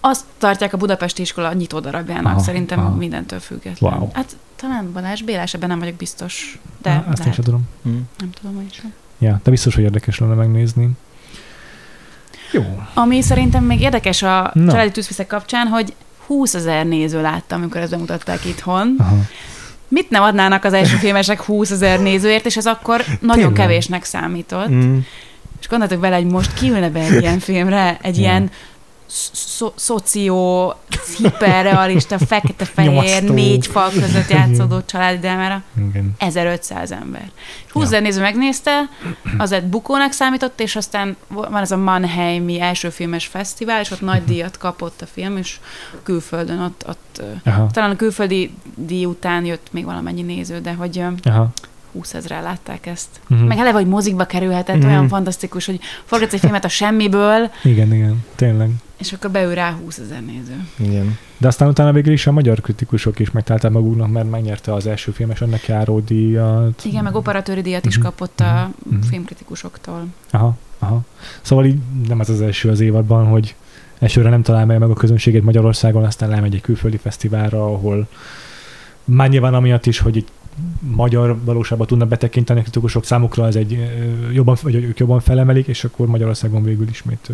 Azt 0.00 0.24
tartják 0.38 0.72
a 0.72 0.76
Budapesti 0.76 1.22
iskola 1.22 1.52
nyitó 1.52 1.80
darabjának, 1.80 2.32
Aha, 2.32 2.42
szerintem 2.42 2.78
aha. 2.78 2.94
mindentől 2.94 3.40
független. 3.40 3.92
Wow. 3.92 4.08
Hát 4.12 4.36
talán 4.56 4.92
Balázs 4.92 5.22
Bélás, 5.22 5.54
ebben 5.54 5.68
nem 5.68 5.78
vagyok 5.78 5.94
biztos, 5.94 6.58
de 6.82 6.90
Á, 6.90 6.96
azt 6.96 7.06
én 7.06 7.14
lehet. 7.18 7.34
sem 7.34 7.44
tudom. 7.44 7.68
Mm. 7.88 8.00
nem 8.18 8.30
tudom, 8.30 8.56
hogy 8.56 8.72
sem. 8.72 8.92
Ja, 9.18 9.40
de 9.44 9.50
biztos, 9.50 9.74
hogy 9.74 9.84
érdekes 9.84 10.18
lenne 10.18 10.34
megnézni. 10.34 10.90
Jó. 12.52 12.62
Ami 12.94 13.22
szerintem 13.22 13.64
még 13.64 13.80
érdekes 13.80 14.22
a 14.22 14.50
Na. 14.54 14.70
családi 14.70 14.90
tűzfiszek 14.90 15.26
kapcsán, 15.26 15.66
hogy 15.66 15.94
20 16.26 16.54
ezer 16.54 16.86
néző 16.86 17.20
láttam, 17.20 17.60
amikor 17.60 17.80
ezt 17.80 17.90
bemutatták 17.90 18.44
itthon. 18.44 18.94
Aha. 18.98 19.16
Mit 19.88 20.10
nem 20.10 20.22
adnának 20.22 20.64
az 20.64 20.72
első 20.72 20.96
filmesek 20.96 21.40
20 21.42 21.70
ezer 21.70 22.00
nézőért, 22.00 22.46
és 22.46 22.56
ez 22.56 22.66
akkor 22.66 23.04
nagyon 23.20 23.36
Tényleg. 23.36 23.52
kevésnek 23.52 24.04
számított. 24.04 24.68
Mm. 24.68 24.98
És 25.60 25.68
gondoltok 25.68 26.00
bele, 26.00 26.16
hogy 26.16 26.26
most 26.26 26.54
kiülne 26.54 26.90
be 26.90 27.00
egy 27.00 27.20
ilyen 27.20 27.38
filmre, 27.38 27.98
egy 28.02 28.16
Ja. 28.16 28.22
ilyen 28.22 28.50
szo- 29.32 29.72
szoció, 29.76 30.74
hiperrealista, 31.18 32.18
fekete-fehér, 32.18 33.22
négy 33.22 33.66
fal 33.66 33.90
között 33.90 34.28
játszódó 34.28 34.80
családi. 34.86 35.26
Igen. 35.26 36.14
1500 36.18 36.90
ember. 36.92 37.30
20 37.72 37.82
Ja. 37.82 37.88
ezer 37.88 38.02
néző 38.02 38.20
megnézte, 38.20 38.80
az 39.38 39.52
egy 39.52 39.64
bukónak 39.64 40.12
számított, 40.12 40.60
és 40.60 40.76
aztán 40.76 41.16
van 41.28 41.56
ez 41.56 41.70
a 41.70 41.76
Mannheimi 41.76 42.60
első 42.60 42.90
filmes 42.90 43.26
fesztivál, 43.26 43.80
és 43.80 43.90
ott 43.90 44.00
nagy 44.00 44.24
díjat 44.24 44.58
kapott 44.58 45.00
a 45.02 45.06
film, 45.06 45.36
és 45.36 45.58
külföldön 46.02 46.60
ott, 46.60 46.84
ott 46.88 47.22
Aha. 47.44 47.66
talán 47.72 47.90
a 47.90 47.96
külföldi 47.96 48.54
díj 48.74 49.04
után 49.04 49.44
jött 49.44 49.66
még 49.70 49.84
valamennyi 49.84 50.22
néző, 50.22 50.60
de 50.60 50.72
hogy 50.72 51.02
Aha. 51.24 51.48
20 51.92 52.14
ezeren 52.14 52.42
látták 52.42 52.86
ezt. 52.86 53.08
Mhm. 53.28 53.40
Meg 53.44 53.58
eleve, 53.58 53.78
hogy 53.78 53.86
mozikba 53.86 54.24
kerülhetett, 54.24 54.76
Mhm. 54.76 54.86
olyan 54.86 55.08
fantasztikus, 55.08 55.66
hogy 55.66 55.80
forgatsz 56.04 56.32
egy 56.32 56.40
filmet 56.40 56.64
a 56.64 56.68
semmiből, 56.68 57.50
Igen, 57.62 57.92
igen, 57.94 58.24
tényleg. 58.36 58.70
És 59.02 59.12
akkor 59.12 59.30
beül 59.30 59.54
rá 59.54 59.72
20 59.72 59.98
ezer 59.98 60.24
néző. 60.24 60.66
Igen. 60.78 61.18
De 61.38 61.46
aztán 61.48 61.68
utána 61.68 61.92
végül 61.92 62.12
is 62.12 62.26
a 62.26 62.32
magyar 62.32 62.60
kritikusok 62.60 63.18
is 63.18 63.30
megtalálták 63.30 63.70
maguknak, 63.70 64.10
mert 64.10 64.30
megnyerte 64.30 64.74
az 64.74 64.86
első 64.86 65.10
filmes 65.10 65.40
ennek 65.40 65.66
járó 65.66 66.00
díjat. 66.00 66.84
Igen, 66.84 67.02
meg 67.04 67.14
operatőri 67.14 67.60
díjat 67.60 67.86
is 67.86 67.96
Mhm. 67.96 68.04
kapott 68.06 68.40
a 68.40 68.70
Mhm. 68.90 69.00
filmkritikusoktól. 69.00 70.06
Aha, 70.30 70.56
aha. 70.78 71.00
Szóval 71.42 71.64
így 71.64 71.78
nem 72.08 72.20
ez 72.20 72.28
az 72.28 72.40
első 72.40 72.68
az 72.68 72.80
évadban, 72.80 73.26
hogy 73.26 73.54
elsőre 73.98 74.28
nem 74.30 74.42
talál 74.42 74.66
meg 74.66 74.82
a 74.82 74.92
közönségét 74.92 75.42
Magyarországon, 75.44 76.04
aztán 76.04 76.28
lemegy 76.28 76.54
egy 76.54 76.60
külföldi 76.60 76.96
fesztiválra, 76.96 77.64
ahol 77.64 78.08
már 79.04 79.28
nyilván 79.28 79.54
amiatt 79.54 79.86
is, 79.86 79.98
hogy 79.98 80.16
itt 80.16 80.28
magyar 80.80 81.38
valóságban 81.44 81.86
tudnak 81.86 82.08
betekinteni 82.08 82.58
a 82.60 82.62
kritikusok 82.62 83.04
számukra, 83.04 83.46
ez 83.46 83.56
egy 83.56 83.90
jobban, 84.32 84.56
vagy 84.62 84.74
ők 84.74 84.98
jobban 84.98 85.20
felemelik, 85.20 85.66
és 85.66 85.84
akkor 85.84 86.06
Magyarországon 86.06 86.62
végül 86.62 86.88
ismét 86.88 87.30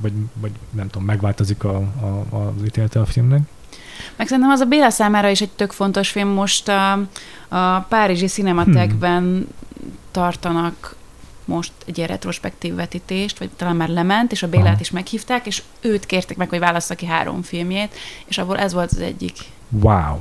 vagy, 0.00 0.12
vagy 0.34 0.50
nem 0.70 0.88
tudom, 0.88 1.06
megváltozik 1.06 1.64
a, 1.64 1.76
a, 1.76 2.36
az 2.36 2.64
ítélete 2.64 3.00
a 3.00 3.06
filmnek. 3.06 3.40
Meg 4.16 4.26
szerintem 4.26 4.52
az 4.52 4.60
a 4.60 4.64
Béla 4.64 4.90
számára 4.90 5.28
is 5.28 5.40
egy 5.40 5.50
tök 5.50 5.72
fontos 5.72 6.10
film. 6.10 6.28
Most 6.28 6.68
a, 6.68 6.92
a 7.48 7.78
Párizsi 7.88 8.26
Cinematekben 8.26 9.22
Hmm. 9.22 9.46
tartanak 10.10 10.96
most 11.44 11.72
egy 11.86 11.96
ilyen 11.96 12.08
retrospektív 12.08 12.74
vetítést, 12.74 13.38
vagy 13.38 13.50
talán 13.56 13.76
már 13.76 13.88
lement, 13.88 14.32
és 14.32 14.42
a 14.42 14.48
Bélát 14.48 14.66
Aha. 14.66 14.80
is 14.80 14.90
meghívták, 14.90 15.46
és 15.46 15.62
őt 15.80 16.06
kérték 16.06 16.36
meg, 16.36 16.48
hogy 16.48 16.58
válassza 16.58 16.94
ki 16.94 17.06
három 17.06 17.42
filmjét, 17.42 17.94
és 18.26 18.38
abból 18.38 18.58
ez 18.58 18.72
volt 18.72 18.90
az 18.90 18.98
egyik. 19.00 19.36
Wow! 19.68 20.16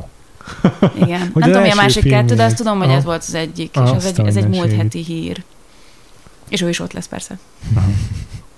Igen. 0.95 1.19
Hogy 1.19 1.41
Nem 1.41 1.49
tudom, 1.49 1.61
mi 1.61 1.69
a 1.69 1.76
másik 1.76 2.03
kettő, 2.09 2.36
de 2.36 2.43
azt 2.43 2.55
tudom, 2.55 2.78
hogy 2.78 2.88
Aha. 2.88 2.95
ez 2.95 3.03
volt 3.03 3.24
az 3.28 3.34
egyik, 3.34 3.76
és 3.76 3.82
Azt 3.82 3.93
ez 3.93 4.05
egy, 4.05 4.28
ez 4.28 4.36
egy 4.36 4.47
múlt 4.47 4.74
heti 4.76 5.03
hír. 5.03 5.43
És 6.49 6.61
ő 6.61 6.69
is 6.69 6.80
ott 6.80 6.93
lesz 6.93 7.07
persze. 7.07 7.39
Aha. 7.76 7.89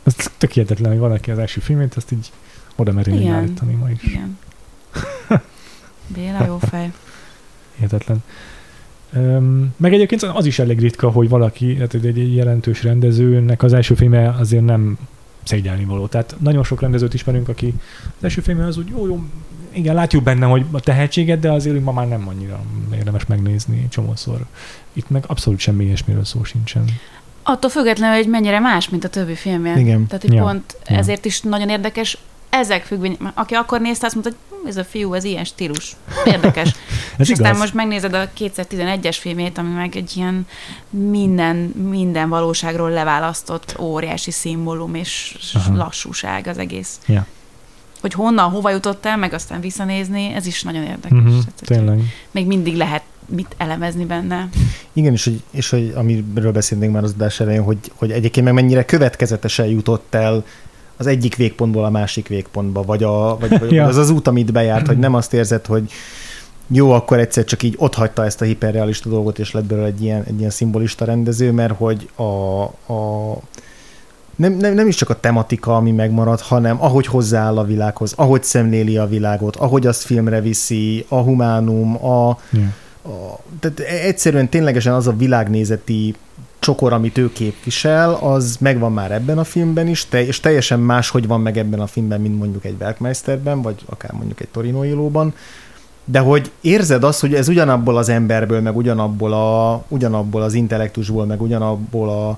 Ez 0.03 0.15
tök 0.37 0.51
hihetetlen, 0.51 0.91
hogy 0.91 0.99
valaki 0.99 1.31
az 1.31 1.37
első 1.37 1.59
filmét, 1.59 1.93
azt 1.93 2.11
így 2.11 2.31
oda 2.75 2.91
meri 2.91 3.13
Igen. 3.13 3.33
állítani 3.33 3.73
ma 3.73 3.89
is. 3.89 4.03
Igen. 4.03 4.37
Béla 6.07 6.45
jó 6.45 6.57
fej. 6.57 6.93
Hihetetlen. 7.75 8.23
Öm, 9.13 9.73
meg 9.77 9.93
egyébként 9.93 10.21
az 10.23 10.45
is 10.45 10.59
elég 10.59 10.79
ritka, 10.79 11.09
hogy 11.09 11.29
valaki, 11.29 11.73
tehát 11.73 11.93
egy, 11.93 12.35
jelentős 12.35 12.83
rendezőnek 12.83 13.63
az 13.63 13.73
első 13.73 13.93
filme 13.93 14.29
azért 14.29 14.65
nem 14.65 14.97
szégyelni 15.43 15.85
való. 15.85 16.07
Tehát 16.07 16.35
nagyon 16.39 16.63
sok 16.63 16.81
rendezőt 16.81 17.13
ismerünk, 17.13 17.49
aki 17.49 17.73
az 18.03 18.23
első 18.23 18.41
filme 18.41 18.65
az 18.65 18.77
úgy 18.77 18.87
jó, 18.87 19.07
jó, 19.07 19.23
igen, 19.71 19.95
látjuk 19.95 20.23
benne, 20.23 20.45
hogy 20.45 20.65
a 20.71 20.79
tehetséget, 20.79 21.39
de 21.39 21.51
azért 21.51 21.83
ma 21.83 21.91
már 21.91 22.07
nem 22.07 22.27
annyira 22.27 22.61
érdemes 22.95 23.25
megnézni 23.25 23.87
csomószor. 23.89 24.45
Itt 24.93 25.09
meg 25.09 25.23
abszolút 25.27 25.59
semmi 25.59 25.85
ilyesmiről 25.85 26.23
szó 26.23 26.43
sincsen. 26.43 26.85
Attól 27.43 27.69
függetlenül, 27.69 28.15
hogy 28.15 28.27
mennyire 28.27 28.59
más, 28.59 28.89
mint 28.89 29.03
a 29.03 29.09
többi 29.09 29.35
filmje. 29.35 29.79
Igen. 29.79 30.07
Tehát, 30.07 30.21
hogy 30.21 30.33
Ja. 30.33 30.43
pont 30.43 30.75
Ja. 30.87 30.97
ezért 30.97 31.25
is 31.25 31.41
nagyon 31.41 31.69
érdekes, 31.69 32.17
ezek 32.49 32.83
függvény, 32.83 33.17
aki 33.33 33.53
akkor 33.53 33.81
nézte, 33.81 34.05
azt 34.05 34.15
mondta, 34.15 34.31
hogy 34.49 34.59
hm, 34.61 34.67
ez 34.67 34.77
a 34.77 34.83
fiú, 34.83 35.13
ez 35.13 35.23
ilyen 35.23 35.43
stílus. 35.43 35.95
Érdekes. 36.25 36.67
Ez 37.17 37.25
és 37.27 37.31
aztán 37.31 37.47
igaz. 37.47 37.59
most 37.59 37.73
megnézed 37.73 38.13
a 38.13 38.29
2011-es 38.39 39.17
filmét, 39.19 39.57
ami 39.57 39.69
meg 39.69 39.95
egy 39.95 40.11
ilyen 40.15 40.47
minden, 40.89 41.55
minden 41.89 42.29
valóságról 42.29 42.89
leválasztott 42.89 43.75
óriási 43.79 44.31
szimbólum 44.31 44.95
és 44.95 45.37
Aha. 45.53 45.75
lassúság 45.75 46.47
az 46.47 46.57
egész. 46.57 46.99
Ja. 47.07 47.25
Hogy 48.01 48.13
honnan, 48.13 48.49
hova 48.49 48.69
jutott 48.69 49.05
el, 49.05 49.17
meg 49.17 49.33
aztán 49.33 49.61
visszanézni, 49.61 50.33
ez 50.33 50.45
is 50.45 50.63
nagyon 50.63 50.83
érdekes. 50.83 51.09
Tehát, 51.09 51.53
hogy 51.59 51.67
tényleg. 51.67 51.99
Még 52.31 52.45
mindig 52.47 52.75
lehet 52.75 53.01
mit 53.25 53.55
elemezni 53.57 54.05
benne. 54.05 54.49
Igen, 54.93 55.13
és 55.13 55.23
hogy, 55.23 55.41
és 55.51 55.69
hogy 55.69 55.93
amiről 55.95 56.51
beszélnénk 56.51 56.93
már 56.93 57.03
az 57.03 57.13
adás 57.15 57.39
elején, 57.39 57.61
hogy, 57.61 57.77
hogy 57.95 58.11
egyébként 58.11 58.45
meg 58.45 58.55
mennyire 58.55 58.85
következetesen 58.85 59.65
jutott 59.65 60.13
el 60.13 60.43
az 60.97 61.07
egyik 61.07 61.35
végpontból 61.35 61.85
a 61.85 61.89
másik 61.89 62.27
végpontba, 62.27 62.81
vagy, 62.81 63.03
a, 63.03 63.37
vagy, 63.37 63.59
vagy 63.59 63.71
Ja. 63.81 63.85
az 63.85 63.97
az 63.97 64.09
út, 64.09 64.27
amit 64.27 64.51
bejárt, 64.51 64.87
hogy 64.87 64.97
nem 64.97 65.13
azt 65.13 65.33
érzed, 65.33 65.65
hogy 65.65 65.91
jó, 66.67 66.91
akkor 66.91 67.19
egyszer 67.19 67.43
csak 67.43 67.63
így 67.63 67.75
ott 67.77 67.93
hagyta 67.93 68.25
ezt 68.25 68.41
a 68.41 68.45
hiperrealista 68.45 69.09
dolgot, 69.09 69.39
és 69.39 69.51
lett 69.51 69.63
belőle 69.63 69.87
egy 69.87 70.03
ilyen, 70.03 70.23
egy 70.27 70.39
ilyen 70.39 70.49
szimbolista 70.49 71.05
rendező, 71.05 71.51
mert 71.51 71.73
hogy 71.77 72.09
a, 72.15 72.61
a 72.93 73.37
nem, 74.35 74.53
nem, 74.53 74.73
nem 74.73 74.87
is 74.87 74.95
csak 74.95 75.09
a 75.09 75.19
tematika, 75.19 75.75
ami 75.75 75.91
megmarad, 75.91 76.41
hanem 76.41 76.83
ahogy 76.83 77.05
hozzááll 77.05 77.57
a 77.57 77.63
világhoz, 77.63 78.13
ahogy 78.15 78.43
szemléli 78.43 78.97
a 78.97 79.07
világot, 79.07 79.55
ahogy 79.55 79.87
azt 79.87 80.03
filmre 80.03 80.41
viszi, 80.41 81.05
a 81.07 81.15
humánum, 81.15 82.05
a, 82.05 82.37
Ja. 82.51 82.73
A, 83.03 83.39
tehát 83.59 83.79
egyszerűen 83.79 84.49
ténylegesen 84.49 84.93
az 84.93 85.07
a 85.07 85.15
világnézeti 85.15 86.15
csokor, 86.59 86.93
amit 86.93 87.17
ő 87.17 87.31
képvisel, 87.31 88.13
az 88.13 88.57
megvan 88.59 88.91
már 88.91 89.11
ebben 89.11 89.37
a 89.37 89.43
filmben 89.43 89.87
is, 89.87 90.05
te, 90.05 90.25
és 90.25 90.39
teljesen 90.39 90.79
más, 90.79 91.09
hogy 91.09 91.27
van 91.27 91.41
meg 91.41 91.57
ebben 91.57 91.79
a 91.79 91.87
filmben, 91.87 92.21
mint 92.21 92.37
mondjuk 92.37 92.65
egy 92.65 92.75
Werkmeisterben, 92.79 93.61
vagy 93.61 93.75
akár 93.85 94.11
mondjuk 94.11 94.41
egy 94.41 94.47
Torino 94.47 94.83
Ilóban, 94.83 95.33
de 96.05 96.19
hogy 96.19 96.51
érzed 96.61 97.03
azt, 97.03 97.19
hogy 97.19 97.33
ez 97.33 97.47
ugyanabból 97.47 97.97
az 97.97 98.09
emberből, 98.09 98.61
meg 98.61 98.75
ugyanabból, 98.75 99.33
a, 99.33 99.83
ugyanabból 99.87 100.41
az 100.41 100.53
intellektusból, 100.53 101.25
meg 101.25 101.41
ugyanabból 101.41 102.09
a, 102.09 102.37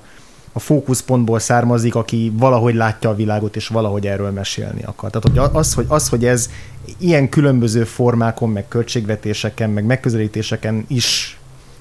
a 0.56 0.58
fókuszpontból 0.58 1.38
származik, 1.38 1.94
aki 1.94 2.32
valahogy 2.36 2.74
látja 2.74 3.10
a 3.10 3.14
világot, 3.14 3.56
és 3.56 3.68
valahogy 3.68 4.06
erről 4.06 4.30
mesélni 4.30 4.82
akar. 4.82 5.10
Tehát 5.10 5.40
hogy 5.42 5.56
az, 5.58 5.74
hogy, 5.74 5.84
az, 5.88 6.08
hogy 6.08 6.24
ez 6.24 6.50
ilyen 6.98 7.28
különböző 7.28 7.84
formákon, 7.84 8.50
meg 8.50 8.68
költségvetéseken, 8.68 9.70
meg 9.70 9.84
megközelítéseken 9.84 10.84
is 10.88 11.38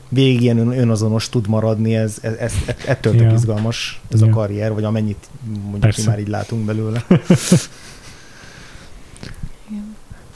végig 0.10 0.42
ilyen 0.42 0.58
ön- 0.58 0.80
önazonos 0.80 1.30
tud 1.30 1.48
maradni, 1.48 1.96
ez, 1.96 2.18
ez, 2.22 2.34
ez 2.40 2.54
ettől 2.86 3.16
tök 3.16 3.22
Ja. 3.22 3.34
izgalmas 3.34 4.02
ez 4.12 4.20
Ja. 4.20 4.28
a 4.28 4.30
karrier, 4.30 4.74
vagy 4.74 4.84
amennyit 4.84 5.28
mondjuk 5.70 5.98
mi 5.98 6.04
már 6.06 6.20
így 6.20 6.28
látunk 6.28 6.66
belőle. 6.66 7.06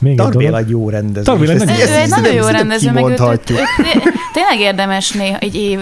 Még 0.00 0.12
egy 0.12 0.18
Tarbél 0.18 0.56
egy 0.56 0.68
jó 0.70 0.88
rendező. 0.88 1.24
Tarbél 1.24 1.50
egy 1.50 1.56
ezt- 1.62 1.88
nagyon- 1.88 2.08
nagyon 2.08 2.32
jó 2.34 2.46
rendező, 2.46 2.90
meg 2.90 3.04
őt, 3.04 3.20
őt, 3.20 3.50
őt, 3.50 3.64
tényleg 4.32 4.58
érdemes 4.58 5.10
néha 5.10 5.38
egy 5.38 5.54
év, 5.54 5.80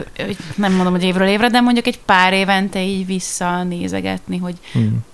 nem 0.55 0.73
mondom, 0.73 0.93
hogy 0.93 1.03
évről 1.03 1.29
évre, 1.29 1.49
de 1.49 1.61
mondjuk 1.61 1.87
egy 1.87 1.99
pár 1.99 2.33
évente 2.33 2.83
így 2.83 3.07
visszanézegetni, 3.07 4.37
hogy 4.39 4.55
Hmm. 4.73 5.05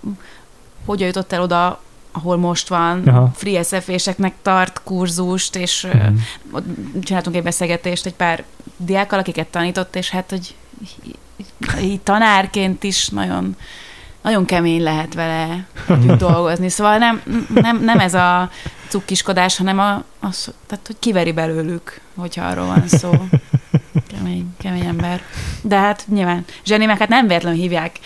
hogyan 0.84 1.06
jutott 1.06 1.32
el 1.32 1.42
oda, 1.42 1.80
ahol 2.12 2.36
most 2.36 2.68
van, 2.68 3.02
Aha. 3.06 3.30
free 3.34 3.62
SF-éseknek 3.62 4.32
tart 4.42 4.80
kurzust, 4.84 5.56
és 5.56 5.86
mm. 5.96 6.14
ott 6.52 6.64
csináltunk 7.02 7.36
egy 7.36 7.42
beszélgetést 7.42 8.06
egy 8.06 8.14
pár 8.14 8.44
diákkal, 8.76 9.18
akiket 9.18 9.46
tanított, 9.46 9.96
és 9.96 10.10
hát, 10.10 10.30
hogy 10.30 10.54
így 11.82 12.00
tanárként 12.00 12.82
is 12.82 13.08
nagyon 13.08 13.56
nagyon 14.22 14.44
kemény 14.44 14.82
lehet 14.82 15.14
vele 15.14 15.66
együtt 15.88 16.18
dolgozni. 16.28 16.68
Szóval 16.68 16.98
nem, 16.98 17.22
nem, 17.54 17.84
nem 17.84 17.98
ez 17.98 18.14
a 18.14 18.50
cukkiskodás, 18.94 19.56
hanem 19.56 19.78
a, 19.78 20.04
az, 20.20 20.52
tehát, 20.66 20.86
hogy 20.86 20.96
kiveri 20.98 21.32
belőlük, 21.32 22.00
hogyha 22.14 22.44
arról 22.44 22.66
van 22.66 22.88
szó. 22.88 23.12
Kemény, 24.16 24.54
kemény 24.58 24.86
ember. 24.86 25.22
De 25.62 25.78
hát 25.78 26.04
nyilván 26.08 26.44
zseni, 26.64 26.84
meg 26.84 26.98
hát 26.98 27.08
nem 27.08 27.26
véletlenül 27.26 27.60
hívják 27.60 27.98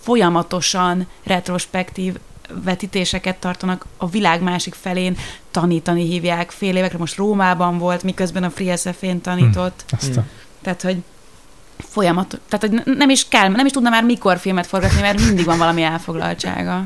folyamatosan 0.00 1.06
retrospektív 1.24 2.16
vetítéseket 2.64 3.36
tartanak 3.36 3.86
a 3.96 4.08
világ 4.08 4.42
másik 4.42 4.74
felén, 4.74 5.16
tanítani 5.50 6.04
hívják 6.06 6.50
fél 6.50 6.76
évekre, 6.76 6.98
most 6.98 7.16
Rómában 7.16 7.78
volt, 7.78 8.02
miközben 8.02 8.44
a 8.44 8.50
Free 8.50 8.76
SF-én 8.76 9.20
tanított. 9.20 9.84
Azt 9.90 10.16
a... 10.16 10.24
Tehát, 10.62 10.82
hogy 10.82 10.96
folyamat, 11.78 12.40
tehát 12.48 12.84
hogy 12.84 12.96
nem 12.96 13.10
is 13.10 13.28
kell, 13.28 13.48
nem 13.48 13.66
is 13.66 13.72
tudna 13.72 13.90
már 13.90 14.04
mikor 14.04 14.38
filmet 14.38 14.66
forgatni, 14.66 15.00
mert 15.00 15.20
mindig 15.20 15.44
van 15.44 15.58
valami 15.58 15.82
elfoglaltsága, 15.82 16.84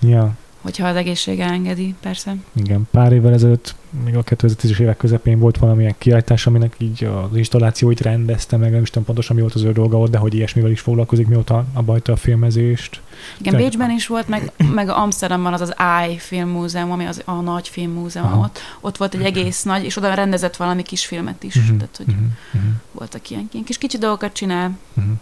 Ja, 0.00 0.32
hogyha 0.64 0.86
az 0.86 0.96
egészsége 0.96 1.44
engedi, 1.44 1.94
persze. 2.00 2.36
igen. 2.52 2.88
Pár 2.90 3.12
évvel 3.12 3.32
ezelőtt, 3.32 3.74
még 4.04 4.16
a 4.16 4.22
2010-es 4.22 4.78
évek 4.78 4.96
közepén 4.96 5.38
volt 5.38 5.58
valamilyen 5.58 5.94
kiállítás, 5.98 6.46
aminek 6.46 6.74
így 6.78 7.04
az 7.04 7.36
installációit 7.36 8.00
rendezte 8.00 8.56
meg, 8.56 8.70
nem 8.70 8.82
is 8.82 8.88
tudom 8.88 9.04
pontosan 9.04 9.36
mi 9.36 9.42
volt 9.42 9.54
az 9.54 9.62
ő 9.62 9.72
dolga 9.72 9.98
ott, 9.98 10.10
de 10.10 10.18
hogy 10.18 10.34
ilyesmivel 10.34 10.70
is 10.70 10.80
foglalkozik, 10.80 11.26
mióta 11.26 11.64
abba 11.72 11.92
hagyta 11.92 12.12
a 12.12 12.16
filmezést. 12.16 13.00
Igen, 13.38 13.52
Tehát- 13.52 13.68
Bécsben 13.68 13.90
is 13.90 14.06
volt, 14.06 14.28
meg, 14.28 14.52
meg 14.74 14.88
Amsterdamban 14.88 15.52
az 15.52 15.60
az 15.60 15.74
AI 15.76 16.18
filmmúzeum, 16.18 16.90
ami 16.90 17.04
az 17.04 17.22
a 17.24 17.32
nagy 17.32 17.68
filmmúzeum 17.68 18.26
Aha. 18.26 18.44
ott. 18.44 18.58
Ott 18.80 18.96
volt 18.96 19.14
egy 19.14 19.22
egész 19.22 19.62
nagy, 19.62 19.84
és 19.84 19.96
oda 19.96 20.14
rendezett 20.14 20.56
valami 20.56 20.82
kis 20.82 21.06
filmet 21.06 21.42
is. 21.42 21.54
Mhm, 21.54 21.76
Tehát, 21.76 21.96
hogy 21.96 22.06
mhm. 22.06 22.64
voltak 22.92 23.30
ilyen, 23.30 23.48
ilyen 23.52 23.64
kis 23.64 23.78
kicsi 23.78 23.98
dolgokat 23.98 24.32
csinál. 24.32 24.78
Uh-huh. 24.94 25.12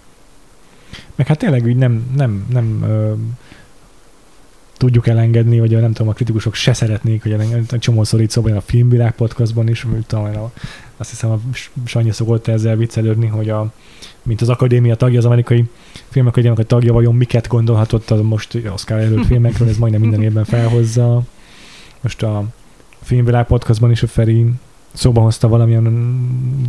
Meg 1.14 1.26
hát 1.26 1.38
tényleg 1.38 1.64
úgy 1.64 1.76
nem, 1.76 2.12
nem, 2.16 2.46
nem 2.50 2.82
ö, 2.82 3.12
tudjuk 4.82 5.06
elengedni, 5.06 5.58
vagy 5.58 5.74
a, 5.74 5.80
nem 5.80 5.92
tudom, 5.92 6.08
a 6.08 6.14
kritikusok 6.14 6.54
se 6.54 6.72
szeretnék, 6.72 7.22
hogy 7.22 7.32
elengedni. 7.32 7.78
Csomószor 7.78 8.20
itt 8.20 8.30
szóval 8.30 8.56
a 8.56 8.60
Filmvilág 8.60 9.14
podcastban 9.14 9.68
is, 9.68 9.84
mint 9.84 10.06
tudom, 10.06 10.24
a, 10.24 10.52
azt 10.96 11.10
hiszem 11.10 11.30
a 11.30 11.38
Sanyi 11.84 12.10
szokott 12.10 12.46
ezzel 12.46 12.76
viccelődni, 12.76 13.26
hogy 13.26 13.48
a, 13.48 13.72
mint 14.22 14.40
az 14.40 14.48
akadémia 14.48 14.94
tagja, 14.94 15.18
az 15.18 15.24
amerikai 15.24 15.64
filmakadémiak 16.08 16.66
tagja, 16.66 16.92
vajon 16.92 17.14
miket 17.14 17.48
gondolhatott 17.48 18.10
a 18.10 18.22
most 18.22 18.58
Oscar 18.72 18.98
előtt 18.98 19.26
filmekről, 19.26 19.68
ez 19.68 19.76
majdnem 19.76 20.00
minden 20.00 20.22
évben 20.22 20.44
felhozza. 20.44 21.22
Most 22.00 22.22
a 22.22 22.44
Filmvilág 23.02 23.46
podcastban 23.46 23.90
is 23.90 24.02
a 24.02 24.06
Feri 24.06 24.46
szóba 24.92 25.20
hozta 25.20 25.48
valamilyen 25.48 25.84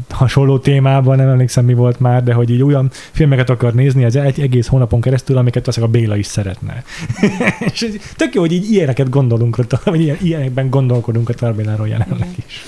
hasonló 0.10 0.60
témában, 0.60 1.18
nem 1.18 1.28
emlékszem 1.28 1.66
mi 1.66 1.74
volt 1.74 2.00
már, 2.00 2.24
de 2.24 2.34
hogy 2.34 2.50
így 2.50 2.64
olyan 2.64 2.90
filmeket 2.92 3.50
akar 3.50 3.74
nézni 3.74 4.04
ez 4.04 4.16
egy 4.16 4.40
egész 4.40 4.68
hónapon 4.68 5.02
keresztül, 5.02 5.38
amiket 5.38 5.68
azt 5.68 5.78
a 5.78 5.88
Béla 5.88 6.16
is 6.16 6.26
szeretne. 6.26 6.84
és 7.74 7.98
tök 8.16 8.34
jó, 8.34 8.42
hogy 8.42 8.52
így 8.52 8.72
ilyeneket 8.72 9.10
gondolunk, 9.10 9.58
vagy 9.84 10.02
ilyen, 10.02 10.18
ilyenekben 10.22 10.70
gondolkodunk 10.70 11.30
a 11.30 11.34
Tarbéláról 11.34 11.88
jelenleg 11.88 12.30
is. 12.46 12.64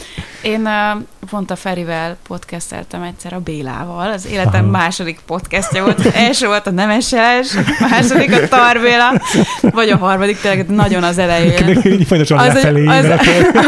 Én 0.45 0.61
uh, 0.61 1.01
pont 1.29 1.51
a 1.51 1.55
Ferivel 1.55 2.17
podcasteltem 2.27 3.01
egyszer 3.01 3.33
a 3.33 3.39
Bélával, 3.39 4.11
az 4.11 4.27
életem 4.27 4.61
Aha. 4.63 4.71
második 4.71 5.19
podcastja 5.25 5.83
volt. 5.83 5.99
Az 5.99 6.13
első 6.13 6.45
volt 6.47 6.67
a 6.67 6.71
Nemeses, 6.71 7.55
a 7.55 7.87
második 7.89 8.33
a 8.33 8.47
Tarbéla, 8.47 9.21
vagy 9.61 9.89
a 9.89 9.97
harmadik 9.97 10.39
tényleg 10.39 10.67
nagyon 10.67 11.03
az 11.03 11.17
elején. 11.17 11.81
Folyamatosan 11.81 12.37
Az, 12.37 12.53
lefelé 12.53 12.85
az, 12.87 13.03
ívelek. 13.03 13.21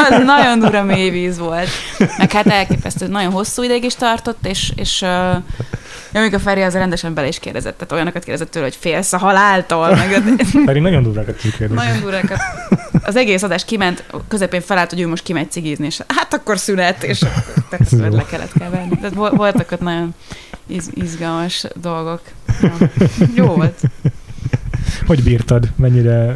az 0.09 0.23
nagyon 0.25 0.59
dura 0.59 0.83
mélyvíz 0.83 1.37
volt. 1.39 1.69
Meg 2.17 2.31
hát 2.31 2.47
elképesztő, 2.47 3.07
nagyon 3.07 3.31
hosszú 3.31 3.63
ideig 3.63 3.83
is 3.83 3.95
tartott, 3.95 4.47
és, 4.47 4.71
és 4.75 5.01
uh, 5.01 5.09
ja, 6.13 6.21
még 6.21 6.33
a 6.33 6.39
Feri 6.39 6.61
az 6.61 6.73
rendesen 6.73 7.13
bele 7.13 7.27
is 7.27 7.39
kérdezett, 7.39 7.77
tehát 7.77 7.91
olyanokat 7.91 8.23
kérdezett 8.23 8.51
tőle, 8.51 8.65
hogy 8.65 8.77
félsz 8.79 9.13
a 9.13 9.17
haláltól, 9.17 9.95
meg 9.95 10.21
Pedig 10.65 10.81
nagyon 10.81 11.03
durvákat 11.03 11.35
tudjuk 11.35 11.55
kérdezni. 11.55 11.83
nagyon 11.85 12.01
durákat. 12.01 12.39
Az 13.07 13.15
egész 13.15 13.43
adás 13.43 13.65
kiment, 13.65 14.03
közepén 14.27 14.61
felállt, 14.61 14.89
hogy 14.89 14.99
ő 14.99 15.07
most 15.07 15.23
kimegy 15.23 15.51
cigizni, 15.51 15.85
és 15.85 16.01
hát 16.07 16.33
akkor 16.33 16.57
szünet, 16.57 17.03
és 17.03 17.19
tehát 17.69 18.13
le 18.13 18.25
kellett 18.25 18.53
kell 18.53 18.69
venni. 18.69 18.95
Tehát 18.95 19.13
vol- 19.15 19.35
voltak 19.35 19.71
ott 19.71 19.79
nagyon 19.81 20.15
iz- 20.67 20.91
izgalmas 20.93 21.65
dolgok. 21.75 22.21
Ja. 22.61 22.73
Jó 23.35 23.45
volt. 23.45 23.79
Hogy 25.05 25.23
bírtad? 25.23 25.69
Mennyire, 25.75 26.35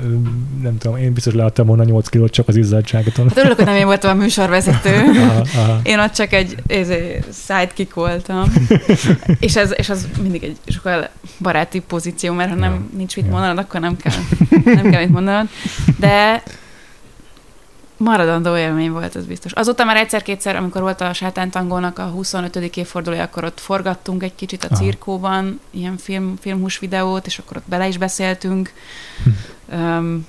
nem 0.62 0.78
tudom, 0.78 0.98
én 0.98 1.14
biztos 1.14 1.34
leadtam 1.34 1.66
volna 1.66 1.84
8 1.84 2.08
kilót 2.10 2.32
csak 2.32 2.48
az 2.48 2.56
izzadságoton. 2.56 3.28
Hát 3.28 3.38
örülök, 3.38 3.56
hogy 3.58 3.66
nem 3.66 3.76
én 3.76 3.86
voltam 3.86 4.18
a 4.20 4.22
műsorvezető. 4.22 4.96
Aha, 5.22 5.46
aha. 5.56 5.80
Én 5.84 6.00
ott 6.00 6.14
csak 6.14 6.34
egy 6.34 6.56
izé, 6.68 7.20
sidekick 7.48 7.94
voltam. 7.94 8.54
és, 9.40 9.56
ez, 9.56 9.74
és 9.76 9.90
az 9.90 10.08
mindig 10.22 10.44
egy 10.44 10.58
sokkal 10.68 11.10
baráti 11.40 11.80
pozíció, 11.80 12.34
mert 12.34 12.50
ha 12.50 12.56
nem 12.56 12.74
Ja. 12.74 12.98
nincs 12.98 13.16
mit 13.16 13.30
mondanod, 13.30 13.58
akkor 13.58 13.80
nem 13.80 13.98
kell, 13.98 14.14
nem 14.64 14.90
kell 14.90 15.02
mit 15.02 15.12
mondanod. 15.12 15.48
De 16.00 16.44
maradandó 18.02 18.58
élmény 18.58 18.92
volt, 18.92 19.16
ez 19.16 19.26
biztos. 19.26 19.52
Azóta 19.52 19.84
már 19.84 19.98
egyszer-kétszer, 19.98 20.56
amikor 20.56 20.82
volt 20.82 21.02
a 21.02 21.14
Sátántangónak 21.14 22.00
a 22.00 22.04
25. 22.04 22.56
évfordulója, 22.56 23.24
akkor 23.24 23.44
ott 23.44 23.60
forgattunk 23.60 24.24
egy 24.24 24.36
kicsit 24.36 24.64
a 24.64 24.68
Aha. 24.72 24.84
cirkóban, 24.84 25.60
ilyen 25.72 25.98
film, 25.98 26.36
filmhús 26.42 26.80
videót, 26.80 27.26
és 27.26 27.38
akkor 27.38 27.58
ott 27.58 27.70
bele 27.70 27.88
is 27.88 27.98
beszéltünk. 27.98 28.74
Um, 29.74 30.28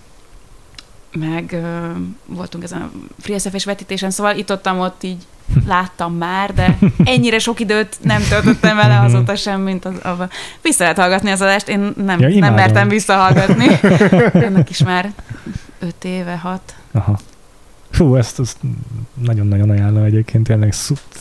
meg 1.12 1.50
uh, 1.52 1.96
voltunk 2.26 2.64
ezen 2.64 2.80
a 2.82 2.90
Free 3.20 3.38
SF-es 3.38 3.64
vetítésen, 3.64 4.10
szóval 4.10 4.36
itt 4.36 4.52
ott, 4.52 4.70
ott 4.70 5.02
így 5.02 5.22
láttam 5.66 6.14
már, 6.14 6.54
de 6.54 6.78
ennyire 7.04 7.38
sok 7.38 7.60
időt 7.60 7.96
nem 8.00 8.22
töltöttem 8.28 8.76
vele 8.76 9.00
azóta 9.00 9.36
sem, 9.36 9.60
mint 9.60 9.84
az, 9.84 10.04
a, 10.04 10.28
vissza 10.62 10.82
lehet 10.82 10.98
hallgatni 10.98 11.30
az 11.30 11.40
adást, 11.40 11.68
én 11.68 11.92
nem, 11.96 12.20
Ja, 12.20 12.28
nem 12.28 12.36
imádom. 12.36 12.56
mertem 12.56 12.88
visszahallgatni. 12.88 13.66
Ennek 14.32 14.70
is 14.70 14.82
már 14.82 15.12
öt 15.78 16.04
éve, 16.04 16.36
hat. 16.36 16.74
Aha. 16.92 17.18
Fú, 17.92 18.16
ezt, 18.16 18.40
ezt 18.40 18.58
nagyon-nagyon 19.14 19.70
ajánlom 19.70 20.02
egyébként, 20.02 20.46
tényleg 20.46 20.74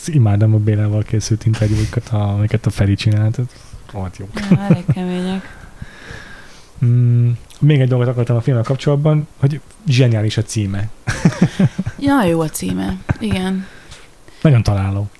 imádom 0.06 0.54
a 0.54 0.58
Bélával 0.58 1.02
készült 1.02 1.46
interjúkat, 1.46 2.08
amiket 2.08 2.66
a 2.66 2.70
Feri 2.70 2.94
csinált, 2.94 3.38
rohadt 3.92 4.16
jó. 4.16 4.28
Ja, 4.50 4.60
elég 4.60 4.84
kemények. 4.92 5.42
Mm, 6.84 7.30
még 7.60 7.80
egy 7.80 7.88
dolgot 7.88 8.08
akartam 8.08 8.36
a 8.36 8.40
filmmel 8.40 8.62
kapcsolatban, 8.62 9.28
hogy 9.40 9.60
zseniális 9.86 10.36
a 10.36 10.42
címe. 10.42 10.88
Ja, 11.98 12.24
jó 12.24 12.40
a 12.40 12.48
címe. 12.48 12.96
Igen. 13.18 13.66
Nagyon 14.40 14.62
találó. 14.62 15.10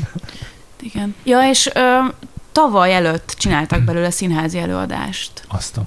Igen. 0.92 1.14
Ja, 1.24 1.48
és 1.48 1.70
ö, 1.74 1.98
tavaly 2.52 2.94
előtt 2.94 3.34
csináltak 3.38 3.82
belőle 3.82 4.10
színházi 4.10 4.58
előadást. 4.58 5.44
Azt 5.48 5.76
a... 5.76 5.84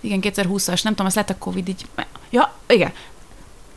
Igen, 0.00 0.18
2020-as, 0.22 0.82
nem 0.82 0.92
tudom, 0.92 1.06
azt 1.06 1.16
lett 1.16 1.30
a 1.30 1.38
Covid 1.38 1.68
így... 1.68 1.86
Ja, 2.30 2.52
igen. 2.68 2.92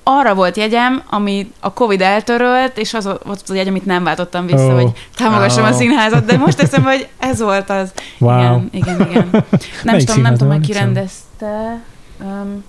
Arra 0.04 0.36
volt 0.36 0.58
jegyem, 0.58 1.04
ami 1.10 1.52
a 1.60 1.74
Covid 1.74 2.02
eltörölt, 2.02 2.78
és 2.78 2.94
az 2.94 3.04
volt 3.04 3.42
az 3.44 3.50
a 3.50 3.54
jegy, 3.54 3.68
amit 3.68 3.86
nem 3.86 4.04
váltottam 4.04 4.46
vissza, 4.46 4.66
oh. 4.66 4.82
hogy 4.82 4.92
támogassam 5.16 5.64
Ó. 5.64 5.68
a 5.68 5.72
színházat, 5.72 6.26
de 6.26 6.38
most 6.38 6.60
eszembe, 6.60 6.90
hogy 6.90 7.08
ez 7.18 7.42
volt 7.42 7.70
az. 7.70 7.92
Wow. 8.18 8.40
Igen, 8.40 8.68
igen, 8.72 9.10
igen. 9.10 9.30
Nem 9.84 9.98
tudom, 10.00 10.22
nem 10.22 10.38
tudom, 10.38 10.54
hogy 10.54 10.66
ki 10.66 10.74
rendezte. 10.74 11.82
Um, 12.22 12.64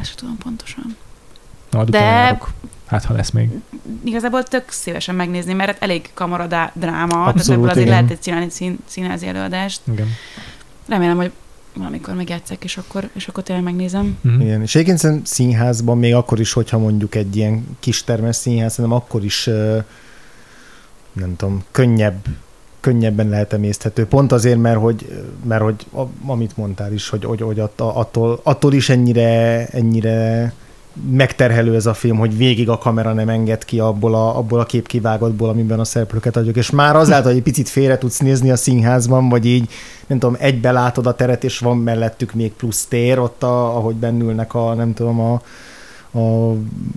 ezt 0.00 0.16
tudom 0.16 0.36
pontosan. 0.38 0.96
Na, 1.70 1.84
De-. 1.84 2.38
Hát, 2.86 3.04
ha 3.04 3.14
lesz 3.14 3.30
még. 3.30 3.48
Igazából 4.04 4.42
tök 4.42 4.70
szívesen 4.70 5.14
megnézni, 5.14 5.52
mert 5.52 5.70
hát 5.70 5.82
elég 5.82 6.10
kamara 6.14 6.46
dá- 6.46 6.72
dráma, 6.74 7.06
tehát 7.06 7.28
Abszolút, 7.28 7.58
ebből 7.58 7.70
azért 7.70 7.86
igen. 7.86 7.98
lehet 7.98 8.10
egy 8.10 8.20
csinálni 8.20 8.50
szín, 8.50 8.78
színházi 8.86 9.26
előadást. 9.26 9.80
Igen. 9.92 10.08
Remélem, 10.88 11.16
hogy 11.16 11.32
valamikor 11.76 12.14
megjátszek, 12.14 12.64
és 12.64 12.76
akkor, 12.76 13.08
és 13.12 13.28
akkor 13.28 13.42
tényleg 13.42 13.64
megnézem. 13.64 14.18
Mhm. 14.20 14.40
Igen, 14.40 14.62
és 14.62 14.74
egyébként 14.74 14.98
szerintem 14.98 15.24
színházban, 15.24 15.98
még 15.98 16.14
akkor 16.14 16.40
is, 16.40 16.52
hogyha 16.52 16.78
mondjuk 16.78 17.14
egy 17.14 17.36
ilyen 17.36 17.76
kistermes 17.80 18.36
színház, 18.36 18.72
szerintem 18.72 18.98
akkor 19.00 19.24
is, 19.24 19.44
nem 21.12 21.36
tudom, 21.36 21.64
könnyebb, 21.70 22.24
könnyebben 22.80 23.28
lehet 23.28 23.52
emészthető. 23.52 24.06
Pont 24.06 24.32
azért, 24.32 24.58
mert 24.58 24.78
hogy, 24.78 25.22
mert 25.44 25.62
hogy 25.62 25.86
amit 26.26 26.56
mondtál 26.56 26.92
is, 26.92 27.08
hogy, 27.08 27.24
hogy, 27.24 27.40
hogy 27.40 27.60
att- 27.60 27.80
attól, 27.80 28.40
attól 28.42 28.72
is 28.72 28.88
ennyire, 28.88 29.66
ennyire 29.66 30.52
megterhelő 31.10 31.74
ez 31.74 31.86
a 31.86 31.94
film, 31.94 32.16
hogy 32.16 32.36
végig 32.36 32.68
a 32.68 32.78
kamera 32.78 33.12
nem 33.12 33.28
enged 33.28 33.64
ki 33.64 33.78
abból 33.78 34.14
a, 34.14 34.38
abból 34.38 34.60
a 34.60 34.64
képkivágatból, 34.64 35.48
amiben 35.48 35.80
a 35.80 35.84
szereplőket 35.84 36.36
adjuk. 36.36 36.56
És 36.56 36.70
már 36.70 36.96
azáltal, 36.96 37.28
hogy 37.28 37.36
egy 37.36 37.42
picit 37.42 37.68
félre 37.68 37.98
tudsz 37.98 38.18
nézni 38.18 38.50
a 38.50 38.56
színházban, 38.56 39.28
vagy 39.28 39.46
így, 39.46 39.70
nem 40.06 40.18
tudom, 40.18 40.36
egybe 40.38 40.72
látod 40.72 41.06
a 41.06 41.14
teret, 41.14 41.44
és 41.44 41.58
van 41.58 41.76
mellettük 41.78 42.34
még 42.34 42.52
plusz 42.52 42.84
tér, 42.84 43.18
ott, 43.18 43.42
a, 43.42 43.76
ahogy 43.76 43.94
bennülnek 43.94 44.54
a, 44.54 44.74
nem 44.74 44.94
tudom, 44.94 45.20
a, 45.20 45.42
a 46.18 46.54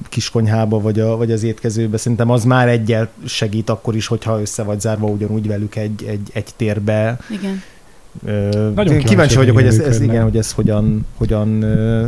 kiskonyhába, 0.10 0.80
vagy, 0.80 1.00
a, 1.00 1.18
vagy 1.18 1.32
az 1.32 1.44
étkezőbe. 1.44 1.98
Szerintem 1.98 2.30
az 2.30 2.44
már 2.44 2.68
egyel 2.68 3.10
segít 3.26 3.70
akkor 3.70 3.96
is, 3.96 4.08
hogyha 4.08 4.42
össze 4.42 4.64
vagy 4.64 4.80
zárva 4.80 5.08
ugyanúgy 5.08 5.48
velük 5.48 5.76
egy, 5.76 6.04
egy, 6.08 6.30
egy 6.34 6.50
térbe. 6.56 7.20
Igen. 7.30 7.62
Ö, 8.26 8.50
Nagyon 8.52 8.76
kíváncsi 8.86 9.08
kíváncsi, 9.08 9.36
vagyok, 9.36 9.56
hogy 9.56 9.66
ez, 9.66 9.80
ez, 9.80 10.02
igen, 10.02 10.24
hogy 10.24 10.38
ez 10.38 10.52
hogyan, 10.52 11.06
hogyan 11.18 11.62
ö, 11.62 12.08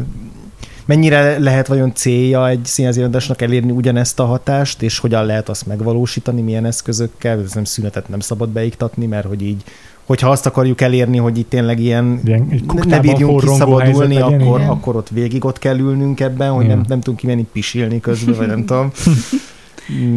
mennyire 0.91 1.39
lehet 1.39 1.67
vajon 1.67 1.93
célja 1.93 2.49
egy 2.49 2.65
színházi 2.65 2.99
előadásnak 2.99 3.41
elérni 3.41 3.71
ugyanezt 3.71 4.19
a 4.19 4.25
hatást, 4.25 4.81
és 4.81 4.99
hogyan 4.99 5.25
lehet 5.25 5.49
azt 5.49 5.67
megvalósítani, 5.67 6.41
milyen 6.41 6.65
eszközökkel, 6.65 7.39
ez 7.39 7.53
nem 7.53 7.63
szünetet 7.63 8.09
nem 8.09 8.19
szabad 8.19 8.49
beiktatni, 8.49 9.05
mert 9.05 9.27
hogy 9.27 9.41
így 9.41 9.63
hogyha 10.05 10.29
azt 10.29 10.45
akarjuk 10.45 10.81
elérni, 10.81 11.17
hogy 11.17 11.37
itt 11.37 11.49
tényleg 11.49 11.79
ilyen 11.79 12.21
Ilyen, 12.25 12.61
ne 12.87 12.99
bírjunk 12.99 13.39
kiszabadulni, 13.39 14.13
legyen, 14.13 14.41
akkor, 14.41 14.59
igen. 14.59 14.71
akkor 14.71 14.95
ott 14.95 15.09
végig 15.09 15.45
ott 15.45 15.59
kell 15.59 15.77
ülnünk 15.77 16.19
ebben, 16.19 16.51
hogy 16.51 16.63
Igen. 16.63 16.77
nem, 16.77 16.85
nem 16.87 16.99
tudunk 16.99 17.19
kimenni 17.19 17.47
pisilni 17.51 17.99
közben, 17.99 18.35
vagy 18.35 18.47
nem 18.47 18.65
tudom. 18.65 18.91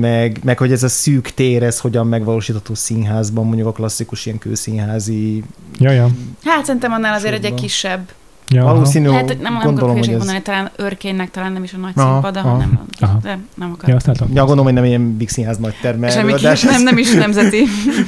Meg, 0.01 0.39
meg 0.45 0.59
hogy 0.59 0.73
ez 0.73 0.83
a 0.83 0.89
szűk 0.89 1.31
tér, 1.31 1.63
ez 1.63 1.81
hogyan 1.81 2.07
megvalósítható 2.07 2.75
színházban, 2.75 3.47
mondjuk 3.47 3.67
a 3.67 3.73
klasszikus 3.73 4.27
ilyen 4.27 4.39
kőszínházi 4.39 5.43
Ja, 5.79 5.91
ja. 5.91 6.09
Hát 6.45 6.65
szerintem 6.65 6.93
annál 6.93 7.15
azért 7.15 7.45
egy 7.45 7.55
kisebb 7.55 8.09
Ja, 8.49 8.65
Valószínű, 8.65 9.07
hogy 9.07 9.25
nem, 9.25 9.53
nem 9.53 9.63
gondolom, 9.63 9.99
hogy 9.99 10.09
ez... 10.09 10.17
mondani, 10.17 10.43
talán 10.43 10.71
őrkénynek 10.77 11.31
talán 11.31 11.53
nem 11.53 11.63
is 11.63 11.73
a 11.73 11.77
nagy 11.77 11.93
Aha, 11.95 12.13
színpad, 12.13 12.37
aha. 12.37 12.49
hanem 12.49 12.81
Aha. 13.01 13.19
de 13.23 13.29
nem 13.55 13.69
Ja, 13.69 13.75
akarok. 13.75 13.97
azt 13.97 14.07
látom. 14.07 14.29
Ja, 14.29 14.41
gondolom, 14.41 14.65
hogy 14.65 14.73
nem 14.73 14.85
ilyen 14.85 15.17
Big 15.17 15.29
Színház 15.29 15.59
nagy 15.59 15.75
terme 15.81 16.11
Semmi 16.11 16.33
előadás. 16.33 16.63
nem, 16.63 16.83
nem 16.83 16.99
is 16.99 17.11
nemzeti. 17.13 17.65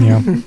Ja. 0.06 0.18
Mi 0.26 0.42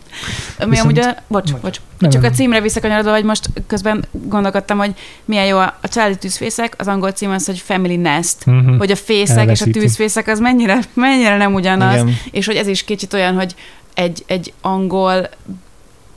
Viszont- 0.69 0.79
amúgy 0.81 0.99
a, 0.99 1.15
bocs, 1.27 1.53
bocs, 1.53 1.77
Nem, 1.99 2.09
csak 2.09 2.21
nem. 2.21 2.31
a 2.31 2.35
címre 2.35 2.61
visszakanyarodva, 2.61 3.11
hogy 3.11 3.23
most 3.23 3.49
közben 3.67 4.05
gondolkodtam, 4.11 4.77
hogy 4.77 4.93
milyen 5.25 5.45
jó 5.45 5.57
a, 5.57 5.77
a 5.81 5.87
családi 5.87 6.17
tűzfészek, 6.17 6.75
az 6.77 6.87
angol 6.87 7.11
cím 7.11 7.29
az, 7.31 7.45
hogy 7.45 7.59
Family 7.59 7.95
Nest. 7.95 8.45
Mhm. 8.45 8.77
Hogy 8.77 8.91
a 8.91 8.95
fészek 8.95 9.37
Elveszíti. 9.37 9.69
és 9.69 9.75
a 9.75 9.79
tűzfészek 9.79 10.27
az 10.27 10.39
mennyire, 10.39 10.79
mennyire 10.93 11.37
nem 11.37 11.53
ugyanaz, 11.53 11.93
Igen. 11.93 12.15
és 12.31 12.45
hogy 12.45 12.55
ez 12.55 12.67
is 12.67 12.83
kicsit 12.83 13.13
olyan, 13.13 13.35
hogy 13.35 13.55
egy, 13.93 14.23
egy 14.27 14.53
angol 14.61 15.29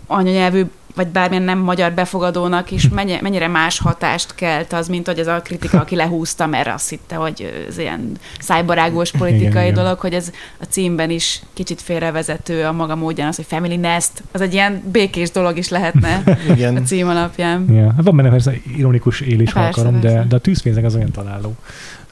anyanyelvű 0.07 0.63
vagy 0.95 1.07
bármilyen 1.07 1.43
nem 1.45 1.59
magyar 1.59 1.93
befogadónak 1.93 2.71
is 2.71 2.89
mennyi, 2.89 3.19
mennyire 3.21 3.49
más 3.49 3.79
hatást 3.79 4.35
kelt 4.35 4.73
az, 4.73 4.89
mint 4.89 5.07
hogy 5.07 5.19
ez 5.19 5.27
a 5.27 5.41
kritika, 5.45 5.81
aki 5.81 5.97
lehúzta, 5.97 6.47
mert 6.47 6.69
azt 6.69 6.89
hitte, 6.89 7.15
hogy 7.15 7.65
ez 7.69 7.79
ilyen 7.79 8.11
szájbarágos 8.39 9.11
politikai 9.11 9.47
Igen, 9.47 9.63
igen. 9.63 9.75
dolog, 9.75 9.99
hogy 9.99 10.13
ez 10.13 10.31
a 10.61 10.65
címben 10.65 11.11
is 11.11 11.43
kicsit 11.53 11.81
félrevezető 11.81 12.65
a 12.65 12.73
maga 12.73 12.97
módján 12.97 13.29
az, 13.29 13.37
hogy 13.37 13.45
Family 13.49 13.77
Nest, 13.77 14.23
az 14.33 14.41
egy 14.41 14.53
ilyen 14.53 14.83
békés 14.93 15.31
dolog 15.31 15.59
is 15.59 15.69
lehetne 15.69 16.23
a 16.27 16.53
Igen. 16.53 16.85
cím 16.85 17.09
alapján. 17.09 17.73
Ja, 17.73 17.93
hát 17.93 18.05
van 18.05 18.17
benne 18.17 18.31
persze 18.31 18.55
ironikus 18.77 19.21
élés, 19.21 19.53
ha 19.53 19.61
akarom, 19.61 20.01
de, 20.01 20.09
persze. 20.09 20.27
de 20.29 20.37
a 20.37 20.39
tűzfénzek 20.39 20.85
az 20.85 20.95
olyan 20.95 21.11
találó. 21.11 21.55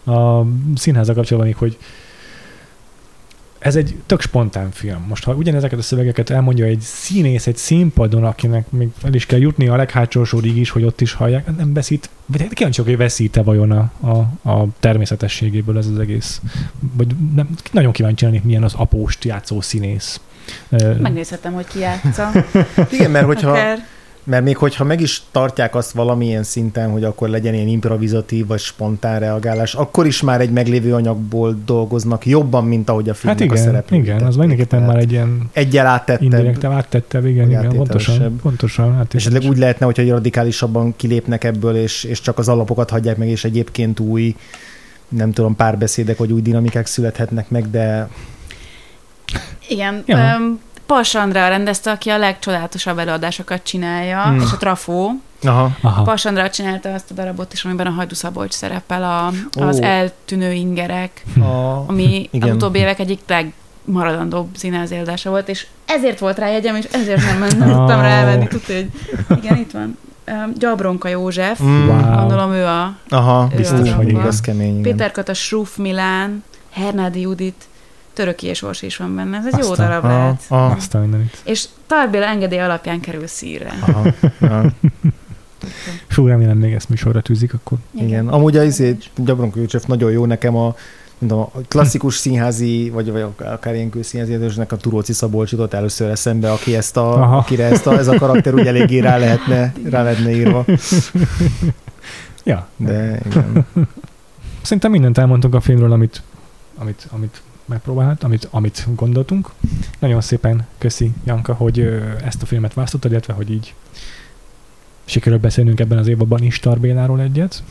A 0.04 0.46
színháza 0.74 1.14
kapcsolatban 1.14 1.46
még, 1.46 1.56
hogy 1.56 1.78
ez 3.60 3.76
egy 3.76 3.96
tök 4.06 4.20
spontán 4.20 4.70
film. 4.70 5.04
Most, 5.08 5.24
ha 5.24 5.34
ugyanezeket 5.34 5.78
a 5.78 5.82
szövegeket 5.82 6.30
elmondja 6.30 6.64
egy 6.64 6.80
színész 6.80 7.46
egy 7.46 7.56
színpadon, 7.56 8.24
akinek 8.24 8.70
még 8.70 8.88
el 9.04 9.14
is 9.14 9.26
kell 9.26 9.38
jutni 9.38 9.68
a 9.68 9.76
leghátsó 9.76 10.24
sorig 10.24 10.56
is, 10.56 10.70
hogy 10.70 10.84
ott 10.84 11.00
is 11.00 11.12
hallják, 11.12 11.56
nem 11.56 11.72
veszít, 11.72 12.10
vagy 12.26 12.40
hát 12.40 12.52
kíváncsiak, 12.52 12.86
hogy 12.86 12.96
veszít-e 12.96 13.42
vajon 13.42 13.70
a, 13.70 13.90
a, 14.00 14.50
a 14.50 14.66
természetességéből 14.80 15.78
ez 15.78 15.86
az 15.86 15.98
egész. 15.98 16.40
Vagy 16.78 17.14
nem, 17.34 17.48
nagyon 17.72 17.92
kíváncsi 17.92 18.24
lennék, 18.24 18.44
milyen 18.44 18.64
az 18.64 18.74
apóst 18.74 19.24
játszó 19.24 19.60
színész. 19.60 20.20
Megnézhetem, 21.00 21.52
hogy 21.52 21.66
ki 21.66 21.78
játsza. 21.78 22.30
Igen, 22.90 23.10
mert 23.10 23.26
hogyha, 23.26 23.50
Akár. 23.50 23.86
Mert 24.30 24.44
még 24.44 24.56
hogyha 24.56 24.84
meg 24.84 25.00
is 25.00 25.22
tartják 25.30 25.74
azt 25.74 25.92
valamilyen 25.92 26.42
szinten, 26.42 26.90
hogy 26.90 27.04
akkor 27.04 27.28
legyen 27.28 27.54
ilyen 27.54 27.66
improvizatív 27.66 28.46
vagy 28.46 28.58
spontán 28.58 29.20
reagálás, 29.20 29.74
akkor 29.74 30.06
is 30.06 30.22
már 30.22 30.40
egy 30.40 30.50
meglévő 30.50 30.94
anyagból 30.94 31.58
dolgoznak 31.64 32.26
jobban, 32.26 32.64
mint 32.64 32.88
ahogy 32.88 33.08
a 33.08 33.12
Hát 33.12 33.18
filmnek 33.18 33.40
a 33.40 33.44
igen, 33.44 33.64
szereplői 33.64 34.00
igen, 34.00 34.22
az 34.22 34.36
mindenképpen 34.36 34.82
már 34.82 34.96
egy 34.96 35.12
ilyen 35.12 35.50
Egyel 35.52 35.86
áttettebb, 35.86 36.22
indirekt 36.22 36.64
áttettebb, 36.64 37.26
igen, 37.26 37.48
igen, 37.48 37.68
pontosan, 37.68 38.36
pontosan. 38.42 38.96
Hát 38.96 39.14
esetleg 39.14 39.42
úgy 39.42 39.58
lehetne, 39.58 39.86
hogyha 39.86 40.04
radikálisabban 40.08 40.96
kilépnek 40.96 41.44
ebből, 41.44 41.76
és, 41.76 42.04
és 42.04 42.20
csak 42.20 42.38
az 42.38 42.48
alapokat 42.48 42.90
hagyják 42.90 43.16
meg, 43.16 43.28
és 43.28 43.44
egyébként 43.44 44.00
új 44.00 44.34
nem 45.08 45.32
tudom, 45.32 45.56
párbeszédek 45.56 46.18
vagy 46.18 46.32
új 46.32 46.40
dinamikák 46.40 46.86
születhetnek 46.86 47.50
meg, 47.50 47.70
de 47.70 48.08
Igen. 49.68 50.02
Ja. 50.06 50.36
Um, 50.36 50.60
Pals 50.90 51.14
Andrea 51.14 51.48
rendezte, 51.48 51.90
aki 51.90 52.08
a 52.10 52.18
legcsodálatosabb 52.18 52.98
előadásokat 52.98 53.62
csinálja, 53.62 54.22
Hmm. 54.22 54.40
és 54.40 54.52
a 54.52 54.56
Trafó. 54.56 55.10
aha, 55.42 55.70
Aha. 55.82 56.02
Pals 56.02 56.24
Andrea 56.24 56.50
csinálta 56.50 56.92
azt 56.92 57.10
a 57.10 57.14
darabot 57.14 57.52
is, 57.52 57.64
amiben 57.64 57.86
a 57.86 57.90
Hajdu 57.90 58.14
Szabolcs 58.14 58.52
szerepel, 58.52 59.02
a, 59.02 59.26
az 59.64 59.78
Ó. 59.80 59.82
eltűnő 59.82 60.52
ingerek, 60.52 61.24
a, 61.40 61.84
ami 61.88 62.28
Igen. 62.32 62.48
az 62.48 62.54
utóbbi 62.54 62.78
évek 62.78 62.98
egyik 62.98 63.20
legmaradandóbb 63.26 64.48
színházi 64.56 64.94
előadása 64.94 65.30
volt, 65.30 65.48
és 65.48 65.66
ezért 65.86 66.18
volt 66.18 66.38
rá 66.38 66.48
jegyem, 66.48 66.76
és 66.76 66.84
ezért 66.84 67.22
nem, 67.24 67.38
nem 67.58 67.68
tudtam 67.76 68.00
rá 68.00 68.08
elvenni. 68.08 68.46
Tudta, 68.46 68.72
hogy 68.72 68.88
igen, 69.42 69.56
itt 69.56 69.70
van. 69.70 69.98
Um, 70.26 70.52
Gyabronka 70.58 71.08
József, 71.08 71.60
Mm, 71.62 71.88
Wow. 71.88 72.14
gondolom 72.18 72.52
ő 72.52 72.64
a 72.66 72.96
aha, 73.08 73.48
Ő 73.52 73.56
biztos, 73.56 73.78
az 73.80 73.92
hogy 73.92 74.08
igaz 74.08 74.40
kemény. 74.40 74.70
igen. 74.78 74.82
Péter 74.82 75.10
Kata, 75.12 75.34
Sruf 75.34 75.76
Milán, 75.76 76.44
Hernádi 76.70 77.20
Judit, 77.20 77.64
Töröki 78.12 78.46
és 78.46 78.62
Orsi 78.62 78.86
is 78.86 78.96
van 78.96 79.14
benne. 79.14 79.36
Ez 79.36 79.46
egy 79.46 79.58
jó 79.58 79.70
Aztán, 79.70 79.88
darab 79.88 80.04
aha, 80.04 80.16
lehet. 80.18 80.44
aha, 80.48 80.66
Azt 80.76 80.94
a 80.94 80.98
mindenit. 81.00 81.36
És 81.44 81.64
Tarbéla 81.86 82.24
engedély 82.26 82.58
alapján 82.58 83.00
kerül 83.00 83.26
szírre. 83.26 83.72
aha, 83.80 84.12
aha. 84.40 84.70
Fú, 86.08 86.26
remélem 86.26 86.58
még 86.58 86.72
ezt 86.72 86.88
műsorra 86.88 87.20
tűzik, 87.20 87.54
akkor. 87.54 87.78
Igen. 88.00 88.28
Amúgy 88.28 88.56
az 88.56 88.64
izét, 88.64 89.10
Gyabronka 89.16 89.58
József 89.58 89.84
nagyon 89.84 90.10
jó 90.10 90.26
nekem 90.26 90.56
a, 90.56 90.74
mint 91.18 91.32
a 91.32 91.50
klasszikus 91.68 92.16
színházi, 92.16 92.90
vagy, 92.90 93.10
vagy 93.10 93.24
akár 93.36 93.74
ilyen 93.74 93.90
színházi 94.00 94.34
előzőnek 94.34 94.72
a 94.72 94.76
Turóci 94.76 95.12
Szabolcs 95.12 95.50
jutott 95.52 95.72
először 95.72 96.10
eszembe, 96.10 96.52
aki 96.52 96.76
ezt 96.76 96.96
a, 96.96 97.12
Aha. 97.22 97.36
akire 97.36 97.64
ezt 97.64 97.86
a, 97.86 97.98
ez 97.98 98.08
a 98.08 98.14
karakter 98.14 98.54
úgy 98.54 98.66
eléggé 98.66 98.98
rá 98.98 99.16
lehetne, 99.18 99.72
rá 99.90 100.02
lehetne 100.02 100.30
írva. 100.30 100.64
Ja, 102.44 102.68
De 102.76 103.20
igen. 103.26 103.66
Szerintem 104.62 104.90
mindent 104.90 105.18
elmondtunk 105.18 105.54
a 105.54 105.60
filmről, 105.60 105.92
amit, 105.92 106.22
amit, 106.78 107.06
amit 107.10 107.42
megpróbált, 107.70 108.22
amit, 108.22 108.48
amit 108.50 108.86
gondoltunk. 108.94 109.50
Nagyon 109.98 110.20
szépen 110.20 110.66
köszi, 110.78 111.12
Janka, 111.24 111.54
hogy 111.54 111.80
ezt 112.24 112.42
a 112.42 112.46
filmet 112.46 112.74
választottad, 112.74 113.10
illetve 113.10 113.32
hogy 113.32 113.50
így 113.50 113.74
sikerült 115.04 115.40
beszélnünk 115.40 115.80
ebben 115.80 115.98
az 115.98 116.06
évadban 116.06 116.42
is 116.42 116.58
Tarbéláról 116.58 117.20
egyet. 117.20 117.62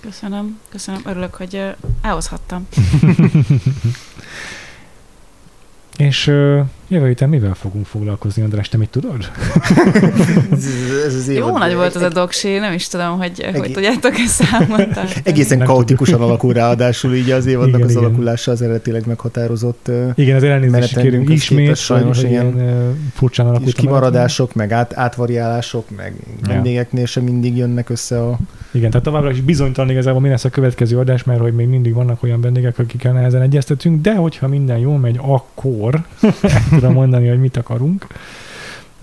Köszönöm, 0.00 0.60
köszönöm. 0.68 1.02
Örülök, 1.04 1.34
hogy 1.34 1.62
elhozhattam. 2.02 2.66
És 5.96 6.32
jövő 6.88 7.06
héten 7.06 7.28
mivel 7.28 7.54
fogunk 7.54 7.86
foglalkozni, 7.86 8.42
András, 8.42 8.68
te 8.68 8.76
mit 8.76 8.88
tudod? 8.88 9.30
ez, 10.52 10.66
ez 11.06 11.14
az 11.14 11.32
Jó 11.32 11.58
nagy 11.58 11.74
volt 11.74 11.94
az 11.94 12.02
a 12.02 12.08
doksi, 12.08 12.58
nem 12.58 12.72
is 12.72 12.88
tudom, 12.88 13.18
hogy 13.18 13.44
hogy 13.44 13.54
Egész- 13.54 13.72
tudjátok 13.74 14.18
ezt 14.18 14.44
számot 14.44 14.76
tartani. 14.76 15.10
Egészen 15.22 15.58
Nem 15.58 15.66
kaotikusan 15.66 16.20
alakul 16.20 16.52
ráadásul 16.52 17.14
így 17.14 17.30
az 17.30 17.46
évadnak 17.46 17.68
Igen, 17.74 17.82
az 17.86 17.90
igen. 17.90 18.04
alakulása 18.04 18.50
az 18.50 18.62
eredetileg 18.62 19.06
meghatározott 19.06 19.90
Igen, 20.14 20.36
az 20.36 20.42
elnézést 20.42 21.00
kérünk 21.00 21.28
az 21.28 21.34
ismét, 21.34 21.76
sajnos, 21.76 22.16
hogy, 22.16 22.24
hogy 22.24 22.32
ilyen 22.32 22.58
ö, 22.60 22.90
furcsán 23.14 23.46
alakult. 23.46 23.64
menetrend. 23.64 23.88
kimaradások, 23.88 24.54
meg 24.54 24.72
át, 24.72 24.92
átvariálások, 24.96 25.84
meg 25.96 26.14
Ja. 26.42 26.48
vendégeknél 26.52 27.06
sem 27.06 27.24
mindig 27.24 27.56
jönnek 27.56 27.90
össze 27.90 28.22
a... 28.22 28.38
Igen, 28.70 28.90
tehát 28.90 29.06
továbbra 29.06 29.30
is 29.30 29.40
bizonytalan 29.40 29.90
igazából 29.90 30.20
mi 30.20 30.28
lesz 30.28 30.44
a 30.44 30.50
következő 30.50 30.98
adás, 30.98 31.24
mert 31.24 31.40
hogy 31.40 31.52
még 31.54 31.66
mindig 31.66 31.94
vannak 31.94 32.22
olyan 32.22 32.40
vendégek, 32.40 32.78
akikkel 32.78 33.12
nehezen 33.12 33.42
egyeztetünk, 33.42 34.00
de 34.02 34.14
hogyha 34.14 34.48
minden 34.48 34.78
jól 34.78 34.98
megy, 34.98 35.18
akkor 35.22 36.00
tudom 36.80 36.92
mondani, 36.92 37.28
hogy 37.28 37.40
mit 37.40 37.56
akarunk. 37.56 38.06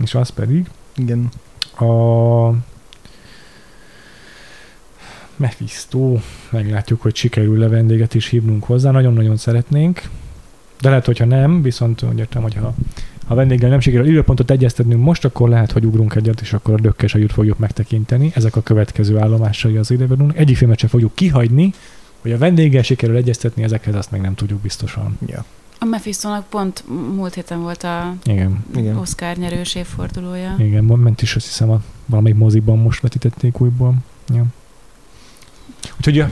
És 0.04 0.16
az 0.16 0.30
pedig 0.30 0.66
Igen. 0.96 1.30
a 1.80 2.56
Mephisto, 5.36 6.18
meglátjuk, 6.50 7.02
hogy 7.02 7.16
sikerül-e 7.16 7.68
vendéget 7.68 8.14
is 8.14 8.28
hívnunk 8.28 8.64
hozzá, 8.64 8.92
nagyon-nagyon 8.92 9.38
szeretnénk, 9.38 10.02
de 10.82 10.90
lehet, 10.90 11.06
hogyha 11.06 11.26
nem, 11.26 11.62
viszont 11.62 12.02
úgy 12.02 12.20
értem, 12.20 12.42
hogy 12.42 12.58
ha 13.28 13.36
vendéggel 13.36 13.70
nem 13.70 13.80
sikerül 13.80 14.08
időpontot 14.08 14.52
egyeztetnünk 14.52 15.04
most, 15.04 15.26
akkor 15.26 15.50
lehet, 15.50 15.72
hogy 15.72 15.86
ugrunk 15.86 16.16
egyet, 16.16 16.42
és 16.42 16.54
akkor 16.54 16.74
a 16.74 16.82
dökkes 16.82 17.16
agyút 17.16 17.32
fogjuk 17.32 17.58
megtekinteni. 17.58 18.32
Ezek 18.36 18.56
a 18.56 18.62
következő 18.62 19.18
állomásai 19.18 19.78
az 19.78 19.92
időben. 19.92 20.34
Egyik 20.36 20.58
filmet 20.58 20.80
sem 20.80 20.90
fogjuk 20.90 21.16
kihagyni, 21.16 21.74
hogy 22.22 22.32
a 22.32 22.38
vendéggel 22.38 22.84
sikerül 22.84 23.16
egyeztetni 23.16 23.64
ezekhez, 23.64 23.96
azt 23.96 24.12
még 24.12 24.22
nem 24.22 24.36
tudjuk 24.36 24.60
biztosan. 24.60 25.18
Ja. 25.26 25.46
A 25.84 25.86
Mephistónak 25.86 26.46
pont 26.50 26.84
múlt 27.16 27.34
héten 27.34 27.62
volt 27.62 27.84
a 27.84 28.14
Igen, 28.24 28.66
Igen. 28.76 28.98
Oscar 28.98 29.36
nyerős 29.36 29.76
évfordulója. 29.76 30.56
igen, 30.60 30.84
ment 30.84 31.22
is 31.22 31.36
azt 31.36 31.46
hiszem 31.46 31.70
a 31.70 31.82
valamelyik 32.06 32.38
moziban 32.38 32.78
most 32.78 33.02
vetítették 33.02 33.60
újból. 33.62 33.96
Ja. 34.34 34.46
Úgyhogy 35.98 36.16
ja, 36.16 36.30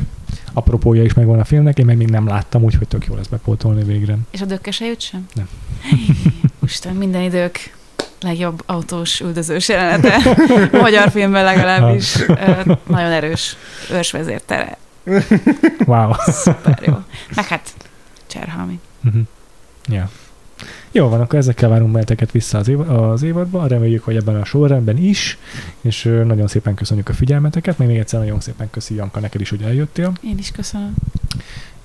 apropója 0.53 1.03
is 1.03 1.13
megvan 1.13 1.39
a 1.39 1.43
filmnek, 1.43 1.77
én 1.77 1.85
meg 1.85 1.97
még 1.97 2.09
nem 2.09 2.27
láttam, 2.27 2.63
úgyhogy 2.63 2.87
tök 2.87 3.05
jó 3.05 3.15
lesz 3.15 3.27
bepótolni 3.27 3.83
végre. 3.83 4.17
És 4.31 4.41
a 4.41 4.45
dökkes 4.45 4.81
eljut 4.81 5.01
sem? 5.01 5.27
Nem. 5.33 5.49
Isten, 6.63 6.95
minden 6.95 7.21
idők 7.21 7.75
legjobb 8.21 8.63
autós 8.65 9.19
üldözős 9.19 9.69
jelenete. 9.69 10.37
Magyar 10.71 11.09
filmben 11.09 11.43
legalábbis. 11.43 12.15
Nagyon 12.87 13.11
erős 13.11 13.55
őrsvezértere. 13.91 14.77
Wow. 15.85 16.11
Szuper 16.17 16.79
jó. 16.85 16.93
Meg 17.35 17.45
hát 17.45 17.73
Cserhalmi. 18.27 18.79
Mhm. 19.01 19.19
Ja. 19.91 20.09
Jó 20.91 21.07
van, 21.07 21.21
akkor 21.21 21.39
ezekkel 21.39 21.69
várunk 21.69 21.91
benneteket 21.91 22.31
vissza 22.31 22.57
az, 22.57 22.67
év- 22.67 22.89
az 22.89 23.23
évadba. 23.23 23.67
Reméljük, 23.67 24.03
hogy 24.03 24.15
ebben 24.15 24.35
a 24.35 24.45
sorrendben 24.45 24.97
is, 24.97 25.37
és 25.81 26.03
nagyon 26.03 26.47
szépen 26.47 26.73
köszönjük 26.73 27.09
a 27.09 27.13
figyelmeteket, 27.13 27.77
még, 27.77 27.87
még 27.87 27.97
egyszer 27.97 28.19
nagyon 28.19 28.39
szépen 28.39 28.69
köszi 28.69 28.95
Janka 28.95 29.19
neked 29.19 29.41
is, 29.41 29.49
hogy 29.49 29.61
eljöttél. 29.61 30.13
Én 30.23 30.37
is 30.37 30.51
köszönöm. 30.51 30.93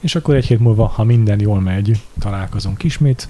És 0.01 0.15
akkor 0.15 0.35
egy 0.35 0.47
hét 0.47 0.59
múlva, 0.59 0.87
ha 0.87 1.05
minden 1.05 1.41
jól 1.41 1.61
megy, 1.61 2.03
találkozunk 2.19 2.83
ismét. 2.83 3.29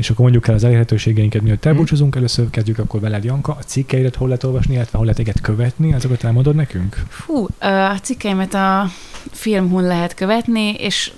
És 0.00 0.10
akkor 0.10 0.22
mondjuk 0.22 0.48
el 0.48 0.54
az 0.54 0.64
elérhetőségeinket, 0.64 1.42
mielőtt 1.42 1.64
elbúcsúzunk. 1.64 2.16
Először 2.16 2.50
kezdjük 2.50 2.78
akkor 2.78 3.00
veled, 3.00 3.24
Janka. 3.24 3.52
A 3.52 3.62
cikkeidet 3.66 4.14
hol 4.16 4.26
lehet 4.28 4.44
olvasni, 4.44 4.74
illetve 4.74 4.96
hol 4.96 5.06
lehet 5.06 5.16
téged 5.24 5.40
követni, 5.40 5.92
azokat 5.94 6.24
elmondod 6.24 6.54
nekünk? 6.54 6.96
Fú, 7.08 7.46
a 7.58 7.98
cikkeimet 8.02 8.54
a 8.54 8.86
Filmhun 9.30 9.82
lehet 9.82 10.14
követni, 10.14 10.74
és 10.78 11.12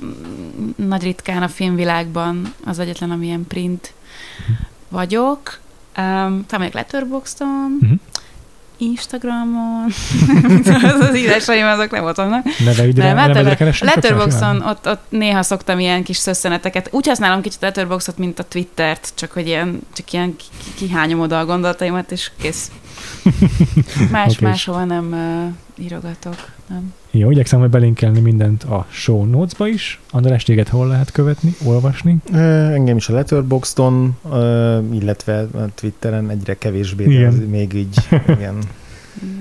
nagy 0.76 1.02
ritkán 1.02 1.42
a 1.42 1.48
filmvilágban 1.48 2.54
az 2.64 2.78
egyetlen, 2.78 3.10
amilyen 3.10 3.46
print 3.46 3.92
vagyok. 4.88 5.60
Um, 5.98 6.44
talán 6.46 6.60
még 6.64 6.72
Letterboxdon, 6.72 7.76
Mhm. 7.80 7.92
Instagramon, 8.82 9.84
az, 10.82 11.00
az 11.08 11.16
írásaim 11.16 11.66
azok 11.66 11.90
nem 11.90 12.04
ott 12.04 12.16
vannak. 12.16 12.44
Neveidre, 12.64 13.04
Nem, 13.04 13.16
hát 13.16 13.56
keresünk? 13.56 13.74
csak 13.90 13.94
Letterboxon 13.94 14.62
ott, 14.62 14.88
ott 14.88 15.02
néha 15.08 15.42
szoktam 15.42 15.78
ilyen 15.78 16.02
kis 16.02 16.16
szösszeneteket. 16.16 16.88
Úgy 16.90 17.06
használom 17.06 17.40
kicsit 17.40 17.60
Letterboxot, 17.60 18.18
mint 18.18 18.38
a 18.38 18.44
Twittert, 18.44 19.12
csak 19.14 19.32
hogy 19.32 19.46
ilyen, 19.46 19.80
csak 19.92 20.12
ilyen 20.12 20.36
ki- 20.36 20.44
ki- 20.64 20.86
kihányom 20.86 21.20
oda 21.20 21.38
a 21.38 21.44
gondolataimat, 21.44 22.10
és 22.12 22.30
kész. 22.40 22.70
Más, 24.10 24.34
Oké. 24.34 24.44
máshova 24.44 24.84
nem 24.84 25.12
uh, 25.76 25.84
írogatok. 25.84 26.36
Nem. 26.68 26.92
Jó, 27.14 27.30
igyekszem 27.30 27.58
majd 27.58 27.70
belinkelni 27.70 28.20
mindent 28.20 28.62
a 28.62 28.86
show 28.90 29.24
notes-ba 29.24 29.68
is. 29.68 30.00
András, 30.10 30.42
téged 30.42 30.68
hol 30.68 30.86
lehet 30.86 31.10
követni, 31.10 31.54
olvasni? 31.64 32.16
Ö, 32.32 32.38
Engem 32.72 32.96
is 32.96 33.08
a 33.08 33.12
Letterboxdon, 33.12 34.16
ö, 34.30 34.78
illetve 34.92 35.40
a 35.40 35.68
Twitteren 35.74 36.30
egyre 36.30 36.58
kevésbé, 36.58 37.18
de 37.18 37.26
az 37.26 37.40
még 37.48 37.72
így 37.72 37.96
igen, 38.36 38.58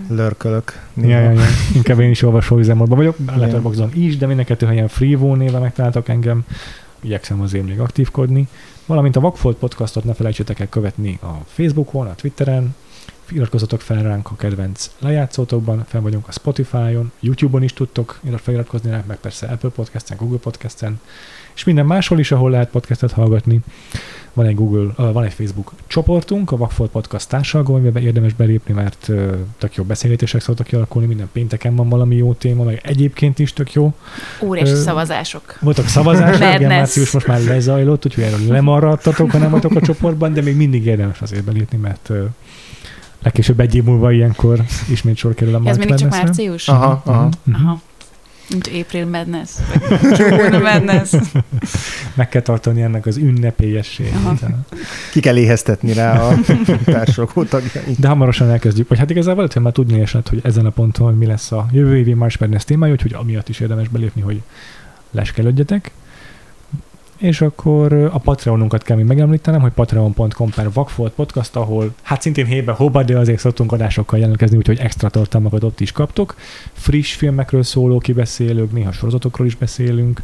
lörkölök. 0.10 0.80
Ja, 1.02 1.08
ja, 1.08 1.32
ja. 1.32 1.42
Inkább 1.74 2.00
én 2.00 2.10
is 2.10 2.22
olvasó 2.22 2.58
üzemmódban 2.58 2.98
vagyok, 2.98 3.16
a 3.26 3.38
Letterboxdon 3.38 3.92
is, 3.94 4.18
de 4.18 4.26
mind 4.26 4.40
a 4.40 4.44
kettő 4.44 4.66
helyen 4.66 4.88
Freevo 4.88 5.36
néve 5.36 5.60
megtaláltak 5.60 6.10
engem. 6.10 6.46
Igyekszem 7.02 7.42
azért 7.42 7.66
még 7.68 7.80
aktívkodni. 7.80 8.48
Valamint 8.86 9.16
a 9.16 9.20
Vagfolt 9.20 9.58
podcastot 9.58 10.04
ne 10.04 10.14
felejtsétek 10.14 10.60
el 10.60 10.70
követni 10.70 11.20
a 11.22 11.32
Facebookon, 11.46 12.08
a 12.08 12.16
Twitteren, 12.16 12.76
iratkozzatok 13.32 13.82
fel 13.82 14.04
ránk 14.04 14.32
a 14.32 14.36
kedvenc 14.36 14.90
lejátszótokban, 15.00 15.86
fel 15.88 16.02
vagyunk 16.02 16.28
a 16.28 16.32
Spotify-on, 16.32 17.12
YouTube-on 17.20 17.64
is 17.64 17.74
tudtok 17.74 18.20
irat- 18.24 18.42
feliratkozni 18.42 18.90
ránk, 18.90 19.06
meg 19.06 19.18
persze 19.18 19.48
Apple 19.48 19.70
Podcast-en, 19.70 20.18
Google 20.18 20.38
Podcast-en, 20.38 21.00
és 21.56 21.64
minden 21.64 21.86
máshol 21.86 22.20
is, 22.20 22.32
ahol 22.32 22.50
lehet 22.52 22.70
podcastet 22.70 23.12
hallgatni. 23.12 23.60
Van 24.34 24.46
egy 24.46 24.56
Google, 24.56 24.94
van 25.12 25.24
egy 25.24 25.34
Facebook 25.34 25.72
csoportunk, 25.88 26.52
a 26.52 26.58
Vagfolt 26.58 26.92
Podcast 26.92 27.30
társalgó, 27.30 27.76
amiben 27.76 28.04
érdemes 28.04 28.34
belépni, 28.34 28.74
mert 28.74 29.12
tök 29.58 29.76
jó 29.76 29.84
beszélgetések 29.84 30.42
szoktak 30.42 30.66
kialakulni, 30.68 31.08
minden 31.08 31.30
pénteken 31.32 31.76
van 31.76 31.90
valami 31.90 32.16
jó 32.16 32.34
téma, 32.34 32.64
meg 32.64 32.82
egyébként 32.84 33.40
is 33.40 33.54
tök 33.54 33.74
jó. 33.74 33.94
Óriási 34.44 34.72
Ö, 34.72 34.76
szavazások. 34.76 35.58
Voltak 35.62 35.88
szavazások, 35.88 36.56
igen, 36.56 36.70
március 36.70 37.12
most 37.12 37.28
már 37.28 37.44
lezajlott, 37.44 38.06
úgyhogy 38.06 38.24
erről 38.24 38.48
lemaradtatok, 38.48 39.32
ha 39.32 39.38
nem 39.38 39.52
vagytok 39.52 39.76
a 39.76 39.82
csoportban, 39.82 40.34
de 40.34 40.42
még 40.42 40.56
mindig 40.56 40.86
érdemes 40.86 41.22
azért 41.22 41.44
belépni, 41.44 41.78
mert 41.78 42.12
legkésőbb 43.22 43.60
egy 43.60 43.76
év 43.76 43.84
múlva 43.84 44.12
ilyenkor 44.12 44.64
ismét 44.90 45.18
sor 45.18 45.34
kerül 45.34 45.54
a 45.54 45.58
Ez 45.58 45.64
March 45.64 45.80
mindig 45.80 45.98
csak 45.98 46.10
március? 46.10 46.68
Aha, 46.68 47.02
aha. 47.06 47.30
Mhm. 47.44 47.56
Aha. 47.56 47.82
Mint 48.50 48.70
April 48.82 49.06
Madness. 49.06 49.50
vagy 49.90 50.20
June 50.20 50.58
Madness. 50.58 51.12
Meg 52.16 52.30
kell 52.30 52.42
tartani 52.42 52.82
ennek 52.82 53.06
az 53.06 53.18
ünnepélyességét. 53.18 54.14
Ki 55.12 55.20
kell 55.20 55.38
éheztetni 55.38 55.94
rá 55.94 56.22
a 56.22 56.36
társadalmi 56.86 57.48
tagjait. 57.50 58.00
De 58.00 58.08
hamarosan 58.08 58.50
elkezdjük. 58.50 58.88
Vagy 58.88 58.98
hát 58.98 59.10
igazából 59.10 59.44
lehet, 59.44 59.60
már 59.60 59.74
tudni 59.74 60.00
esett, 60.02 60.30
hogy 60.30 60.40
ezen 60.44 60.66
a 60.66 60.70
ponton 60.70 61.14
mi 61.14 61.26
lesz 61.26 61.52
a 61.52 61.66
jövő 61.72 61.98
évi 61.98 62.14
March 62.14 62.40
Madness 62.40 62.64
témája, 62.64 62.94
úgyhogy 62.94 63.14
amiatt 63.14 63.50
is 63.50 63.60
érdemes 63.60 63.88
belépni, 63.88 64.22
hogy 64.22 64.42
leskelődjetek. 65.12 65.92
És 67.22 67.42
akkor 67.42 67.94
a 67.94 68.18
Patreonunkat 68.18 68.84
kell 68.84 68.98
még 68.98 69.06
megemlítenem, 69.06 69.62
hogy 69.62 69.72
patreon.com 69.72 70.50
per 70.50 70.72
Vagfolt 70.74 71.12
Podcast, 71.12 71.56
ahol 71.56 71.94
hát 72.02 72.22
szintén 72.22 72.46
hébe 72.46 72.72
hóba, 72.72 73.04
de 73.04 73.18
azért 73.18 73.40
szoktunk 73.40 73.72
adásokkal 73.72 74.20
jelentkezni, 74.20 74.58
úgyhogy 74.58 74.80
extra 74.80 75.10
tartalmakat 75.10 75.64
ott 75.64 75.80
is 75.80 75.92
kaptok. 75.92 76.36
Friss 76.74 77.14
filmekről 77.16 77.64
szóló 77.64 77.98
kibeszélők, 77.98 78.72
néha 78.72 78.92
sorozatokról 78.92 79.48
is 79.48 79.56
beszélünk. 79.56 80.22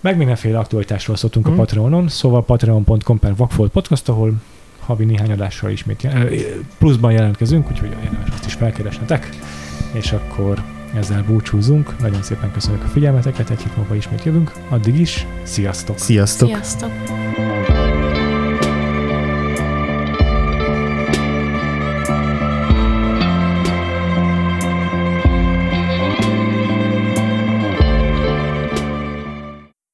Meg 0.00 0.16
mindenféle 0.16 0.58
aktualitásról 0.58 1.16
szoktunk 1.16 1.46
Mhm. 1.46 1.54
a 1.54 1.58
Patreonon, 1.58 2.08
szóval 2.08 2.44
patreon.com 2.44 3.18
per 3.18 3.36
Vagfolt 3.36 3.70
Podcast, 3.70 4.08
ahol 4.08 4.32
havi 4.80 5.04
néhány 5.04 5.32
adással 5.32 5.70
ismét 5.70 6.02
jel- 6.02 6.28
pluszban 6.78 7.12
jelentkezünk, 7.12 7.70
úgyhogy 7.70 7.88
érdemes 8.04 8.28
azt 8.32 8.46
is 8.46 8.52
felkeresnetek. 8.54 9.28
És 9.92 10.12
akkor 10.12 10.62
ezzel 10.94 11.22
búcsúzunk. 11.22 11.98
Nagyon 12.00 12.22
szépen 12.22 12.52
köszönjük 12.52 12.84
a 12.84 12.88
figyelmeteket, 12.88 13.50
egy 13.50 13.62
hét 13.62 13.76
múlva 13.76 13.94
ismét 13.94 14.24
jövünk. 14.24 14.52
Addig 14.68 15.00
is, 15.00 15.26
sziasztok! 15.42 15.98
Sziasztok! 15.98 16.48
Sziasztok! 16.48 17.85